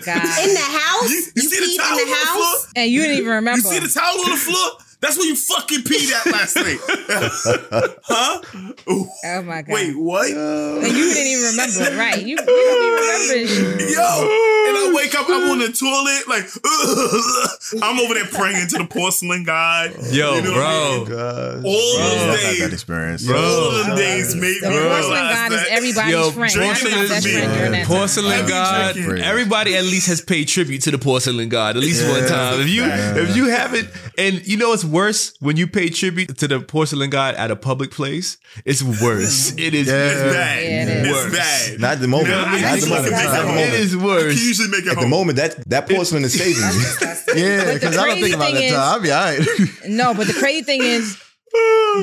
the 0.55 0.61
house? 0.61 1.11
You, 1.11 1.23
you 1.37 1.43
see 1.43 1.57
peed 1.57 1.77
the 1.77 1.83
towel 1.83 1.99
in 1.99 2.01
on 2.03 2.07
the 2.07 2.11
the 2.11 2.17
house? 2.17 2.37
floor? 2.65 2.73
And 2.77 2.91
you 2.91 3.01
didn't 3.03 3.17
even 3.19 3.33
remember. 3.33 3.57
You 3.69 3.75
see 3.75 3.79
the 3.81 3.89
towel 3.89 4.21
on 4.25 4.31
the 4.31 4.37
floor? 4.37 4.71
That's 5.03 5.19
where 5.19 5.27
you 5.27 5.35
fucking 5.37 5.81
peed 5.81 6.13
at 6.13 6.27
last 6.33 6.55
night. 6.57 6.79
huh? 8.05 8.41
oh 8.87 9.43
my 9.43 9.63
god. 9.63 9.69
Wait, 9.75 9.97
what? 9.99 10.31
And 10.31 10.87
you 10.87 11.13
didn't 11.13 11.27
even 11.27 11.51
remember, 11.51 11.97
right? 11.99 12.23
You, 12.23 12.29
you 12.29 12.37
don't 12.37 12.49
even 12.87 13.49
remember. 13.59 13.83
Yo, 13.93 13.99
and 13.99 14.77
I 14.79 14.93
wake 14.95 15.15
up, 15.17 15.27
I'm 15.29 15.51
on 15.51 15.59
the 15.59 15.73
toilet, 15.73 16.29
like, 16.29 16.47
I'm 17.83 17.99
over 17.99 18.15
there 18.15 18.27
praying 18.27 18.69
to 18.69 18.79
the 18.79 18.87
porcelain 18.87 19.43
god. 19.45 19.93
Yo, 20.13 20.35
You 20.37 20.43
know 20.43 20.53
what 20.53 20.61
I 20.63 20.97
mean? 20.99 21.05
bro. 21.05 21.17
God. 21.17 21.65
All 21.65 21.99
Yeah, 21.99 22.05
those 22.05 22.23
I've 22.23 22.29
had 22.29 22.39
that 22.39 22.59
days, 22.59 22.73
experience. 22.73 23.27
Bro. 23.27 23.37
all 23.37 23.71
of 23.71 23.75
them 23.79 23.87
Bro. 23.87 23.97
days 23.97 24.35
made 24.37 24.59
The 24.63 24.71
me 24.71 24.77
Bro. 24.77 24.89
porcelain 24.89 25.11
realize 25.19 25.35
god 25.35 25.53
is 25.53 25.67
everybody's 25.69 26.13
Yo, 26.13 26.31
friend. 26.31 26.53
I 26.53 26.75
think 26.75 26.79
porcelain 26.79 26.93
my 27.03 27.09
best 27.09 27.27
is 27.27 27.33
friend 27.33 27.53
during 27.53 27.73
that 27.73 27.87
Porcelain 27.87 28.33
Heavy 28.33 28.49
God. 28.49 28.97
Everybody 29.21 29.77
at 29.77 29.85
least 29.85 30.07
has 30.09 30.21
paid 30.21 30.47
tribute 30.49 30.83
to 30.83 30.91
the 30.91 30.99
porcelain 30.99 31.49
God 31.49 31.77
at 31.77 31.83
least 31.83 32.03
Yeah. 32.05 32.11
one 32.13 32.29
time. 32.29 32.61
If 32.61 32.69
you 32.69 32.83
Yeah. 32.83 33.17
if 33.17 33.37
you 33.37 33.47
haven't, 33.47 33.89
and 34.19 34.47
you 34.47 34.57
know 34.57 34.69
what's 34.71 34.85
worse 34.93 35.33
when 35.41 35.57
you 35.57 35.67
pay 35.67 35.89
tribute 35.89 36.37
to 36.39 36.47
the 36.47 36.61
porcelain 36.61 37.11
God 37.11 37.35
at 37.35 37.51
a 37.51 37.57
public 37.57 37.91
place, 37.91 38.37
it's 38.65 38.83
worse. 38.83 39.53
It 39.59 39.75
is 39.75 39.89
Yeah. 39.89 40.11
It's 40.13 40.21
bad. 40.37 40.63
Yeah, 40.63 40.83
it 40.83 40.89
is. 40.89 41.07
It's 41.09 41.13
worse. 41.17 41.33
bad. 41.33 41.81
Not 41.81 41.99
the 42.01 42.09
moment. 42.09 42.29
You 42.29 42.35
know, 42.35 42.45
Not 42.45 42.81
the 42.81 42.87
moment. 42.89 43.13
make 43.13 43.13
Not 43.13 43.33
the 43.33 43.39
it 43.41 43.47
home. 43.47 43.59
It 43.59 43.61
moment. 43.67 43.75
is 43.75 43.95
I 43.95 43.97
can 43.99 44.05
worse. 44.07 44.45
usually 44.45 44.69
make 44.69 44.87
it 44.87 44.93
At 44.93 45.01
the 45.01 45.09
moment, 45.09 45.37
that 45.39 45.69
that 45.69 45.89
porcelain 45.89 46.25
is 46.25 46.33
saving 46.39 46.63
you. 46.63 47.09
Yeah, 47.35 47.73
because 47.75 47.97
I 47.97 48.07
don't 48.09 48.21
think 48.21 48.35
about 48.35 48.47
thing 48.47 48.55
that 48.57 48.65
is- 48.65 48.73
time. 48.73 48.81
I'll 48.93 49.01
be 49.01 49.11
all 49.11 49.25
right. 49.25 49.41
No, 49.89 50.13
but 50.15 50.27
the 50.27 50.35
crazy 50.35 50.63
thing 50.63 50.83
is, 50.83 51.17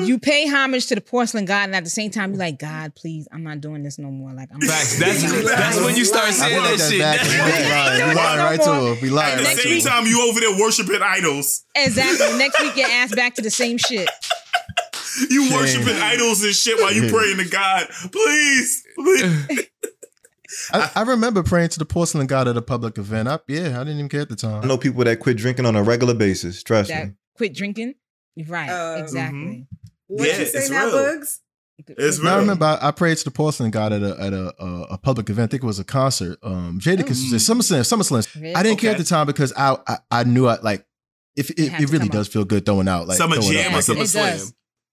you 0.04 0.18
pay 0.18 0.46
homage 0.48 0.86
to 0.88 0.94
the 0.94 1.00
porcelain 1.00 1.44
god, 1.44 1.64
and 1.64 1.74
at 1.74 1.84
the 1.84 1.90
same 1.90 2.10
time, 2.10 2.30
you're 2.30 2.38
like, 2.38 2.58
God, 2.58 2.94
please, 2.94 3.26
I'm 3.32 3.42
not 3.42 3.60
doing 3.60 3.82
this 3.82 3.98
no 3.98 4.10
more. 4.10 4.32
Like, 4.32 4.48
I'm 4.52 4.60
Facts. 4.60 4.98
That's 5.00 5.22
You 5.22 5.46
that's 5.48 5.80
when 5.80 5.96
you 5.96 6.04
start 6.04 6.24
I 6.24 6.28
I 6.28 6.30
saying 6.32 6.52
feel 6.54 6.62
like 6.62 6.78
that 6.78 6.90
shit. 6.90 7.00
back. 7.00 7.22
We 7.22 7.70
lying. 7.70 8.08
We 8.08 8.14
lying 8.14 8.38
right 8.40 8.60
to 8.62 8.72
him. 8.72 8.98
We 9.02 9.08
At 9.08 9.14
lying 9.14 9.36
the 9.38 9.42
to 9.44 9.56
same 9.56 9.72
him. 9.78 9.80
time, 9.86 10.06
you 10.06 10.28
over 10.28 10.40
there 10.40 10.58
worshiping 10.58 11.00
idols. 11.02 11.64
exactly. 11.74 12.26
Next 12.38 12.60
week, 12.60 12.74
get 12.74 12.90
asked 12.90 13.16
back 13.16 13.34
to 13.34 13.42
the 13.42 13.50
same 13.50 13.78
shit. 13.78 14.08
You 15.28 15.42
Yeah. 15.44 15.56
worshiping 15.56 15.96
idols 15.96 16.42
and 16.44 16.54
shit 16.54 16.78
while 16.80 16.92
you 16.92 17.10
praying 17.12 17.38
to 17.38 17.48
God. 17.48 17.88
Please, 18.12 18.84
please. 18.96 19.66
I, 20.72 20.90
I 20.96 21.02
remember 21.02 21.42
praying 21.42 21.68
to 21.70 21.78
the 21.78 21.84
porcelain 21.84 22.26
god 22.26 22.48
at 22.48 22.56
a 22.56 22.62
public 22.62 22.98
event. 22.98 23.28
I, 23.28 23.38
yeah, 23.48 23.80
I 23.80 23.84
didn't 23.84 23.98
even 23.98 24.08
care 24.08 24.22
at 24.22 24.28
the 24.28 24.36
time. 24.36 24.62
I 24.64 24.66
know 24.66 24.78
people 24.78 25.04
that 25.04 25.20
quit 25.20 25.36
drinking 25.36 25.66
on 25.66 25.76
a 25.76 25.82
regular 25.82 26.14
basis. 26.14 26.62
Trust 26.62 26.88
That 26.90 27.06
me. 27.08 27.12
quit 27.36 27.54
drinking. 27.54 27.94
Right. 28.48 28.68
Uh, 28.70 28.96
exactly. 28.98 29.66
What 30.06 30.28
Yeah, 30.28 30.38
you 30.38 30.46
say 30.46 30.58
it's 30.58 30.70
now, 30.70 30.86
real. 30.86 30.92
Bugs? 30.92 31.40
It's 31.86 32.18
No, 32.22 32.34
I 32.34 32.38
remember 32.38 32.64
I, 32.66 32.88
I 32.88 32.90
prayed 32.90 33.16
to 33.18 33.24
the 33.24 33.30
porcelain 33.30 33.70
god 33.70 33.92
at 33.92 34.02
a 34.02 34.20
at 34.20 34.32
a, 34.34 34.54
a, 34.62 34.82
a 34.92 34.98
public 34.98 35.30
event. 35.30 35.48
I 35.48 35.50
think 35.52 35.62
it 35.62 35.66
was 35.66 35.78
a 35.78 35.84
concert. 35.84 36.38
Um, 36.42 36.78
Jadakiss 36.78 37.08
was 37.08 37.30
there. 37.30 37.40
SummerSlam. 37.40 37.80
SummerSlam. 37.80 38.40
Really? 38.40 38.54
I 38.54 38.62
didn't 38.62 38.80
care 38.80 38.92
at 38.92 38.98
the 38.98 39.04
time 39.04 39.26
because 39.26 39.52
I 39.56 39.76
I, 39.86 39.96
I 40.10 40.24
knew 40.24 40.46
I 40.46 40.58
like 40.60 40.84
if 41.36 41.50
it, 41.50 41.70
had 41.70 41.80
it 41.80 41.86
really 41.90 42.08
come 42.08 42.18
does 42.18 42.28
feel 42.28 42.44
good 42.44 42.66
throwing 42.66 42.88
out 42.88 43.08
like 43.08 43.16
Summer 43.16 43.36
throwing 43.36 43.52
Jam 43.52 43.66
up 43.66 43.72
or 43.72 43.74
like 43.76 43.84
Summer 43.84 44.00
it. 44.00 44.04
it 44.04 44.08
Slam? 44.08 44.38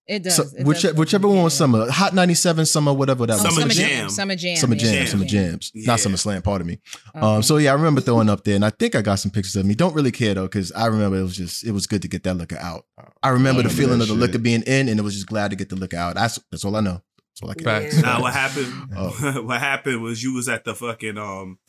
Does. 0.07 0.15
It 0.17 0.23
does. 0.23 0.35
So, 0.35 0.43
It 0.43 0.45
does 0.59 0.65
whichever, 0.65 0.93
feel 0.93 0.99
whichever 0.99 1.27
one 1.27 1.37
yeah. 1.37 1.43
was 1.43 1.53
summer, 1.53 1.91
Hot 1.91 2.13
ninety 2.13 2.33
seven 2.33 2.65
summer, 2.65 2.93
whatever 2.93 3.25
that 3.25 3.33
Oh, 3.39 3.43
was. 3.43 3.55
Summer 3.55 3.61
Summer 3.61 3.73
Jam. 3.73 3.89
Jam. 3.89 4.09
Summer 4.09 4.35
Jam. 4.35 4.55
Summer 4.57 4.75
yeah. 4.75 5.05
Summer 5.05 5.25
Jams, 5.25 5.71
Yeah. 5.73 5.87
not 5.87 5.99
Summer 5.99 6.17
Slam. 6.17 6.41
Pardon 6.41 6.67
me. 6.67 6.79
Okay. 7.15 7.25
Um, 7.25 7.43
so 7.43 7.57
yeah, 7.57 7.71
I 7.71 7.73
remember 7.73 8.01
throwing 8.01 8.29
up 8.29 8.43
there, 8.43 8.55
and 8.55 8.65
I 8.65 8.69
think 8.69 8.95
I 8.95 9.01
got 9.01 9.15
some 9.15 9.31
pictures 9.31 9.55
of 9.55 9.65
me. 9.65 9.75
Don't 9.75 9.93
really 9.93 10.11
care 10.11 10.33
though, 10.33 10.45
because 10.45 10.71
I 10.71 10.85
remember 10.87 11.17
it 11.17 11.23
was 11.23 11.35
just 11.37 11.65
it 11.65 11.71
was 11.71 11.87
good 11.87 12.01
to 12.03 12.07
get 12.07 12.23
that 12.23 12.35
liquor 12.35 12.57
out. 12.59 12.85
I 13.21 13.29
remember 13.29 13.63
the 13.63 13.69
feeling 13.69 13.93
of 14.01 14.07
the 14.07 14.13
shit. 14.13 14.17
liquor 14.17 14.39
being 14.39 14.61
in, 14.63 14.87
and 14.89 14.99
it 14.99 15.03
was 15.03 15.13
just 15.15 15.27
glad 15.27 15.49
to 15.51 15.55
get 15.57 15.69
the 15.69 15.75
liquor 15.75 15.97
out. 15.97 16.15
That's 16.15 16.39
that's 16.51 16.63
all 16.65 16.75
I 16.75 16.81
know. 16.81 17.01
That's 17.29 17.41
all 17.43 17.51
I 17.51 17.53
can 17.55 17.63
Facts. 17.65 17.95
Yeah. 17.95 18.01
Nah, 18.13 18.21
what 18.21 18.33
happened? 18.33 18.73
Oh. 18.95 19.41
what 19.45 19.59
happened 19.59 20.01
was 20.01 20.23
you 20.23 20.33
was 20.33 20.47
at 20.49 20.63
the 20.63 20.73
fucking 20.73 21.17
um, 21.17 21.59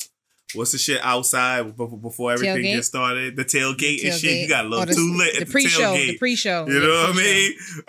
what's 0.55 0.72
the 0.72 0.78
shit 0.78 1.01
outside 1.03 1.76
before 1.76 2.32
everything 2.32 2.57
Tailgate? 2.62 2.74
gets 2.76 2.86
started? 2.88 3.36
The 3.36 3.44
tailgate 3.44 4.05
and 4.05 4.14
shit. 4.18 4.36
You 4.42 4.49
got 4.49 4.64
a 4.64 4.68
little 4.68 4.82
Oh, 4.82 4.86
the- 4.86 4.94
too 4.94 5.14
lit 5.16 5.34
The 5.34 5.40
at 5.42 5.46
the 5.46 5.53
pre-show. 5.53 5.80
tailgate. 5.80 6.07
The 6.07 6.18
pre-show. 6.18 6.66
you 6.68 6.80
know 6.80 6.88
what 6.88 7.11
I 7.11 7.16
mean? 7.16 7.53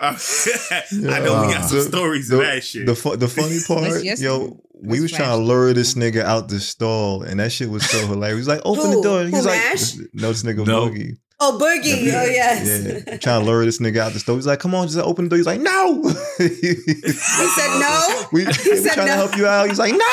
I 1.14 1.20
know 1.20 1.46
we 1.46 1.52
got 1.52 1.68
some 1.68 1.78
The- 1.78 1.84
stories 1.84 2.28
the, 2.28 2.38
of 2.40 2.46
that 2.46 2.64
shit. 2.64 2.86
The, 2.86 2.94
fu- 2.94 3.16
the 3.16 3.28
funny 3.28 3.58
part, 3.66 4.04
yes, 4.04 4.20
yo, 4.20 4.60
we 4.82 5.00
was 5.00 5.12
trying 5.12 5.28
to 5.30 5.36
lure 5.44 5.72
this 5.72 5.94
nigga 5.94 6.22
out 6.22 6.48
the 6.48 6.60
stall, 6.60 7.22
and 7.22 7.38
that 7.40 7.52
shit 7.52 7.68
was 7.70 7.88
so 7.88 7.98
hilarious. 8.06 8.38
He's 8.40 8.48
like, 8.48 8.62
"Open 8.64 8.90
the 8.90 9.02
door." 9.02 9.24
Who, 9.24 9.36
He's 9.36 9.44
like, 9.44 9.60
"No, 10.14 10.28
this 10.32 10.42
nigga 10.42 10.66
No. 10.66 10.88
Boogie." 10.88 11.16
Oh, 11.42 11.58
Boogie. 11.58 12.12
Oh, 12.12 12.24
yes. 12.24 13.04
yeah. 13.06 13.16
Trying 13.16 13.40
to 13.40 13.46
lure 13.46 13.64
this 13.64 13.78
nigga 13.78 13.98
out 13.98 14.12
the 14.12 14.18
store. 14.20 14.36
He's 14.36 14.46
like, 14.46 14.58
"Come 14.60 14.74
on, 14.74 14.86
just 14.88 14.98
open 14.98 15.24
the 15.24 15.30
door." 15.30 15.36
He's 15.38 15.46
like, 15.46 15.60
"No." 15.60 16.02
he 16.38 16.54
said 17.12 17.78
no. 17.80 18.24
we, 18.32 18.44
we 18.46 18.52
said 18.52 18.92
trying 18.92 19.06
to 19.06 19.12
help 19.14 19.36
you 19.36 19.46
out. 19.46 19.68
He's 19.68 19.78
like, 19.78 19.92
"No." 19.92 19.98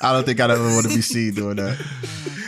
I 0.00 0.12
don't 0.12 0.24
think 0.24 0.40
I'd 0.40 0.50
ever 0.50 0.62
want 0.74 0.86
to 0.88 0.94
be 0.94 1.02
seen 1.02 1.34
doing 1.34 1.56
that. 1.56 1.78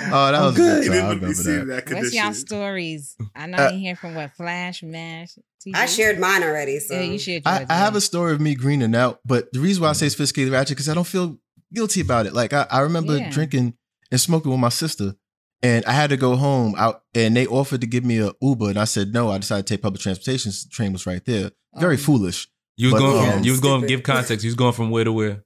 Oh, 0.08 0.10
that 0.10 0.34
I'm 0.36 0.42
was 0.46 0.56
good. 0.56 0.84
good 0.84 0.92
He. 0.94 0.98
I 1.00 1.08
remember 1.10 1.26
that. 1.26 1.86
that 1.86 1.94
What's 1.94 2.14
y'all 2.14 2.32
stories? 2.32 3.16
I 3.34 3.46
know 3.46 3.58
Uh, 3.58 3.70
you 3.72 3.80
hear 3.80 3.96
from 3.96 4.14
what 4.14 4.32
Flash, 4.36 4.82
Mash. 4.82 5.34
TJ? 5.66 5.74
I 5.74 5.86
shared 5.86 6.18
mine 6.20 6.42
already. 6.44 6.78
So 6.78 6.94
Yeah, 6.94 7.00
you 7.02 7.18
shared. 7.18 7.42
I, 7.44 7.58
yours, 7.58 7.66
I 7.70 7.74
have 7.74 7.96
a 7.96 8.00
story 8.00 8.32
of 8.32 8.40
me 8.40 8.54
greening 8.54 8.94
out, 8.94 9.18
but 9.26 9.52
the 9.52 9.58
reason 9.58 9.82
why 9.82 9.88
I 9.90 9.92
say 9.94 10.08
sophisticated 10.08 10.52
ratchet 10.52 10.76
because 10.76 10.88
I 10.88 10.94
don't 10.94 11.06
feel 11.06 11.38
guilty 11.74 12.00
about 12.00 12.26
it. 12.26 12.34
Like 12.34 12.52
I, 12.52 12.66
I 12.70 12.80
remember 12.80 13.16
Yeah. 13.18 13.30
drinking 13.30 13.74
and 14.12 14.20
smoking 14.20 14.52
with 14.52 14.60
my 14.60 14.68
sister, 14.68 15.16
and 15.62 15.84
I 15.86 15.92
had 15.92 16.10
to 16.10 16.16
go 16.16 16.36
home 16.36 16.74
out, 16.76 17.02
and 17.14 17.36
they 17.36 17.46
offered 17.46 17.80
to 17.80 17.86
give 17.86 18.04
me 18.04 18.18
a 18.20 18.30
Uber, 18.40 18.70
and 18.70 18.78
I 18.78 18.84
said 18.84 19.12
no. 19.12 19.30
I 19.30 19.38
decided 19.38 19.66
to 19.66 19.74
take 19.74 19.82
public 19.82 20.00
transportation. 20.02 20.50
The 20.50 20.68
train 20.70 20.92
was 20.92 21.06
right 21.06 21.24
there. 21.24 21.50
Very 21.78 21.96
Um, 21.96 22.00
foolish. 22.02 22.48
You 22.76 22.92
was 22.92 22.94
But, 22.94 22.98
going. 23.10 23.24
um, 23.26 23.32
from, 23.34 23.44
you 23.44 23.50
was 23.52 23.60
going. 23.60 23.80
Stupid. 23.80 23.88
Give 23.88 24.02
context. 24.02 24.44
You 24.44 24.48
was 24.48 24.54
going 24.54 24.72
from 24.74 24.90
where 24.90 25.04
to 25.04 25.12
where? 25.12 25.44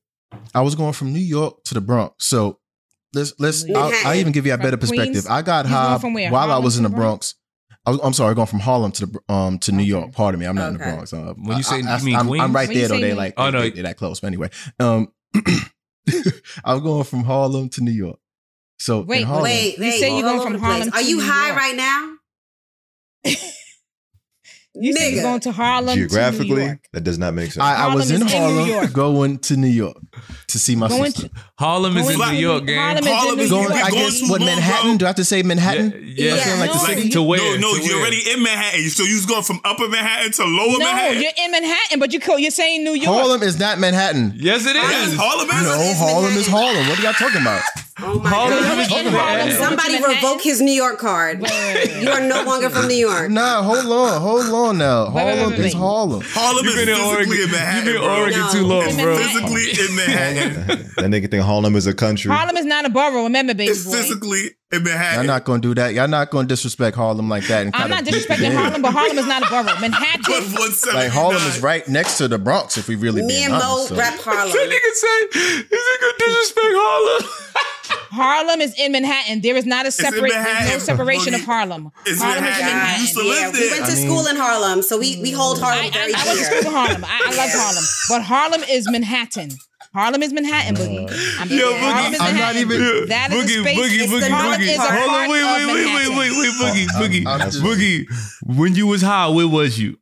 I 0.54 0.60
was 0.62 0.74
going 0.74 0.92
from 0.92 1.12
New 1.12 1.18
York 1.20 1.62
to 1.64 1.74
the 1.74 1.80
Bronx, 1.80 2.24
so 2.26 2.58
let's 3.14 3.34
let's. 3.38 3.64
I'll, 3.68 3.92
I'll 4.04 4.14
even 4.16 4.32
give 4.32 4.46
you 4.46 4.52
a 4.52 4.56
From 4.56 4.62
better 4.64 4.76
Queens? 4.76 4.90
perspective. 4.90 5.26
I 5.30 5.42
got 5.42 5.66
You 5.66 5.70
was 5.72 5.80
going 5.80 5.90
high 5.92 5.98
from 5.98 6.14
where? 6.14 6.30
while 6.32 6.50
I 6.52 6.58
was 6.58 6.76
in 6.76 6.82
the 6.84 6.88
the 6.88 6.96
Bronx. 6.96 7.34
I 7.86 7.90
was, 7.92 8.00
I'm 8.04 8.12
sorry, 8.12 8.34
going 8.34 8.46
from 8.46 8.60
Harlem 8.60 8.92
to 8.92 9.06
the 9.06 9.20
um 9.32 9.58
to 9.60 9.72
New 9.72 9.82
York. 9.84 10.12
Pardon 10.12 10.38
me, 10.38 10.46
I'm 10.46 10.54
not 10.54 10.68
in 10.68 10.72
the 10.74 10.78
Bronx. 10.84 11.12
Uh, 11.12 11.32
When 11.36 11.56
you 11.56 11.62
say- 11.62 11.82
I, 11.82 11.96
you 11.98 12.04
mean 12.04 12.16
I'm, 12.16 12.30
I'm 12.30 12.52
right 12.54 12.68
When 12.68 12.76
there 12.78 12.88
though. 12.88 13.00
They 13.00 13.14
like 13.14 13.34
Oh, 13.38 13.46
they, 13.46 13.50
no. 13.52 13.60
they, 13.62 13.70
they're 13.70 13.82
that 13.84 13.96
close. 13.96 14.20
But 14.20 14.26
anyway, 14.28 14.50
um, 14.80 15.08
I 16.64 16.74
was 16.74 16.82
going 16.82 17.04
from 17.04 17.24
Harlem 17.24 17.68
to 17.70 17.80
New 17.82 17.90
York. 17.92 18.18
So 18.80 19.02
Wait, 19.02 19.24
Harlem, 19.24 19.42
Wait, 19.44 19.76
You 19.78 19.92
say 19.92 20.10
you're 20.18 20.22
going 20.22 20.40
from 20.40 20.54
the 20.54 20.58
place. 20.58 20.70
Harlem 20.88 20.94
Are 20.94 21.02
you 21.02 21.20
high 21.20 21.54
right 21.54 21.76
now? 21.76 22.14
You 24.72 24.94
said 24.94 25.08
you're 25.08 25.22
going 25.24 25.40
to 25.40 25.50
Harlem 25.50 25.96
to 25.96 26.00
New 26.00 26.08
Geographically, 26.08 26.64
York. 26.64 26.88
that 26.92 27.02
does 27.02 27.18
not 27.18 27.34
make 27.34 27.46
sense. 27.50 27.58
I, 27.58 27.88
I 27.90 27.94
was 27.94 28.08
in 28.12 28.22
in 28.22 28.28
New 28.28 28.32
Harlem 28.32 28.68
York. 28.68 28.92
going 28.92 29.38
to 29.40 29.56
New 29.56 29.66
York 29.66 29.96
to 30.46 30.58
see 30.60 30.76
my 30.76 30.86
Going 30.86 31.10
sister. 31.10 31.28
to 31.28 31.34
Harlem 31.58 31.96
is 31.96 32.08
in 32.08 32.16
New 32.16 32.24
York, 32.38 32.66
gang. 32.66 32.78
Harlem 32.78 33.04
is 33.04 33.10
in 33.10 33.36
New 33.36 33.42
is 33.42 33.50
Going, 33.50 33.62
York. 33.64 33.74
I 33.84 33.90
guess 33.90 34.30
what 34.30 34.40
Manhattan? 34.40 34.90
bro. 34.92 34.98
Do 34.98 35.04
I 35.06 35.08
have 35.08 35.16
to 35.16 35.24
say 35.24 35.42
Manhattan? 35.42 35.90
Yeah, 36.16 36.36
Yeah, 36.36 36.60
like 36.60 36.70
the 36.70 36.78
no. 36.78 36.84
city? 36.84 37.08
To 37.10 37.20
where? 37.22 37.58
No, 37.58 37.72
no, 37.72 37.78
To 37.78 37.82
you're 37.84 37.96
where? 37.96 38.06
already 38.06 38.22
in 38.30 38.44
Manhattan. 38.44 38.88
So 38.90 39.02
you 39.02 39.14
was 39.16 39.26
going 39.26 39.42
from 39.42 39.60
upper 39.64 39.88
Manhattan 39.88 40.30
to 40.32 40.44
lower 40.44 40.70
No, 40.70 40.78
Manhattan. 40.78 41.14
No, 41.16 41.20
you're 41.20 41.32
in 41.44 41.50
Manhattan, 41.50 41.98
but 41.98 42.12
you 42.12 42.20
you're 42.38 42.50
saying 42.52 42.84
New 42.84 42.94
York. 42.94 43.06
Harlem 43.12 43.42
is 43.42 43.58
not 43.58 43.80
Manhattan. 43.80 44.34
Yes, 44.36 44.64
it 44.66 44.76
is. 44.76 44.82
Yes, 44.82 45.08
is. 45.12 45.18
Harlem 45.18 45.48
is. 45.50 45.62
No, 45.64 45.94
Harlem 46.06 46.32
is 46.36 46.46
Harlem. 46.46 46.88
What 46.88 46.98
are 47.00 47.02
y'all 47.02 47.12
talking 47.14 47.40
about? 47.42 47.60
Oh 48.02 48.18
my 48.18 48.28
Harlem 48.30 48.58
god. 48.62 48.78
is 48.80 48.90
in 48.90 48.98
in 49.06 49.12
Harlem, 49.12 49.12
Manhattan. 49.12 49.38
going 49.38 49.50
to 49.50 49.56
Somebody 49.64 49.92
Manhattan. 50.00 50.14
revoke 50.16 50.42
his 50.42 50.60
New 50.60 50.72
York 50.72 50.98
card. 50.98 51.40
Wait, 51.40 51.50
wait, 51.50 51.74
wait, 51.74 51.88
wait. 51.94 52.02
You 52.02 52.10
are 52.10 52.20
no 52.20 52.42
longer 52.44 52.70
from 52.70 52.88
New 52.88 52.94
York. 52.94 53.30
Nah, 53.30 53.62
hold 53.62 53.86
on, 53.86 54.20
hold 54.20 54.46
on 54.46 54.78
now. 54.78 55.06
Wait, 55.06 55.14
wait, 55.14 55.22
Harlem 55.36 55.50
wait, 55.50 55.58
wait. 55.58 55.66
is 55.66 55.72
Harlem. 55.74 56.22
Harlem 56.24 56.64
You've 56.64 56.74
is 56.78 56.86
been 56.86 56.94
in 56.94 57.00
Oregon. 57.00 57.32
in 57.32 57.38
You've 57.38 57.50
been 57.50 57.88
in. 57.88 57.96
Oregon 58.02 58.40
No. 58.40 58.52
too 58.52 58.66
long, 58.66 58.82
It's 58.86 58.96
bro. 58.96 59.16
Physically 59.18 59.84
in 59.84 59.96
Manhattan. 59.96 60.90
that 60.96 61.06
nigga 61.10 61.30
think 61.30 61.44
Harlem 61.44 61.76
is 61.76 61.86
a 61.86 61.94
country. 61.94 62.30
Harlem 62.30 62.56
is 62.56 62.64
not 62.64 62.84
a 62.84 62.90
borough. 62.90 63.24
Remember, 63.24 63.54
baby 63.54 63.70
It's 63.70 63.84
boy. 63.84 63.92
physically 63.92 64.50
in 64.72 64.82
Manhattan. 64.82 65.18
Y'all 65.24 65.26
not 65.34 65.44
gonna 65.44 65.60
do 65.60 65.74
that. 65.74 65.92
Y'all 65.94 66.08
not 66.08 66.30
gonna 66.30 66.46
disrespect 66.48 66.96
Harlem 66.96 67.28
like 67.28 67.46
that. 67.48 67.66
And 67.66 67.74
I'm 67.74 67.82
kinda 67.90 67.96
not 67.96 68.04
disrespecting. 68.04 68.54
Harlem, 68.54 68.82
but 68.82 68.92
Harlem 68.92 69.18
is 69.18 69.26
not 69.26 69.42
a 69.42 69.46
borough. 69.50 69.64
But 69.70 69.80
Manhattan. 69.80 70.22
179. 70.32 70.94
Like 71.04 71.12
Harlem 71.12 71.36
is 71.48 71.60
right 71.60 71.86
next 71.88 72.18
to 72.18 72.28
the 72.28 72.38
Bronx. 72.38 72.78
If 72.78 72.88
we 72.88 72.94
really 72.94 73.22
Me 73.22 73.28
being 73.28 73.44
and 73.46 73.54
Mo 73.54 73.60
honest. 73.60 73.88
so- 73.88 73.96
rep 73.96 74.14
That 74.14 74.20
Harlem. 74.22 74.52
nigga 74.52 74.92
say, 74.94 75.38
"Is 75.38 75.66
it 75.70 76.00
gonna 76.00 76.12
disrespect 76.18 76.66
Harlem?" 76.70 77.30
Harlem 78.12 78.60
is 78.60 78.74
in 78.78 78.92
Manhattan. 78.92 79.40
There 79.40 79.56
is 79.56 79.66
not 79.66 79.86
a 79.86 79.90
separate. 79.90 80.32
There's 80.32 80.72
no 80.72 80.78
separation 80.78 81.34
of 81.34 81.42
Harlem. 81.42 81.90
It's 82.06 82.20
Harlem 82.20 82.44
is 82.44 82.58
in 82.58 82.64
Manhattan. 82.64 82.76
Manhattan. 82.76 83.00
Used 83.02 83.14
to 83.16 83.22
Yeah, 83.24 83.30
live 83.30 83.52
we 83.54 83.70
went 83.70 83.76
to 83.86 83.92
I 83.92 83.94
mean- 83.94 84.06
school 84.06 84.26
in 84.26 84.36
Harlem, 84.36 84.82
so 84.82 84.98
we, 84.98 85.20
we 85.22 85.30
hold 85.30 85.58
mm. 85.58 85.62
Harlem 85.62 85.84
I, 85.84 85.88
I, 85.88 85.90
very 85.90 86.14
I 86.14 86.24
went 86.26 86.38
to 86.38 86.44
school 86.44 86.58
in 86.58 86.66
Harlem. 86.74 87.04
I, 87.04 87.20
I 87.26 87.36
love 87.36 87.50
Harlem, 87.52 87.84
but 88.08 88.22
Harlem 88.22 88.62
is 88.68 88.90
Manhattan. 88.90 89.50
Harlem 89.92 90.22
is 90.22 90.32
Manhattan, 90.32 90.76
Boogie. 90.76 91.10
I'm, 91.40 91.48
Yo, 91.48 91.74
Harlem 91.76 92.12
Boogie, 92.12 92.14
is 92.14 92.20
I'm 92.20 92.36
not 92.36 92.54
Manhattan. 92.54 92.60
even- 92.62 93.08
That 93.08 93.32
is 93.32 93.44
Boogie, 93.44 93.58
a 93.58 93.62
space. 93.62 93.78
Boogie, 93.78 94.02
It's 94.04 94.12
Boogie, 94.12 94.20
the 94.20 94.30
Harlem 94.30 94.60
Boogie. 94.60 94.68
is 94.68 94.76
a 94.76 94.80
Hold 94.82 95.08
part 95.08 95.22
on, 95.24 95.30
wait, 95.30 95.42
of 95.42 95.50
wait, 95.50 95.66
wait, 95.66 95.86
wait, 95.86 96.18
wait, 96.18 96.32
wait, 96.38 96.52
Boogie, 96.60 96.86
oh, 96.86 96.94
I'm- 96.94 97.10
Boogie, 97.10 97.26
I'm 97.26 97.40
just- 97.40 97.62
Boogie. 97.62 98.06
When 98.44 98.74
you 98.76 98.86
was 98.86 99.02
high, 99.02 99.28
where 99.28 99.48
was 99.48 99.78
you? 99.80 99.98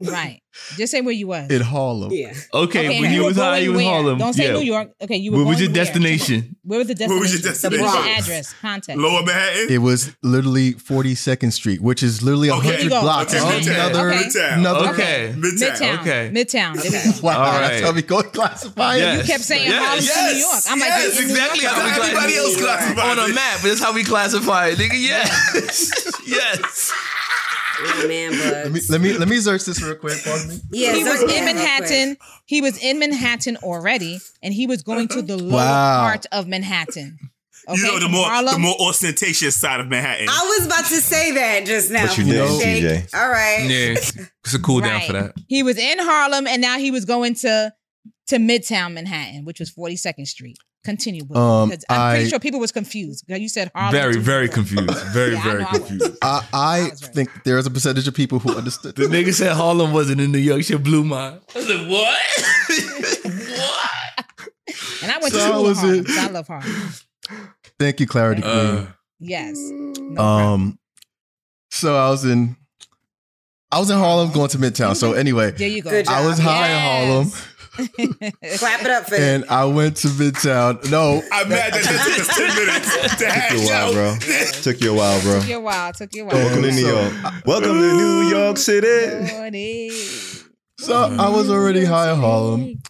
Right. 0.00 0.41
Just 0.76 0.90
say 0.92 1.00
where 1.00 1.14
you 1.14 1.26
was. 1.28 1.50
in 1.50 1.62
Harlem. 1.62 2.12
Yeah. 2.12 2.32
Okay, 2.52 2.86
Okay, 2.88 3.00
when 3.00 3.12
you 3.12 3.22
were 3.22 3.28
was 3.28 3.36
high, 3.36 3.42
going 3.60 3.62
you 3.64 3.70
was 3.72 3.76
where? 3.76 3.86
Harlem. 3.94 4.18
Don't 4.18 4.32
say 4.34 4.46
yeah. 4.46 4.52
New 4.52 4.60
York. 4.64 4.90
Okay, 5.02 5.16
you 5.16 5.30
were. 5.32 5.38
Where 5.38 5.46
was 5.46 5.60
your 5.60 5.70
where? 5.70 5.74
destination? 5.84 6.56
Where 6.64 6.78
was 6.78 6.88
the 6.88 6.94
Where 6.94 7.08
destination? 7.08 7.20
was 7.20 7.32
your 7.32 7.40
What 7.40 7.44
destination? 7.52 7.82
was 7.84 7.92
the 7.92 8.00
Bronx. 8.02 8.20
address? 8.22 8.54
Context. 8.60 9.00
Lower 9.00 9.22
Manhattan. 9.24 9.66
It 9.70 9.78
was 9.78 10.14
literally 10.22 10.74
42nd 10.74 11.52
Street, 11.52 11.80
which 11.80 12.02
is 12.02 12.22
literally 12.22 12.50
Okay. 12.50 12.68
hundred 12.68 12.90
There 12.92 13.00
blocks. 13.00 13.34
Okay, 13.34 13.42
of 13.42 13.62
Midtown. 13.64 13.90
Another, 13.90 14.10
Okay. 14.12 14.22
Midtown. 14.24 14.58
another. 14.58 14.88
Okay. 14.90 15.34
Midtown. 15.36 15.72
Midtown. 15.72 16.00
Okay. 16.00 16.30
Midtown. 16.32 16.82
There 16.82 16.90
we 16.92 17.12
go. 17.12 17.18
Wow, 17.22 17.38
All 17.38 17.52
that's 17.52 17.72
right. 17.74 17.82
how 17.84 17.92
we 17.92 18.02
go 18.02 18.22
classify 18.22 18.96
it. 18.96 18.98
Yes. 19.00 19.26
You 19.26 19.32
kept 19.32 19.44
saying 19.44 19.66
Yes. 19.70 19.84
Harlem 19.84 20.04
to 20.28 20.34
New 20.34 20.38
York. 20.40 20.62
I'm 20.68 20.78
like, 20.78 20.88
yes, 20.88 21.14
you're 21.14 21.22
in 21.22 21.28
New 21.28 21.34
exactly 21.34 21.62
York. 21.64 21.74
how 21.74 21.82
we 21.84 21.90
That's 21.90 21.96
how 21.98 22.08
everybody 22.08 22.36
else 22.36 22.56
classify 22.56 22.94
classifies 22.94 23.18
On 23.18 23.24
a 23.24 23.30
it. 23.30 23.34
map, 23.34 23.58
but 23.62 23.68
that's 23.68 23.80
how 23.82 23.92
we 23.94 24.04
classify 24.04 24.66
it, 24.68 24.78
nigga. 24.78 25.00
Yes, 25.00 25.90
yes. 26.26 26.92
Oh, 27.84 28.08
man, 28.08 28.30
Let 28.32 28.72
me 28.72 28.80
let 28.88 29.00
me 29.00 29.12
let 29.18 29.28
me 29.28 29.36
search 29.38 29.64
this 29.64 29.82
real 29.82 29.94
quick. 29.96 30.22
Pardon 30.24 30.48
me. 30.48 30.60
Yeah, 30.72 30.92
He 30.94 31.04
was 31.04 31.22
in 31.22 31.44
Manhattan. 31.44 32.16
He 32.46 32.60
was 32.60 32.78
in 32.82 32.98
Manhattan 32.98 33.56
already, 33.58 34.18
and 34.42 34.52
he 34.54 34.66
was 34.66 34.82
going 34.82 35.08
to 35.08 35.22
the 35.22 35.36
lower 35.36 35.56
Wow. 35.58 36.00
part 36.08 36.26
of 36.32 36.46
Manhattan. 36.46 37.18
Okay, 37.68 37.80
You 37.80 37.86
know 37.86 38.00
the 38.00 38.08
more 38.08 38.24
Harlem. 38.26 38.54
the 38.54 38.58
more 38.58 38.74
ostentatious 38.80 39.56
side 39.56 39.78
of 39.80 39.86
Manhattan. 39.88 40.28
I 40.28 40.56
was 40.58 40.66
about 40.66 40.84
to 40.86 40.96
say 41.00 41.30
that 41.32 41.64
just 41.64 41.90
now. 41.92 42.06
But 42.06 42.18
you 42.18 42.24
didn't, 42.24 42.60
Shake. 42.60 42.82
TJ. 42.84 43.14
All 43.14 43.28
right. 43.28 43.64
Yeah, 43.68 43.94
it's 44.44 44.54
a 44.54 44.58
cool 44.58 44.80
down 44.80 45.00
for 45.02 45.12
that. 45.12 45.34
He 45.48 45.62
was 45.62 45.78
in 45.78 45.98
Harlem, 46.00 46.46
and 46.48 46.60
now 46.60 46.78
he 46.78 46.90
was 46.90 47.04
going 47.04 47.34
to 47.36 47.72
to 48.28 48.36
Midtown 48.36 48.94
Manhattan, 48.94 49.44
which 49.44 49.60
was 49.60 49.70
42nd 49.72 50.26
Street. 50.26 50.56
Continue, 50.84 51.22
Boogie, 51.22 51.36
Um, 51.36 51.68
because 51.68 51.84
I'm 51.88 52.14
pretty 52.16 52.28
sure 52.30 52.38
people 52.40 52.58
was 52.58 52.72
confused 52.72 53.24
you 53.36 53.48
said 53.48 53.70
Harlem. 53.74 53.92
Very, 53.92 54.14
to 54.14 54.20
very 54.20 54.48
New 54.48 54.48
confused. 54.48 54.90
Very, 55.12 55.32
Yeah, 55.34 55.42
very 55.44 55.62
I 55.62 55.70
confused. 55.78 56.16
I, 56.22 56.46
I 56.52 56.80
That 56.80 56.90
was 56.90 57.02
right. 57.04 57.14
think 57.14 57.30
there 57.44 57.56
is 57.58 57.66
a 57.66 57.70
percentage 57.70 58.08
of 58.08 58.14
people 58.14 58.40
who 58.40 58.52
understood. 58.56 58.96
The 58.96 59.04
nigga 59.04 59.32
said 59.32 59.52
Harlem 59.52 59.92
wasn't 59.92 60.20
in 60.20 60.32
New 60.32 60.38
York. 60.38 60.64
Shit 60.64 60.82
blew 60.82 61.04
my. 61.04 61.28
I 61.28 61.38
was 61.54 61.68
like, 61.68 61.88
what? 61.88 62.18
what? 63.58 64.24
And 65.02 65.12
I 65.12 65.18
went 65.20 65.32
So 65.32 65.38
to 65.38 65.44
I 65.44 65.48
school 65.48 65.62
was 65.64 65.78
Harlem. 65.78 66.06
so 66.06 66.20
I 66.20 66.26
love 66.28 66.46
Harlem. 66.48 66.92
Thank 67.78 68.00
you, 68.00 68.06
Clarity 68.06 68.42
Queen. 68.42 68.54
Uh, 68.54 68.86
Yes. 69.24 69.56
No. 69.56 70.20
Um, 70.20 70.78
so 71.70 71.96
I 71.96 72.10
was 72.10 72.24
in, 72.24 72.56
I 73.70 73.78
was 73.78 73.88
in 73.88 73.96
Harlem 73.98 74.32
going 74.32 74.48
to 74.48 74.58
Midtown. 74.58 74.96
So 74.96 75.12
anyway, 75.12 75.52
there 75.52 75.68
you 75.68 75.80
go. 75.80 75.90
Good 75.90 76.08
I 76.08 76.26
was 76.26 76.38
job. 76.38 76.46
high 76.48 76.70
in 76.70 76.80
Harlem, 77.08 77.32
Clap 77.72 78.82
it 78.82 78.90
up 78.90 79.06
for 79.08 79.14
and 79.14 79.44
I 79.46 79.64
went 79.64 79.96
to 79.98 80.08
Midtown. 80.08 80.90
No, 80.90 81.22
I'm 81.32 81.48
mad 81.48 81.72
that 81.72 81.82
that 81.84 82.04
took 82.04 82.28
us 82.28 82.36
10 82.36 82.56
minutes 82.56 83.16
to 83.18 83.24
Took 83.24 83.60
you 83.60 83.62
a 83.62 83.66
while, 83.66 83.88
out. 83.88 83.92
bro. 83.94 84.62
Took 84.62 84.80
you 84.82 84.92
a 84.92 84.96
while, 84.96 85.22
bro. 85.22 85.40
Took 85.40 85.48
you 85.48 85.56
a 85.56 85.60
while. 85.60 85.92
Took 85.92 86.14
you 86.14 86.22
a 86.22 86.26
while. 86.26 86.36
Welcome 86.36 86.62
to 86.62 86.70
New 86.70 86.86
York. 86.86 87.12
Welcome 87.46 87.78
to 87.80 87.96
New 87.96 88.28
York 88.28 88.56
City. 88.58 89.26
City. 89.26 89.90
so 90.80 90.94
I 91.18 91.28
was 91.30 91.50
already 91.50 91.84
high 91.84 92.12
in 92.12 92.18
Harlem, 92.18 92.82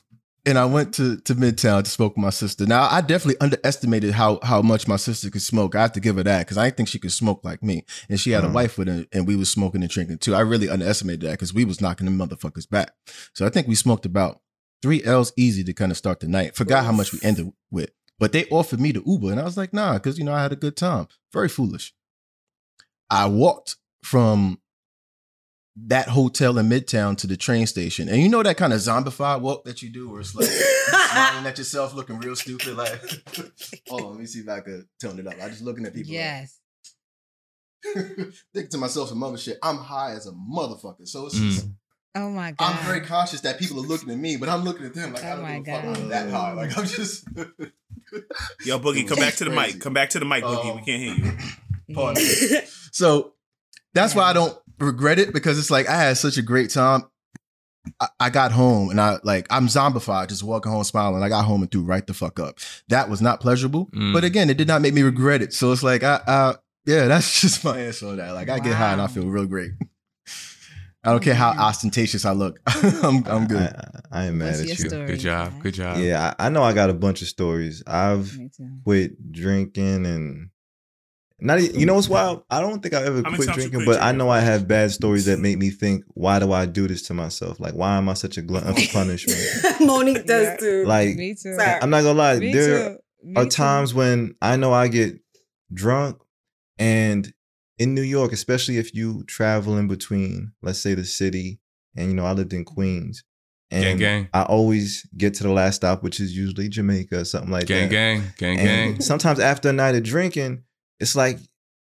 and 0.46 0.58
I 0.58 0.64
went 0.64 0.94
to 0.94 1.16
to 1.18 1.34
Midtown 1.36 1.84
to 1.84 1.90
smoke 1.90 2.16
with 2.16 2.22
my 2.24 2.30
sister. 2.30 2.66
Now 2.66 2.88
I 2.90 3.02
definitely 3.02 3.40
underestimated 3.40 4.12
how 4.14 4.40
how 4.42 4.62
much 4.62 4.88
my 4.88 4.96
sister 4.96 5.30
could 5.30 5.42
smoke. 5.42 5.76
I 5.76 5.82
have 5.82 5.92
to 5.92 6.00
give 6.00 6.16
her 6.16 6.24
that 6.24 6.40
because 6.40 6.58
I 6.58 6.64
didn't 6.64 6.76
think 6.78 6.88
she 6.88 6.98
could 6.98 7.12
smoke 7.12 7.44
like 7.44 7.62
me, 7.62 7.84
and 8.08 8.18
she 8.18 8.32
had 8.32 8.42
a 8.44 8.48
Mhm. 8.48 8.52
wife 8.54 8.78
with 8.78 8.88
her, 8.88 9.06
and 9.12 9.28
we 9.28 9.36
was 9.36 9.48
smoking 9.48 9.82
and 9.82 9.90
drinking 9.90 10.18
too. 10.18 10.34
I 10.34 10.40
really 10.40 10.68
underestimated 10.68 11.20
that 11.22 11.32
because 11.32 11.54
we 11.54 11.64
was 11.64 11.80
knocking 11.80 12.06
the 12.06 12.26
motherfuckers 12.26 12.68
back. 12.68 12.90
So 13.32 13.46
I 13.46 13.48
think 13.48 13.68
we 13.68 13.76
smoked 13.76 14.06
about 14.06 14.40
three 14.82 15.02
L's 15.04 15.32
easy 15.36 15.62
to 15.64 15.72
kind 15.72 15.90
of 15.92 15.96
start 15.98 16.20
the 16.20 16.28
night. 16.28 16.56
Forgot 16.56 16.84
how 16.84 16.92
much 16.92 17.12
we 17.12 17.20
ended 17.22 17.52
with, 17.70 17.90
but 18.18 18.32
they 18.32 18.44
offered 18.46 18.80
me 18.80 18.92
the 18.92 19.02
Uber, 19.06 19.30
and 19.30 19.40
I 19.40 19.44
was 19.44 19.56
like, 19.56 19.72
nah, 19.72 19.94
because 19.94 20.18
you 20.18 20.24
know 20.24 20.34
I 20.34 20.42
had 20.42 20.52
a 20.52 20.56
good 20.56 20.76
time. 20.76 21.06
Very 21.32 21.48
foolish. 21.48 21.94
I 23.10 23.26
walked 23.26 23.76
from 24.02 24.58
that 25.86 26.08
hotel 26.08 26.58
in 26.58 26.68
Midtown 26.68 27.16
to 27.18 27.26
the 27.26 27.36
train 27.36 27.66
station, 27.66 28.08
and 28.08 28.20
you 28.20 28.28
know 28.28 28.42
that 28.42 28.56
kind 28.58 28.72
of 28.72 28.80
zombified 28.80 29.40
walk 29.40 29.64
that 29.64 29.82
you 29.82 29.90
do, 29.90 30.10
where 30.10 30.20
it's 30.20 30.34
like 30.34 30.46
smiling 30.46 31.46
at 31.46 31.56
yourself, 31.58 31.94
looking 31.94 32.18
real 32.18 32.36
stupid. 32.36 32.76
Like, 32.76 33.00
hold 33.88 34.02
on, 34.02 34.10
let 34.10 34.20
me 34.20 34.26
see 34.26 34.40
if 34.40 34.48
I 34.48 34.60
could 34.60 34.86
tone 35.00 35.18
it 35.18 35.26
up. 35.26 35.34
I 35.42 35.48
just 35.48 35.62
looking 35.62 35.86
at 35.86 35.94
people. 35.94 36.10
like- 36.12 36.18
Yes. 36.20 36.58
thinking 38.54 38.70
to 38.70 38.78
myself 38.78 39.08
some 39.08 39.22
other 39.22 39.36
shit. 39.36 39.58
I'm 39.62 39.76
high 39.76 40.12
as 40.12 40.26
a 40.26 40.32
motherfucker, 40.32 41.06
so 41.06 41.26
it's 41.26 41.34
Mm. 41.38 41.50
just. 41.50 41.66
Oh 42.14 42.28
my 42.30 42.52
God. 42.52 42.74
I'm 42.76 42.84
very 42.86 43.00
conscious 43.00 43.40
that 43.42 43.58
people 43.58 43.78
are 43.78 43.86
looking 43.86 44.10
at 44.10 44.18
me, 44.18 44.36
but 44.36 44.48
I'm 44.48 44.62
looking 44.64 44.84
at 44.86 44.94
them 44.94 45.12
like 45.14 45.24
I 45.24 45.32
Oh 45.32 45.36
don't 45.36 45.42
my 45.44 45.58
give 45.60 45.74
a 45.74 45.76
fuck. 45.82 45.84
God. 45.94 45.98
I'm 46.02 46.08
that 46.10 46.30
high. 46.30 46.52
Like 46.52 46.76
I'm 46.78 46.86
just. 46.86 47.24
Yo, 48.64 48.78
Boogie, 48.78 49.08
come 49.08 49.18
back 49.18 49.34
to 49.36 49.44
the 49.44 49.50
Crazy. 49.50 49.72
mic. 49.74 49.80
Come 49.80 49.94
back 49.94 50.10
to 50.10 50.18
the 50.18 50.24
mic, 50.26 50.44
Boogie. 50.44 50.70
Um, 50.70 50.76
we 50.76 50.82
can't 50.84 51.02
hear 51.02 51.14
you. 51.14 51.32
Pardon. 51.94 52.22
So 52.94 53.32
that's 53.94 54.14
why 54.14 54.24
I 54.24 54.34
don't 54.34 54.54
regret 54.78 55.18
it 55.18 55.32
because 55.32 55.58
it's 55.58 55.70
like 55.70 55.88
I 55.88 55.96
had 55.96 56.18
such 56.18 56.36
a 56.36 56.42
great 56.42 56.68
time. 56.68 57.04
I, 57.98 58.08
I 58.20 58.30
got 58.30 58.52
home 58.52 58.90
and 58.90 59.00
I 59.00 59.18
like 59.24 59.46
I'm 59.48 59.66
zombified, 59.68 60.28
just 60.28 60.42
walking 60.42 60.70
home 60.70 60.84
smiling. 60.84 61.22
I 61.22 61.30
got 61.30 61.46
home 61.46 61.62
and 61.62 61.70
threw 61.70 61.80
right 61.82 62.06
the 62.06 62.12
fuck 62.12 62.38
up. 62.38 62.58
That 62.88 63.08
was 63.08 63.22
not 63.22 63.40
pleasurable, 63.40 63.86
Mm. 63.86 64.12
but 64.12 64.24
again, 64.24 64.50
it 64.50 64.58
did 64.58 64.68
not 64.68 64.82
make 64.82 64.92
me 64.92 65.00
regret 65.02 65.40
it. 65.40 65.54
So 65.54 65.72
it's 65.72 65.82
like 65.82 66.02
I, 66.02 66.20
I 66.26 66.54
yeah, 66.84 67.06
that's 67.08 67.40
just 67.40 67.64
my 67.64 67.78
answer 67.80 68.08
on 68.08 68.18
that. 68.18 68.34
Like 68.34 68.50
I 68.50 68.58
get 68.58 68.74
high 68.74 68.92
and 68.92 69.00
I 69.00 69.06
feel 69.06 69.26
real 69.26 69.46
great. 69.46 69.70
I 71.04 71.10
don't 71.10 71.22
care 71.22 71.34
how 71.34 71.50
mm-hmm. 71.50 71.60
ostentatious 71.60 72.24
I 72.24 72.32
look. 72.32 72.60
I'm 73.02 73.26
I'm 73.26 73.46
good. 73.48 73.60
I, 73.60 74.00
I 74.12 74.26
ain't 74.26 74.36
mad 74.36 74.58
What's 74.58 74.60
at 74.60 74.68
you. 74.68 74.88
story? 74.88 75.06
Good 75.06 75.20
job. 75.20 75.60
Good 75.60 75.74
job. 75.74 75.98
Yeah, 75.98 76.34
I, 76.38 76.46
I 76.46 76.48
know 76.48 76.62
I 76.62 76.72
got 76.72 76.90
a 76.90 76.94
bunch 76.94 77.22
of 77.22 77.28
stories. 77.28 77.82
I've 77.86 78.36
quit 78.84 79.32
drinking 79.32 80.06
and 80.06 80.50
not 81.40 81.58
e- 81.60 81.72
you 81.74 81.86
know 81.86 81.94
what's 81.94 82.08
wild? 82.08 82.44
I 82.48 82.60
don't 82.60 82.80
think 82.80 82.94
I 82.94 83.02
ever 83.04 83.22
quit 83.22 83.48
drinking, 83.48 83.84
but 83.84 84.00
I 84.00 84.12
know 84.12 84.30
I 84.30 84.38
have 84.38 84.68
bad 84.68 84.92
stories 84.92 85.24
that 85.24 85.40
make 85.40 85.58
me 85.58 85.70
think, 85.70 86.04
why 86.14 86.38
do 86.38 86.52
I 86.52 86.66
do 86.66 86.86
this 86.86 87.02
to 87.08 87.14
myself? 87.14 87.58
Like 87.58 87.74
why 87.74 87.96
am 87.96 88.08
I 88.08 88.14
such 88.14 88.38
a 88.38 88.42
glutton 88.42 88.72
for 88.74 88.92
punishment? 88.92 89.80
Monique 89.80 90.24
does 90.26 90.46
Yeah. 90.46 90.56
too. 90.56 90.84
Like 90.84 91.16
Me 91.16 91.34
too. 91.34 91.56
I'm 91.60 91.90
not 91.90 92.02
gonna 92.02 92.18
lie, 92.18 92.38
Me 92.38 92.52
there 92.52 92.90
too. 92.90 92.98
Me 93.24 93.34
are 93.36 93.44
too. 93.44 93.50
times 93.50 93.92
when 93.92 94.36
I 94.40 94.56
know 94.56 94.72
I 94.72 94.86
get 94.86 95.18
drunk 95.72 96.18
And 96.78 97.32
in 97.82 97.94
New 97.94 98.02
York, 98.02 98.32
especially 98.32 98.78
if 98.78 98.94
you 98.94 99.24
travel 99.24 99.76
in 99.76 99.88
between, 99.88 100.52
let's 100.62 100.78
say 100.78 100.94
the 100.94 101.04
city, 101.04 101.58
and 101.96 102.08
you 102.08 102.14
know, 102.14 102.24
I 102.24 102.32
lived 102.32 102.52
in 102.52 102.64
Queens. 102.64 103.24
And 103.70 103.98
gang. 103.98 104.28
I 104.34 104.42
always 104.42 105.06
get 105.16 105.32
to 105.34 105.42
the 105.44 105.50
last 105.52 105.76
stop, 105.76 106.02
which 106.02 106.20
is 106.20 106.36
usually 106.36 106.68
Jamaica 106.68 107.20
or 107.20 107.24
something 107.24 107.50
like 107.50 107.66
Gang, 107.66 107.88
that. 107.88 107.90
gang, 107.90 108.22
gang, 108.36 108.58
And 108.58 108.68
gang. 108.94 109.00
sometimes 109.00 109.40
after 109.40 109.70
a 109.70 109.72
night 109.72 109.94
of 109.94 110.02
drinking, 110.02 110.62
it's 111.00 111.16
like, 111.16 111.38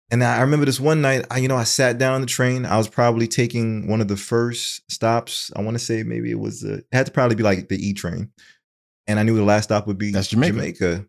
and 0.10 0.24
I 0.24 0.40
remember 0.42 0.66
this 0.66 0.80
one 0.80 1.02
night, 1.02 1.26
I, 1.30 1.38
you 1.40 1.48
know, 1.50 1.58
I 1.58 1.66
sat 1.66 1.98
down 1.98 2.14
on 2.14 2.22
the 2.22 2.28
train. 2.28 2.66
I 2.66 2.78
was 2.78 2.88
probably 2.88 3.28
taking 3.28 3.88
one 3.88 4.00
of 4.02 4.08
the 4.08 4.16
first 4.18 4.90
stops. 4.90 5.52
I 5.56 5.62
want 5.62 5.76
to 5.78 5.84
say 5.84 6.04
maybe 6.04 6.32
it 6.32 6.40
was, 6.40 6.64
uh, 6.64 6.78
it 6.78 6.86
had 6.94 7.06
to 7.08 7.12
probably 7.12 7.36
be 7.36 7.44
like 7.44 7.68
the 7.70 7.76
E 7.78 7.94
train. 7.94 8.32
And 9.08 9.20
I 9.20 9.24
knew 9.24 9.36
the 9.36 9.44
last 9.44 9.66
stop 9.66 9.86
would 9.88 9.98
be 9.98 10.12
That's 10.12 10.30
Jamaica. 10.30 10.54
Jamaica. 10.54 11.06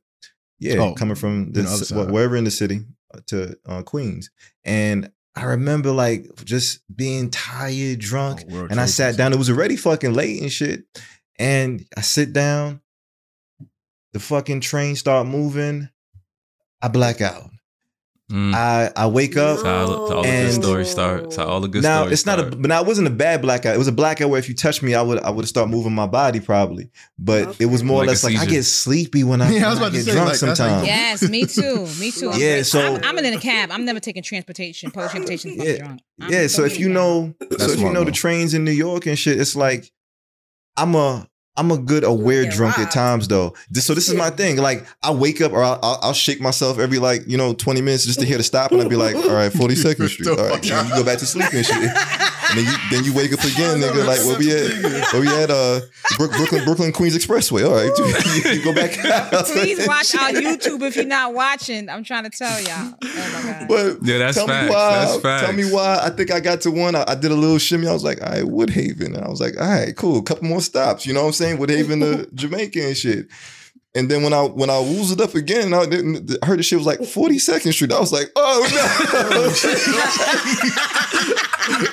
Yeah, 0.59 0.77
Oh, 0.79 0.95
coming 0.95 1.17
from 1.17 1.53
the, 1.53 1.63
the 1.63 1.69
other 1.95 2.13
wherever 2.13 2.37
in 2.37 2.45
the 2.45 2.51
city 2.51 2.83
to 3.27 3.57
uh, 3.67 3.83
Queens. 3.83 4.31
And 4.65 5.11
I 5.35 5.45
remember 5.45 5.93
like 5.93 6.27
just 6.45 6.81
being 6.95 7.31
tired, 7.31 7.99
drunk, 7.99 8.45
Oh, 8.53 8.67
and 8.71 8.81
I 8.81 8.87
sat 8.87 9.17
down. 9.17 9.33
It 9.33 9.39
was 9.39 9.51
already 9.51 9.77
fucking 9.77 10.13
late 10.13 10.43
and 10.43 10.53
shit. 10.53 10.85
And 11.39 11.87
I 11.97 12.03
sit 12.03 12.33
down. 12.33 12.81
The 14.13 14.21
fucking 14.21 14.61
train 14.61 14.95
start 14.97 15.27
moving. 15.27 15.89
I 16.83 16.89
black 16.89 17.23
out. 17.23 17.49
Mm. 18.33 18.55
I 18.55 18.91
I 18.97 19.07
wake 19.09 19.37
up. 19.37 19.57
That's 19.59 19.63
how, 19.63 19.87
that's 19.87 20.11
how 20.11 20.17
all 20.17 20.23
the 20.23 20.29
good 20.29 20.35
And- 20.35 20.55
stories 20.55 20.91
start. 20.91 21.23
That's 21.25 21.37
how 21.37 21.45
all 21.47 21.61
the 21.61 21.69
good 21.69 21.83
now 21.83 21.99
stories 22.03 22.13
it's 22.21 22.27
not 22.27 22.41
a, 22.41 22.45
but 22.45 22.69
now 22.69 22.81
it 22.81 22.87
wasn't 22.87 23.07
a 23.09 23.11
bad 23.11 23.43
blackout. 23.43 23.75
It 23.75 23.79
was 23.79 23.89
a 23.89 23.93
blackout 23.93 24.31
where 24.31 24.39
if 24.39 24.49
you 24.49 24.55
touch 24.55 24.83
me, 24.83 24.95
I 24.95 25.03
would 25.03 25.21
I 25.21 25.29
would 25.31 25.47
start 25.47 25.69
moving 25.69 25.95
my 25.95 26.07
body 26.07 26.41
probably. 26.41 26.91
But 27.19 27.61
it 27.61 27.67
was 27.67 27.85
more 27.85 27.99
Like 27.99 28.05
or 28.07 28.09
less 28.13 28.25
like 28.25 28.39
I 28.39 28.47
get 28.47 28.63
sleepy 28.65 29.23
when 29.23 29.43
I, 29.43 29.51
Yeah, 29.55 29.67
I 29.67 29.69
was 29.69 29.79
about 29.79 29.93
to 29.93 29.99
get 29.99 30.05
say, 30.07 30.13
drunk 30.13 30.29
like, 30.29 30.37
sometimes. 30.37 30.83
you- 30.83 30.89
Yes, 30.93 31.29
me 31.29 31.45
too. 31.45 31.87
Me 32.01 32.11
too. 32.11 32.31
I'm 32.31 32.41
Yeah, 32.41 32.55
great. 32.55 32.67
so- 32.67 32.95
I'm, 32.97 33.05
I'm 33.05 33.19
in 33.19 33.35
a 33.35 33.39
cab. 33.41 33.71
I'm 33.71 33.85
never 33.85 34.01
taking 34.01 34.23
transportation, 34.23 34.91
public 34.91 35.11
transportation. 35.11 35.61
If 35.61 35.67
Yeah, 35.69 35.77
drunk. 35.85 36.01
I'm 36.23 36.33
yeah, 36.33 36.47
so 36.47 36.65
if 36.65 36.81
you 36.81 36.89
know, 36.89 37.35
so 37.59 37.67
if 37.71 37.81
you 37.81 37.93
know 37.93 38.05
the 38.05 38.13
trains 38.13 38.55
in 38.55 38.65
New 38.65 38.71
York 38.73 39.07
and 39.07 39.19
shit, 39.19 39.39
it's 39.39 39.55
like 39.55 39.93
I'm 40.77 40.95
a 40.95 41.29
I'm 41.57 41.71
a 41.71 41.77
good 41.77 42.03
aware 42.03 42.49
drunk 42.49 42.79
at 42.79 42.91
times 42.91 43.29
though. 43.29 43.55
This, 43.71 43.85
so 43.85 43.95
this 43.95 44.09
is 44.09 44.15
my 44.15 44.31
thing. 44.31 44.57
Like 44.57 44.87
I 45.03 45.11
wake 45.13 45.41
up 45.43 45.53
or 45.53 45.63
I'll, 45.63 45.79
I'll, 45.83 45.99
I'll 46.03 46.13
shake 46.15 46.41
myself 46.41 46.79
every 46.79 46.99
like 46.99 47.23
you 47.27 47.37
know 47.37 47.53
20 47.53 47.83
minutes 47.83 48.07
just 48.07 48.21
to 48.21 48.27
hear 48.27 48.39
the 48.39 48.43
stop, 48.43 48.73
and 48.73 48.81
I'll 48.81 48.89
be 48.89 48.97
like, 48.97 49.15
all 49.15 49.35
right, 49.35 49.53
42nd 49.53 50.09
Street, 50.09 50.29
all 50.29 50.37
right, 50.37 50.65
you 50.65 50.71
go 50.71 51.05
back 51.05 51.19
to 51.19 51.27
sleep 51.27 51.53
and 51.53 51.65
shit. 51.67 51.91
And 52.55 52.59
then 52.59 52.67
you 52.67 52.79
then 52.91 53.05
you 53.05 53.15
wake 53.15 53.33
up 53.33 53.41
again, 53.45 53.81
nigga. 53.81 54.07
Like 54.07 54.19
where 54.27 54.39
we 54.39 54.53
at? 54.53 55.13
Where 55.13 55.23
we 55.23 55.29
at? 55.29 55.51
Uh, 55.51 55.81
Brook- 56.19 56.33
Brooklyn 56.33 56.65
Brooklyn 56.65 56.93
Queens 56.93 57.17
Expressway. 57.17 57.65
All 57.67 57.73
right, 57.75 57.91
you 58.55 58.63
go 58.63 58.75
back. 58.75 59.03
out. 59.33 59.47
Please 59.47 59.87
watch 59.87 60.15
our 60.15 60.31
YouTube 60.31 60.83
if 60.83 60.95
you're 60.97 61.05
not 61.07 61.33
watching. 61.33 61.89
I'm 61.89 62.05
trying 62.05 62.25
to 62.25 62.31
tell 62.31 62.61
y'all. 62.61 62.95
Oh 63.03 63.31
my 63.33 63.43
god. 63.43 63.69
But 63.69 63.99
Yeah, 64.07 64.19
that's 64.19 64.37
tell 64.37 64.47
facts. 64.47 64.69
me 64.69 64.75
why. 64.75 64.91
That's 65.05 65.17
facts. 65.21 65.43
Tell 65.45 65.53
me 65.55 65.65
why. 65.73 65.99
I 66.03 66.11
think 66.11 66.31
I 66.31 66.41
got 66.41 66.61
to 66.63 66.71
one. 66.71 66.95
I, 66.95 67.05
I 67.09 67.15
did 67.15 67.31
a 67.31 67.35
little 67.35 67.59
shimmy. 67.59 67.87
I 67.89 67.93
was 67.93 68.05
like, 68.05 68.21
all 68.23 68.29
right, 68.29 68.45
Woodhaven. 68.45 69.15
And 69.15 69.25
I 69.25 69.29
was 69.29 69.41
like, 69.41 69.59
all 69.59 69.67
right, 69.69 69.97
cool. 69.97 70.19
A 70.19 70.23
couple 70.23 70.45
more 70.45 70.61
stops. 70.61 71.07
You 71.07 71.15
know 71.15 71.21
what 71.23 71.29
I'm 71.29 71.33
saying? 71.33 71.57
Woodhaven 71.59 72.01
to 72.01 72.29
Jamaica 72.35 72.85
and 72.87 72.97
shit. 72.97 73.29
And 73.95 74.11
then 74.11 74.23
when 74.23 74.33
I 74.33 74.43
when 74.45 74.71
I 74.71 74.75
woozed 74.75 75.13
it 75.13 75.21
up 75.21 75.35
again, 75.35 75.75
I, 75.75 75.85
didn't, 75.87 76.37
I 76.43 76.47
heard 76.47 76.59
the 76.59 76.63
shit 76.63 76.79
was 76.79 76.87
like 76.87 77.01
42nd 77.01 77.73
Street. 77.75 77.93
I 77.93 78.01
was 78.01 78.11
like, 78.13 78.31
oh 78.37 78.67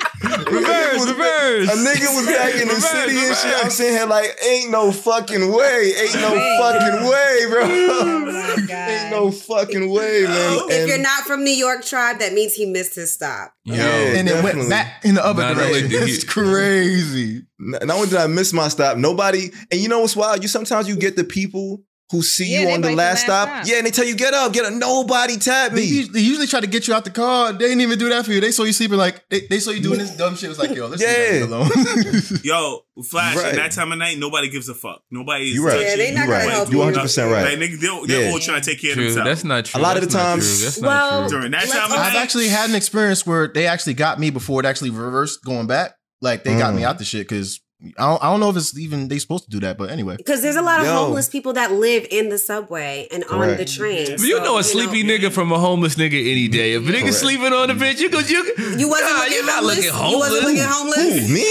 Reverse, 0.38 1.08
reverse. 1.08 1.68
A 1.68 1.76
nigga 1.76 2.14
was 2.16 2.26
back 2.26 2.54
in 2.54 2.68
the 2.68 2.74
Reverse, 2.74 2.90
city 2.90 3.16
and 3.16 3.36
shit. 3.36 3.44
I'm 3.46 3.58
reverse. 3.58 3.74
saying 3.74 3.96
here 3.96 4.06
like, 4.06 4.38
ain't 4.46 4.70
no 4.70 4.92
fucking 4.92 5.52
way. 5.52 5.92
Ain't 5.98 6.14
no 6.14 6.56
fucking 6.60 7.08
way, 7.10 7.46
bro. 7.48 7.60
Oh 8.50 8.66
ain't 8.70 9.10
no 9.10 9.30
fucking 9.30 9.90
way, 9.90 10.22
man. 10.24 10.58
Oh. 10.60 10.68
If 10.68 10.80
And- 10.80 10.88
you're 10.88 10.98
not 10.98 11.24
from 11.24 11.44
New 11.44 11.52
York 11.52 11.84
tribe, 11.84 12.18
that 12.20 12.32
means 12.32 12.54
he 12.54 12.66
missed 12.66 12.94
his 12.94 13.12
stop. 13.12 13.52
Yo, 13.64 13.74
Yeah. 13.74 13.82
and 14.16 14.28
it 14.28 14.42
went 14.42 14.68
back 14.68 15.04
in 15.04 15.14
the 15.14 15.24
other 15.24 15.42
Not 15.42 15.56
direction. 15.56 15.88
did 15.90 16.08
It's 16.08 16.24
crazy. 16.24 17.42
Not 17.58 17.90
only 17.90 18.08
did 18.08 18.18
I 18.18 18.26
miss 18.26 18.52
my 18.52 18.68
stop, 18.68 18.96
nobody. 18.96 19.50
And 19.70 19.80
you 19.80 19.88
know 19.88 20.00
what's 20.00 20.16
wild? 20.16 20.42
You 20.42 20.48
sometimes 20.48 20.88
you 20.88 20.96
get 20.96 21.16
the 21.16 21.24
people 21.24 21.82
who 22.10 22.22
see 22.22 22.52
Yeah, 22.52 22.60
you 22.62 22.70
on 22.70 22.80
the 22.80 22.88
last 22.88 22.96
last 22.96 23.20
stop. 23.22 23.48
stop. 23.48 23.66
Yeah, 23.66 23.76
and 23.78 23.86
they 23.86 23.90
tell 23.92 24.04
you 24.04 24.16
get 24.16 24.34
up, 24.34 24.52
get 24.52 24.64
up. 24.64 24.72
Nobody 24.72 25.36
tapped 25.38 25.74
They 25.76 25.82
me. 25.82 25.86
usually, 25.86 26.12
they 26.12 26.20
usually 26.26 26.46
try 26.48 26.60
to 26.60 26.66
get 26.66 26.88
you 26.88 26.94
out 26.94 27.04
the 27.04 27.10
car. 27.10 27.52
They 27.52 27.58
didn't 27.68 27.82
even 27.82 27.98
do 28.00 28.08
that 28.08 28.24
for 28.26 28.32
you. 28.32 28.40
They 28.40 28.50
saw 28.50 28.64
you 28.64 28.72
sleeping 28.72 28.98
like 28.98 29.22
they, 29.28 29.46
they 29.48 29.60
saw 29.60 29.70
you 29.70 29.80
doing 29.80 29.98
this 30.00 30.16
dumb 30.16 30.34
shit. 30.34 30.44
It 30.44 30.48
was 30.48 30.58
like, 30.58 30.74
yo, 30.74 30.86
let's 30.88 31.02
Yeah. 31.02 31.08
leave 31.38 31.48
that 31.48 31.48
alone. 31.48 32.40
Yo, 32.44 32.80
Flash, 33.08 33.36
Right. 33.36 33.46
at 33.46 33.54
that 33.54 33.72
time 33.72 33.92
of 33.92 33.98
night, 33.98 34.18
nobody 34.18 34.48
gives 34.50 34.68
a 34.68 34.74
fuck. 34.74 35.02
Nobody 35.10 35.50
is 35.50 35.54
You 35.54 35.66
right. 35.66 35.80
Yeah, 35.80 35.96
they 35.96 36.10
not 36.12 36.22
you 36.26 36.26
gonna 36.32 36.44
right. 36.44 36.50
help 36.50 36.68
You 36.68 36.72
you. 36.74 36.78
100 36.80 37.00
percent 37.00 37.32
right. 37.32 37.58
Like, 37.58 37.70
nigga, 37.70 37.80
they're, 37.80 38.06
they're 38.06 38.26
Yeah. 38.26 38.32
all 38.32 38.38
trying 38.40 38.60
to 38.60 38.70
take 38.70 38.80
care 38.80 38.90
of 38.92 38.96
themselves. 38.98 39.28
That's 39.28 39.44
not 39.44 39.64
true. 39.66 39.80
A 39.80 39.82
lot 39.82 39.96
of 39.96 40.02
the 40.02 40.12
not 40.16 40.22
times- 40.24 40.62
That's 40.64 40.78
Well, 40.78 41.20
not 41.22 41.28
true. 41.30 41.38
During 41.38 41.52
that 41.52 41.68
time 41.68 41.92
of 41.92 41.98
I've 41.98 42.12
night, 42.14 42.20
actually 42.22 42.48
had 42.48 42.68
an 42.70 42.76
experience 42.76 43.24
where 43.24 43.46
they 43.48 43.66
actually 43.68 43.94
got 43.94 44.18
me 44.18 44.30
before 44.30 44.60
it 44.60 44.66
actually 44.66 44.90
reversed 44.90 45.44
going 45.44 45.66
back. 45.66 45.94
Like 46.20 46.44
they 46.44 46.58
got 46.58 46.74
Mm. 46.74 46.76
me 46.78 46.84
out 46.84 46.98
the 46.98 47.04
shit 47.04 47.26
because 47.28 47.60
I 47.98 48.08
don't, 48.10 48.22
I 48.22 48.30
don't 48.30 48.40
know 48.40 48.50
if 48.50 48.56
it's 48.56 48.76
even 48.78 49.08
they 49.08 49.18
supposed 49.18 49.44
to 49.44 49.50
do 49.50 49.60
that, 49.60 49.78
but 49.78 49.88
anyway. 49.90 50.16
Because 50.16 50.42
there's 50.42 50.56
a 50.56 50.62
lot 50.62 50.80
of 50.80 50.86
Yo. 50.86 50.92
homeless 50.94 51.28
people 51.30 51.54
that 51.54 51.72
live 51.72 52.06
in 52.10 52.28
the 52.28 52.36
subway 52.36 53.08
and 53.10 53.24
on 53.24 53.56
the 53.56 53.64
train. 53.64 54.06
But 54.16 54.20
you 54.20 54.36
So, 54.36 54.44
know 54.44 54.58
a 54.58 54.62
sleepy 54.62 55.02
nigga 55.02 55.32
from 55.32 55.50
a 55.50 55.58
homeless 55.58 55.94
nigga 55.96 56.20
any 56.30 56.46
day. 56.48 56.74
If 56.74 56.86
a 56.86 56.92
nigga 56.92 57.00
Correct. 57.00 57.14
sleeping 57.14 57.52
on 57.54 57.68
the 57.68 57.74
bench, 57.74 58.00
you 58.00 58.10
go, 58.10 58.18
you, 58.18 58.44
You 58.76 58.88
wasn't 58.88 59.10
nah, 59.12 59.18
looking 59.18 59.32
you're 59.32 59.46
not 59.46 59.54
homeless. 59.60 59.76
looking 59.76 59.84
You 59.84 59.92
homeless. 59.92 60.30
wasn't 60.30 60.44
looking 60.44 60.62
homeless. 60.68 61.28
Who, 61.28 61.34
me? 61.34 61.46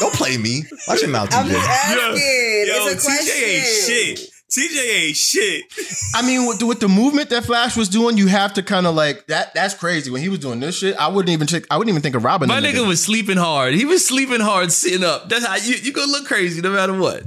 Don't 0.00 0.14
play 0.14 0.38
me. 0.38 0.62
Watch 0.88 1.00
your 1.02 1.10
mouth, 1.10 1.28
I'm 1.34 1.44
TJ. 1.46 1.50
just 1.50 1.68
asking. 1.68 1.98
Yo, 2.08 2.86
it's 2.86 2.94
a 2.94 2.96
TJ 2.96 3.04
question. 3.04 3.44
ain't 3.44 4.18
shit. 4.18 4.30
TJ 4.50 5.08
ain't 5.08 5.16
shit. 5.16 5.64
I 6.14 6.26
mean, 6.26 6.46
with 6.46 6.58
the, 6.58 6.66
with 6.66 6.80
the 6.80 6.88
movement 6.88 7.28
that 7.30 7.44
Flash 7.44 7.76
was 7.76 7.88
doing, 7.88 8.16
you 8.16 8.28
have 8.28 8.54
to 8.54 8.62
kind 8.62 8.86
of 8.86 8.94
like 8.94 9.26
that. 9.26 9.52
That's 9.52 9.74
crazy. 9.74 10.10
When 10.10 10.22
he 10.22 10.30
was 10.30 10.38
doing 10.38 10.60
this 10.60 10.78
shit, 10.78 10.96
I 10.96 11.08
wouldn't 11.08 11.30
even 11.30 11.46
check. 11.46 11.64
I 11.70 11.76
wouldn't 11.76 11.90
even 11.90 12.00
think 12.00 12.14
of 12.14 12.24
Robin. 12.24 12.48
My 12.48 12.60
that 12.60 12.74
nigga 12.74 12.86
was 12.86 13.02
sleeping 13.02 13.36
hard. 13.36 13.74
He 13.74 13.84
was 13.84 14.06
sleeping 14.06 14.40
hard, 14.40 14.72
sitting 14.72 15.04
up. 15.04 15.28
That's 15.28 15.44
how 15.44 15.56
you 15.56 15.74
you 15.74 15.92
gonna 15.92 16.10
look 16.10 16.26
crazy 16.26 16.62
no 16.62 16.72
matter 16.72 16.98
what. 16.98 17.24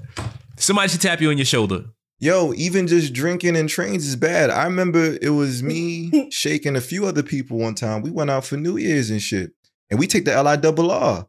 Somebody 0.57 0.89
should 0.89 1.01
tap 1.01 1.21
you 1.21 1.29
on 1.29 1.37
your 1.37 1.45
shoulder. 1.45 1.85
Yo, 2.19 2.53
even 2.53 2.87
just 2.87 3.13
drinking 3.13 3.55
in 3.55 3.67
trains 3.67 4.07
is 4.07 4.15
bad. 4.15 4.49
I 4.49 4.63
remember 4.63 5.17
it 5.21 5.29
was 5.31 5.63
me 5.63 6.29
shaking 6.31 6.75
a 6.75 6.81
few 6.81 7.05
other 7.05 7.23
people 7.23 7.57
one 7.57 7.75
time. 7.75 8.01
We 8.01 8.11
went 8.11 8.29
out 8.29 8.45
for 8.45 8.57
New 8.57 8.77
Year's 8.77 9.09
and 9.09 9.21
shit. 9.21 9.51
And 9.89 9.99
we 9.99 10.07
take 10.07 10.25
the 10.25 10.33
L 10.33 10.47
I 10.47 10.55
double 10.55 10.89
R. 10.89 11.27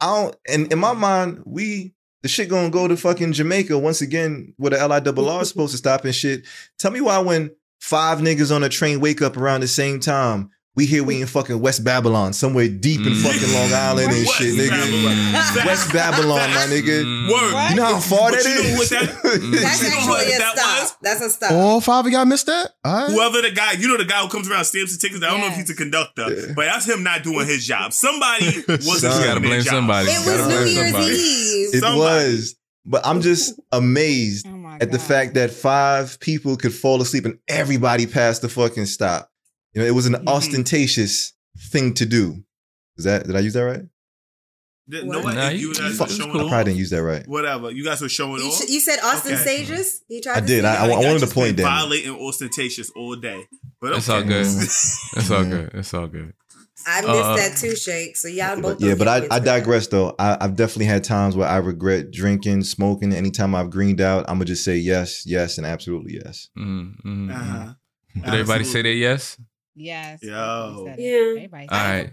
I 0.00 0.06
don't 0.06 0.36
and 0.48 0.72
in 0.72 0.78
my 0.78 0.92
mind, 0.92 1.42
we 1.44 1.94
the 2.22 2.28
shit 2.28 2.48
gonna 2.48 2.70
go 2.70 2.88
to 2.88 2.96
fucking 2.96 3.32
Jamaica 3.32 3.78
once 3.78 4.00
again 4.00 4.54
where 4.56 4.70
the 4.70 4.80
L 4.80 4.92
I 4.92 5.00
double 5.00 5.28
R 5.28 5.42
is 5.42 5.48
supposed 5.50 5.72
to 5.72 5.78
stop 5.78 6.04
and 6.04 6.14
shit. 6.14 6.44
Tell 6.78 6.90
me 6.90 7.00
why 7.00 7.18
when 7.18 7.50
five 7.80 8.18
niggas 8.18 8.54
on 8.54 8.64
a 8.64 8.68
train 8.68 9.00
wake 9.00 9.22
up 9.22 9.36
around 9.36 9.60
the 9.60 9.68
same 9.68 10.00
time, 10.00 10.50
we 10.76 10.86
hear 10.86 11.02
we 11.02 11.20
in 11.22 11.26
fucking 11.26 11.58
West 11.58 11.82
Babylon, 11.84 12.32
somewhere 12.34 12.68
deep 12.68 13.00
in 13.00 13.12
Mm. 13.14 13.22
fucking 13.22 13.52
Long 13.54 13.72
Island 13.72 14.12
and 14.12 14.26
West 14.26 14.38
shit, 14.38 14.54
nigga. 14.54 14.70
Babylon. 14.70 15.66
West 15.66 15.92
Babylon, 15.92 16.50
my 16.50 16.66
nigga. 16.66 17.02
Mm. 17.02 17.32
Word. 17.32 17.70
You 17.70 17.76
know 17.76 17.84
how 17.84 17.98
far 18.00 18.30
But 18.30 18.44
you 18.44 18.48
know 18.54 18.82
is? 18.82 18.90
that- 18.90 19.22
That's 19.24 19.42
You 19.42 19.50
know 19.50 19.66
actually 19.66 20.08
what 20.08 20.26
a 20.26 20.38
that 20.38 20.52
stop. 20.56 20.80
was? 20.82 20.94
That's 21.02 21.20
a 21.22 21.30
stop. 21.30 21.52
All 21.52 21.80
five 21.80 22.06
of 22.06 22.12
y'all 22.12 22.24
missed 22.26 22.46
that. 22.46 22.70
All 22.84 22.94
right. 22.94 23.10
Whoever 23.10 23.42
the 23.42 23.50
guy, 23.52 23.72
you 23.72 23.88
know 23.88 23.96
the 23.96 24.04
guy 24.04 24.20
who 24.20 24.28
comes 24.28 24.50
around 24.50 24.64
stamps 24.66 24.96
the 24.96 25.00
tickets. 25.00 25.24
I 25.24 25.30
don't 25.30 25.40
know 25.40 25.46
if 25.48 25.54
he's 25.56 25.70
a 25.70 25.74
conductor, 25.74 26.28
Yeah. 26.30 26.52
but 26.54 26.66
that's 26.66 26.86
him 26.88 27.02
not 27.02 27.22
doing 27.22 27.46
his 27.46 27.66
job. 27.66 27.92
Somebody 27.92 28.44
wasn't 28.68 28.82
Son. 28.82 29.10
doing 29.10 29.20
You 29.20 29.26
gotta 29.26 29.40
their 29.40 29.48
blame 29.48 29.62
job. 29.62 29.74
somebody. 29.74 30.08
it 30.08 30.12
You 30.12 30.30
was 30.30 30.40
gotta 30.40 30.42
New 30.42 30.56
blame 30.62 30.74
Year's 30.74 30.90
somebody. 30.92 31.14
Eve. 31.14 31.74
It 31.74 31.80
Somebody. 31.80 31.98
was. 32.34 32.54
But 32.88 33.04
I'm 33.04 33.20
just 33.20 33.58
amazed 33.72 34.46
Oh 34.46 34.50
my 34.56 34.74
at 34.74 34.92
the 34.92 34.98
God. 34.98 35.06
fact 35.06 35.34
that 35.34 35.50
five 35.50 36.20
people 36.20 36.56
could 36.56 36.72
fall 36.74 37.00
asleep 37.02 37.24
and 37.24 37.38
everybody 37.48 38.06
passed 38.06 38.42
the 38.42 38.48
fucking 38.48 38.86
stop. 38.86 39.30
You 39.76 39.82
know, 39.82 39.88
it 39.88 39.94
was 39.94 40.06
an 40.06 40.14
Mhm. 40.14 40.26
ostentatious 40.26 41.34
thing 41.70 41.92
to 41.94 42.06
do. 42.06 42.42
Is 42.96 43.04
that 43.04 43.26
did 43.26 43.36
I 43.36 43.40
use 43.40 43.52
that 43.52 43.60
right? 43.64 43.82
Th- 44.90 45.04
What? 45.04 45.16
Nobody, 45.18 45.36
Nah, 45.36 45.48
you 45.50 45.68
you- 45.68 45.74
guys 45.74 45.98
fuck, 45.98 46.08
were 46.08 46.14
showing 46.14 46.30
cool. 46.32 46.46
I 46.46 46.48
probably 46.48 46.64
didn't 46.64 46.78
use 46.78 46.90
that 46.90 47.02
right. 47.02 47.28
Whatever. 47.28 47.70
You 47.72 47.84
guys 47.84 48.00
were 48.00 48.08
showing 48.08 48.40
You, 48.40 48.48
off. 48.48 48.62
you 48.70 48.80
said 48.80 49.00
Austin 49.02 49.34
Okay. 49.34 49.66
You 50.08 50.20
tried 50.22 50.36
I 50.36 50.40
did. 50.40 50.62
say 50.62 50.68
I- 50.68 50.86
that? 50.86 50.90
I 50.90 50.96
wanted 51.04 51.18
to 51.20 51.26
point 51.26 51.56
been 51.56 51.64
that. 51.64 51.70
Violating 51.80 52.14
ostentatious 52.16 52.90
all 52.96 53.16
day. 53.16 53.46
But 53.80 53.96
It's 53.96 54.08
all 54.08 54.22
good. 54.22 54.46
It's 55.16 55.30
all 55.30 55.44
good. 55.44 55.70
It's 55.74 55.92
all 55.92 56.06
good. 56.06 56.32
I 56.88 57.00
missed 57.00 57.12
Uh, 57.12 57.36
that 57.36 57.56
too, 57.58 57.74
Shake. 57.76 58.16
So 58.16 58.28
y'all 58.28 58.54
both. 58.60 58.78
But 58.78 58.86
yeah, 58.86 58.94
but 58.94 59.08
I, 59.08 59.26
I 59.30 59.40
digress 59.40 59.88
though. 59.88 60.14
I, 60.18 60.38
I've 60.40 60.54
definitely 60.56 60.86
had 60.86 61.02
times 61.04 61.34
where 61.36 61.48
I 61.48 61.56
regret 61.56 62.12
drinking, 62.12 62.62
smoking. 62.62 63.12
Anytime 63.12 63.54
I've 63.56 63.70
greened 63.70 64.00
out, 64.00 64.24
I'm 64.28 64.36
gonna 64.36 64.44
just 64.46 64.62
say 64.64 64.76
yes, 64.78 65.24
yes, 65.26 65.58
and 65.58 65.66
absolutely 65.66 66.14
yes. 66.24 66.48
Mm, 66.56 66.94
mm, 67.04 67.26
mm. 67.28 67.30
Uh-huh. 67.34 67.74
Did 68.14 68.24
everybody 68.24 68.64
say 68.64 68.68
Absolutely. 68.78 68.92
that 68.92 68.96
yes? 68.98 69.36
Yes. 69.76 70.20
Yo. 70.22 70.74
he 70.78 70.84
said 70.86 70.98
it. 70.98 71.02
Yeah. 71.02 71.36
Everybody. 71.44 71.68
All 71.68 71.78
right. 71.78 72.12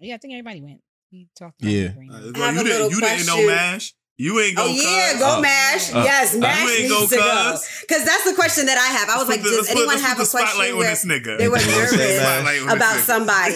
Yeah, 0.00 0.14
I 0.14 0.18
think 0.18 0.34
everybody 0.34 0.60
went. 0.60 0.80
He 1.10 1.26
talked. 1.36 1.56
Yeah. 1.62 1.86
About 1.86 2.22
Uh, 2.22 2.28
it. 2.28 2.36
well, 2.36 2.52
you 2.52 2.58
didn't. 2.64 2.64
little 2.68 2.90
You 2.90 3.00
didn't 3.00 3.26
know. 3.26 3.46
Mash. 3.46 3.94
You 4.20 4.38
ain't 4.40 4.56
go. 4.56 4.64
Oh 4.64 4.66
yeah, 4.66 5.12
cuz. 5.12 5.20
go 5.20 5.38
Uh, 5.38 5.40
Mash. 5.40 5.94
uh, 5.94 6.02
yes, 6.04 6.34
Mash 6.34 6.60
you 6.62 6.82
needs 6.82 6.92
go, 6.92 7.06
to 7.06 7.16
go. 7.16 7.56
cuz. 7.88 8.04
That's 8.04 8.24
the 8.24 8.34
question 8.34 8.66
that 8.66 8.76
I 8.76 8.88
have. 8.98 9.08
I 9.08 9.16
was 9.16 9.28
Let's 9.28 9.30
like, 9.30 9.40
put 9.42 9.44
the- 9.44 9.56
does 9.56 9.58
let's 9.58 9.72
put- 9.72 9.78
anyone 9.78 9.98
have 10.02 10.20
a 10.20 10.26
question 10.26 10.76
where 10.76 10.90
this 10.90 11.04
nigga. 11.04 11.38
they 11.38 11.48
were 11.48 11.56
You 11.58 11.66
know 11.66 11.72
what 11.72 11.82
I'm 11.82 11.88
saying, 11.88 11.98
nervous 11.98 11.98
man? 11.98 12.42
Spotlight 12.42 12.60
on 12.60 12.66
this 12.66 12.74
about 12.76 12.98
somebody? 13.06 13.54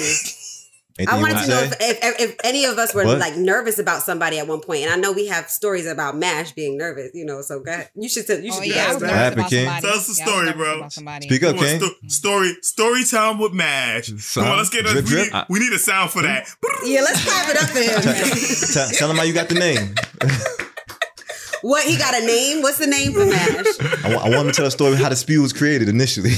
Anything 0.99 1.15
I 1.15 1.21
wanted 1.21 1.35
wanna 1.35 1.47
to 1.47 1.51
know 1.53 1.61
if, 1.63 1.73
if, 1.81 2.21
if 2.21 2.37
any 2.45 2.65
of 2.67 2.77
us 2.79 2.95
were 2.95 3.05
What? 3.05 3.19
like 3.19 3.37
nervous 3.37 3.79
about 3.79 4.03
somebody 4.03 4.39
at 4.39 4.47
one 4.47 4.61
point, 4.61 4.83
and 4.83 4.91
I 4.93 4.97
know 4.97 5.13
we 5.13 5.27
have 5.29 5.49
stories 5.49 5.87
about 5.87 6.17
Mash 6.17 6.53
being 6.53 6.77
nervous. 6.77 7.11
You 7.15 7.25
know, 7.25 7.41
so 7.43 7.61
go 7.61 7.73
ahead. 7.73 7.91
You 7.95 8.09
should 8.09 8.27
tell. 8.27 8.39
You 8.39 8.53
Oh 8.53 8.57
should 8.61 8.67
yeah, 8.69 8.75
I 8.75 8.77
yeah, 8.77 8.87
was 8.93 8.95
What 8.95 9.03
nervous 9.09 9.17
happened, 9.19 9.47
King? 9.49 9.67
somebody. 9.67 9.87
Tell 9.87 9.97
us 9.99 10.07
the 10.07 10.15
Yeah, 10.19 10.25
story, 10.27 10.45
nervous 10.47 10.57
bro. 10.63 10.77
about 10.79 10.93
somebody. 10.93 11.27
Speak 11.29 11.43
up, 11.45 11.57
King. 11.57 11.81
sto- 11.81 12.09
story 12.09 12.57
story 12.63 13.05
time 13.05 13.39
with 13.39 13.53
Mash. 13.53 14.07
Son, 14.19 14.45
Come 14.45 14.53
on, 14.53 14.59
let's 14.59 14.71
get 14.71 14.85
drip, 14.85 15.05
we, 15.05 15.11
drip. 15.11 15.33
Need, 15.33 15.45
we 15.49 15.59
need 15.61 15.73
a 15.73 15.79
sound 15.79 16.11
for 16.11 16.23
that. 16.23 16.47
Yeah, 16.85 17.01
let's 17.01 17.25
clap 17.25 17.49
it 17.49 17.57
up 17.57 17.69
for 17.71 17.79
him. 17.79 18.73
Tell, 18.73 18.89
tell 18.91 19.11
him 19.11 19.17
how 19.17 19.23
you 19.23 19.33
got 19.33 19.49
the 19.49 19.55
name. 19.55 19.95
what 21.63 21.85
he 21.85 21.97
got 21.97 22.15
a 22.21 22.27
name? 22.27 22.61
What's 22.63 22.79
the 22.79 22.87
name 22.87 23.13
for 23.13 23.25
Mash? 23.25 24.05
I 24.05 24.15
want, 24.29 24.35
him 24.35 24.47
to 24.49 24.53
tell 24.53 24.67
a 24.67 24.71
story 24.71 24.93
of 24.93 24.99
how 24.99 25.09
the 25.09 25.17
spew 25.17 25.41
was 25.43 25.53
created 25.53 25.89
initially. 25.89 26.33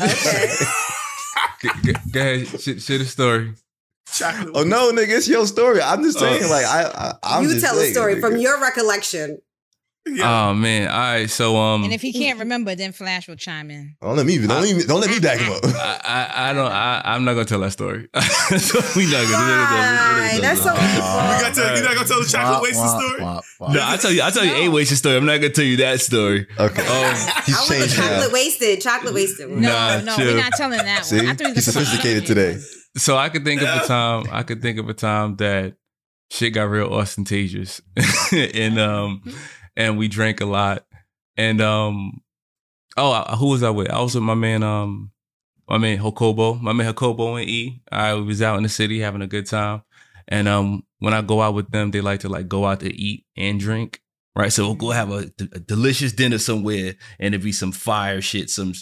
Okay. 0.00 0.54
Go, 1.62 1.70
go- 1.84 1.92
go 2.10 2.20
ahead, 2.20 2.60
share, 2.60 2.78
share 2.80 2.98
the 2.98 3.04
story. 3.04 3.54
Chocolate 4.12 4.50
oh 4.54 4.62
no, 4.64 4.92
nigga, 4.92 5.16
it's 5.16 5.28
your 5.28 5.46
story. 5.46 5.80
I'm 5.82 6.02
just 6.02 6.18
saying, 6.18 6.42
Oh. 6.44 6.50
like 6.50 6.66
I, 6.66 6.82
I 6.84 7.14
I'm 7.38 7.44
you 7.44 7.50
just 7.54 7.64
tell 7.64 7.78
a 7.78 7.84
story 7.86 8.16
nigga. 8.16 8.20
from 8.20 8.36
your 8.36 8.60
recollection. 8.60 9.38
Yeah. 10.04 10.48
Oh 10.50 10.54
man, 10.54 10.88
all 10.88 10.98
right. 10.98 11.30
So 11.30 11.56
um, 11.56 11.84
And 11.84 11.92
if 11.92 12.02
he 12.02 12.12
can't 12.12 12.40
remember, 12.40 12.74
then 12.74 12.90
Flash 12.90 13.28
will 13.28 13.36
chime 13.36 13.70
in. 13.70 13.94
Don't 14.02 14.16
let 14.16 14.26
me, 14.26 14.36
don't 14.36 14.48
let 14.60 14.76
me, 14.76 14.82
don't 14.82 15.00
let 15.00 15.08
me 15.08 15.20
back 15.20 15.38
him 15.38 15.52
up. 15.52 15.60
I, 15.64 16.00
I, 16.04 16.50
I 16.50 16.52
don't. 16.52 16.72
I, 16.72 17.02
I'm 17.04 17.24
not 17.24 17.34
gonna 17.34 17.44
tell 17.44 17.60
that 17.60 17.70
story. 17.70 18.08
so 18.58 18.80
we 18.96 19.04
not 19.06 19.22
gonna. 19.30 19.62
Why? 19.62 20.38
That's 20.40 20.60
so 20.60 20.72
you 20.72 20.78
got 20.80 21.54
to, 21.54 21.60
you're 21.60 21.84
not 21.84 21.94
gonna 21.94 22.08
tell 22.08 22.20
the 22.20 22.28
chocolate 22.28 22.62
wasted 22.62 22.88
story. 22.88 23.20
No, 23.20 23.80
I 23.80 23.96
tell 23.96 24.10
you. 24.10 24.22
I 24.22 24.30
tell 24.30 24.44
you 24.44 24.54
a 24.54 24.68
wasted 24.70 24.98
story. 24.98 25.16
I'm 25.16 25.24
not 25.24 25.36
gonna 25.36 25.50
tell 25.50 25.64
you 25.64 25.76
that 25.76 26.00
story. 26.00 26.48
Okay, 26.58 26.82
Um, 26.82 27.14
he's 27.46 27.54
I 27.56 27.60
want 27.60 27.68
the 27.68 27.74
changed 27.78 27.98
now. 27.98 28.08
chocolate 28.08 28.32
wasted. 28.32 28.80
Chocolate 28.80 29.14
wasted. 29.14 29.50
No, 29.50 29.68
Nah, 29.68 30.00
no, 30.00 30.16
chill. 30.16 30.26
we're 30.34 30.36
not 30.42 30.52
telling 30.54 30.78
that 30.78 31.06
one. 31.12 31.26
I 31.28 31.34
thought 31.34 31.46
you 31.48 31.54
he's 31.54 31.64
sophisticated 31.64 32.26
today. 32.26 32.58
So 32.96 33.16
I 33.16 33.28
could 33.28 33.44
think 33.44 33.62
of 33.62 33.68
a 33.68 33.86
time. 33.86 34.24
I 34.30 34.42
could 34.42 34.60
think 34.62 34.78
of 34.78 34.88
a 34.88 34.94
time 34.94 35.36
that 35.36 35.74
shit 36.30 36.54
got 36.54 36.64
real 36.64 36.92
ostentatious, 36.92 37.80
and 38.32 38.78
um, 38.78 39.22
and 39.76 39.98
we 39.98 40.08
drank 40.08 40.40
a 40.40 40.46
lot, 40.46 40.84
and 41.36 41.60
um, 41.60 42.20
oh, 42.96 43.12
I- 43.12 43.36
who 43.36 43.48
was 43.48 43.62
I 43.62 43.70
with? 43.70 43.90
I 43.90 44.00
was 44.00 44.14
with 44.14 44.24
my 44.24 44.34
man 44.34 44.62
um, 44.62 45.10
my 45.68 45.78
man 45.78 45.98
Hokobo, 45.98 46.60
my 46.60 46.72
man 46.72 46.92
Hokobo 46.92 47.40
and 47.40 47.48
E. 47.48 47.82
I 47.90 48.14
was 48.14 48.42
out 48.42 48.56
in 48.56 48.62
the 48.62 48.68
city 48.68 49.00
having 49.00 49.22
a 49.22 49.26
good 49.26 49.46
time, 49.46 49.82
and 50.28 50.48
um, 50.48 50.84
when 50.98 51.14
I 51.14 51.22
go 51.22 51.40
out 51.40 51.54
with 51.54 51.70
them, 51.70 51.90
they 51.90 52.00
like 52.00 52.20
to 52.20 52.28
like 52.28 52.48
go 52.48 52.64
out 52.66 52.80
to 52.80 52.94
eat 52.94 53.24
and 53.36 53.58
drink. 53.58 54.00
Right, 54.34 54.50
so 54.50 54.64
we'll 54.64 54.76
go 54.76 54.92
have 54.92 55.10
a, 55.10 55.30
a 55.52 55.58
delicious 55.60 56.10
dinner 56.12 56.38
somewhere, 56.38 56.94
and 57.18 57.34
it'd 57.34 57.44
be 57.44 57.52
some 57.52 57.70
fire 57.70 58.22
shit. 58.22 58.48
Some 58.48 58.72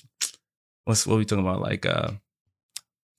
what's 0.84 1.04
what 1.08 1.18
we 1.18 1.24
talking 1.24 1.44
about? 1.44 1.60
Like 1.60 1.84
uh, 1.86 2.12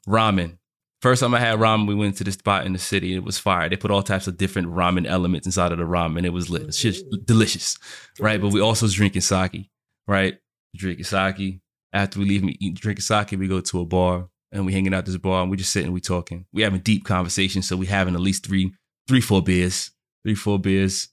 ramen. 0.08 0.58
First 1.02 1.22
time 1.22 1.34
I 1.34 1.40
had 1.40 1.58
ramen, 1.58 1.88
we 1.88 1.96
went 1.96 2.18
to 2.18 2.24
this 2.24 2.36
spot 2.36 2.66
in 2.66 2.74
the 2.74 2.80
city. 2.80 3.16
It 3.16 3.24
was 3.24 3.40
fire. 3.40 3.68
They 3.68 3.76
put 3.76 3.90
all 3.90 4.04
types 4.04 4.28
of 4.28 4.38
different 4.38 4.68
ramen 4.68 5.08
elements 5.08 5.48
inside 5.48 5.72
of 5.72 5.80
the 5.80 5.84
ramen. 5.84 6.26
It 6.26 6.30
was 6.30 6.50
lit. 6.50 6.62
It's 6.64 6.80
just 6.80 7.04
delicious, 7.26 7.78
right? 8.20 8.40
But 8.40 8.54
we 8.54 8.62
also 8.62 8.86
was 8.86 8.94
drinking 8.94 9.24
sake, 9.24 9.70
right? 10.08 10.38
Drinking 10.76 11.06
sake. 11.06 11.60
After 11.92 12.20
we 12.20 12.26
leave, 12.26 12.44
me 12.44 12.56
eat, 12.60 12.76
drinking 12.76 13.02
sake, 13.02 13.32
we 13.32 13.48
go 13.48 13.62
to 13.62 13.82
a 13.82 13.86
bar 13.86 14.30
and 14.52 14.64
we 14.66 14.74
hanging 14.74 14.94
out 14.94 15.08
this 15.08 15.18
bar 15.18 15.42
and 15.42 15.50
we 15.50 15.58
just 15.58 15.74
sitting, 15.74 15.92
we 15.92 16.02
talking. 16.02 16.46
We 16.54 16.62
having 16.62 16.82
deep 16.82 17.04
conversations. 17.04 17.68
So 17.68 17.76
we 17.78 17.88
having 17.88 18.14
at 18.14 18.22
least 18.22 18.46
three, 18.46 18.72
three, 19.08 19.22
four 19.22 19.42
beers, 19.42 19.90
three, 20.24 20.36
four 20.36 20.60
beers. 20.60 21.10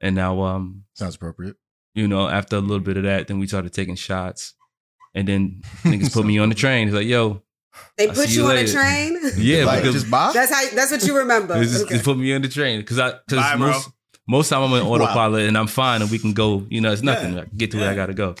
And 0.00 0.16
now, 0.16 0.40
um, 0.42 0.84
Sounds 0.94 1.14
appropriate. 1.14 1.54
you 1.94 2.08
know, 2.08 2.28
after 2.28 2.56
a 2.56 2.60
little 2.60 2.80
bit 2.80 2.96
of 2.96 3.04
that, 3.04 3.28
then 3.28 3.38
we 3.38 3.46
started 3.46 3.72
taking 3.72 3.94
shots. 3.94 4.54
And 5.14 5.28
then 5.28 5.62
niggas 5.84 6.12
put 6.12 6.26
me 6.26 6.38
on 6.38 6.48
the 6.48 6.54
train. 6.56 6.88
It's 6.88 6.94
like, 6.94 7.06
yo, 7.06 7.42
They 7.96 8.08
I'll 8.08 8.14
put 8.14 8.28
you 8.30 8.42
you 8.44 8.48
on 8.50 8.56
a 8.56 8.66
train. 8.66 9.18
yeah, 9.36 9.64
like, 9.64 9.82
because 9.82 9.94
just 9.94 10.10
buy. 10.10 10.32
That's 10.32 10.52
how. 10.52 10.74
That's 10.74 10.90
what 10.90 11.02
you 11.06 11.16
remember. 11.18 11.56
It's 11.60 11.72
just, 11.72 11.84
Okay. 11.84 11.94
just 11.94 12.04
put 12.04 12.16
me 12.18 12.32
on 12.34 12.42
the 12.42 12.48
train 12.48 12.80
because 12.80 12.98
I 12.98 13.10
Bye, 13.12 13.18
because 13.26 13.56
bro. 13.58 13.66
most 13.70 13.90
most 14.26 14.48
time 14.50 14.62
I'm 14.62 14.72
on 14.72 14.86
Wow. 14.88 14.94
autopilot 14.96 15.46
and 15.48 15.56
I'm 15.56 15.66
fine 15.68 16.02
and 16.02 16.10
we 16.10 16.18
can 16.18 16.32
go. 16.32 16.66
You 16.68 16.80
know, 16.80 16.92
it's 16.92 17.02
nothing. 17.02 17.34
Yeah. 17.34 17.40
I 17.42 17.44
can 17.44 17.56
get 17.56 17.70
to 17.72 17.78
where 17.78 17.90
I 17.90 17.94
gotta 17.94 18.14
go. 18.14 18.34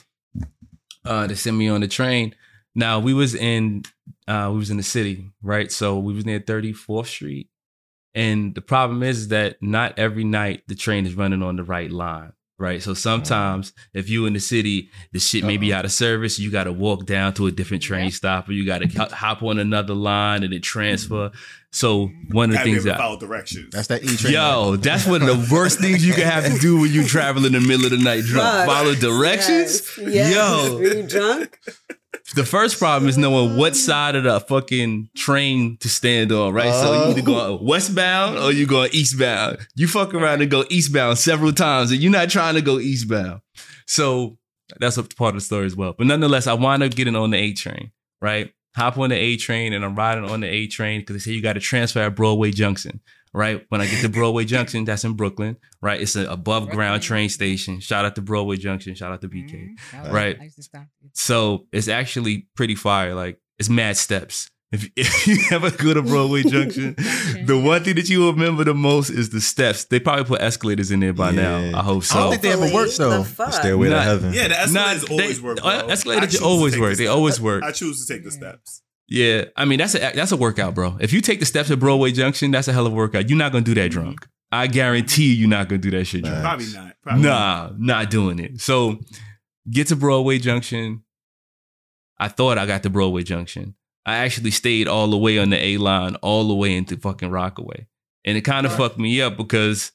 Uh, 1.04 1.26
they 1.26 1.34
send 1.34 1.56
me 1.56 1.68
on 1.68 1.80
the 1.80 1.88
train. 1.88 2.34
Now 2.74 2.98
we 3.00 3.14
was 3.14 3.34
in 3.34 3.84
uh 4.26 4.48
we 4.52 4.58
was 4.58 4.70
in 4.70 4.76
the 4.76 4.82
city, 4.82 5.30
right? 5.42 5.70
So 5.72 5.98
we 5.98 6.12
was 6.12 6.24
near 6.26 6.40
34th 6.40 7.06
Street, 7.06 7.48
and 8.14 8.54
the 8.54 8.60
problem 8.60 9.02
is 9.02 9.28
that 9.28 9.56
not 9.62 9.98
every 9.98 10.24
night 10.24 10.62
the 10.68 10.74
train 10.74 11.06
is 11.06 11.14
running 11.14 11.42
on 11.42 11.56
the 11.56 11.64
right 11.64 11.90
line. 11.90 12.32
Right. 12.58 12.82
So 12.82 12.90
mm-hmm. 12.90 12.98
sometimes 12.98 13.72
if 13.94 14.08
you 14.08 14.26
in 14.26 14.32
the 14.32 14.40
city, 14.40 14.90
the 15.12 15.20
shit 15.20 15.44
may 15.44 15.58
be 15.58 15.72
uh-huh. 15.72 15.78
out 15.78 15.84
of 15.84 15.92
service. 15.92 16.40
You 16.40 16.50
got 16.50 16.64
to 16.64 16.72
walk 16.72 17.06
down 17.06 17.34
to 17.34 17.46
a 17.46 17.52
different 17.52 17.84
train 17.84 18.10
stop 18.10 18.48
or 18.48 18.52
you 18.52 18.66
got 18.66 18.78
to 18.78 19.14
hop 19.14 19.44
on 19.44 19.60
another 19.60 19.94
line 19.94 20.42
and 20.42 20.52
then 20.52 20.60
transfer. 20.60 21.28
Mm-hmm. 21.28 21.38
So 21.70 22.10
one 22.30 22.46
of 22.46 22.52
the 22.52 22.58
Have 22.58 22.64
things 22.64 22.84
that 22.84 22.98
follow 22.98 23.18
directions? 23.18 23.70
That's 23.72 23.88
that 23.88 24.02
E 24.02 24.16
train. 24.16 24.32
Yo, 24.32 24.76
that's 24.76 25.06
one 25.06 25.22
of 25.22 25.28
the 25.28 25.54
worst 25.54 25.80
things 25.80 26.04
you 26.04 26.14
can 26.14 26.24
have 26.24 26.46
to 26.46 26.58
do 26.58 26.80
when 26.80 26.92
you 26.92 27.06
travel 27.06 27.44
in 27.44 27.52
the 27.52 27.60
middle 27.60 27.84
of 27.84 27.90
the 27.90 27.98
night 27.98 28.24
drunk. 28.24 28.66
Fuck. 28.66 28.66
Follow 28.66 28.94
directions. 28.94 29.98
Yes. 29.98 30.14
yes. 30.14 30.34
Yo, 30.34 30.76
Were 30.76 30.94
you 30.94 31.02
drunk? 31.06 31.58
the 32.34 32.44
first 32.44 32.78
problem 32.78 33.08
is 33.08 33.18
knowing 33.18 33.56
what 33.56 33.72
mm. 33.72 33.76
side 33.76 34.16
of 34.16 34.24
the 34.24 34.40
fucking 34.40 35.10
train 35.16 35.76
to 35.78 35.88
stand 35.88 36.32
on, 36.32 36.52
right? 36.52 36.72
so 36.72 36.92
you 36.92 37.10
either 37.10 37.22
go 37.22 37.38
oh. 37.38 37.62
westbound 37.62 38.38
or 38.38 38.52
you 38.52 38.66
go 38.66 38.86
eastbound. 38.86 39.58
You 39.74 39.88
fuck 39.88 40.14
around 40.14 40.42
and 40.42 40.50
go 40.50 40.64
eastbound 40.70 41.18
several 41.18 41.52
times, 41.52 41.90
and 41.90 42.00
you're 42.00 42.12
not 42.12 42.30
trying 42.30 42.54
to 42.54 42.62
go 42.62 42.78
eastbound. 42.78 43.40
So 43.86 44.38
that's 44.78 44.98
a 44.98 45.02
part 45.02 45.30
of 45.30 45.36
the 45.36 45.40
story 45.44 45.66
as 45.66 45.76
well. 45.76 45.94
But 45.96 46.06
nonetheless, 46.06 46.46
I 46.46 46.54
wind 46.54 46.82
up 46.82 46.94
getting 46.94 47.16
on 47.16 47.30
the 47.30 47.38
A 47.38 47.52
train, 47.52 47.92
right? 48.20 48.52
Hop 48.78 48.96
on 48.98 49.10
the 49.10 49.16
A 49.16 49.36
train 49.36 49.72
and 49.72 49.84
I'm 49.84 49.94
riding 49.94 50.24
on 50.24 50.40
the 50.40 50.46
A 50.48 50.66
train 50.66 51.00
because 51.00 51.14
they 51.16 51.20
say 51.20 51.32
you 51.36 51.42
got 51.42 51.54
to 51.54 51.60
transfer 51.60 52.00
at 52.00 52.14
Broadway 52.16 52.50
Junction, 52.50 53.00
right? 53.32 53.64
When 53.68 53.80
I 53.80 53.86
get 53.86 54.00
to 54.02 54.08
Broadway 54.08 54.44
Junction, 54.44 54.84
that's 54.84 55.04
in 55.04 55.14
Brooklyn, 55.14 55.56
right? 55.82 56.00
It's 56.00 56.16
an 56.16 56.26
above 56.26 56.70
ground 56.70 57.02
train 57.02 57.28
station. 57.28 57.80
Shout 57.80 58.04
out 58.04 58.14
to 58.14 58.22
Broadway 58.22 58.56
Junction. 58.56 58.94
Shout 58.94 59.12
out 59.12 59.20
to 59.22 59.28
BK. 59.28 59.52
Mhm. 59.92 60.12
Right. 60.12 60.36
Used 60.42 60.56
to. 60.72 60.78
So 61.12 61.66
it's 61.72 61.88
actually 61.88 62.46
pretty 62.56 62.74
fire. 62.74 63.14
Like 63.14 63.38
it's 63.58 63.68
mad 63.68 63.96
steps. 63.96 64.50
If, 64.70 64.90
if 64.96 65.26
you 65.26 65.38
ever 65.50 65.70
go 65.70 65.94
to 65.94 66.02
Broadway 66.02 66.42
Junction, 66.46 66.94
the 67.46 67.58
one 67.58 67.82
thing 67.84 67.94
that 67.94 68.10
you 68.10 68.28
remember 68.30 68.64
the 68.64 68.74
most 68.74 69.08
is 69.08 69.30
the 69.30 69.40
steps. 69.40 69.84
They 69.84 69.98
probably 69.98 70.24
put 70.24 70.42
escalators 70.42 70.90
in 70.90 71.00
there 71.00 71.14
by 71.14 71.30
now. 71.30 71.56
I 71.78 71.82
hope 71.82 72.04
so. 72.04 72.18
I 72.18 72.22
don't 72.22 72.30
think 72.32 72.42
they 72.42 72.52
ever 72.52 72.62
work, 72.64 72.88
Hopefully. 72.88 73.08
though. 73.10 73.18
The 73.22 73.24
fuck? 73.24 73.52
Stairway 73.54 73.88
to 73.88 73.94
Not- 73.94 74.04
heaven. 74.04 74.32
yeah, 74.34 74.48
the 74.48 74.60
escalators 74.60 75.04
they- 75.06 75.14
always 75.14 75.40
work. 75.42 75.56
Bro. 75.62 75.66
uh, 75.70 75.86
escalators 75.88 76.40
I 76.40 76.44
always 76.44 76.78
work. 76.78 76.90
the 76.96 77.04
They 77.04 77.06
always 77.06 77.40
work. 77.40 77.62
I 77.64 77.72
choose 77.72 78.04
to 78.04 78.12
take 78.14 78.24
the 78.24 78.30
steps. 78.30 78.82
Yeah, 79.10 79.44
I 79.56 79.64
mean 79.64 79.78
that's 79.78 79.94
a 79.94 80.00
that's 80.14 80.32
a 80.32 80.36
workout, 80.36 80.74
bro. 80.74 80.98
If 81.00 81.14
you 81.14 81.22
take 81.22 81.40
the 81.40 81.46
steps 81.46 81.70
at 81.70 81.78
Broadway 81.78 82.12
Junction, 82.12 82.50
that's 82.50 82.68
a 82.68 82.74
hell 82.74 82.86
of 82.86 82.92
a 82.92 82.94
workout. 82.94 83.30
You're 83.30 83.38
not 83.38 83.52
gonna 83.52 83.64
do 83.64 83.72
that 83.74 83.90
drunk. 83.90 84.28
I 84.52 84.66
guarantee 84.66 85.28
you, 85.30 85.34
you're 85.34 85.48
not 85.48 85.68
gonna 85.70 85.78
do 85.80 85.90
that 85.92 86.04
shit 86.04 86.24
drunk. 86.24 86.42
Probably 86.42 86.66
not. 86.74 86.92
Probably 87.02 87.22
not. 87.22 87.70
Nah, 87.72 87.76
not 88.02 88.10
doing 88.10 88.38
it. 88.38 88.60
So 88.60 89.00
get 89.70 89.86
to 89.86 89.96
Broadway 89.96 90.38
Junction. 90.38 91.04
I 92.18 92.28
thought 92.28 92.58
I 92.58 92.66
got 92.66 92.82
to 92.82 92.90
Broadway 92.90 93.22
Junction. 93.22 93.74
I 94.06 94.16
actually 94.16 94.50
stayed 94.52 94.88
all 94.88 95.08
the 95.08 95.18
way 95.18 95.38
on 95.38 95.50
the 95.50 95.62
A 95.62 95.76
line, 95.76 96.16
all 96.16 96.48
the 96.48 96.54
way 96.54 96.74
into 96.76 96.96
fucking 96.96 97.30
Rockaway. 97.30 97.86
And 98.24 98.36
it 98.36 98.42
kind 98.42 98.66
of 98.66 98.74
fucked 98.74 98.98
me 98.98 99.20
up 99.22 99.36
because 99.36 99.92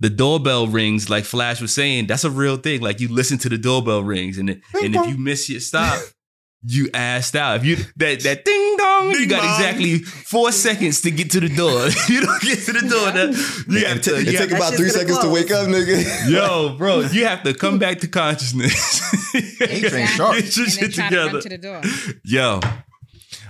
the 0.00 0.10
doorbell 0.10 0.66
rings, 0.66 1.10
like 1.10 1.24
Flash 1.24 1.60
was 1.60 1.72
saying, 1.74 2.06
that's 2.06 2.24
a 2.24 2.30
real 2.30 2.56
thing. 2.56 2.80
Like 2.80 3.00
you 3.00 3.08
listen 3.08 3.38
to 3.38 3.48
the 3.48 3.58
doorbell 3.58 4.02
rings, 4.02 4.38
and, 4.38 4.48
and 4.50 4.62
if 4.74 5.06
you 5.08 5.18
miss 5.18 5.48
your 5.50 5.60
stop, 5.60 6.00
you 6.62 6.86
assed 6.88 7.34
out. 7.34 7.56
If 7.56 7.64
you 7.64 7.76
that 7.96 8.20
that 8.24 8.44
ding 8.44 8.76
dong, 8.76 9.10
you 9.10 9.26
got 9.26 9.42
dong. 9.42 9.54
exactly 9.54 9.98
four 9.98 10.52
seconds 10.52 11.00
to 11.02 11.10
get 11.10 11.30
to 11.32 11.40
the 11.40 11.48
door. 11.48 11.88
you 12.08 12.20
don't 12.20 12.40
get 12.42 12.58
to 12.60 12.72
the 12.72 12.88
door. 12.88 13.10
then 13.12 13.32
You 13.68 13.86
have 13.86 14.00
to. 14.02 14.16
It 14.16 14.26
you 14.26 14.32
take 14.32 14.40
have- 14.40 14.50
That 14.50 14.56
about 14.56 14.74
three 14.74 14.90
gonna 14.90 14.98
seconds 14.98 15.18
to 15.18 15.30
wake 15.30 15.50
up, 15.50 15.66
nigga. 15.68 16.30
Yo, 16.30 16.76
bro, 16.78 17.00
you 17.00 17.24
have 17.26 17.42
to 17.42 17.52
come 17.54 17.78
back 17.78 17.98
to 18.00 18.08
consciousness. 18.08 19.02
A-Train 19.34 20.06
sharp. 20.06 20.36
Get 20.36 20.56
your 20.56 20.66
shit 20.66 20.94
try 20.94 21.08
to 21.10 21.16
run 21.16 21.26
together. 21.26 21.42
to 21.42 21.48
the 21.48 21.58
door. 21.58 21.80
Yo, 22.24 22.60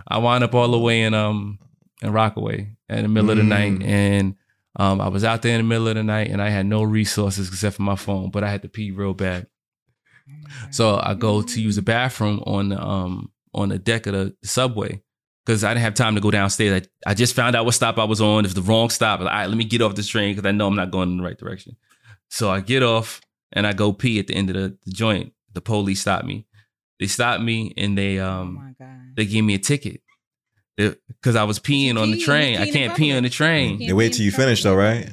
I 0.09 0.19
wound 0.19 0.43
up 0.43 0.55
all 0.55 0.71
the 0.71 0.79
way 0.79 1.03
in 1.03 1.15
um 1.15 1.59
in 2.03 2.13
Rockaway 2.13 2.77
in 2.89 3.03
the 3.03 3.09
middle 3.09 3.31
of 3.31 3.37
the 3.37 3.43
Mm. 3.43 3.49
night, 3.49 3.83
and 3.83 4.35
um 4.77 5.01
I 5.01 5.09
was 5.09 5.25
out 5.25 5.43
there 5.43 5.55
in 5.55 5.61
the 5.61 5.69
middle 5.69 5.89
of 5.89 5.95
the 5.97 6.03
night, 6.03 6.31
and 6.31 6.41
I 6.41 6.49
had 6.51 6.67
no 6.67 6.83
resources 6.83 7.49
except 7.49 7.77
for 7.77 7.83
my 7.83 7.97
phone, 7.97 8.31
but 8.31 8.43
I 8.45 8.51
had 8.51 8.63
to 8.63 8.69
pee 8.69 8.91
real 8.91 9.15
bad. 9.15 9.47
So 10.71 11.01
I 11.03 11.15
go 11.15 11.43
to 11.43 11.61
use 11.61 11.77
the 11.77 11.83
bathroom 11.83 12.43
on 12.47 12.69
the 12.71 12.81
um 12.83 13.31
on 13.55 13.69
the 13.71 13.79
deck 13.79 14.07
of 14.07 14.13
the 14.15 14.35
subway 14.43 15.03
because 15.45 15.65
I 15.65 15.71
didn't 15.71 15.83
have 15.85 15.95
time 15.95 16.15
to 16.15 16.21
go 16.21 16.31
downstairs. 16.31 16.87
I, 17.07 17.11
I 17.11 17.15
just 17.15 17.35
found 17.35 17.57
out 17.57 17.65
what 17.65 17.75
stop 17.75 17.99
I 17.99 18.05
was 18.05 18.21
on. 18.21 18.45
It 18.45 18.49
was 18.49 18.55
the 18.55 18.63
wrong 18.63 18.91
stop. 18.91 19.21
Like, 19.21 19.31
all 19.33 19.39
right, 19.39 19.47
let 19.49 19.57
me 19.57 19.65
get 19.65 19.81
off 19.83 19.95
this 19.95 20.09
train 20.09 20.35
because 20.35 20.47
I 20.47 20.53
know 20.53 20.67
I'm 20.67 20.77
not 20.77 20.91
going 20.91 21.11
in 21.11 21.17
the 21.17 21.23
right 21.25 21.39
direction. 21.39 21.77
So 22.29 22.51
I 22.51 22.61
get 22.61 22.83
off 22.83 23.21
and 23.53 23.67
I 23.67 23.73
go 23.73 23.93
pee 23.93 24.19
at 24.19 24.27
the 24.27 24.35
end 24.35 24.51
of 24.51 24.57
the, 24.57 24.77
the 24.85 24.91
joint. 24.93 25.33
The 25.55 25.63
police 25.63 26.03
stop 26.03 26.25
me. 26.25 26.47
They 27.01 27.07
stop 27.07 27.41
me 27.41 27.73
and 27.77 27.97
they 27.97 28.19
Oh 28.19 28.31
um 28.31 28.55
my 28.57 28.73
god. 28.79 29.15
they 29.17 29.25
gave 29.25 29.45
me 29.45 29.55
a 29.55 29.59
ticket 29.59 30.03
because 30.79 31.37
I 31.37 31.45
was 31.45 31.59
peeing 31.59 32.01
on 32.01 32.11
the 32.13 32.19
train. 32.19 32.59
I 32.59 32.71
can't 32.71 32.97
pee 32.97 33.13
on 33.13 33.23
the 33.25 33.29
train. 33.29 33.79
They 33.79 33.93
wait 33.93 34.13
till 34.15 34.25
you 34.25 34.31
finish 34.33 34.63
though, 34.63 34.75
right? 34.77 35.11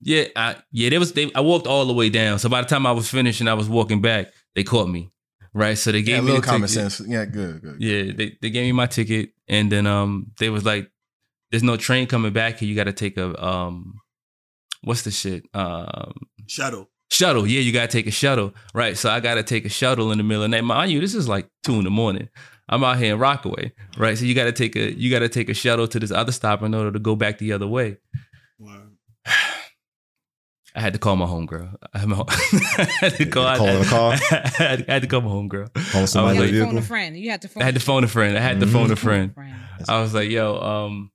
Yeah, 0.00 0.24
I, 0.36 0.56
yeah, 0.70 0.90
there 0.90 1.00
was. 1.00 1.12
They, 1.12 1.32
I 1.34 1.40
walked 1.40 1.66
all 1.66 1.86
the 1.86 1.92
way 1.94 2.10
down. 2.10 2.38
So 2.38 2.48
by 2.48 2.60
the 2.60 2.66
time 2.68 2.86
I 2.86 2.92
was 2.92 3.08
finished 3.08 3.40
and 3.40 3.48
I 3.48 3.54
was 3.54 3.68
walking 3.68 4.00
back, 4.02 4.32
they 4.54 4.62
caught 4.62 4.88
me. 4.88 5.10
Right, 5.56 5.78
so 5.78 5.92
they 5.92 5.98
Yeah, 6.00 6.04
gave 6.04 6.18
a 6.18 6.22
me 6.22 6.26
little 6.32 6.42
common 6.42 6.68
ticket. 6.68 6.90
sense. 6.92 7.08
Yeah, 7.08 7.24
good, 7.26 7.62
good. 7.62 7.76
Yeah, 7.80 8.12
they, 8.12 8.36
they 8.42 8.50
gave 8.50 8.64
me 8.64 8.72
my 8.72 8.86
ticket 8.86 9.30
and 9.48 9.70
then 9.70 9.86
um 9.86 10.32
they 10.40 10.50
was 10.50 10.64
like 10.64 10.90
there's 11.50 11.62
no 11.62 11.76
train 11.76 12.06
coming 12.08 12.32
back 12.32 12.58
here. 12.58 12.68
You 12.68 12.74
got 12.74 12.84
to 12.84 12.92
take 12.92 13.16
a 13.16 13.40
um, 13.44 14.00
what's 14.82 15.02
the 15.02 15.10
shit? 15.12 15.44
Um, 15.54 16.12
Shuttle. 16.48 16.90
shuttle. 17.10 17.46
Yeah, 17.46 17.60
you 17.60 17.72
gotta 17.72 17.86
take 17.88 18.06
a 18.08 18.10
shuttle, 18.10 18.52
right? 18.74 18.98
So 18.98 19.08
I 19.10 19.20
gotta 19.20 19.42
take 19.44 19.64
a 19.64 19.68
shuttle 19.68 20.10
in 20.12 20.18
the 20.18 20.24
middle 20.24 20.42
of 20.42 20.50
the 20.50 20.56
night. 20.56 20.64
Mind 20.64 20.90
you, 20.90 21.00
this 21.00 21.14
is 21.14 21.28
like 21.28 21.48
two 21.62 21.74
in 21.74 21.84
the 21.84 21.90
morning. 21.90 22.28
I'm 22.68 22.82
out 22.82 22.98
here 22.98 23.12
in 23.14 23.20
Rockaway, 23.20 23.72
right? 23.98 24.16
So 24.16 24.24
you 24.24 24.34
gotta 24.34 24.52
take 24.52 24.74
a 24.76 24.92
you 24.98 25.10
gotta 25.10 25.28
take 25.28 25.48
a 25.48 25.54
shuttle 25.54 25.86
to 25.88 26.00
this 26.00 26.10
other 26.10 26.32
stop 26.32 26.62
in 26.62 26.74
order 26.74 26.90
to 26.92 26.98
go 26.98 27.14
back 27.16 27.38
the 27.38 27.52
other 27.52 27.66
way. 27.66 27.98
Wow. 28.58 28.82
I 30.76 30.80
had 30.80 30.92
to 30.94 30.98
call 30.98 31.14
my 31.14 31.26
homegirl. 31.26 31.72
I 31.92 31.98
had 31.98 32.08
my- 32.08 32.24
I 32.26 32.84
had 33.00 33.14
to 33.16 33.26
call. 33.26 33.56
Call 33.56 33.68
in 33.68 33.80
the 33.80 33.86
car? 33.86 34.12
I 34.12 34.48
had, 34.56 34.84
I 34.88 34.92
had 34.94 35.02
to 35.02 35.08
call 35.08 35.20
my 35.20 35.28
homegirl. 35.30 35.72
Call 35.92 36.02
I 36.02 36.04
somebody 36.06 36.38
was 36.40 36.50
You 36.50 36.58
like- 36.64 36.66
had 36.66 36.70
to 36.70 36.72
phone 36.74 36.78
a 36.78 36.82
friend. 36.82 37.16
You 37.16 37.30
had 37.30 37.42
to 37.42 37.48
phone. 37.48 37.62
I 37.62 37.66
had 37.66 37.74
to 37.74 37.80
phone 37.80 38.04
a 38.04 38.08
friend. 38.08 38.36
I 38.36 38.40
had 38.40 38.58
to 38.60 38.66
Mhm. 38.66 38.72
phone 38.72 38.90
a 38.90 38.96
friend. 38.96 39.34
friend. 39.34 39.54
I 39.88 40.00
was 40.00 40.14
like, 40.14 40.30
"Yo, 40.30 40.56
um, 40.58 41.12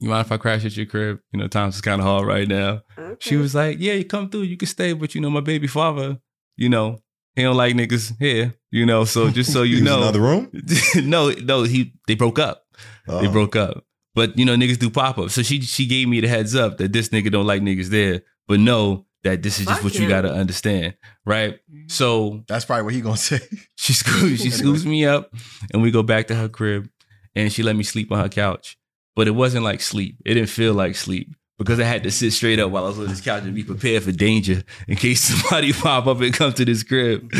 you 0.00 0.08
mind 0.08 0.24
if 0.24 0.32
I 0.32 0.38
crash 0.38 0.64
at 0.64 0.76
your 0.76 0.86
crib? 0.86 1.18
You 1.32 1.40
know, 1.40 1.48
times 1.48 1.74
is 1.74 1.80
kind 1.82 2.00
of 2.00 2.06
hard 2.06 2.26
right 2.26 2.48
now." 2.48 2.80
Okay. 2.98 3.16
She 3.20 3.36
was 3.36 3.54
like, 3.54 3.76
"Yeah, 3.80 3.94
you 3.94 4.04
come 4.06 4.30
through, 4.30 4.42
you 4.42 4.56
can 4.56 4.68
stay, 4.68 4.94
but 4.94 5.14
you 5.14 5.20
know, 5.20 5.28
my 5.30 5.40
baby 5.40 5.66
father, 5.66 6.18
you 6.56 6.68
know, 6.70 7.00
he 7.36 7.42
don't 7.42 7.56
like 7.56 7.74
niggas 7.74 8.12
here, 8.18 8.54
you 8.70 8.86
know. 8.86 9.04
So 9.04 9.30
just 9.30 9.52
so 9.52 9.62
He 9.64 9.70
you 9.70 9.74
was 9.76 9.84
know, 9.84 10.02
another 10.02 10.20
room. 10.20 10.50
no, 10.96 11.30
no, 11.30 11.62
he 11.64 11.92
they 12.06 12.14
broke 12.14 12.38
up. 12.38 12.64
They 13.06 13.26
Oh. 13.28 13.32
broke 13.32 13.56
up. 13.56 13.84
But 14.14 14.38
you 14.38 14.44
know, 14.44 14.54
niggas 14.56 14.78
do 14.78 14.90
pop 14.90 15.18
up. 15.18 15.30
So 15.30 15.42
she 15.42 15.60
she 15.62 15.86
gave 15.86 16.08
me 16.08 16.20
the 16.20 16.28
heads 16.28 16.54
up 16.54 16.78
that 16.78 16.92
this 16.92 17.08
nigga 17.08 17.30
don't 17.30 17.46
like 17.46 17.62
niggas 17.62 17.88
there, 17.88 18.22
but 18.46 18.60
know 18.60 19.06
that 19.24 19.42
this 19.42 19.58
is 19.60 19.66
just 19.66 19.76
Fuck 19.80 19.84
what 19.84 19.94
you 19.94 20.08
gotta 20.08 20.32
understand, 20.32 20.94
right? 21.24 21.54
Mm-hmm. 21.70 21.88
So 21.88 22.42
That's 22.48 22.64
probably 22.64 22.82
what 22.84 22.94
he 22.94 23.00
gonna 23.00 23.16
say. 23.16 23.38
she 23.76 23.92
scoops, 23.92 24.42
she 24.42 24.50
scoops 24.50 24.84
me 24.84 25.04
up, 25.06 25.32
and 25.72 25.80
we 25.80 25.90
go 25.90 26.02
back 26.02 26.26
to 26.26 26.34
her 26.34 26.48
crib, 26.48 26.88
and 27.34 27.52
she 27.52 27.62
let 27.62 27.76
me 27.76 27.84
sleep 27.84 28.10
on 28.12 28.18
her 28.18 28.28
couch. 28.28 28.76
But 29.14 29.28
it 29.28 29.32
wasn't 29.32 29.64
like 29.64 29.80
sleep. 29.80 30.16
It 30.26 30.34
didn't 30.34 30.48
feel 30.48 30.74
like 30.74 30.96
sleep 30.96 31.28
because 31.58 31.78
I 31.80 31.84
had 31.84 32.02
to 32.04 32.10
sit 32.10 32.32
straight 32.32 32.58
up 32.58 32.70
while 32.70 32.84
I 32.84 32.88
was 32.88 32.98
on 32.98 33.06
this 33.06 33.20
couch 33.20 33.42
and 33.44 33.54
be 33.54 33.62
prepared 33.64 34.02
for 34.02 34.12
danger 34.12 34.62
in 34.88 34.96
case 34.96 35.20
somebody 35.22 35.72
pop 35.72 36.06
up 36.06 36.20
and 36.20 36.32
come 36.34 36.52
to 36.54 36.64
this 36.64 36.82
crib. 36.82 37.30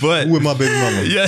But 0.00 0.28
With 0.28 0.42
my 0.42 0.54
baby 0.54 0.72
mama. 0.72 1.02
yeah, 1.06 1.26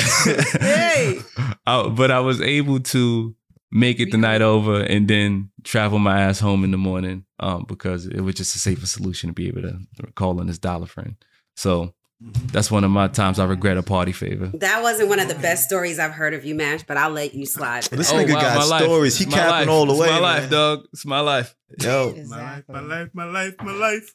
Hey. 0.60 1.20
I- 1.66 1.88
but 1.96 2.10
I 2.10 2.20
was 2.20 2.40
able 2.40 2.80
to 2.80 3.34
make 3.72 3.98
it 3.98 4.12
the 4.12 4.18
night 4.18 4.40
over 4.42 4.80
and 4.82 5.08
then 5.08 5.50
travel 5.64 5.98
my 5.98 6.20
ass 6.20 6.38
home 6.38 6.62
in 6.62 6.70
the 6.70 6.78
morning 6.78 7.24
um, 7.40 7.64
because 7.66 8.06
it 8.06 8.20
was 8.20 8.36
just 8.36 8.54
a 8.54 8.58
safer 8.60 8.86
solution 8.86 9.30
to 9.30 9.34
be 9.34 9.48
able 9.48 9.62
to 9.62 9.78
call 10.14 10.38
on 10.38 10.46
this 10.46 10.58
dollar 10.58 10.86
friend. 10.86 11.16
So 11.56 11.92
that's 12.52 12.70
one 12.70 12.84
of 12.84 12.90
my 12.90 13.08
times 13.08 13.38
I 13.38 13.44
regret 13.44 13.76
a 13.76 13.82
party 13.82 14.12
favor. 14.12 14.46
That 14.54 14.82
wasn't 14.82 15.08
one 15.08 15.20
of 15.20 15.28
the 15.28 15.34
best 15.34 15.64
stories 15.64 15.98
I've 15.98 16.12
heard 16.12 16.32
of 16.34 16.44
you, 16.44 16.54
Mash, 16.54 16.82
but 16.84 16.96
I'll 16.96 17.10
let 17.10 17.34
you 17.34 17.44
slide. 17.46 17.84
This 17.84 18.10
Oh, 18.12 18.16
nigga 18.16 18.34
wow, 18.34 18.40
got 18.40 18.56
my 18.58 18.64
life. 18.64 18.82
stories. 18.82 19.18
He 19.18 19.24
capping 19.26 19.50
life. 19.50 19.68
all 19.68 19.86
the 19.86 19.92
It's 19.92 20.00
way. 20.00 20.08
my 20.08 20.18
life, 20.18 20.42
man. 20.42 20.50
dog. 20.50 20.84
It's 20.92 21.04
my 21.06 21.20
life. 21.20 21.54
Yo, 21.80 21.90
My 21.90 22.06
life, 22.10 22.16
Exactly. 22.18 22.74
my 22.74 22.80
life, 22.80 23.08
my 23.14 23.24
life, 23.24 23.54
my 23.62 23.72
life. 23.72 24.14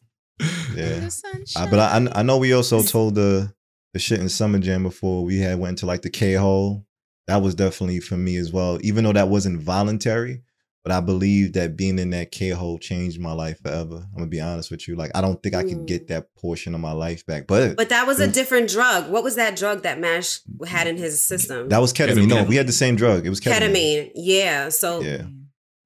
yeah. 0.76 1.00
The 1.00 1.54
Uh, 1.56 1.68
but 1.70 1.80
I, 1.80 2.20
I 2.20 2.24
know 2.24 2.38
we 2.38 2.54
also 2.54 2.82
told 2.82 3.16
the 3.16 3.54
the 3.94 4.00
shit 4.00 4.20
in 4.20 4.30
Summer 4.30 4.60
Jam 4.60 4.84
before 4.84 5.24
we 5.26 5.40
had 5.40 5.60
went 5.60 5.80
to 5.80 5.86
like 5.86 6.02
the 6.04 6.10
K 6.10 6.34
hole. 6.34 6.86
That 7.28 7.42
was 7.42 7.54
definitely 7.56 8.00
for 8.00 8.18
me 8.18 8.38
as 8.38 8.52
well, 8.52 8.80
even 8.82 9.04
though 9.04 9.14
that 9.14 9.28
wasn't 9.30 9.60
voluntary. 9.62 10.42
But 10.84 10.94
I 10.94 11.02
believe 11.02 11.54
that 11.54 11.76
being 11.76 12.00
in 12.00 12.12
that 12.12 12.32
K 12.32 12.50
hole 12.50 12.80
changed 12.80 13.20
my 13.20 13.34
life 13.34 13.60
forever. 13.62 13.96
I'm 13.98 14.14
gonna 14.16 14.28
be 14.28 14.40
honest 14.40 14.72
with 14.72 14.88
you. 14.88 14.96
Like 14.96 15.12
I 15.14 15.22
don't 15.22 15.42
think 15.44 15.54
I 15.54 15.64
could 15.64 15.80
Mm. 15.80 15.86
get 15.88 16.08
that 16.08 16.34
portion 16.36 16.74
of 16.74 16.80
my 16.82 16.94
life 16.94 17.26
back. 17.26 17.48
But, 17.48 17.76
But 17.76 17.90
that 17.90 18.08
was 18.08 18.20
a 18.22 18.28
Mm. 18.28 18.34
different 18.34 18.70
drug. 18.70 19.10
What 19.12 19.24
was 19.24 19.36
that 19.36 19.56
drug 19.58 19.84
that 19.84 20.00
Mash 20.00 20.40
had 20.66 20.88
in 20.88 20.98
his 20.98 21.22
system? 21.22 21.68
that 21.70 21.82
was 21.82 21.92
ketamine. 21.92 22.28
No, 22.28 22.44
we 22.44 22.56
had 22.56 22.68
the 22.68 22.72
same 22.74 22.96
drug. 22.96 23.26
It 23.26 23.30
was 23.30 23.42
ketamine. 23.42 23.74
ketamine. 23.74 24.12
Yeah. 24.16 24.70
So 24.70 25.02
Yeah. 25.02 25.24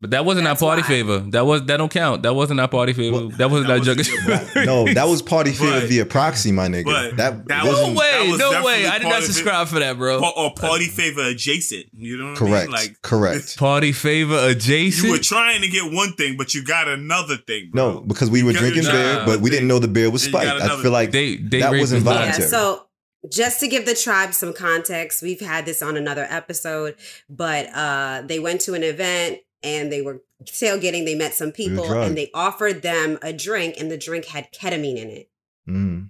But 0.03 0.11
that 0.11 0.25
wasn't 0.25 0.43
That's 0.47 0.61
our 0.61 0.67
party 0.67 0.81
why. 0.81 0.87
favor. 0.89 1.19
That 1.29 1.45
was 1.45 1.63
that 1.67 1.77
don't 1.77 1.89
count. 1.89 2.23
That 2.23 2.35
wasn't 2.35 2.59
our 2.59 2.67
party 2.67 2.91
favor. 2.91 3.15
Well, 3.15 3.29
that 3.29 3.49
wasn't 3.49 3.67
that 3.69 3.87
our 3.87 3.95
was 3.95 4.45
jug. 4.55 4.65
No, 4.65 4.85
that 4.93 5.07
was 5.07 5.21
party 5.21 5.51
favor 5.53 5.79
But- 5.79 5.87
via 5.87 6.05
proxy, 6.05 6.51
my 6.51 6.67
nigga. 6.67 6.83
but 6.85 7.15
that, 7.15 7.47
that 7.47 7.63
No 7.63 7.69
wasn't 7.71 7.95
That 7.95 8.21
way. 8.21 8.29
was 8.31 8.39
No 8.39 8.51
definitely 8.51 8.83
way. 8.83 8.87
I 8.87 8.97
did 8.97 9.03
part 9.03 9.13
not 9.13 9.17
of 9.19 9.23
it. 9.23 9.27
subscribe 9.33 9.67
for 9.69 9.79
that, 9.79 9.97
bro. 9.97 10.19
Pa- 10.19 10.33
or 10.35 10.53
party 10.53 10.85
favor 10.89 11.21
adjacent. 11.23 11.85
You 11.93 12.17
know 12.17 12.25
what 12.31 12.35
I 12.35 12.39
correct. 12.39 12.67
mean? 12.67 12.71
Like 12.75 13.01
correct. 13.01 13.57
Party 13.63 13.93
favor 13.93 14.37
adjacent. 14.37 15.05
you 15.05 15.11
were 15.13 15.17
trying 15.19 15.61
to 15.61 15.69
get 15.69 15.91
one 15.93 16.11
thing, 16.13 16.35
but 16.37 16.53
you 16.53 16.65
got 16.65 16.89
another 16.89 17.37
thing. 17.37 17.69
Bro. 17.71 17.93
No, 17.93 17.99
because 18.01 18.29
we 18.29 18.43
were 18.43 18.49
You 18.51 18.55
got- 18.55 18.59
drinking 18.59 18.83
nah, 18.83 18.91
beer, 18.91 19.23
but 19.25 19.39
we 19.39 19.49
didn't 19.49 19.69
know 19.69 19.79
the 19.79 19.87
beer 19.87 20.09
was 20.11 20.23
Then 20.23 20.31
you 20.33 20.37
got 20.37 20.43
spiked. 20.47 20.61
I 20.61 20.65
another 20.65 20.83
feel 20.83 20.91
like 20.91 21.11
they 21.11 21.37
they 21.37 21.59
that 21.61 21.71
raped 21.71 21.81
wasn't 21.81 21.99
his 21.99 22.05
life. 22.05 22.15
Yeah, 22.15 22.21
voluntary. 22.25 22.49
so 22.49 22.87
just 23.31 23.61
to 23.61 23.69
give 23.69 23.85
the 23.85 23.95
tribe 23.95 24.33
some 24.33 24.51
context, 24.51 25.21
we've 25.21 25.39
had 25.39 25.65
this 25.65 25.81
on 25.81 25.95
another 25.95 26.27
episode, 26.29 26.95
but 27.29 27.67
uh 27.73 28.21
they 28.25 28.37
went 28.39 28.59
to 28.61 28.73
an 28.73 28.83
event 28.83 29.39
and 29.63 29.91
they 29.91 30.01
were 30.01 30.21
tailgating, 30.43 31.05
they 31.05 31.15
met 31.15 31.33
some 31.33 31.51
people 31.51 31.85
drugged. 31.87 32.07
and 32.09 32.17
they 32.17 32.29
offered 32.33 32.81
them 32.81 33.17
a 33.21 33.31
drink 33.33 33.75
and 33.79 33.89
the 33.91 33.97
drink 33.97 34.25
had 34.25 34.51
ketamine 34.53 34.97
in 34.97 35.09
it. 35.09 35.29
Mm. 35.69 36.09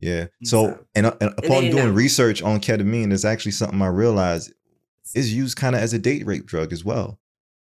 Yeah. 0.00 0.26
So, 0.42 0.66
So- 0.68 0.84
and, 0.94 1.06
uh, 1.06 1.16
and 1.20 1.30
upon 1.38 1.62
didn't 1.62 1.76
doing 1.76 1.86
know. 1.88 1.92
research 1.92 2.42
on 2.42 2.60
ketamine, 2.60 3.08
there's 3.08 3.24
actually 3.24 3.52
something 3.52 3.80
I 3.80 3.86
realized 3.86 4.52
is 5.14 5.32
used 5.32 5.56
kind 5.56 5.74
of 5.74 5.80
as 5.82 5.92
a 5.94 5.98
date 5.98 6.26
rape 6.26 6.46
drug 6.46 6.72
as 6.72 6.84
well. 6.84 7.18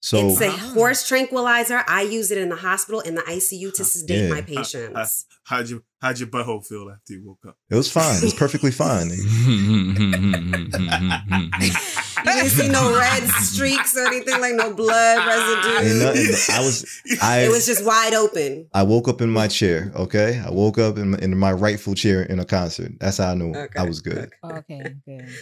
So, 0.02 0.30
it's 0.30 0.42
a 0.42 0.50
Ah. 0.50 0.58
horse 0.74 1.08
tranquilizer. 1.08 1.82
I 1.88 2.02
use 2.02 2.30
it 2.30 2.38
in 2.38 2.50
the 2.50 2.58
hospital 2.58 3.00
in 3.00 3.16
the 3.16 3.22
ICU 3.22 3.72
to 3.76 3.86
sedate 3.86 4.24
Yeah. 4.24 4.30
my 4.36 4.42
patients. 4.42 5.26
how'd 5.46 5.70
you 5.70 5.84
how'd 6.02 6.20
your 6.20 6.28
butthole 6.28 6.66
feel 6.66 6.90
after 6.90 7.14
you 7.14 7.24
woke 7.26 7.46
up? 7.48 7.58
it 7.70 7.76
was 7.76 7.90
fine. 7.90 8.18
It 8.18 8.24
was 8.24 8.34
perfectly 8.34 8.72
fine. 8.72 9.10
nigga. 12.26 12.36
You 12.36 12.42
didn't 12.44 12.50
see 12.52 12.68
no 12.70 12.98
red 12.98 13.24
streaks 13.24 13.96
or 13.98 14.08
anything 14.08 14.40
like 14.42 14.56
no 14.56 14.74
blood 14.74 15.28
residue. 15.28 15.90
Ain't 15.90 16.00
nothing. 16.00 16.56
I 16.56 16.60
was, 16.60 17.02
I, 17.22 17.40
It 17.42 17.50
was 17.52 17.66
just 17.66 17.86
wide 17.86 18.14
open. 18.14 18.68
I 18.74 18.84
woke 18.84 19.08
up 19.08 19.22
in 19.22 19.30
my 19.30 19.48
chair. 19.48 19.92
Okay, 19.96 20.42
I 20.46 20.50
woke 20.52 20.78
up 20.78 20.98
in, 20.98 21.16
in 21.24 21.38
my 21.38 21.52
rightful 21.52 21.96
chair 21.96 22.24
in 22.24 22.40
a 22.40 22.46
concert. 22.46 22.94
That's 23.00 23.18
how 23.18 23.32
I 23.32 23.34
knew 23.36 23.54
Okay. 23.54 23.80
I 23.80 23.84
was 23.84 24.02
good. 24.02 24.32
Okay, 24.44 24.96
good. 25.06 25.28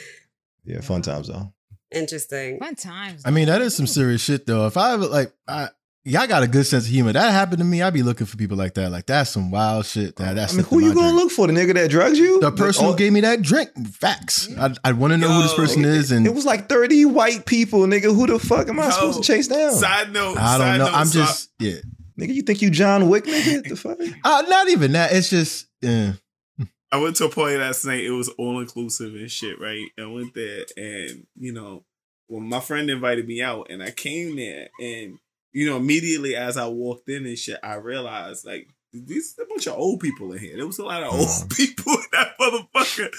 Yeah, 0.63 0.81
fun 0.81 1.01
times 1.01 1.27
though. 1.27 1.51
Interesting. 1.91 2.59
Fun 2.59 2.75
times. 2.75 3.23
I 3.25 3.31
mean, 3.31 3.47
that 3.47 3.63
is 3.63 3.75
some 3.75 3.87
serious 3.87 4.21
shit 4.21 4.45
though. 4.45 4.67
If 4.67 4.77
I 4.77 4.93
ever 4.93 5.07
like, 5.07 5.33
I 5.47 5.69
y'all 6.03 6.27
got 6.27 6.43
a 6.43 6.47
good 6.47 6.65
sense 6.65 6.85
of 6.85 6.91
humor. 6.91 7.13
That 7.13 7.31
happened 7.31 7.59
to 7.59 7.63
me. 7.63 7.81
I'd 7.81 7.93
be 7.93 8.03
looking 8.03 8.25
for 8.27 8.37
people 8.37 8.57
like 8.57 8.73
that. 8.75 8.89
Like 8.91 9.05
that's 9.05 9.29
some 9.31 9.51
wild 9.51 9.85
shit. 9.85 10.15
That 10.17 10.35
that's 10.35 10.53
I 10.53 10.57
mean, 10.57 10.65
who 10.65 10.79
you 10.79 10.93
gonna 10.93 11.15
look 11.15 11.31
for? 11.31 11.47
The 11.47 11.53
nigga 11.53 11.73
that 11.75 11.89
drugged 11.89 12.17
you? 12.17 12.39
The 12.39 12.51
person 12.51 12.85
Oh, 12.85 12.91
who 12.91 12.97
gave 12.97 13.13
me 13.13 13.21
that 13.21 13.41
drink. 13.41 13.69
Facts. 13.93 14.49
I 14.57 14.73
I 14.83 14.91
want 14.93 15.11
to 15.13 15.17
know 15.17 15.29
who 15.31 15.41
this 15.43 15.51
Yo, 15.51 15.57
person 15.57 15.85
is, 15.85 16.11
and 16.11 16.25
It 16.25 16.33
was 16.33 16.45
like 16.45 16.67
30 16.69 17.05
white 17.05 17.45
people, 17.45 17.81
nigga. 17.81 18.13
Who 18.13 18.27
the 18.27 18.39
fuck 18.39 18.67
am 18.67 18.79
I 18.79 18.85
Yo, 18.85 18.89
supposed 18.91 19.23
to 19.23 19.27
chase 19.33 19.47
down? 19.47 19.73
Side 19.73 20.11
note. 20.11 20.37
I 20.37 20.57
don't 20.57 20.67
side 20.67 20.77
know. 20.79 20.85
Note, 20.85 20.93
I'm 20.95 21.05
so 21.07 21.21
I- 21.21 21.25
just 21.25 21.49
yeah. 21.59 21.75
Nigga, 22.19 22.33
you 22.35 22.41
think 22.43 22.61
you 22.61 22.69
John 22.69 23.09
Wick, 23.09 23.23
nigga? 23.25 23.67
the 23.69 23.75
fuck? 23.75 23.97
Uh, 24.23 24.43
not 24.47 24.69
even 24.69 24.91
that. 24.91 25.11
It's 25.13 25.29
just 25.29 25.67
yeah. 25.81 26.13
I 26.93 26.97
went 26.97 27.15
to 27.15 27.25
a 27.25 27.29
party 27.29 27.55
last 27.57 27.85
night. 27.85 28.03
It 28.03 28.11
was 28.11 28.27
all 28.37 28.59
inclusive 28.59 29.13
and 29.15 29.31
shit, 29.31 29.59
right? 29.61 29.85
I 29.97 30.05
went 30.07 30.33
there 30.35 30.65
and, 30.75 31.25
you 31.37 31.53
know, 31.53 31.85
when 32.27 32.43
my 32.49 32.59
friend 32.59 32.89
invited 32.89 33.25
me 33.27 33.41
out 33.41 33.67
and 33.69 33.81
I 33.81 33.91
came 33.91 34.35
there 34.35 34.67
and, 34.79 35.17
you 35.53 35.69
know, 35.69 35.77
immediately 35.77 36.35
as 36.35 36.57
I 36.57 36.67
walked 36.67 37.09
in 37.09 37.25
and 37.25 37.37
shit, 37.37 37.59
I 37.63 37.75
realized 37.75 38.45
like 38.45 38.69
these 38.93 39.35
a 39.41 39.45
bunch 39.45 39.67
of 39.67 39.77
old 39.77 39.99
people 40.01 40.33
in 40.33 40.39
here. 40.39 40.57
There 40.57 40.67
was 40.67 40.79
a 40.79 40.85
lot 40.85 41.03
of 41.03 41.13
old 41.13 41.27
Mhm. 41.27 41.55
people 41.57 41.93
in 41.93 42.03
that 42.11 42.37
motherfucker. 42.39 43.09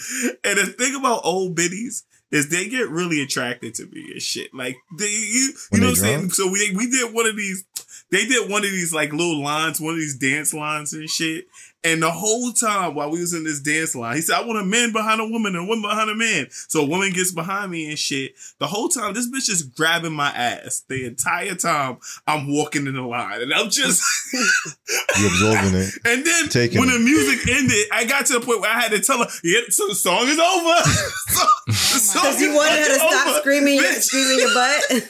And 0.45 0.59
the 0.59 0.67
thing 0.67 0.95
about 0.95 1.23
old 1.25 1.55
biddies 1.55 2.05
is 2.31 2.49
they 2.49 2.69
get 2.69 2.89
really 2.89 3.23
attracted 3.23 3.75
to 3.77 3.87
me 3.87 4.11
and 4.13 4.23
shit. 4.23 4.53
Like 4.55 4.77
they 4.99 5.09
you, 5.11 5.53
you 5.73 5.81
know 5.81 5.87
what 5.89 5.91
I'm 5.91 5.95
saying? 5.97 6.31
So 6.31 6.51
we 6.51 6.75
we 6.77 6.91
did 6.91 7.13
one 7.15 7.27
of 7.27 7.37
these 7.37 7.65
they 8.12 8.26
did 8.26 8.48
one 8.48 8.64
of 8.64 8.70
these 8.70 8.94
like 8.94 9.12
little 9.12 9.43
lines, 9.43 9.80
one 9.80 9.94
of 9.94 10.01
these 10.01 10.16
dance 10.16 10.55
lines 10.55 10.93
and 10.93 11.10
shit. 11.10 11.47
And 11.84 12.01
the 12.01 12.12
whole 12.12 12.52
time 12.52 12.94
while 12.94 13.10
we 13.10 13.18
was 13.18 13.34
in 13.34 13.43
this 13.43 13.59
dance 13.59 13.97
line, 13.97 14.14
he 14.14 14.22
said, 14.22 14.36
I 14.36 14.47
want 14.47 14.60
a 14.60 14.64
man 14.64 14.93
behind 14.93 15.20
a 15.20 15.26
woman 15.26 15.56
and 15.56 15.64
a 15.64 15.68
woman 15.68 15.82
behind 15.82 16.10
a 16.10 16.14
man. 16.14 16.47
So 16.51 16.82
a 16.82 16.86
woman 16.86 17.10
gets 17.10 17.32
behind 17.32 17.72
me 17.72 17.89
and 17.89 17.98
shit. 17.98 18.34
The 18.60 18.68
whole 18.68 18.89
time, 18.89 19.14
this 19.14 19.28
bitch 19.28 19.51
is 19.51 19.64
grabbing 19.64 20.12
my 20.12 20.28
ass. 20.30 20.84
The 20.89 21.05
entire 21.06 21.56
time 21.56 21.98
I'm 22.24 22.47
walking 22.55 22.86
in 22.86 22.94
the 22.94 23.02
line. 23.02 23.40
And 23.40 23.52
I'm 23.52 23.68
just 23.68 24.01
You 24.32 25.26
absorbing 25.26 25.74
it. 25.74 25.93
And 26.05 26.24
then 26.24 26.48
Taking 26.51 26.78
when 26.78 26.89
it. 26.89 26.93
the 26.93 26.98
music 27.01 27.48
ended, 27.48 27.86
I 27.90 28.05
got 28.05 28.26
to 28.26 28.34
the 28.34 28.40
point 28.40 28.60
where 28.60 28.70
I 28.70 28.78
had 28.80 28.93
to 28.93 29.01
tell 29.01 29.18
her, 29.18 29.26
yeah, 29.43 29.62
so 29.70 29.89
the 29.89 29.97
song 29.97 30.28
is 30.28 30.39
over. 30.39 30.82
so, 30.89 31.47
the 31.66 31.72
oh 31.72 31.98
song 31.98 32.22
Because 32.22 32.40
you 32.40 32.55
wanted 32.55 32.78
her 32.78 32.84
to 32.84 32.94
fucking 32.94 33.09
stop 33.10 33.26
over. 33.26 33.39
screaming, 33.40 33.80
Bitch. 33.80 34.02
squeezing 34.02 34.39
your 34.39 34.55
butt. 34.55 35.09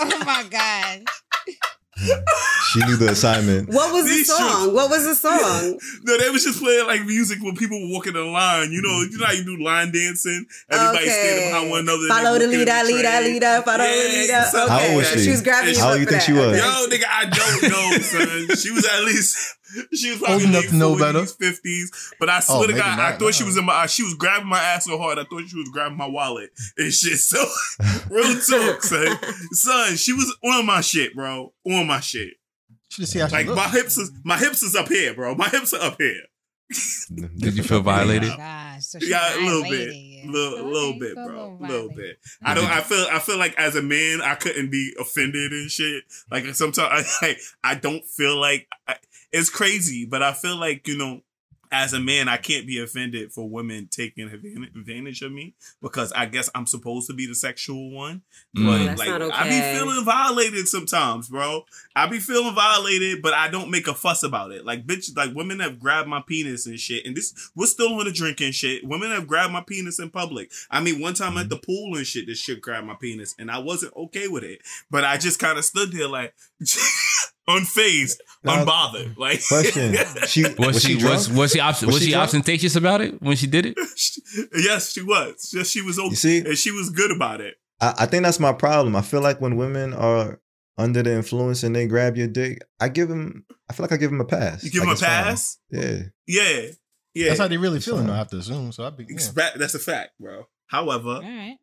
oh 0.00 0.24
my 0.26 0.44
god. 0.50 1.04
She 2.72 2.80
knew 2.86 2.96
the 2.96 3.10
assignment. 3.10 3.68
What 3.68 3.92
was 3.92 4.06
the 4.06 4.24
song? 4.24 4.64
shoes. 4.64 4.72
What 4.74 4.90
was 4.90 5.04
the 5.04 5.14
song? 5.14 5.78
No, 6.02 6.18
they 6.18 6.28
was 6.30 6.42
just 6.42 6.60
playing 6.60 6.86
like 6.88 7.04
music 7.04 7.38
when 7.40 7.54
people 7.54 7.78
were 7.80 7.92
walking 7.92 8.16
in 8.16 8.32
line. 8.32 8.72
You 8.72 8.82
know, 8.82 9.02
you 9.08 9.16
know 9.18 9.26
how 9.26 9.32
you 9.32 9.44
do 9.44 9.62
line 9.62 9.92
dancing. 9.92 10.44
Everybody 10.70 11.08
standing 11.08 11.50
behind 11.52 11.70
one 11.70 11.80
another. 11.80 12.08
Follow 12.08 12.38
the 12.38 12.46
walking 12.46 12.52
in 12.54 12.58
leader, 12.66 12.82
leader, 12.82 13.08
train. 13.10 13.24
leader, 13.34 13.62
follow 13.64 13.84
Yeah, 13.84 13.94
the 13.94 14.08
leader. 14.08 14.42
something 14.50 14.68
How 14.70 14.76
Okay, 14.78 14.88
old 14.90 14.96
was 14.96 15.08
she? 15.12 15.18
she 15.24 15.30
was 15.30 15.42
grabbing 15.42 15.74
How 15.78 15.78
you 15.78 15.84
old 15.86 15.92
up 15.94 16.00
you 16.00 16.06
think 16.06 16.18
that. 16.18 16.26
she 16.26 16.32
was? 16.32 16.58
Yo, 16.58 16.88
nigga, 16.90 17.06
I 17.06 17.24
don't 17.30 17.62
know, 17.70 17.98
son. 18.02 18.56
She 18.56 18.70
was 18.72 18.84
at 18.86 19.04
least 19.04 19.36
She 19.94 20.10
was 20.10 20.18
Old 20.20 20.26
probably 20.26 20.44
enough 20.46 20.62
late 20.62 20.70
to 20.70 20.76
know 20.76 20.94
40s, 20.94 20.98
better. 20.98 21.18
50s. 21.20 22.14
But 22.20 22.28
I 22.30 22.38
oh, 22.38 22.40
swear 22.40 22.58
Oh, 22.58 22.62
to 22.62 22.68
maybe 22.68 22.80
God, 22.80 22.98
I 22.98 23.10
not, 23.10 23.18
thought 23.18 23.34
she 23.34 23.44
was 23.44 23.56
in 23.56 23.64
my. 23.64 23.86
She 23.86 24.02
was 24.02 24.14
grabbing 24.14 24.48
my 24.48 24.60
ass 24.60 24.84
so 24.84 24.98
hard. 24.98 25.18
I 25.18 25.24
thought 25.24 25.42
she 25.48 25.56
was 25.56 25.68
grabbing 25.72 25.98
my 25.98 26.06
wallet 26.08 26.50
and 26.76 26.92
shit. 26.92 27.18
So 27.18 27.44
real 28.10 28.34
talk, 28.40 28.82
son. 28.82 29.18
Son, 29.52 29.96
she 29.96 30.12
was 30.12 30.36
on 30.44 30.66
my 30.66 30.80
shit, 30.80 31.14
bro. 31.14 31.52
On 31.64 31.86
my 31.86 32.00
shit. 32.00 32.34
Should 32.90 33.08
see 33.08 33.18
how 33.18 33.28
Like 33.28 33.46
look. 33.46 33.56
my 33.56 33.68
hips 33.68 33.96
is 33.98 34.12
my 34.24 34.36
hips 34.38 34.62
is 34.62 34.76
up 34.76 34.88
here, 34.88 35.14
bro. 35.14 35.34
My 35.34 35.48
hips 35.48 35.72
are 35.72 35.80
up 35.82 35.96
here. 36.00 36.22
Did 37.36 37.56
you 37.56 37.62
feel 37.62 37.78
oh 37.78 37.82
violated? 37.82 38.30
Oh, 38.32 38.36
gosh. 38.36 38.84
So 38.86 38.98
she 38.98 39.10
Yeah, 39.10 39.36
a 39.36 39.38
little 39.44 39.62
bit, 39.62 39.70
violated 39.70 39.94
you. 39.94 40.32
little, 40.32 40.58
Okay, 40.58 40.68
little 40.72 40.98
bit, 40.98 41.14
bro, 41.14 41.58
a 41.60 41.64
a 41.64 41.66
little 41.66 41.88
bit. 41.90 42.18
I 42.42 42.54
don't. 42.54 42.64
I 42.70 42.80
feel. 42.80 43.06
I 43.12 43.18
feel 43.18 43.38
like 43.38 43.54
as 43.58 43.76
a 43.76 43.82
man, 43.82 44.20
I 44.22 44.34
couldn't 44.34 44.70
be 44.70 44.92
offended 44.98 45.52
and 45.52 45.70
shit. 45.70 46.04
Like 46.30 46.44
sometimes, 46.54 47.18
I, 47.20 47.26
I, 47.26 47.36
I 47.62 47.74
don't 47.74 48.04
feel 48.04 48.36
like 48.40 48.66
I, 48.88 48.96
it's 49.34 49.50
crazy, 49.50 50.06
but 50.06 50.22
I 50.22 50.32
feel 50.32 50.56
like 50.56 50.86
you 50.86 50.96
know, 50.96 51.20
as 51.72 51.92
a 51.92 51.98
man, 51.98 52.28
I 52.28 52.36
can't 52.36 52.68
be 52.68 52.80
offended 52.80 53.32
for 53.32 53.48
women 53.48 53.88
taking 53.90 54.28
advantage 54.28 55.22
of 55.22 55.32
me 55.32 55.56
because 55.82 56.12
I 56.12 56.26
guess 56.26 56.48
I'm 56.54 56.66
supposed 56.66 57.08
to 57.08 57.14
be 57.14 57.26
the 57.26 57.34
sexual 57.34 57.90
one. 57.90 58.22
Mm. 58.56 58.66
But 58.66 58.84
That's 58.84 59.00
like, 59.00 59.08
not 59.08 59.32
I 59.32 59.48
be 59.48 59.76
feeling 59.76 60.04
violated 60.04 60.68
sometimes, 60.68 61.28
bro. 61.28 61.64
I 61.96 62.06
be 62.06 62.20
feeling 62.20 62.54
violated, 62.54 63.22
but 63.22 63.34
I 63.34 63.48
don't 63.48 63.72
make 63.72 63.88
a 63.88 63.94
fuss 63.94 64.22
about 64.22 64.52
it. 64.52 64.64
Like 64.64 64.86
bitch, 64.86 65.16
like 65.16 65.34
women 65.34 65.58
have 65.58 65.80
grabbed 65.80 66.08
my 66.08 66.22
penis 66.24 66.66
and 66.66 66.78
shit, 66.78 67.04
and 67.04 67.16
this 67.16 67.50
we're 67.56 67.66
still 67.66 67.92
on 67.98 68.04
the 68.04 68.12
drinking 68.12 68.52
shit. 68.52 68.86
Women 68.86 69.10
have 69.10 69.26
grabbed 69.26 69.52
my 69.52 69.64
penis 69.66 69.98
in 69.98 70.10
public. 70.10 70.52
I 70.70 70.80
mean, 70.80 71.00
one 71.00 71.14
time 71.14 71.36
at 71.38 71.48
the 71.48 71.58
pool 71.58 71.96
and 71.96 72.06
shit, 72.06 72.28
this 72.28 72.38
shit 72.38 72.60
grabbed 72.60 72.86
my 72.86 72.94
penis, 73.00 73.34
and 73.36 73.50
I 73.50 73.58
wasn't 73.58 73.96
okay 73.96 74.28
with 74.28 74.44
it. 74.44 74.60
But 74.92 75.02
I 75.02 75.16
just 75.16 75.40
kind 75.40 75.58
of 75.58 75.64
stood 75.64 75.90
there 75.90 76.06
like 76.06 76.34
unfazed, 77.48 78.18
Now, 78.44 78.64
unbothered. 78.64 79.16
Like 79.16 79.40
Question: 79.48 79.94
She 80.26 80.44
Was, 80.58 80.82
she, 80.82 80.98
drunk? 80.98 81.14
was 81.16 81.30
was 81.30 81.52
she 81.52 81.58
obst- 81.58 81.84
Was 81.86 81.94
was, 81.94 82.02
she 82.02 82.10
she, 82.10 82.14
ostentatious 82.14 82.76
about 82.76 83.00
it 83.00 83.20
when 83.22 83.36
she 83.36 83.46
did 83.46 83.66
it? 83.66 83.74
yes, 84.56 84.92
she 84.92 85.02
was. 85.02 85.50
Yes, 85.54 85.68
she 85.68 85.80
was 85.82 85.98
okay, 85.98 86.08
You 86.10 86.16
see? 86.16 86.38
and 86.40 86.56
she 86.58 86.70
was 86.70 86.90
good 86.90 87.10
about 87.10 87.40
it. 87.40 87.54
I, 87.80 87.94
I 88.00 88.06
think 88.06 88.22
that's 88.24 88.38
my 88.40 88.52
problem. 88.52 88.94
I 88.96 89.02
feel 89.02 89.20
like 89.22 89.40
when 89.40 89.56
women 89.56 89.94
are 89.94 90.40
under 90.76 91.02
the 91.02 91.12
influence 91.14 91.62
and 91.62 91.74
they 91.74 91.86
grab 91.86 92.16
your 92.16 92.26
dick, 92.28 92.58
I 92.80 92.88
give 92.88 93.08
them. 93.08 93.46
I 93.70 93.72
feel 93.72 93.84
like 93.84 93.92
I 93.92 93.96
give 93.96 94.10
them 94.10 94.20
a 94.20 94.24
pass. 94.26 94.62
You 94.62 94.70
give 94.70 94.80
Like, 94.84 94.84
them 94.84 94.90
a 94.90 94.92
it's 94.92 95.00
fine. 95.00 95.24
pass. 95.24 95.58
Yeah. 95.70 95.98
Yeah, 96.26 96.66
yeah. 97.14 97.28
That's 97.28 97.40
how 97.40 97.48
they 97.48 97.56
really 97.56 97.80
feeling. 97.80 98.06
though, 98.08 98.12
I 98.12 98.18
have 98.18 98.28
to 98.30 98.36
assume. 98.38 98.72
So 98.72 98.84
I 98.84 98.90
be. 98.90 99.04
Yeah. 99.04 99.14
Expect- 99.14 99.58
That's 99.58 99.74
a 99.74 99.78
fact, 99.78 100.10
bro. 100.20 100.44
However, 100.66 101.08
All 101.08 101.22
right. 101.22 101.56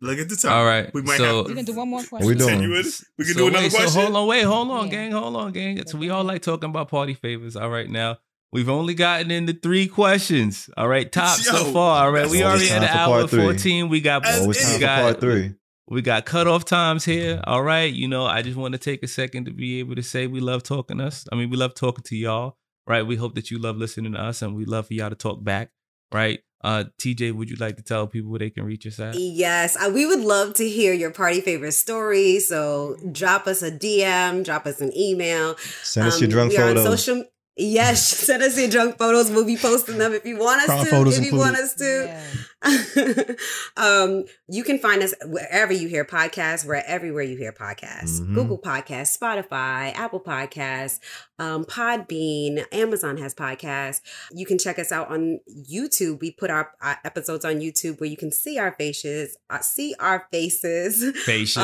Look 0.00 0.18
at 0.18 0.28
the 0.28 0.36
time. 0.36 0.52
All 0.52 0.64
right, 0.64 0.92
we 0.94 1.02
might 1.02 1.18
so- 1.18 1.38
have 1.42 1.48
You 1.48 1.54
can 1.56 1.64
do 1.64 1.74
one 1.74 1.88
more 1.90 2.02
question. 2.02 2.28
we 2.28 2.34
doing? 2.34 2.62
it. 2.62 2.86
We 3.18 3.24
can 3.24 3.34
So 3.34 3.40
do 3.40 3.46
another 3.48 3.64
wait, 3.64 3.70
question. 3.72 3.90
So 3.90 4.00
hold 4.02 4.16
on, 4.16 4.26
wait, 4.28 4.42
hold 4.42 4.70
on, 4.70 4.86
Yeah. 4.86 4.92
gang, 4.92 5.12
hold 5.12 5.36
on, 5.36 5.52
gang. 5.52 5.82
So 5.86 5.98
we 5.98 6.10
all 6.10 6.24
like 6.24 6.42
talking 6.42 6.70
about 6.70 6.88
party 6.88 7.14
favors. 7.14 7.56
All 7.56 7.70
right, 7.70 7.88
now 7.90 8.18
we've 8.52 8.68
only 8.68 8.94
gotten 8.94 9.30
into 9.30 9.52
three 9.52 9.86
questions. 9.88 10.70
All 10.76 10.88
right, 10.88 11.10
top 11.10 11.38
so 11.38 11.64
far. 11.72 12.04
All 12.06 12.12
right, 12.12 12.28
we 12.28 12.42
already 12.42 12.70
at 12.70 12.74
time 12.80 12.82
an 12.82 12.88
for 12.88 12.94
hour 12.98 13.18
part 13.20 13.30
three. 13.30 13.42
fourteen. 13.42 13.88
We 13.88 14.00
got 14.00 14.24
As 14.26 14.40
time 14.40 14.48
we 14.74 14.78
got 14.80 15.00
part 15.02 15.20
three. 15.20 15.54
we 15.88 16.02
got 16.02 16.24
cutoff 16.26 16.64
times 16.64 17.04
here. 17.04 17.40
All 17.44 17.62
right, 17.62 17.92
you 17.92 18.08
know, 18.08 18.24
I 18.26 18.42
just 18.42 18.56
want 18.56 18.72
to 18.72 18.78
take 18.78 19.02
a 19.02 19.08
second 19.08 19.46
to 19.46 19.50
be 19.52 19.78
able 19.80 19.94
to 19.96 20.02
say 20.02 20.26
we 20.26 20.40
love 20.40 20.62
talking 20.62 20.98
to 20.98 21.04
us. 21.06 21.26
I 21.32 21.36
mean, 21.36 21.50
we 21.50 21.56
love 21.56 21.74
talking 21.74 22.04
to 22.04 22.16
y'all. 22.16 22.56
Right, 22.86 23.02
we 23.06 23.16
hope 23.16 23.34
that 23.34 23.50
you 23.50 23.58
love 23.58 23.76
listening 23.76 24.12
to 24.14 24.18
us, 24.18 24.40
and 24.40 24.54
we 24.56 24.64
love 24.64 24.86
for 24.86 24.94
y'all 24.94 25.10
to 25.10 25.14
talk 25.16 25.44
back. 25.44 25.70
Right, 26.10 26.40
uh, 26.62 26.84
TJ, 26.98 27.32
would 27.34 27.48
you 27.50 27.56
like 27.56 27.76
to 27.76 27.82
tell 27.82 28.06
people 28.06 28.30
where 28.30 28.40
they 28.40 28.50
can 28.50 28.64
reach 28.64 28.86
us 28.86 28.98
at? 28.98 29.14
Yes, 29.14 29.76
uh, 29.76 29.90
we 29.94 30.06
would 30.06 30.20
love 30.20 30.54
to 30.54 30.68
hear 30.68 30.92
your 30.92 31.10
party 31.10 31.40
favorite 31.40 31.72
story. 31.72 32.40
So 32.40 32.96
drop 33.12 33.46
us 33.46 33.62
a 33.62 33.70
DM, 33.70 34.44
drop 34.44 34.66
us 34.66 34.80
an 34.80 34.90
email. 34.96 35.56
Send 35.82 36.08
us 36.08 36.16
Um, 36.16 36.22
your 36.22 36.30
drunk 36.30 36.50
we 36.52 36.58
are 36.58 36.68
on 36.70 36.76
photos. 36.76 37.04
social. 37.04 37.24
Yes, 37.58 38.06
send 38.26 38.42
us 38.42 38.58
your 38.58 38.68
drunk 38.70 38.98
photos. 38.98 39.30
We'll 39.30 39.44
be 39.44 39.56
posting 39.56 39.98
them 39.98 40.12
if 40.14 40.24
you 40.24 40.38
want 40.38 40.60
us 40.60 40.66
Crowd 40.66 40.84
to. 40.84 40.90
photos 40.90 41.18
if 41.18 41.24
you 41.24 41.36
want 41.36 41.56
us 41.56 41.74
to. 41.74 42.04
Yeah. 42.06 42.22
um, 43.76 44.24
you 44.48 44.64
can 44.64 44.78
find 44.78 45.02
us 45.02 45.14
wherever 45.26 45.72
you 45.72 45.86
hear 45.88 46.04
podcasts. 46.04 46.64
We're 46.64 46.82
everywhere 46.86 47.22
you 47.22 47.36
hear 47.36 47.52
podcasts: 47.52 48.20
Mhm. 48.20 48.34
Google 48.34 48.58
Podcasts, 48.58 49.16
Spotify, 49.16 49.94
Apple 49.94 50.20
Podcasts, 50.20 50.98
um, 51.38 51.64
Podbean. 51.64 52.64
Amazon 52.72 53.16
has 53.18 53.34
podcasts. 53.34 54.00
You 54.32 54.44
can 54.44 54.58
check 54.58 54.78
us 54.78 54.90
out 54.90 55.08
on 55.08 55.38
YouTube. 55.70 56.20
We 56.20 56.32
put 56.32 56.50
our 56.50 56.72
uh, 56.82 56.96
episodes 57.04 57.44
on 57.44 57.60
YouTube 57.60 58.00
where 58.00 58.10
you 58.10 58.16
can 58.16 58.32
see 58.32 58.58
our 58.58 58.72
faces, 58.72 59.36
uh, 59.50 59.60
see 59.60 59.94
our 60.00 60.26
faces. 60.32 61.16
Faces. 61.24 61.56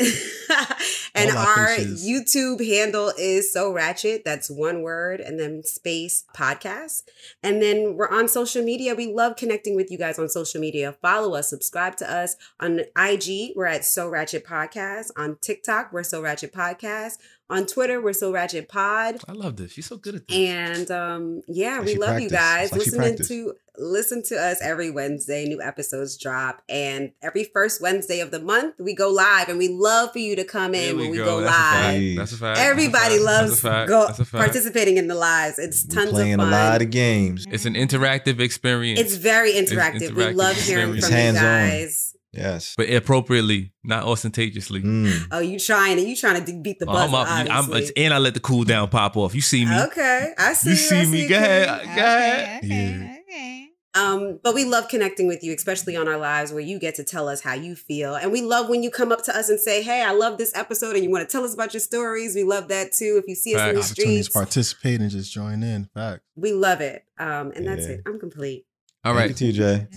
Um, 0.00 0.06
and 1.14 1.30
All 1.30 1.38
our 1.38 1.46
our. 1.46 2.04
YouTube 2.04 2.66
handle 2.66 3.12
is 3.16 3.52
so 3.52 3.72
ratchet. 3.72 4.22
That's 4.24 4.50
one 4.50 4.82
word 4.82 5.20
and 5.20 5.38
then 5.38 5.62
space 5.62 6.24
podcast. 6.36 7.04
And 7.42 7.62
then 7.62 7.96
we're 7.96 8.10
on 8.10 8.28
social 8.28 8.62
media. 8.62 8.94
We 8.94 9.12
love 9.12 9.36
connecting 9.36 9.76
with 9.76 9.90
you 9.90 9.98
guys 9.98 10.18
on 10.18 10.28
social 10.28 10.60
media. 10.60 10.96
Follow 11.00 11.34
us, 11.34 11.48
subscribe 11.48 11.96
to 11.98 12.12
us 12.12 12.36
on 12.58 12.80
IG. 12.98 13.52
We're 13.54 13.66
at 13.66 13.84
So 13.84 14.08
Ratchet 14.08 14.44
Podcast. 14.44 15.10
On 15.16 15.36
TikTok, 15.40 15.92
we're 15.92 16.02
So 16.02 16.20
Ratchet 16.20 16.52
Podcast. 16.52 17.18
On 17.50 17.66
Twitter, 17.66 18.00
we're 18.00 18.14
So 18.14 18.32
Ratchet 18.32 18.68
Pod. 18.70 19.16
I 19.28 19.32
love 19.32 19.56
this. 19.56 19.72
She's 19.72 19.84
so 19.86 19.98
good 19.98 20.14
at 20.14 20.26
this. 20.26 20.36
And 20.36 20.90
um, 20.90 21.42
yeah, 21.46 21.76
Like 21.76 21.84
we 21.86 21.92
she 21.92 21.98
love 21.98 22.20
you 22.20 22.30
guys. 22.30 22.72
Like 22.72 22.80
Listening 22.80 23.18
to 23.18 23.52
listen 23.76 24.22
to 24.24 24.36
us 24.36 24.60
every 24.62 24.90
Wednesday. 24.90 25.44
New 25.44 25.60
episodes 25.60 26.16
drop, 26.16 26.62
and 26.70 27.12
every 27.22 27.44
first 27.44 27.82
Wednesday 27.82 28.20
of 28.20 28.30
the 28.30 28.40
month 28.40 28.76
we 28.78 28.94
go 28.94 29.10
live. 29.10 29.50
And 29.50 29.58
we 29.58 29.68
love 29.68 30.12
for 30.12 30.20
you 30.20 30.36
to 30.36 30.44
come 30.44 30.74
in 30.74 30.96
we 30.96 31.02
when 31.02 31.10
we 31.10 31.16
go. 31.18 31.24
go, 31.26 31.40
That's 31.42 31.52
a 31.52 31.60
fact. 31.60 31.98
live. 31.98 32.16
That's 32.16 32.32
a 32.32 32.36
fact. 32.38 32.58
Everybody 32.60 32.92
That's 32.94 33.14
a 33.14 33.18
fact. 33.18 33.24
loves 33.24 33.50
That's 33.50 33.58
a 33.58 33.68
fact. 33.68 33.88
go 33.88 34.06
That's 34.06 34.18
a 34.20 34.24
fact. 34.24 34.44
participating 34.44 34.96
in 34.96 35.08
the 35.08 35.14
lives. 35.14 35.58
It's 35.58 35.84
We're 35.86 35.94
tons 36.06 36.18
of 36.18 36.26
fun. 36.26 36.40
a 36.40 36.50
lot 36.50 36.80
of 36.80 36.90
games. 36.90 37.46
It's 37.50 37.66
an 37.66 37.74
interactive 37.74 38.40
experience. 38.40 38.98
it's 39.00 39.16
very 39.16 39.52
interactive. 39.52 40.12
we 40.12 40.22
interactive 40.24 40.34
love 40.36 40.56
hearing 40.56 40.86
from 41.00 41.10
you 41.10 41.16
Hands-on. 41.16 41.42
guys. 41.42 42.03
Yes. 42.36 42.74
but 42.76 42.88
appropriately, 42.90 43.72
not 43.82 44.04
ostentatiously. 44.04 44.82
Mm. 44.82 45.28
Oh, 45.30 45.38
you 45.40 45.58
trying 45.58 45.96
to 45.96 46.02
you 46.02 46.16
trying 46.16 46.44
to 46.44 46.52
beat 46.62 46.78
the 46.78 46.86
Oh, 46.88 46.92
buzzer? 46.92 47.08
I'm 47.08 47.14
up. 47.14 47.28
I'm, 47.28 47.50
obviously. 47.64 47.96
and 48.04 48.12
I 48.14 48.18
let 48.18 48.34
the 48.34 48.40
cool 48.40 48.64
down 48.64 48.88
pop 48.88 49.16
off. 49.16 49.34
You 49.34 49.40
see 49.40 49.64
me. 49.64 49.82
okay, 49.84 50.32
I 50.38 50.52
see 50.54 50.70
You 50.70 50.74
you. 50.76 50.80
see 50.80 51.00
I 51.00 51.06
me. 51.06 51.22
you, 51.22 51.28
Go 51.28 51.36
ahead. 51.36 51.80
King. 51.82 51.94
Go 51.96 52.02
ahead. 52.02 52.64
Okay, 52.64 52.68
Yeah. 52.68 53.16
okay. 53.20 53.60
Um, 53.96 54.40
but 54.42 54.56
we 54.56 54.64
love 54.64 54.88
connecting 54.88 55.28
with 55.28 55.44
you, 55.44 55.54
especially 55.54 55.94
on 55.94 56.08
our 56.08 56.16
lives 56.16 56.50
where 56.52 56.60
you 56.60 56.80
get 56.80 56.96
to 56.96 57.04
tell 57.04 57.28
us 57.28 57.40
how 57.40 57.54
you 57.54 57.76
feel. 57.76 58.16
And 58.16 58.32
we 58.32 58.42
love 58.42 58.68
when 58.68 58.82
you 58.82 58.90
come 58.90 59.12
up 59.12 59.22
to 59.26 59.36
us 59.36 59.48
and 59.48 59.60
say, 59.60 59.84
Hey, 59.84 60.02
I 60.02 60.10
love 60.10 60.36
this 60.36 60.52
episode 60.56 60.96
and 60.96 61.04
you 61.04 61.10
want 61.12 61.28
to 61.28 61.30
tell 61.30 61.44
us 61.44 61.54
about 61.54 61.72
your 61.72 61.80
stories. 61.80 62.34
We 62.34 62.42
love 62.42 62.66
that 62.68 62.90
too. 62.92 63.20
If 63.22 63.28
you 63.28 63.36
see 63.36 63.54
us 63.54 63.60
in 63.60 63.68
the 63.68 63.80
Facts. 63.82 63.92
Opportunities 63.92 64.26
to 64.26 64.30
streets, 64.32 64.34
participate 64.36 65.00
and 65.00 65.10
just 65.10 65.32
join 65.32 65.62
in. 65.62 65.88
Fact. 65.94 66.22
we 66.34 66.52
love 66.52 66.80
it. 66.80 67.04
Um, 67.20 67.52
and 67.54 67.68
that's 67.68 67.86
it. 67.86 68.00
I'm 68.04 68.18
complete. 68.18 68.66
All 69.04 69.14
right. 69.14 69.36
Thank 69.36 69.40
you, 69.54 69.62
TJ. 69.62 69.88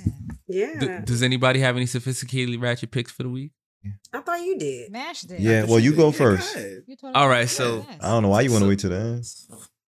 Yeah. 0.48 0.80
D- 0.80 1.06
does 1.06 1.24
anybody 1.24 1.60
have 1.60 1.76
any 1.76 1.86
sophisticatedly 1.86 2.62
ratchet 2.62 2.92
picks 2.92 3.12
for 3.12 3.24
the 3.24 3.30
week? 3.30 3.52
I 4.14 4.20
thought 4.22 4.42
you 4.42 4.58
did. 4.58 4.92
Mash 4.92 5.24
it. 5.24 5.40
Yeah, 5.40 5.64
well, 5.66 5.80
you 5.80 5.94
go 5.96 6.12
first. 6.12 6.56
You 6.88 6.96
told 7.00 7.16
All 7.16 7.24
us 7.26 7.30
right, 7.30 7.42
to 7.42 7.48
so- 7.48 7.80
go. 7.82 7.86
I 8.02 8.10
don't 8.10 8.24
know 8.24 8.30
why 8.30 8.42
you 8.42 8.52
want 8.52 8.64
to 8.64 8.68
wait 8.70 8.80
to 8.80 8.90
the 8.90 8.98
end. 9.00 9.26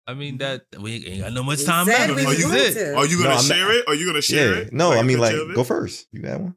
I 0.07 0.13
mean 0.13 0.37
that 0.39 0.63
we 0.79 1.05
ain't 1.05 1.21
got 1.21 1.33
no 1.33 1.43
much 1.43 1.63
time 1.63 1.85
said 1.85 2.09
left. 2.09 2.15
we 2.15 2.25
Are 2.25 2.33
you, 2.33 2.41
going 2.43 2.53
This 2.53 2.75
is 2.75 2.83
to. 2.83 2.95
are 2.95 3.05
you 3.05 3.17
gonna 3.17 3.29
No, 3.29 3.35
I'm 3.35 3.47
not- 3.47 3.55
share 3.55 3.71
it? 3.71 3.87
Are 3.87 3.93
you 3.95 4.05
gonna 4.07 4.21
share 4.21 4.53
Yeah. 4.55 4.59
it? 4.61 4.73
No, 4.73 4.89
Like 4.89 4.97
I 4.97 5.01
a 5.01 5.03
mean, 5.03 5.17
picture 5.19 5.21
like, 5.37 5.43
of 5.43 5.49
it? 5.51 5.55
go 5.55 5.63
first. 5.63 6.07
You 6.11 6.21
got 6.21 6.41
one? 6.41 6.55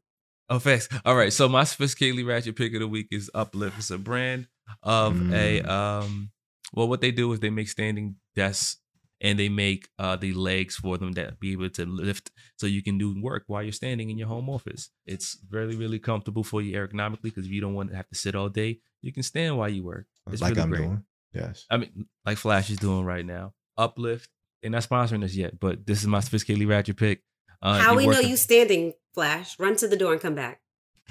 Oh, 0.48 0.59
facts. 0.59 0.89
All 1.05 1.14
right. 1.14 1.32
So 1.32 1.48
my 1.48 1.62
sophisticatedly 1.62 2.26
ratchet 2.26 2.56
pick 2.56 2.74
of 2.74 2.81
the 2.81 2.89
week 2.89 3.09
is 3.10 3.31
Uplift. 3.35 3.78
It's 3.78 3.90
a 3.90 3.98
brand 3.98 4.47
of 4.82 5.14
a 5.32 5.60
Mm. 5.62 5.68
um. 5.68 6.31
Well, 6.72 6.89
what 6.89 7.01
they 7.01 7.10
do 7.12 7.32
is 7.32 7.40
they 7.40 7.51
make 7.51 7.68
standing 7.68 8.16
desks 8.35 8.78
and 9.24 9.38
they 9.40 9.48
make 9.48 9.82
uh 9.98 10.16
the 10.24 10.32
legs 10.34 10.74
for 10.76 10.94
them 10.98 11.12
that 11.18 11.40
be 11.40 11.51
able 11.56 11.70
to 11.78 11.84
lift 11.86 12.30
so 12.60 12.66
you 12.66 12.82
can 12.88 12.96
do 12.98 13.09
work 13.28 13.44
while 13.48 13.62
you're 13.64 13.72
standing 13.82 14.09
in 14.10 14.18
your 14.18 14.28
home 14.28 14.48
office. 14.56 14.82
It's 15.06 15.28
really 15.51 15.76
really 15.82 15.98
comfortable 16.10 16.44
for 16.51 16.60
you 16.62 16.72
ergonomically 16.80 17.22
because 17.30 17.46
if 17.46 17.52
you 17.56 17.60
don't 17.64 17.74
want 17.78 17.90
to 17.90 17.96
have 17.96 18.09
to 18.12 18.14
sit 18.24 18.34
all 18.36 18.51
day, 18.62 18.78
you 19.02 19.12
can 19.12 19.22
stand 19.32 19.56
while 19.59 19.68
you 19.76 19.82
work. 19.92 20.06
It's 20.30 20.42
like 20.42 20.51
really 20.52 20.62
I'm 20.62 20.70
great. 20.70 20.82
doing. 20.82 21.02
Yes. 21.32 21.66
I 21.70 21.76
mean, 21.78 22.06
like 22.26 22.38
Flash 22.38 22.70
is 22.70 22.78
doing 22.78 23.05
right 23.05 23.26
now. 23.26 23.55
Uplift. 23.76 24.28
They're 24.62 24.70
not 24.70 24.82
sponsoring 24.88 25.24
us 25.24 25.34
yet, 25.34 25.59
but 25.59 25.84
this 25.86 26.01
is 26.01 26.06
my 26.06 26.20
sophisticatedly 26.20 26.68
ratchet 26.68 26.96
pick. 26.96 27.22
Uh, 27.60 27.78
How 27.80 27.90
you're 27.92 27.96
we 27.98 28.05
know 28.06 28.12
working- 28.18 28.30
you 28.30 28.36
standing, 28.36 28.92
Flash? 29.14 29.59
Run 29.59 29.74
to 29.76 29.88
the 29.88 29.96
door 29.96 30.12
and 30.12 30.20
come 30.22 30.34
back. 30.34 30.60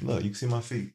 Look, 0.02 0.24
you 0.24 0.30
can 0.32 0.36
see 0.36 0.46
my 0.48 0.62
feet. 0.62 0.94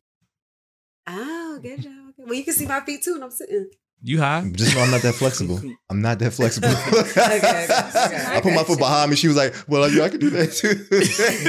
Oh, 1.06 1.58
good 1.62 1.82
job. 1.82 2.14
Well, 2.16 2.34
you 2.34 2.44
can 2.44 2.54
see 2.54 2.66
my 2.66 2.80
feet 2.80 3.02
too, 3.02 3.14
and 3.14 3.24
I'm 3.24 3.30
sitting. 3.30 3.70
You 4.00 4.20
high? 4.20 4.48
Just 4.52 4.76
know 4.76 4.82
I'm 4.82 4.92
not 4.92 5.02
that 5.02 5.14
flexible. 5.16 5.60
I'm 5.90 6.00
not 6.00 6.20
that 6.20 6.30
flexible. 6.32 6.68
okay, 7.00 7.36
okay. 7.36 8.26
I 8.36 8.40
put 8.40 8.54
my 8.54 8.62
foot 8.62 8.78
behind 8.78 9.10
me. 9.10 9.16
She 9.16 9.26
was 9.26 9.36
like, 9.36 9.52
"Well, 9.66 9.90
you, 9.90 10.04
I 10.04 10.08
can 10.08 10.20
do 10.20 10.30
that 10.30 10.52
too." 10.52 10.86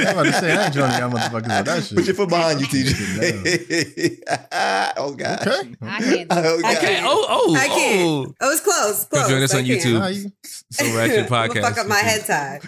I'm 0.02 0.08
about 0.08 0.22
to 0.24 0.32
say, 0.32 0.52
I 0.56 0.64
ain't 0.64 0.74
joining 0.74 0.98
y'all 0.98 1.10
motherfuckers 1.10 1.32
with 1.34 1.46
that 1.66 1.84
shit. 1.84 1.96
Put 1.96 2.06
your 2.06 2.14
foot 2.16 2.28
behind 2.28 2.60
you, 2.60 2.66
TJ. 2.66 4.22
oh 4.96 5.14
God. 5.14 5.46
Okay. 5.46 5.74
I 5.80 5.98
can't 6.00 6.28
do 6.28 6.36
Oh, 6.36 6.58
it. 6.58 6.62
God. 6.62 6.76
Okay. 6.76 7.00
Oh, 7.04 7.26
oh, 7.28 7.54
I 7.54 7.66
can't. 7.68 8.02
oh. 8.02 8.34
Oh, 8.40 8.50
it's 8.52 8.60
close. 8.62 9.04
Close. 9.04 9.28
join 9.28 9.42
us 9.44 9.54
on. 9.54 9.64
YouTube. 9.64 10.32
So 10.72 10.84
Ratchet 10.96 11.28
Podcast. 11.30 11.62
fuck 11.62 11.78
up 11.78 11.86
my 11.86 11.98
head 11.98 12.24
tie. 12.26 12.60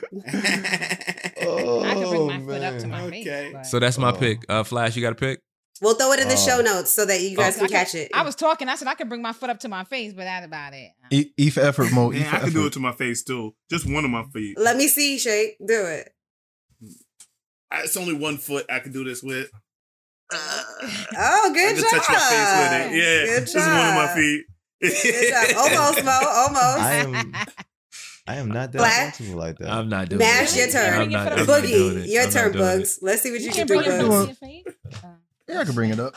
Oh, 1.44 1.82
I 1.82 1.94
can 1.94 2.08
bring 2.08 2.26
my 2.28 2.38
foot 2.40 2.62
up 2.62 2.78
to 2.78 2.86
man. 2.86 2.90
my 2.90 3.02
Okay. 3.08 3.24
face. 3.24 3.52
but- 3.52 3.66
So 3.66 3.78
that's 3.80 3.98
my 3.98 4.10
Oh. 4.10 4.16
pick. 4.16 4.44
Uh, 4.48 4.62
Flash, 4.62 4.94
you 4.94 5.02
got 5.02 5.12
a 5.12 5.16
pick? 5.16 5.40
We'll 5.82 5.94
throw 5.96 6.12
it 6.12 6.20
in 6.20 6.28
the 6.28 6.34
Oh. 6.34 6.46
show 6.46 6.58
um, 6.60 6.64
notes 6.64 6.92
so 6.92 7.04
that 7.04 7.20
you 7.20 7.36
guys 7.36 7.56
I 7.56 7.58
can 7.58 7.66
could- 7.66 7.72
catch 7.74 7.94
it. 7.94 8.10
I 8.14 8.22
was 8.22 8.34
talking. 8.36 8.68
I 8.68 8.76
said 8.76 8.88
I 8.88 8.94
could 8.94 9.08
bring 9.08 9.20
my 9.20 9.32
foot 9.32 9.50
up 9.50 9.58
to 9.60 9.68
my 9.68 9.82
face, 9.84 10.12
but 10.12 10.22
that's 10.24 10.46
about 10.46 10.72
it. 10.74 10.92
E, 11.10 11.26
e 11.36 11.50
for 11.50 11.60
effort 11.60 11.92
mode. 11.92 12.14
E 12.14 12.20
Man, 12.20 12.30
for 12.30 12.36
I 12.36 12.38
can 12.40 12.52
do 12.52 12.66
it 12.66 12.72
to 12.74 12.80
my 12.80 12.92
face 12.92 13.22
too. 13.24 13.54
Just 13.68 13.90
one 13.90 14.04
of 14.04 14.10
my 14.10 14.22
feet. 14.32 14.56
Let 14.58 14.76
me 14.76 14.86
see, 14.88 15.18
Shake. 15.18 15.56
Do 15.58 15.84
it. 15.86 16.14
I- 17.70 17.82
It's 17.82 17.96
only 17.96 18.14
one 18.14 18.38
foot 18.38 18.64
I 18.70 18.78
can 18.78 18.92
do 18.92 19.02
this 19.04 19.22
with. 19.22 19.50
Uh, 20.32 20.62
oh, 21.18 21.50
good 21.52 21.74
can 21.74 21.82
job. 21.82 21.90
touch 21.90 22.08
my 22.08 22.18
face 22.18 22.52
with 22.56 22.72
it. 22.72 22.96
Yeah, 22.96 23.34
Good 23.34 23.42
this 23.42 23.54
is 23.54 23.66
one 23.66 23.88
of 23.88 23.94
my 23.94 24.14
feet. 24.14 24.44
Good 24.80 25.30
job. 25.30 25.56
Almost, 25.58 26.04
Mo. 26.04 26.20
Almost. 26.22 26.78
I 26.78 26.94
am 26.94 27.34
I 28.28 28.34
am 28.36 28.48
not 28.48 28.70
that 28.72 28.78
Black. 28.78 29.02
comfortable 29.16 29.38
like 29.40 29.58
that. 29.58 29.68
I'm 29.68 29.88
not 29.88 30.08
doing 30.08 30.20
Mash, 30.20 30.54
it. 30.54 30.58
your 30.58 30.68
turn. 30.68 31.00
I'm 31.02 31.10
not, 31.10 31.32
I'm 31.32 31.44
Boogie, 31.44 32.08
your 32.08 32.22
I'm 32.22 32.30
turn, 32.30 32.52
doing 32.52 32.64
it. 32.64 32.78
Bugs. 32.78 32.98
Let's 33.02 33.22
see 33.22 33.30
what 33.32 33.40
you, 33.40 33.46
You 33.48 33.52
can 33.52 33.66
can 33.66 33.82
do, 33.82 33.82
bring 33.84 34.00
your 34.00 34.08
Bugs. 34.08 34.38
foot 35.46 35.52
to 35.52 35.52
your 35.52 35.54
face. 35.54 35.54
Yeah, 35.54 35.60
I 35.60 35.64
can 35.64 35.74
bring 35.74 35.90
it 35.90 36.00
up. 36.00 36.14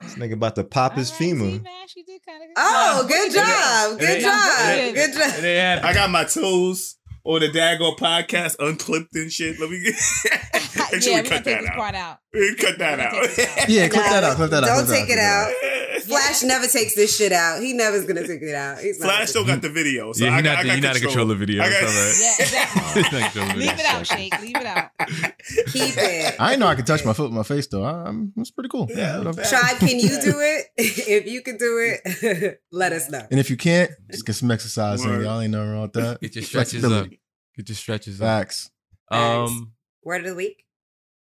this 0.00 0.14
nigga 0.14 0.32
about 0.34 0.54
to 0.56 0.64
pop 0.64 0.94
his 0.94 1.10
all 1.10 1.14
right, 1.14 1.18
femur. 1.18 1.60
Mash, 1.62 1.96
you 1.96 2.04
did 2.04 2.20
kinda- 2.24 2.46
Oh, 2.56 3.04
good 3.08 3.30
Boogie 3.30 3.32
did 3.32 3.34
job. 3.34 3.98
Good 3.98 4.20
job. 4.22 4.94
Good 4.94 5.12
job. 5.14 5.38
It 5.38 5.44
ain't 5.44 5.60
happening. 5.60 5.90
I 5.90 5.92
got 5.94 6.10
my 6.10 6.24
tools 6.24 6.96
on 7.24 7.40
the 7.40 7.48
Dago 7.48 7.96
podcast 7.96 8.56
unclipped 8.58 9.14
and 9.14 9.32
shit. 9.32 9.58
Let 9.58 9.70
me 9.70 9.80
get. 9.82 9.94
Make 10.92 11.02
sure 11.02 11.12
yeah, 11.12 11.18
we 11.18 11.22
we 11.22 11.28
cut 11.28 11.44
gonna 11.44 11.56
take 11.56 11.64
that 11.64 11.70
out. 11.70 11.76
part 11.76 11.94
out. 11.94 12.18
We 12.32 12.54
cut 12.56 12.78
that 12.78 12.98
We're 12.98 13.10
gonna 13.10 13.26
take 13.28 13.36
this 13.36 13.46
out. 13.48 13.58
out. 13.62 13.68
Yeah, 13.68 13.88
clip 13.88 14.04
that 14.04 14.24
out. 14.24 14.36
Clip 14.36 14.50
that 14.50 14.64
out. 14.64 14.66
Don't 14.66 14.88
take 14.88 15.08
that 15.08 15.14
it 15.14 15.18
out. 15.18 15.93
Out. 16.04 16.20
Flash 16.20 16.42
never 16.42 16.66
takes 16.66 16.94
this 16.94 17.16
shit 17.16 17.32
out. 17.32 17.62
He 17.62 17.72
never's 17.72 18.04
gonna 18.06 18.26
take 18.26 18.42
it 18.42 18.54
out. 18.54 18.78
He's 18.78 18.98
Flash 18.98 19.30
still 19.30 19.44
got 19.44 19.62
the 19.62 19.68
video, 19.80 20.12
so 20.12 20.24
yeah, 20.24 20.34
I 20.34 20.42
got, 20.42 20.50
not, 20.50 20.58
I 20.58 20.62
got 20.64 20.72
you're 20.72 20.82
not 20.82 20.96
a 20.96 21.00
control. 21.00 21.10
controller 21.26 21.34
video. 21.34 21.62
I 21.62 21.66
It's 21.66 21.80
got- 21.80 21.88
all 21.88 21.94
right. 21.94 22.14
Yeah, 22.20 23.00
exactly. 23.00 23.02
You're 23.02 23.20
not 23.20 23.20
a 23.20 23.32
controller 23.32 23.60
Leave 23.60 23.78
it 23.80 23.86
out, 23.86 24.06
Shake. 24.06 24.40
Leave 24.40 24.56
it 24.56 24.66
out. 24.66 24.90
Keep 25.72 25.94
it. 25.98 26.34
I 26.38 26.56
know 26.56 26.66
I 26.66 26.74
could 26.74 26.86
touch 26.86 27.04
my 27.04 27.12
foot 27.12 27.24
with 27.30 27.32
my 27.36 27.42
face 27.42 27.66
though. 27.66 27.84
I, 27.84 28.08
I'm, 28.08 28.32
it's 28.36 28.50
pretty 28.50 28.68
cool. 28.68 28.86
Yeah, 28.90 29.22
Yeah, 29.22 29.32
Tribe, 29.32 29.78
can 29.78 29.98
you 29.98 30.08
do 30.20 30.34
it? 30.40 30.66
if 30.76 31.26
you 31.26 31.42
can 31.42 31.56
do 31.56 31.98
it, 32.02 32.60
let 32.72 32.92
us 32.92 33.10
know. 33.10 33.26
And 33.30 33.38
if 33.40 33.50
you 33.50 33.56
can't, 33.56 33.90
just 34.10 34.26
get 34.26 34.34
some 34.34 34.50
exercise 34.50 35.04
in. 35.04 35.10
Word. 35.10 35.24
Y'all 35.24 35.40
ain't 35.40 35.52
nothing 35.52 35.70
wrong 35.72 35.82
with 35.82 35.92
that. 35.94 36.20
Get 36.20 36.34
your 36.34 36.44
stretches 36.44 36.84
up. 36.84 36.90
Flexibility. 36.90 37.20
Get 37.56 37.68
your 37.68 37.76
stretches 37.76 38.20
up. 38.20 38.26
Facts. 38.26 38.70
Um, 39.10 39.72
Word 40.02 40.22
of 40.22 40.26
the 40.28 40.34
week. 40.34 40.64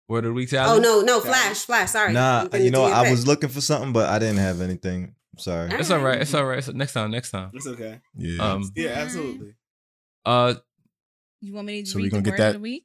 Word 0.07 0.25
of 0.25 0.29
the 0.29 0.33
week, 0.33 0.49
Oh 0.53 0.55
Sally? 0.57 0.79
no, 0.81 1.01
no, 1.01 1.19
Flash, 1.19 1.65
Flash. 1.65 1.91
Sorry. 1.91 2.13
Nah, 2.13 2.47
You 2.53 2.71
know, 2.71 2.83
I 2.85 3.09
was 3.09 3.27
looking 3.27 3.49
for 3.49 3.61
something, 3.61 3.93
but 3.93 4.09
I 4.09 4.19
didn't 4.19 4.37
have 4.37 4.61
anything. 4.61 5.13
I'm 5.33 5.39
sorry. 5.39 5.71
It's 5.73 5.91
all 5.91 5.99
right. 5.99 6.21
It's 6.21 6.33
all 6.33 6.45
right. 6.45 6.57
It's, 6.59 6.67
next 6.69 6.93
time. 6.93 7.11
Next 7.11 7.31
time. 7.31 7.51
It's 7.53 7.67
okay. 7.67 7.99
Yeah. 8.17 8.41
Um. 8.43 8.71
Yeah, 8.75 8.89
absolutely. 8.91 9.53
Uh. 10.25 10.55
You 11.41 11.53
want 11.53 11.67
me 11.67 11.83
to 11.83 11.89
So 11.89 11.97
we 11.97 12.03
read 12.05 12.11
gonna 12.11 12.23
the 12.23 12.31
get 12.31 12.31
word 12.31 12.39
that- 12.39 12.47
of 12.49 12.53
the 12.55 12.59
week? 12.61 12.83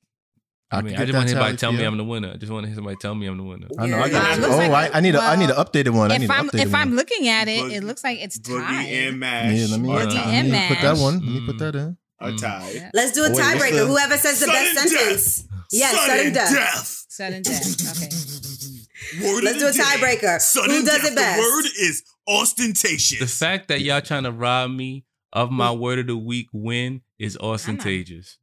I, 0.70 0.76
can 0.76 0.84
mean, 0.86 0.94
I 0.94 0.98
just 1.00 1.12
that 1.12 1.18
want 1.18 1.28
somebody 1.28 1.44
tally 1.44 1.52
to 1.52 1.58
tell 1.60 1.72
me. 1.72 1.84
I'm 1.84 1.96
the 1.98 2.04
winner. 2.04 2.30
I 2.32 2.36
just 2.38 2.50
want 2.50 2.62
to 2.64 2.68
hear 2.68 2.76
somebody 2.76 2.96
tell 2.96 3.14
me 3.14 3.26
I'm 3.26 3.36
the 3.36 3.42
winner. 3.42 3.66
I 3.78 3.86
know. 3.88 3.98
I 3.98 4.08
got 4.08 4.30
it 4.32 4.36
you. 4.36 4.40
looks 4.40 4.54
Oh, 4.54 4.56
like- 4.56 4.94
I, 4.94 4.96
I 4.96 5.00
need 5.00 5.14
a. 5.14 5.20
I 5.20 5.36
need 5.36 5.50
an 5.50 5.56
updated 5.56 5.90
one. 5.90 6.10
I 6.10 6.16
need 6.16 6.24
If 6.24 6.30
I'm 6.30 6.46
if 6.46 6.54
one. 6.72 6.74
I'm 6.74 6.94
looking 6.96 7.28
at 7.28 7.46
it, 7.48 7.60
Boog- 7.60 7.72
it 7.72 7.84
looks 7.84 8.02
like 8.02 8.18
it's 8.22 8.38
Boogie 8.38 8.66
tied. 8.66 8.86
and 8.88 9.20
Mash 9.20 9.52
yeah, 9.54 9.66
let 9.70 9.80
me, 9.80 9.88
Boogie 9.90 10.06
let 10.06 10.08
me 10.14 10.32
and 10.56 10.68
put 10.68 10.80
that 10.80 10.92
Mash. 10.94 11.00
one. 11.02 11.14
Let 11.14 11.22
me 11.24 11.40
Mm. 11.40 11.46
put 11.46 11.58
that 11.58 11.74
in. 11.74 11.96
Are 12.22 12.30
Mm. 12.32 12.74
Yeah. 12.74 12.90
Let's 12.94 13.12
do 13.12 13.20
a 13.24 13.28
wait, 13.28 13.32
what's 13.34 13.46
tiebreaker. 13.48 13.86
Whoever 13.86 14.16
says 14.16 14.40
the 14.40 14.46
Sudden 14.46 14.74
best 14.74 14.88
sentence. 14.88 15.44
Yes, 15.72 16.06
sudden 16.06 16.32
death. 16.32 16.52
death. 16.52 17.04
Sudden 17.08 17.42
death. 17.42 17.96
Okay. 17.96 18.08
Word 19.26 19.44
Let's 19.44 19.58
do 19.58 19.66
a 19.66 19.72
the 19.72 19.76
day. 19.78 19.82
tiebreaker. 19.84 20.66
Who 20.66 20.82
does 20.84 21.02
death. 21.02 21.12
it 21.12 21.16
best? 21.16 21.36
The 21.36 21.42
word 21.42 21.64
is 21.80 22.02
ostentatious. 22.28 23.18
The 23.18 23.26
fact 23.26 23.68
that 23.68 23.80
y'all 23.82 24.00
trying 24.00 24.22
to 24.24 24.32
rob 24.32 24.70
me 24.70 25.04
of 25.32 25.50
my 25.50 25.70
word 25.72 25.98
of 25.98 26.06
the 26.06 26.16
week 26.16 26.46
win 26.52 27.02
is 27.18 27.36
ostentatious. 27.38 28.38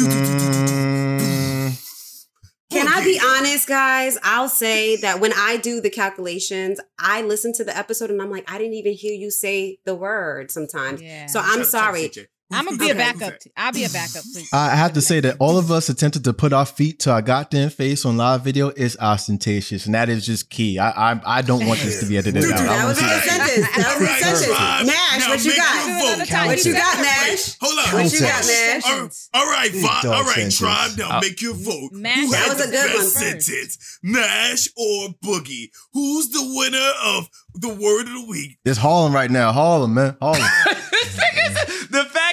Mm, 0.00 1.76
Can 2.70 2.86
I 2.88 3.02
be 3.04 3.20
honest, 3.24 3.66
guys? 3.68 4.18
I'll 4.22 4.48
say 4.48 4.96
that 4.96 5.20
when 5.20 5.32
I 5.34 5.56
do 5.56 5.80
the 5.80 5.90
calculations, 5.90 6.80
I 6.98 7.22
listen 7.22 7.52
to 7.54 7.64
the 7.64 7.76
episode 7.76 8.10
and 8.10 8.20
I'm 8.20 8.30
like, 8.30 8.50
I 8.50 8.58
didn't 8.58 8.74
even 8.74 8.92
hear 8.94 9.12
you 9.14 9.30
say 9.30 9.78
the 9.84 9.94
word 9.94 10.50
sometimes. 10.50 11.00
Yeah. 11.02 11.26
So 11.26 11.40
I'm 11.42 11.64
sorry. 11.64 12.10
I'm 12.50 12.64
gonna 12.64 12.78
be 12.78 12.88
a 12.90 12.94
backup. 12.94 13.34
I'll 13.56 13.72
be 13.72 13.84
a 13.84 13.90
backup. 13.90 14.22
Please. 14.32 14.48
I 14.54 14.74
have 14.74 14.94
to 14.94 15.02
say 15.02 15.20
that 15.20 15.36
all 15.38 15.58
of 15.58 15.70
us 15.70 15.88
attempted 15.90 16.24
to 16.24 16.32
put 16.32 16.52
our 16.54 16.64
feet 16.64 16.98
to 17.00 17.12
our 17.12 17.20
goddamn 17.20 17.68
face 17.70 18.06
on 18.06 18.16
live 18.16 18.42
video 18.42 18.70
is 18.70 18.96
ostentatious, 18.98 19.84
and 19.86 19.94
that 19.94 20.08
is 20.08 20.24
just 20.24 20.48
key. 20.48 20.78
I 20.78 21.12
I, 21.12 21.20
I 21.26 21.42
don't 21.42 21.66
want 21.66 21.80
this 21.80 22.00
to 22.00 22.06
be 22.06 22.16
edited 22.16 22.42
out. 22.44 22.52
I 22.52 22.64
That 22.64 22.68
wanna 22.76 22.88
was 22.88 22.96
a 22.96 23.00
see 23.00 23.06
good 23.06 23.12
that. 23.12 23.48
sentence. 23.48 23.76
That 23.76 23.76
was 23.76 23.86
a 23.86 23.90
All 23.90 23.98
good 23.98 24.38
sentence. 24.38 24.86
Mash, 24.86 25.18
Now 25.20 25.28
what 25.28 25.44
you 25.44 25.56
got? 25.56 25.74
your 25.74 25.96
Another 25.98 26.24
vote. 26.24 26.46
What 26.48 26.64
you 26.64 26.72
got, 26.72 26.96
Wait, 26.96 27.02
Mash? 27.04 27.58
Hold 27.60 27.78
on. 27.78 27.84
What 28.02 28.12
you 28.12 28.20
got, 28.20 28.32
Context. 28.32 28.48
Mash? 28.48 28.84
All 28.88 28.98
right, 28.98 29.12
all 29.34 29.46
right, 29.52 29.72
Big 29.72 29.82
Vi- 29.82 30.08
all 30.08 30.24
right, 30.24 30.50
tribe. 30.52 30.90
Now 30.98 31.20
make 31.20 31.42
your 31.42 31.54
vote. 31.54 31.90
Mash- 31.92 32.16
Who 32.16 32.30
That 32.30 32.36
had 32.38 32.48
was 32.56 32.60
a 32.64 32.66
the 32.66 32.72
good 32.72 32.92
best 32.96 33.12
sentence, 33.12 33.98
Mash 34.02 34.68
or 34.76 35.08
Boogie? 35.22 35.68
Who's 35.92 36.30
the 36.30 36.42
winner 36.56 36.90
of 37.04 37.28
the 37.54 37.68
word 37.68 38.06
of 38.06 38.12
the 38.14 38.26
week? 38.28 38.58
It's 38.64 38.78
Harlem 38.78 39.12
right 39.14 39.30
now. 39.30 39.52
Harlem, 39.52 39.94
man. 39.94 40.16
Harlem. 40.22 40.40
the 41.90 42.04
fact 42.04 42.14
that 42.20 42.27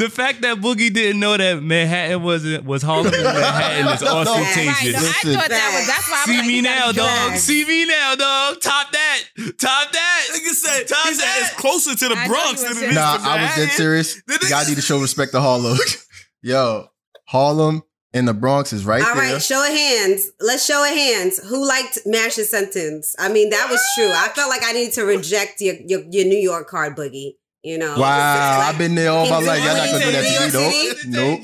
the 0.00 0.08
fact 0.08 0.40
that 0.40 0.56
Boogie 0.56 0.92
didn't 0.92 1.20
know 1.20 1.36
that 1.36 1.62
Manhattan 1.62 2.22
was 2.22 2.42
was 2.62 2.82
Harlem 2.82 3.12
and 3.12 3.22
Manhattan 3.22 3.86
is 3.86 4.00
Right. 4.00 4.10
No, 4.10 4.16
ostentatious. 4.16 4.96
I 4.96 5.12
thought 5.12 5.48
that 5.50 5.70
was. 5.76 5.86
That's 5.86 6.08
why 6.08 6.16
I 6.16 6.20
was 6.20 6.24
See 6.24 6.38
like, 6.38 6.46
me 6.46 6.60
now, 6.62 6.92
dog. 6.92 7.36
See 7.36 7.64
me 7.66 7.84
now, 7.84 8.14
dog. 8.14 8.60
Top 8.60 8.90
that. 8.92 9.20
Top 9.58 9.92
that. 9.92 10.26
Nigga 10.32 10.54
said, 10.54 10.88
Top 10.88 11.06
he 11.06 11.14
said 11.14 11.26
that. 11.26 11.38
it's 11.52 11.60
closer 11.60 11.94
to 11.94 12.08
the 12.08 12.16
I 12.16 12.26
Bronx 12.26 12.62
you 12.62 12.74
than 12.74 12.82
it 12.82 12.88
is 12.90 12.94
nah, 12.94 13.18
I 13.20 13.42
was 13.42 13.56
dead 13.56 13.68
serious. 13.72 14.22
Y'all 14.48 14.66
need 14.66 14.76
to 14.76 14.82
show 14.82 14.98
respect 14.98 15.32
to 15.32 15.40
Harlem. 15.40 15.76
Yo, 16.42 16.86
Harlem 17.26 17.82
and 18.14 18.26
the 18.26 18.32
Bronx 18.32 18.72
is 18.72 18.86
right 18.86 19.02
All 19.02 19.14
there. 19.14 19.24
All 19.24 19.32
right, 19.34 19.42
show 19.42 19.62
of 19.62 19.70
hands. 19.70 20.30
Let's 20.40 20.64
show 20.64 20.82
of 20.82 20.96
hands. 20.96 21.46
Who 21.46 21.68
liked 21.68 21.98
Mash's 22.06 22.50
sentence? 22.50 23.14
I 23.18 23.28
mean, 23.28 23.50
that 23.50 23.68
was 23.70 23.80
true. 23.94 24.10
I 24.10 24.28
felt 24.34 24.48
like 24.48 24.62
I 24.64 24.72
needed 24.72 24.94
to 24.94 25.04
reject 25.04 25.60
your 25.60 25.74
your, 25.86 26.00
your 26.10 26.24
New 26.24 26.38
York 26.38 26.68
card, 26.68 26.96
Boogie. 26.96 27.34
You 27.62 27.78
know. 27.78 27.94
Wow, 27.98 28.58
Like, 28.58 28.68
I've 28.68 28.78
been 28.78 28.94
there 28.94 29.10
all 29.10 29.28
my 29.28 29.36
Can 29.36 29.40
you 29.42 29.46
life. 29.48 29.64
Y'all 29.64 29.76
not 29.76 29.90
gonna 29.92 30.04
do 30.04 30.12
that 30.12 30.24
to 30.24 30.40
me, 30.40 30.50
though. 30.50 30.70
City? 30.70 31.08
Nope. 31.10 31.40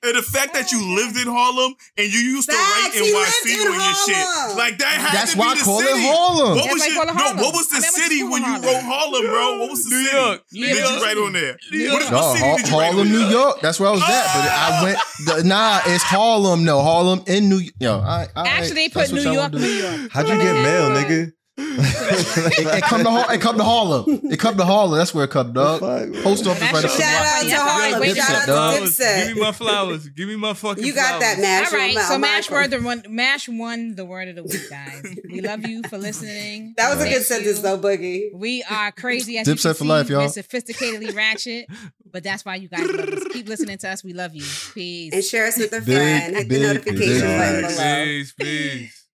And 0.00 0.14
the 0.16 0.22
fact 0.22 0.54
that 0.54 0.70
you 0.70 0.78
lived 0.94 1.18
in 1.18 1.26
Harlem 1.26 1.74
and 1.98 2.06
you 2.06 2.20
used 2.20 2.48
to 2.48 2.54
Facts, 2.54 2.94
write 2.94 3.02
he 3.02 3.10
NYC 3.10 3.18
lived 3.18 3.50
in 3.50 3.66
on 3.66 3.80
your 3.82 3.94
shit, 4.06 4.56
like 4.56 4.78
that 4.78 4.94
had 4.94 5.10
That's 5.12 5.32
to 5.34 5.38
why 5.42 5.46
I 5.50 5.54
be 5.54 5.58
the 5.58 5.64
call 5.66 5.80
city. 5.82 5.90
it 5.90 6.06
Harlem. 6.14 6.54
What 6.54 6.70
was 6.70 6.78
why 6.78 6.86
I 6.86 6.88
your, 6.94 6.94
call 6.94 7.08
it 7.10 7.18
no? 7.18 7.42
What 7.42 7.54
was 7.58 7.68
the 7.68 7.76
I 7.76 7.80
went 7.82 7.94
city 7.98 8.22
when 8.22 8.42
you 8.46 8.54
wrote 8.62 8.82
Harlem, 8.86 9.26
bro? 9.26 9.58
What 9.58 9.70
was 9.74 9.82
the 9.82 9.90
New 9.90 10.04
city 10.06 10.14
York. 10.16 10.38
Yeah, 10.52 10.66
that 10.66 10.78
New 10.78 10.94
you 10.94 11.02
write 11.02 11.16
on 11.18 11.32
there? 11.34 11.58
New 11.72 11.78
York. 11.82 11.98
what 11.98 12.12
No, 12.14 12.30
city 12.30 12.44
Har- 12.46 12.56
did 12.58 12.68
you 12.68 12.74
Harlem, 12.78 13.08
New? 13.10 13.26
York. 13.26 13.60
That's 13.60 13.80
where 13.80 13.88
I 13.88 13.92
was 13.92 14.02
at. 14.06 14.08
But 14.08 14.46
I 14.46 14.54
ah! 14.54 14.80
went. 14.86 14.98
The, 15.26 15.42
nah, 15.48 15.80
it's 15.90 16.04
Harlem. 16.04 16.62
No, 16.64 16.80
Harlem 16.80 17.24
in 17.26 17.48
New. 17.48 17.60
Yo, 17.80 17.98
I, 17.98 18.28
I 18.36 18.46
Actually, 18.46 18.74
they 18.86 18.88
put 18.90 19.10
New 19.10 19.20
y'all 19.20 19.34
York, 19.34 19.52
New. 19.52 19.66
York. 19.66 20.12
How'd 20.12 20.28
you 20.28 20.38
get 20.38 20.54
mail, 20.62 20.90
nigga? 20.94 21.32
It, 21.60 22.66
it 22.78 22.82
come 22.84 23.02
to 23.02 23.10
Har- 23.10 23.34
it 23.34 23.40
come 23.40 23.56
to 23.58 23.64
Harlem. 23.64 24.04
It 24.30 24.38
come 24.38 24.56
to 24.56 24.64
Harlem. 24.64 24.96
That's 24.98 25.12
where 25.12 25.24
it 25.24 25.30
come, 25.30 25.52
dog. 25.52 25.80
Fuck? 25.80 26.22
Post 26.22 26.46
office 26.46 26.60
That's 26.60 26.72
right 26.72 26.74
up 26.74 26.82
your- 26.82 26.90
from 26.90 27.00
Shout 27.00 27.26
out 27.26 27.40
to 27.42 27.48
That's 27.48 27.60
all 27.60 27.66
right, 27.66 27.80
Harlem. 27.90 28.00
wait, 28.00 28.16
Shout 28.16 28.26
Dipset, 28.28 28.34
out 28.40 28.46
dog. 28.46 28.74
to 28.74 28.78
Flowers. 28.78 28.98
Dipset. 28.98 29.26
Give 29.26 29.36
me 29.36 29.42
my 29.42 29.52
flowers. 29.52 30.08
Give 30.08 30.28
me 30.28 30.36
my 30.36 30.54
fucking 30.54 30.74
flowers. 30.76 30.86
You 30.86 30.94
got 30.94 31.20
that. 31.20 31.38
Mash. 31.40 31.72
All 31.72 31.78
right, 31.78 31.92
You're 31.92 32.02
so 32.02 32.12
my- 32.12 32.18
Mash 32.28 32.50
my- 32.50 32.56
word 32.56 32.70
the 32.70 32.80
one. 32.80 33.02
Mash 33.08 33.48
won 33.48 33.94
the 33.96 34.04
word 34.04 34.28
of 34.28 34.36
the 34.36 34.44
week, 34.44 34.70
guys. 34.70 35.02
We 35.30 35.40
love 35.40 35.66
you 35.66 35.82
for 35.88 35.98
listening. 35.98 36.74
That 36.76 36.90
was 36.90 36.98
a 36.98 37.02
Thank 37.02 37.14
good 37.16 37.24
sentence, 37.24 37.56
you. 37.56 37.62
though, 37.62 37.78
Boogie. 37.78 38.28
We 38.34 38.62
are 38.70 38.92
crazy 38.92 39.38
as 39.38 39.46
Dipset 39.48 39.70
for 39.76 39.84
see. 39.84 39.88
life, 39.88 40.08
y'all. 40.08 40.28
Sophisticatedly 40.28 41.14
ratchet, 41.14 41.66
but 42.10 42.22
that's 42.22 42.44
why 42.44 42.56
you 42.56 42.68
guys 42.68 42.86
love 42.86 43.08
us. 43.08 43.24
Keep 43.32 43.48
listening 43.48 43.78
to 43.78 43.88
us. 43.90 44.04
We 44.04 44.12
love 44.12 44.34
you. 44.34 44.44
Peace. 44.74 45.12
And 45.12 45.24
share 45.24 45.46
us 45.46 45.58
with 45.58 45.72
a 45.72 45.80
Big, 45.80 45.96
friend. 45.96 46.36
Hit 46.36 46.48
the 46.48 46.58
notification 46.60 47.20
big 47.20 47.38
button 47.38 47.60
below. 47.62 48.04
Please, 48.04 48.34
please. 48.38 49.04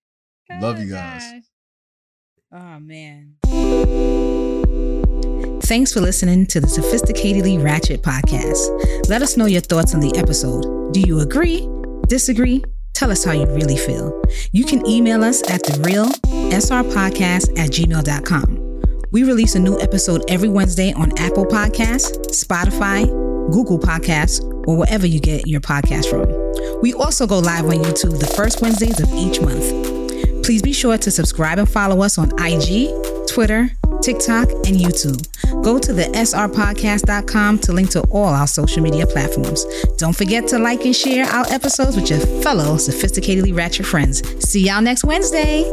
Love 0.61 0.79
you 0.79 0.89
guys. 0.91 1.23
Oh 2.57 2.79
man. 2.79 3.33
Thanks 5.63 5.91
for 5.91 5.99
listening 5.99 6.45
to 6.45 6.61
the 6.61 6.67
Sophisticatedly 6.67 7.61
Ratchet 7.61 8.01
podcast. 8.01 9.09
Let 9.09 9.21
us 9.21 9.35
know 9.35 9.45
your 9.45 9.59
thoughts 9.59 9.93
on 9.93 9.99
the 9.99 10.15
episode. 10.15 10.93
Do 10.93 11.01
you 11.01 11.19
agree? 11.19 11.67
Disagree? 12.07 12.63
Tell 12.93 13.11
us 13.11 13.25
how 13.25 13.33
you 13.33 13.45
really 13.47 13.75
feel. 13.75 14.21
You 14.53 14.63
can 14.63 14.87
email 14.87 15.21
us 15.21 15.41
at 15.51 15.63
the 15.63 15.81
real 15.85 16.05
srpodcast 16.53 17.59
at 17.59 17.71
gmail.com. 17.71 18.81
We 19.11 19.23
release 19.23 19.55
a 19.55 19.59
new 19.59 19.77
episode 19.81 20.23
every 20.29 20.47
Wednesday 20.47 20.93
on 20.93 21.11
Apple 21.17 21.45
Podcasts, 21.45 22.15
Spotify, 22.29 23.05
Google 23.51 23.79
Podcasts, 23.79 24.41
or 24.65 24.77
wherever 24.77 25.05
you 25.05 25.19
get 25.19 25.45
your 25.45 25.59
podcast 25.59 26.09
from. 26.09 26.81
We 26.81 26.93
also 26.93 27.27
go 27.27 27.39
live 27.39 27.65
on 27.65 27.75
YouTube 27.83 28.17
the 28.17 28.27
first 28.27 28.61
Wednesdays 28.61 29.01
of 29.01 29.11
each 29.11 29.41
month. 29.41 30.04
Please 30.45 30.61
be 30.61 30.73
sure 30.73 30.95
to 30.95 31.09
subscribe 31.09 31.57
and 31.57 31.67
follow 31.67 32.03
us 32.03 32.19
on 32.19 32.31
IG, 32.37 32.91
Twitter, 33.27 33.71
TikTok, 34.03 34.47
and 34.47 34.77
YouTube. 34.77 35.27
Go 35.63 35.79
to 35.79 35.91
the 35.91 36.03
srpodcast.com 36.03 37.57
to 37.57 37.73
link 37.73 37.89
to 37.89 38.01
all 38.11 38.27
our 38.27 38.45
social 38.45 38.83
media 38.83 39.07
platforms. 39.07 39.65
Don't 39.97 40.15
forget 40.15 40.47
to 40.49 40.59
like 40.59 40.85
and 40.85 40.95
share 40.95 41.25
our 41.25 41.47
episodes 41.51 41.95
with 41.95 42.11
your 42.11 42.19
fellow 42.43 42.75
sophisticatedly 42.75 43.57
ratchet 43.57 43.87
friends. 43.87 44.21
See 44.47 44.67
y'all 44.67 44.83
next 44.83 45.03
Wednesday. 45.03 45.63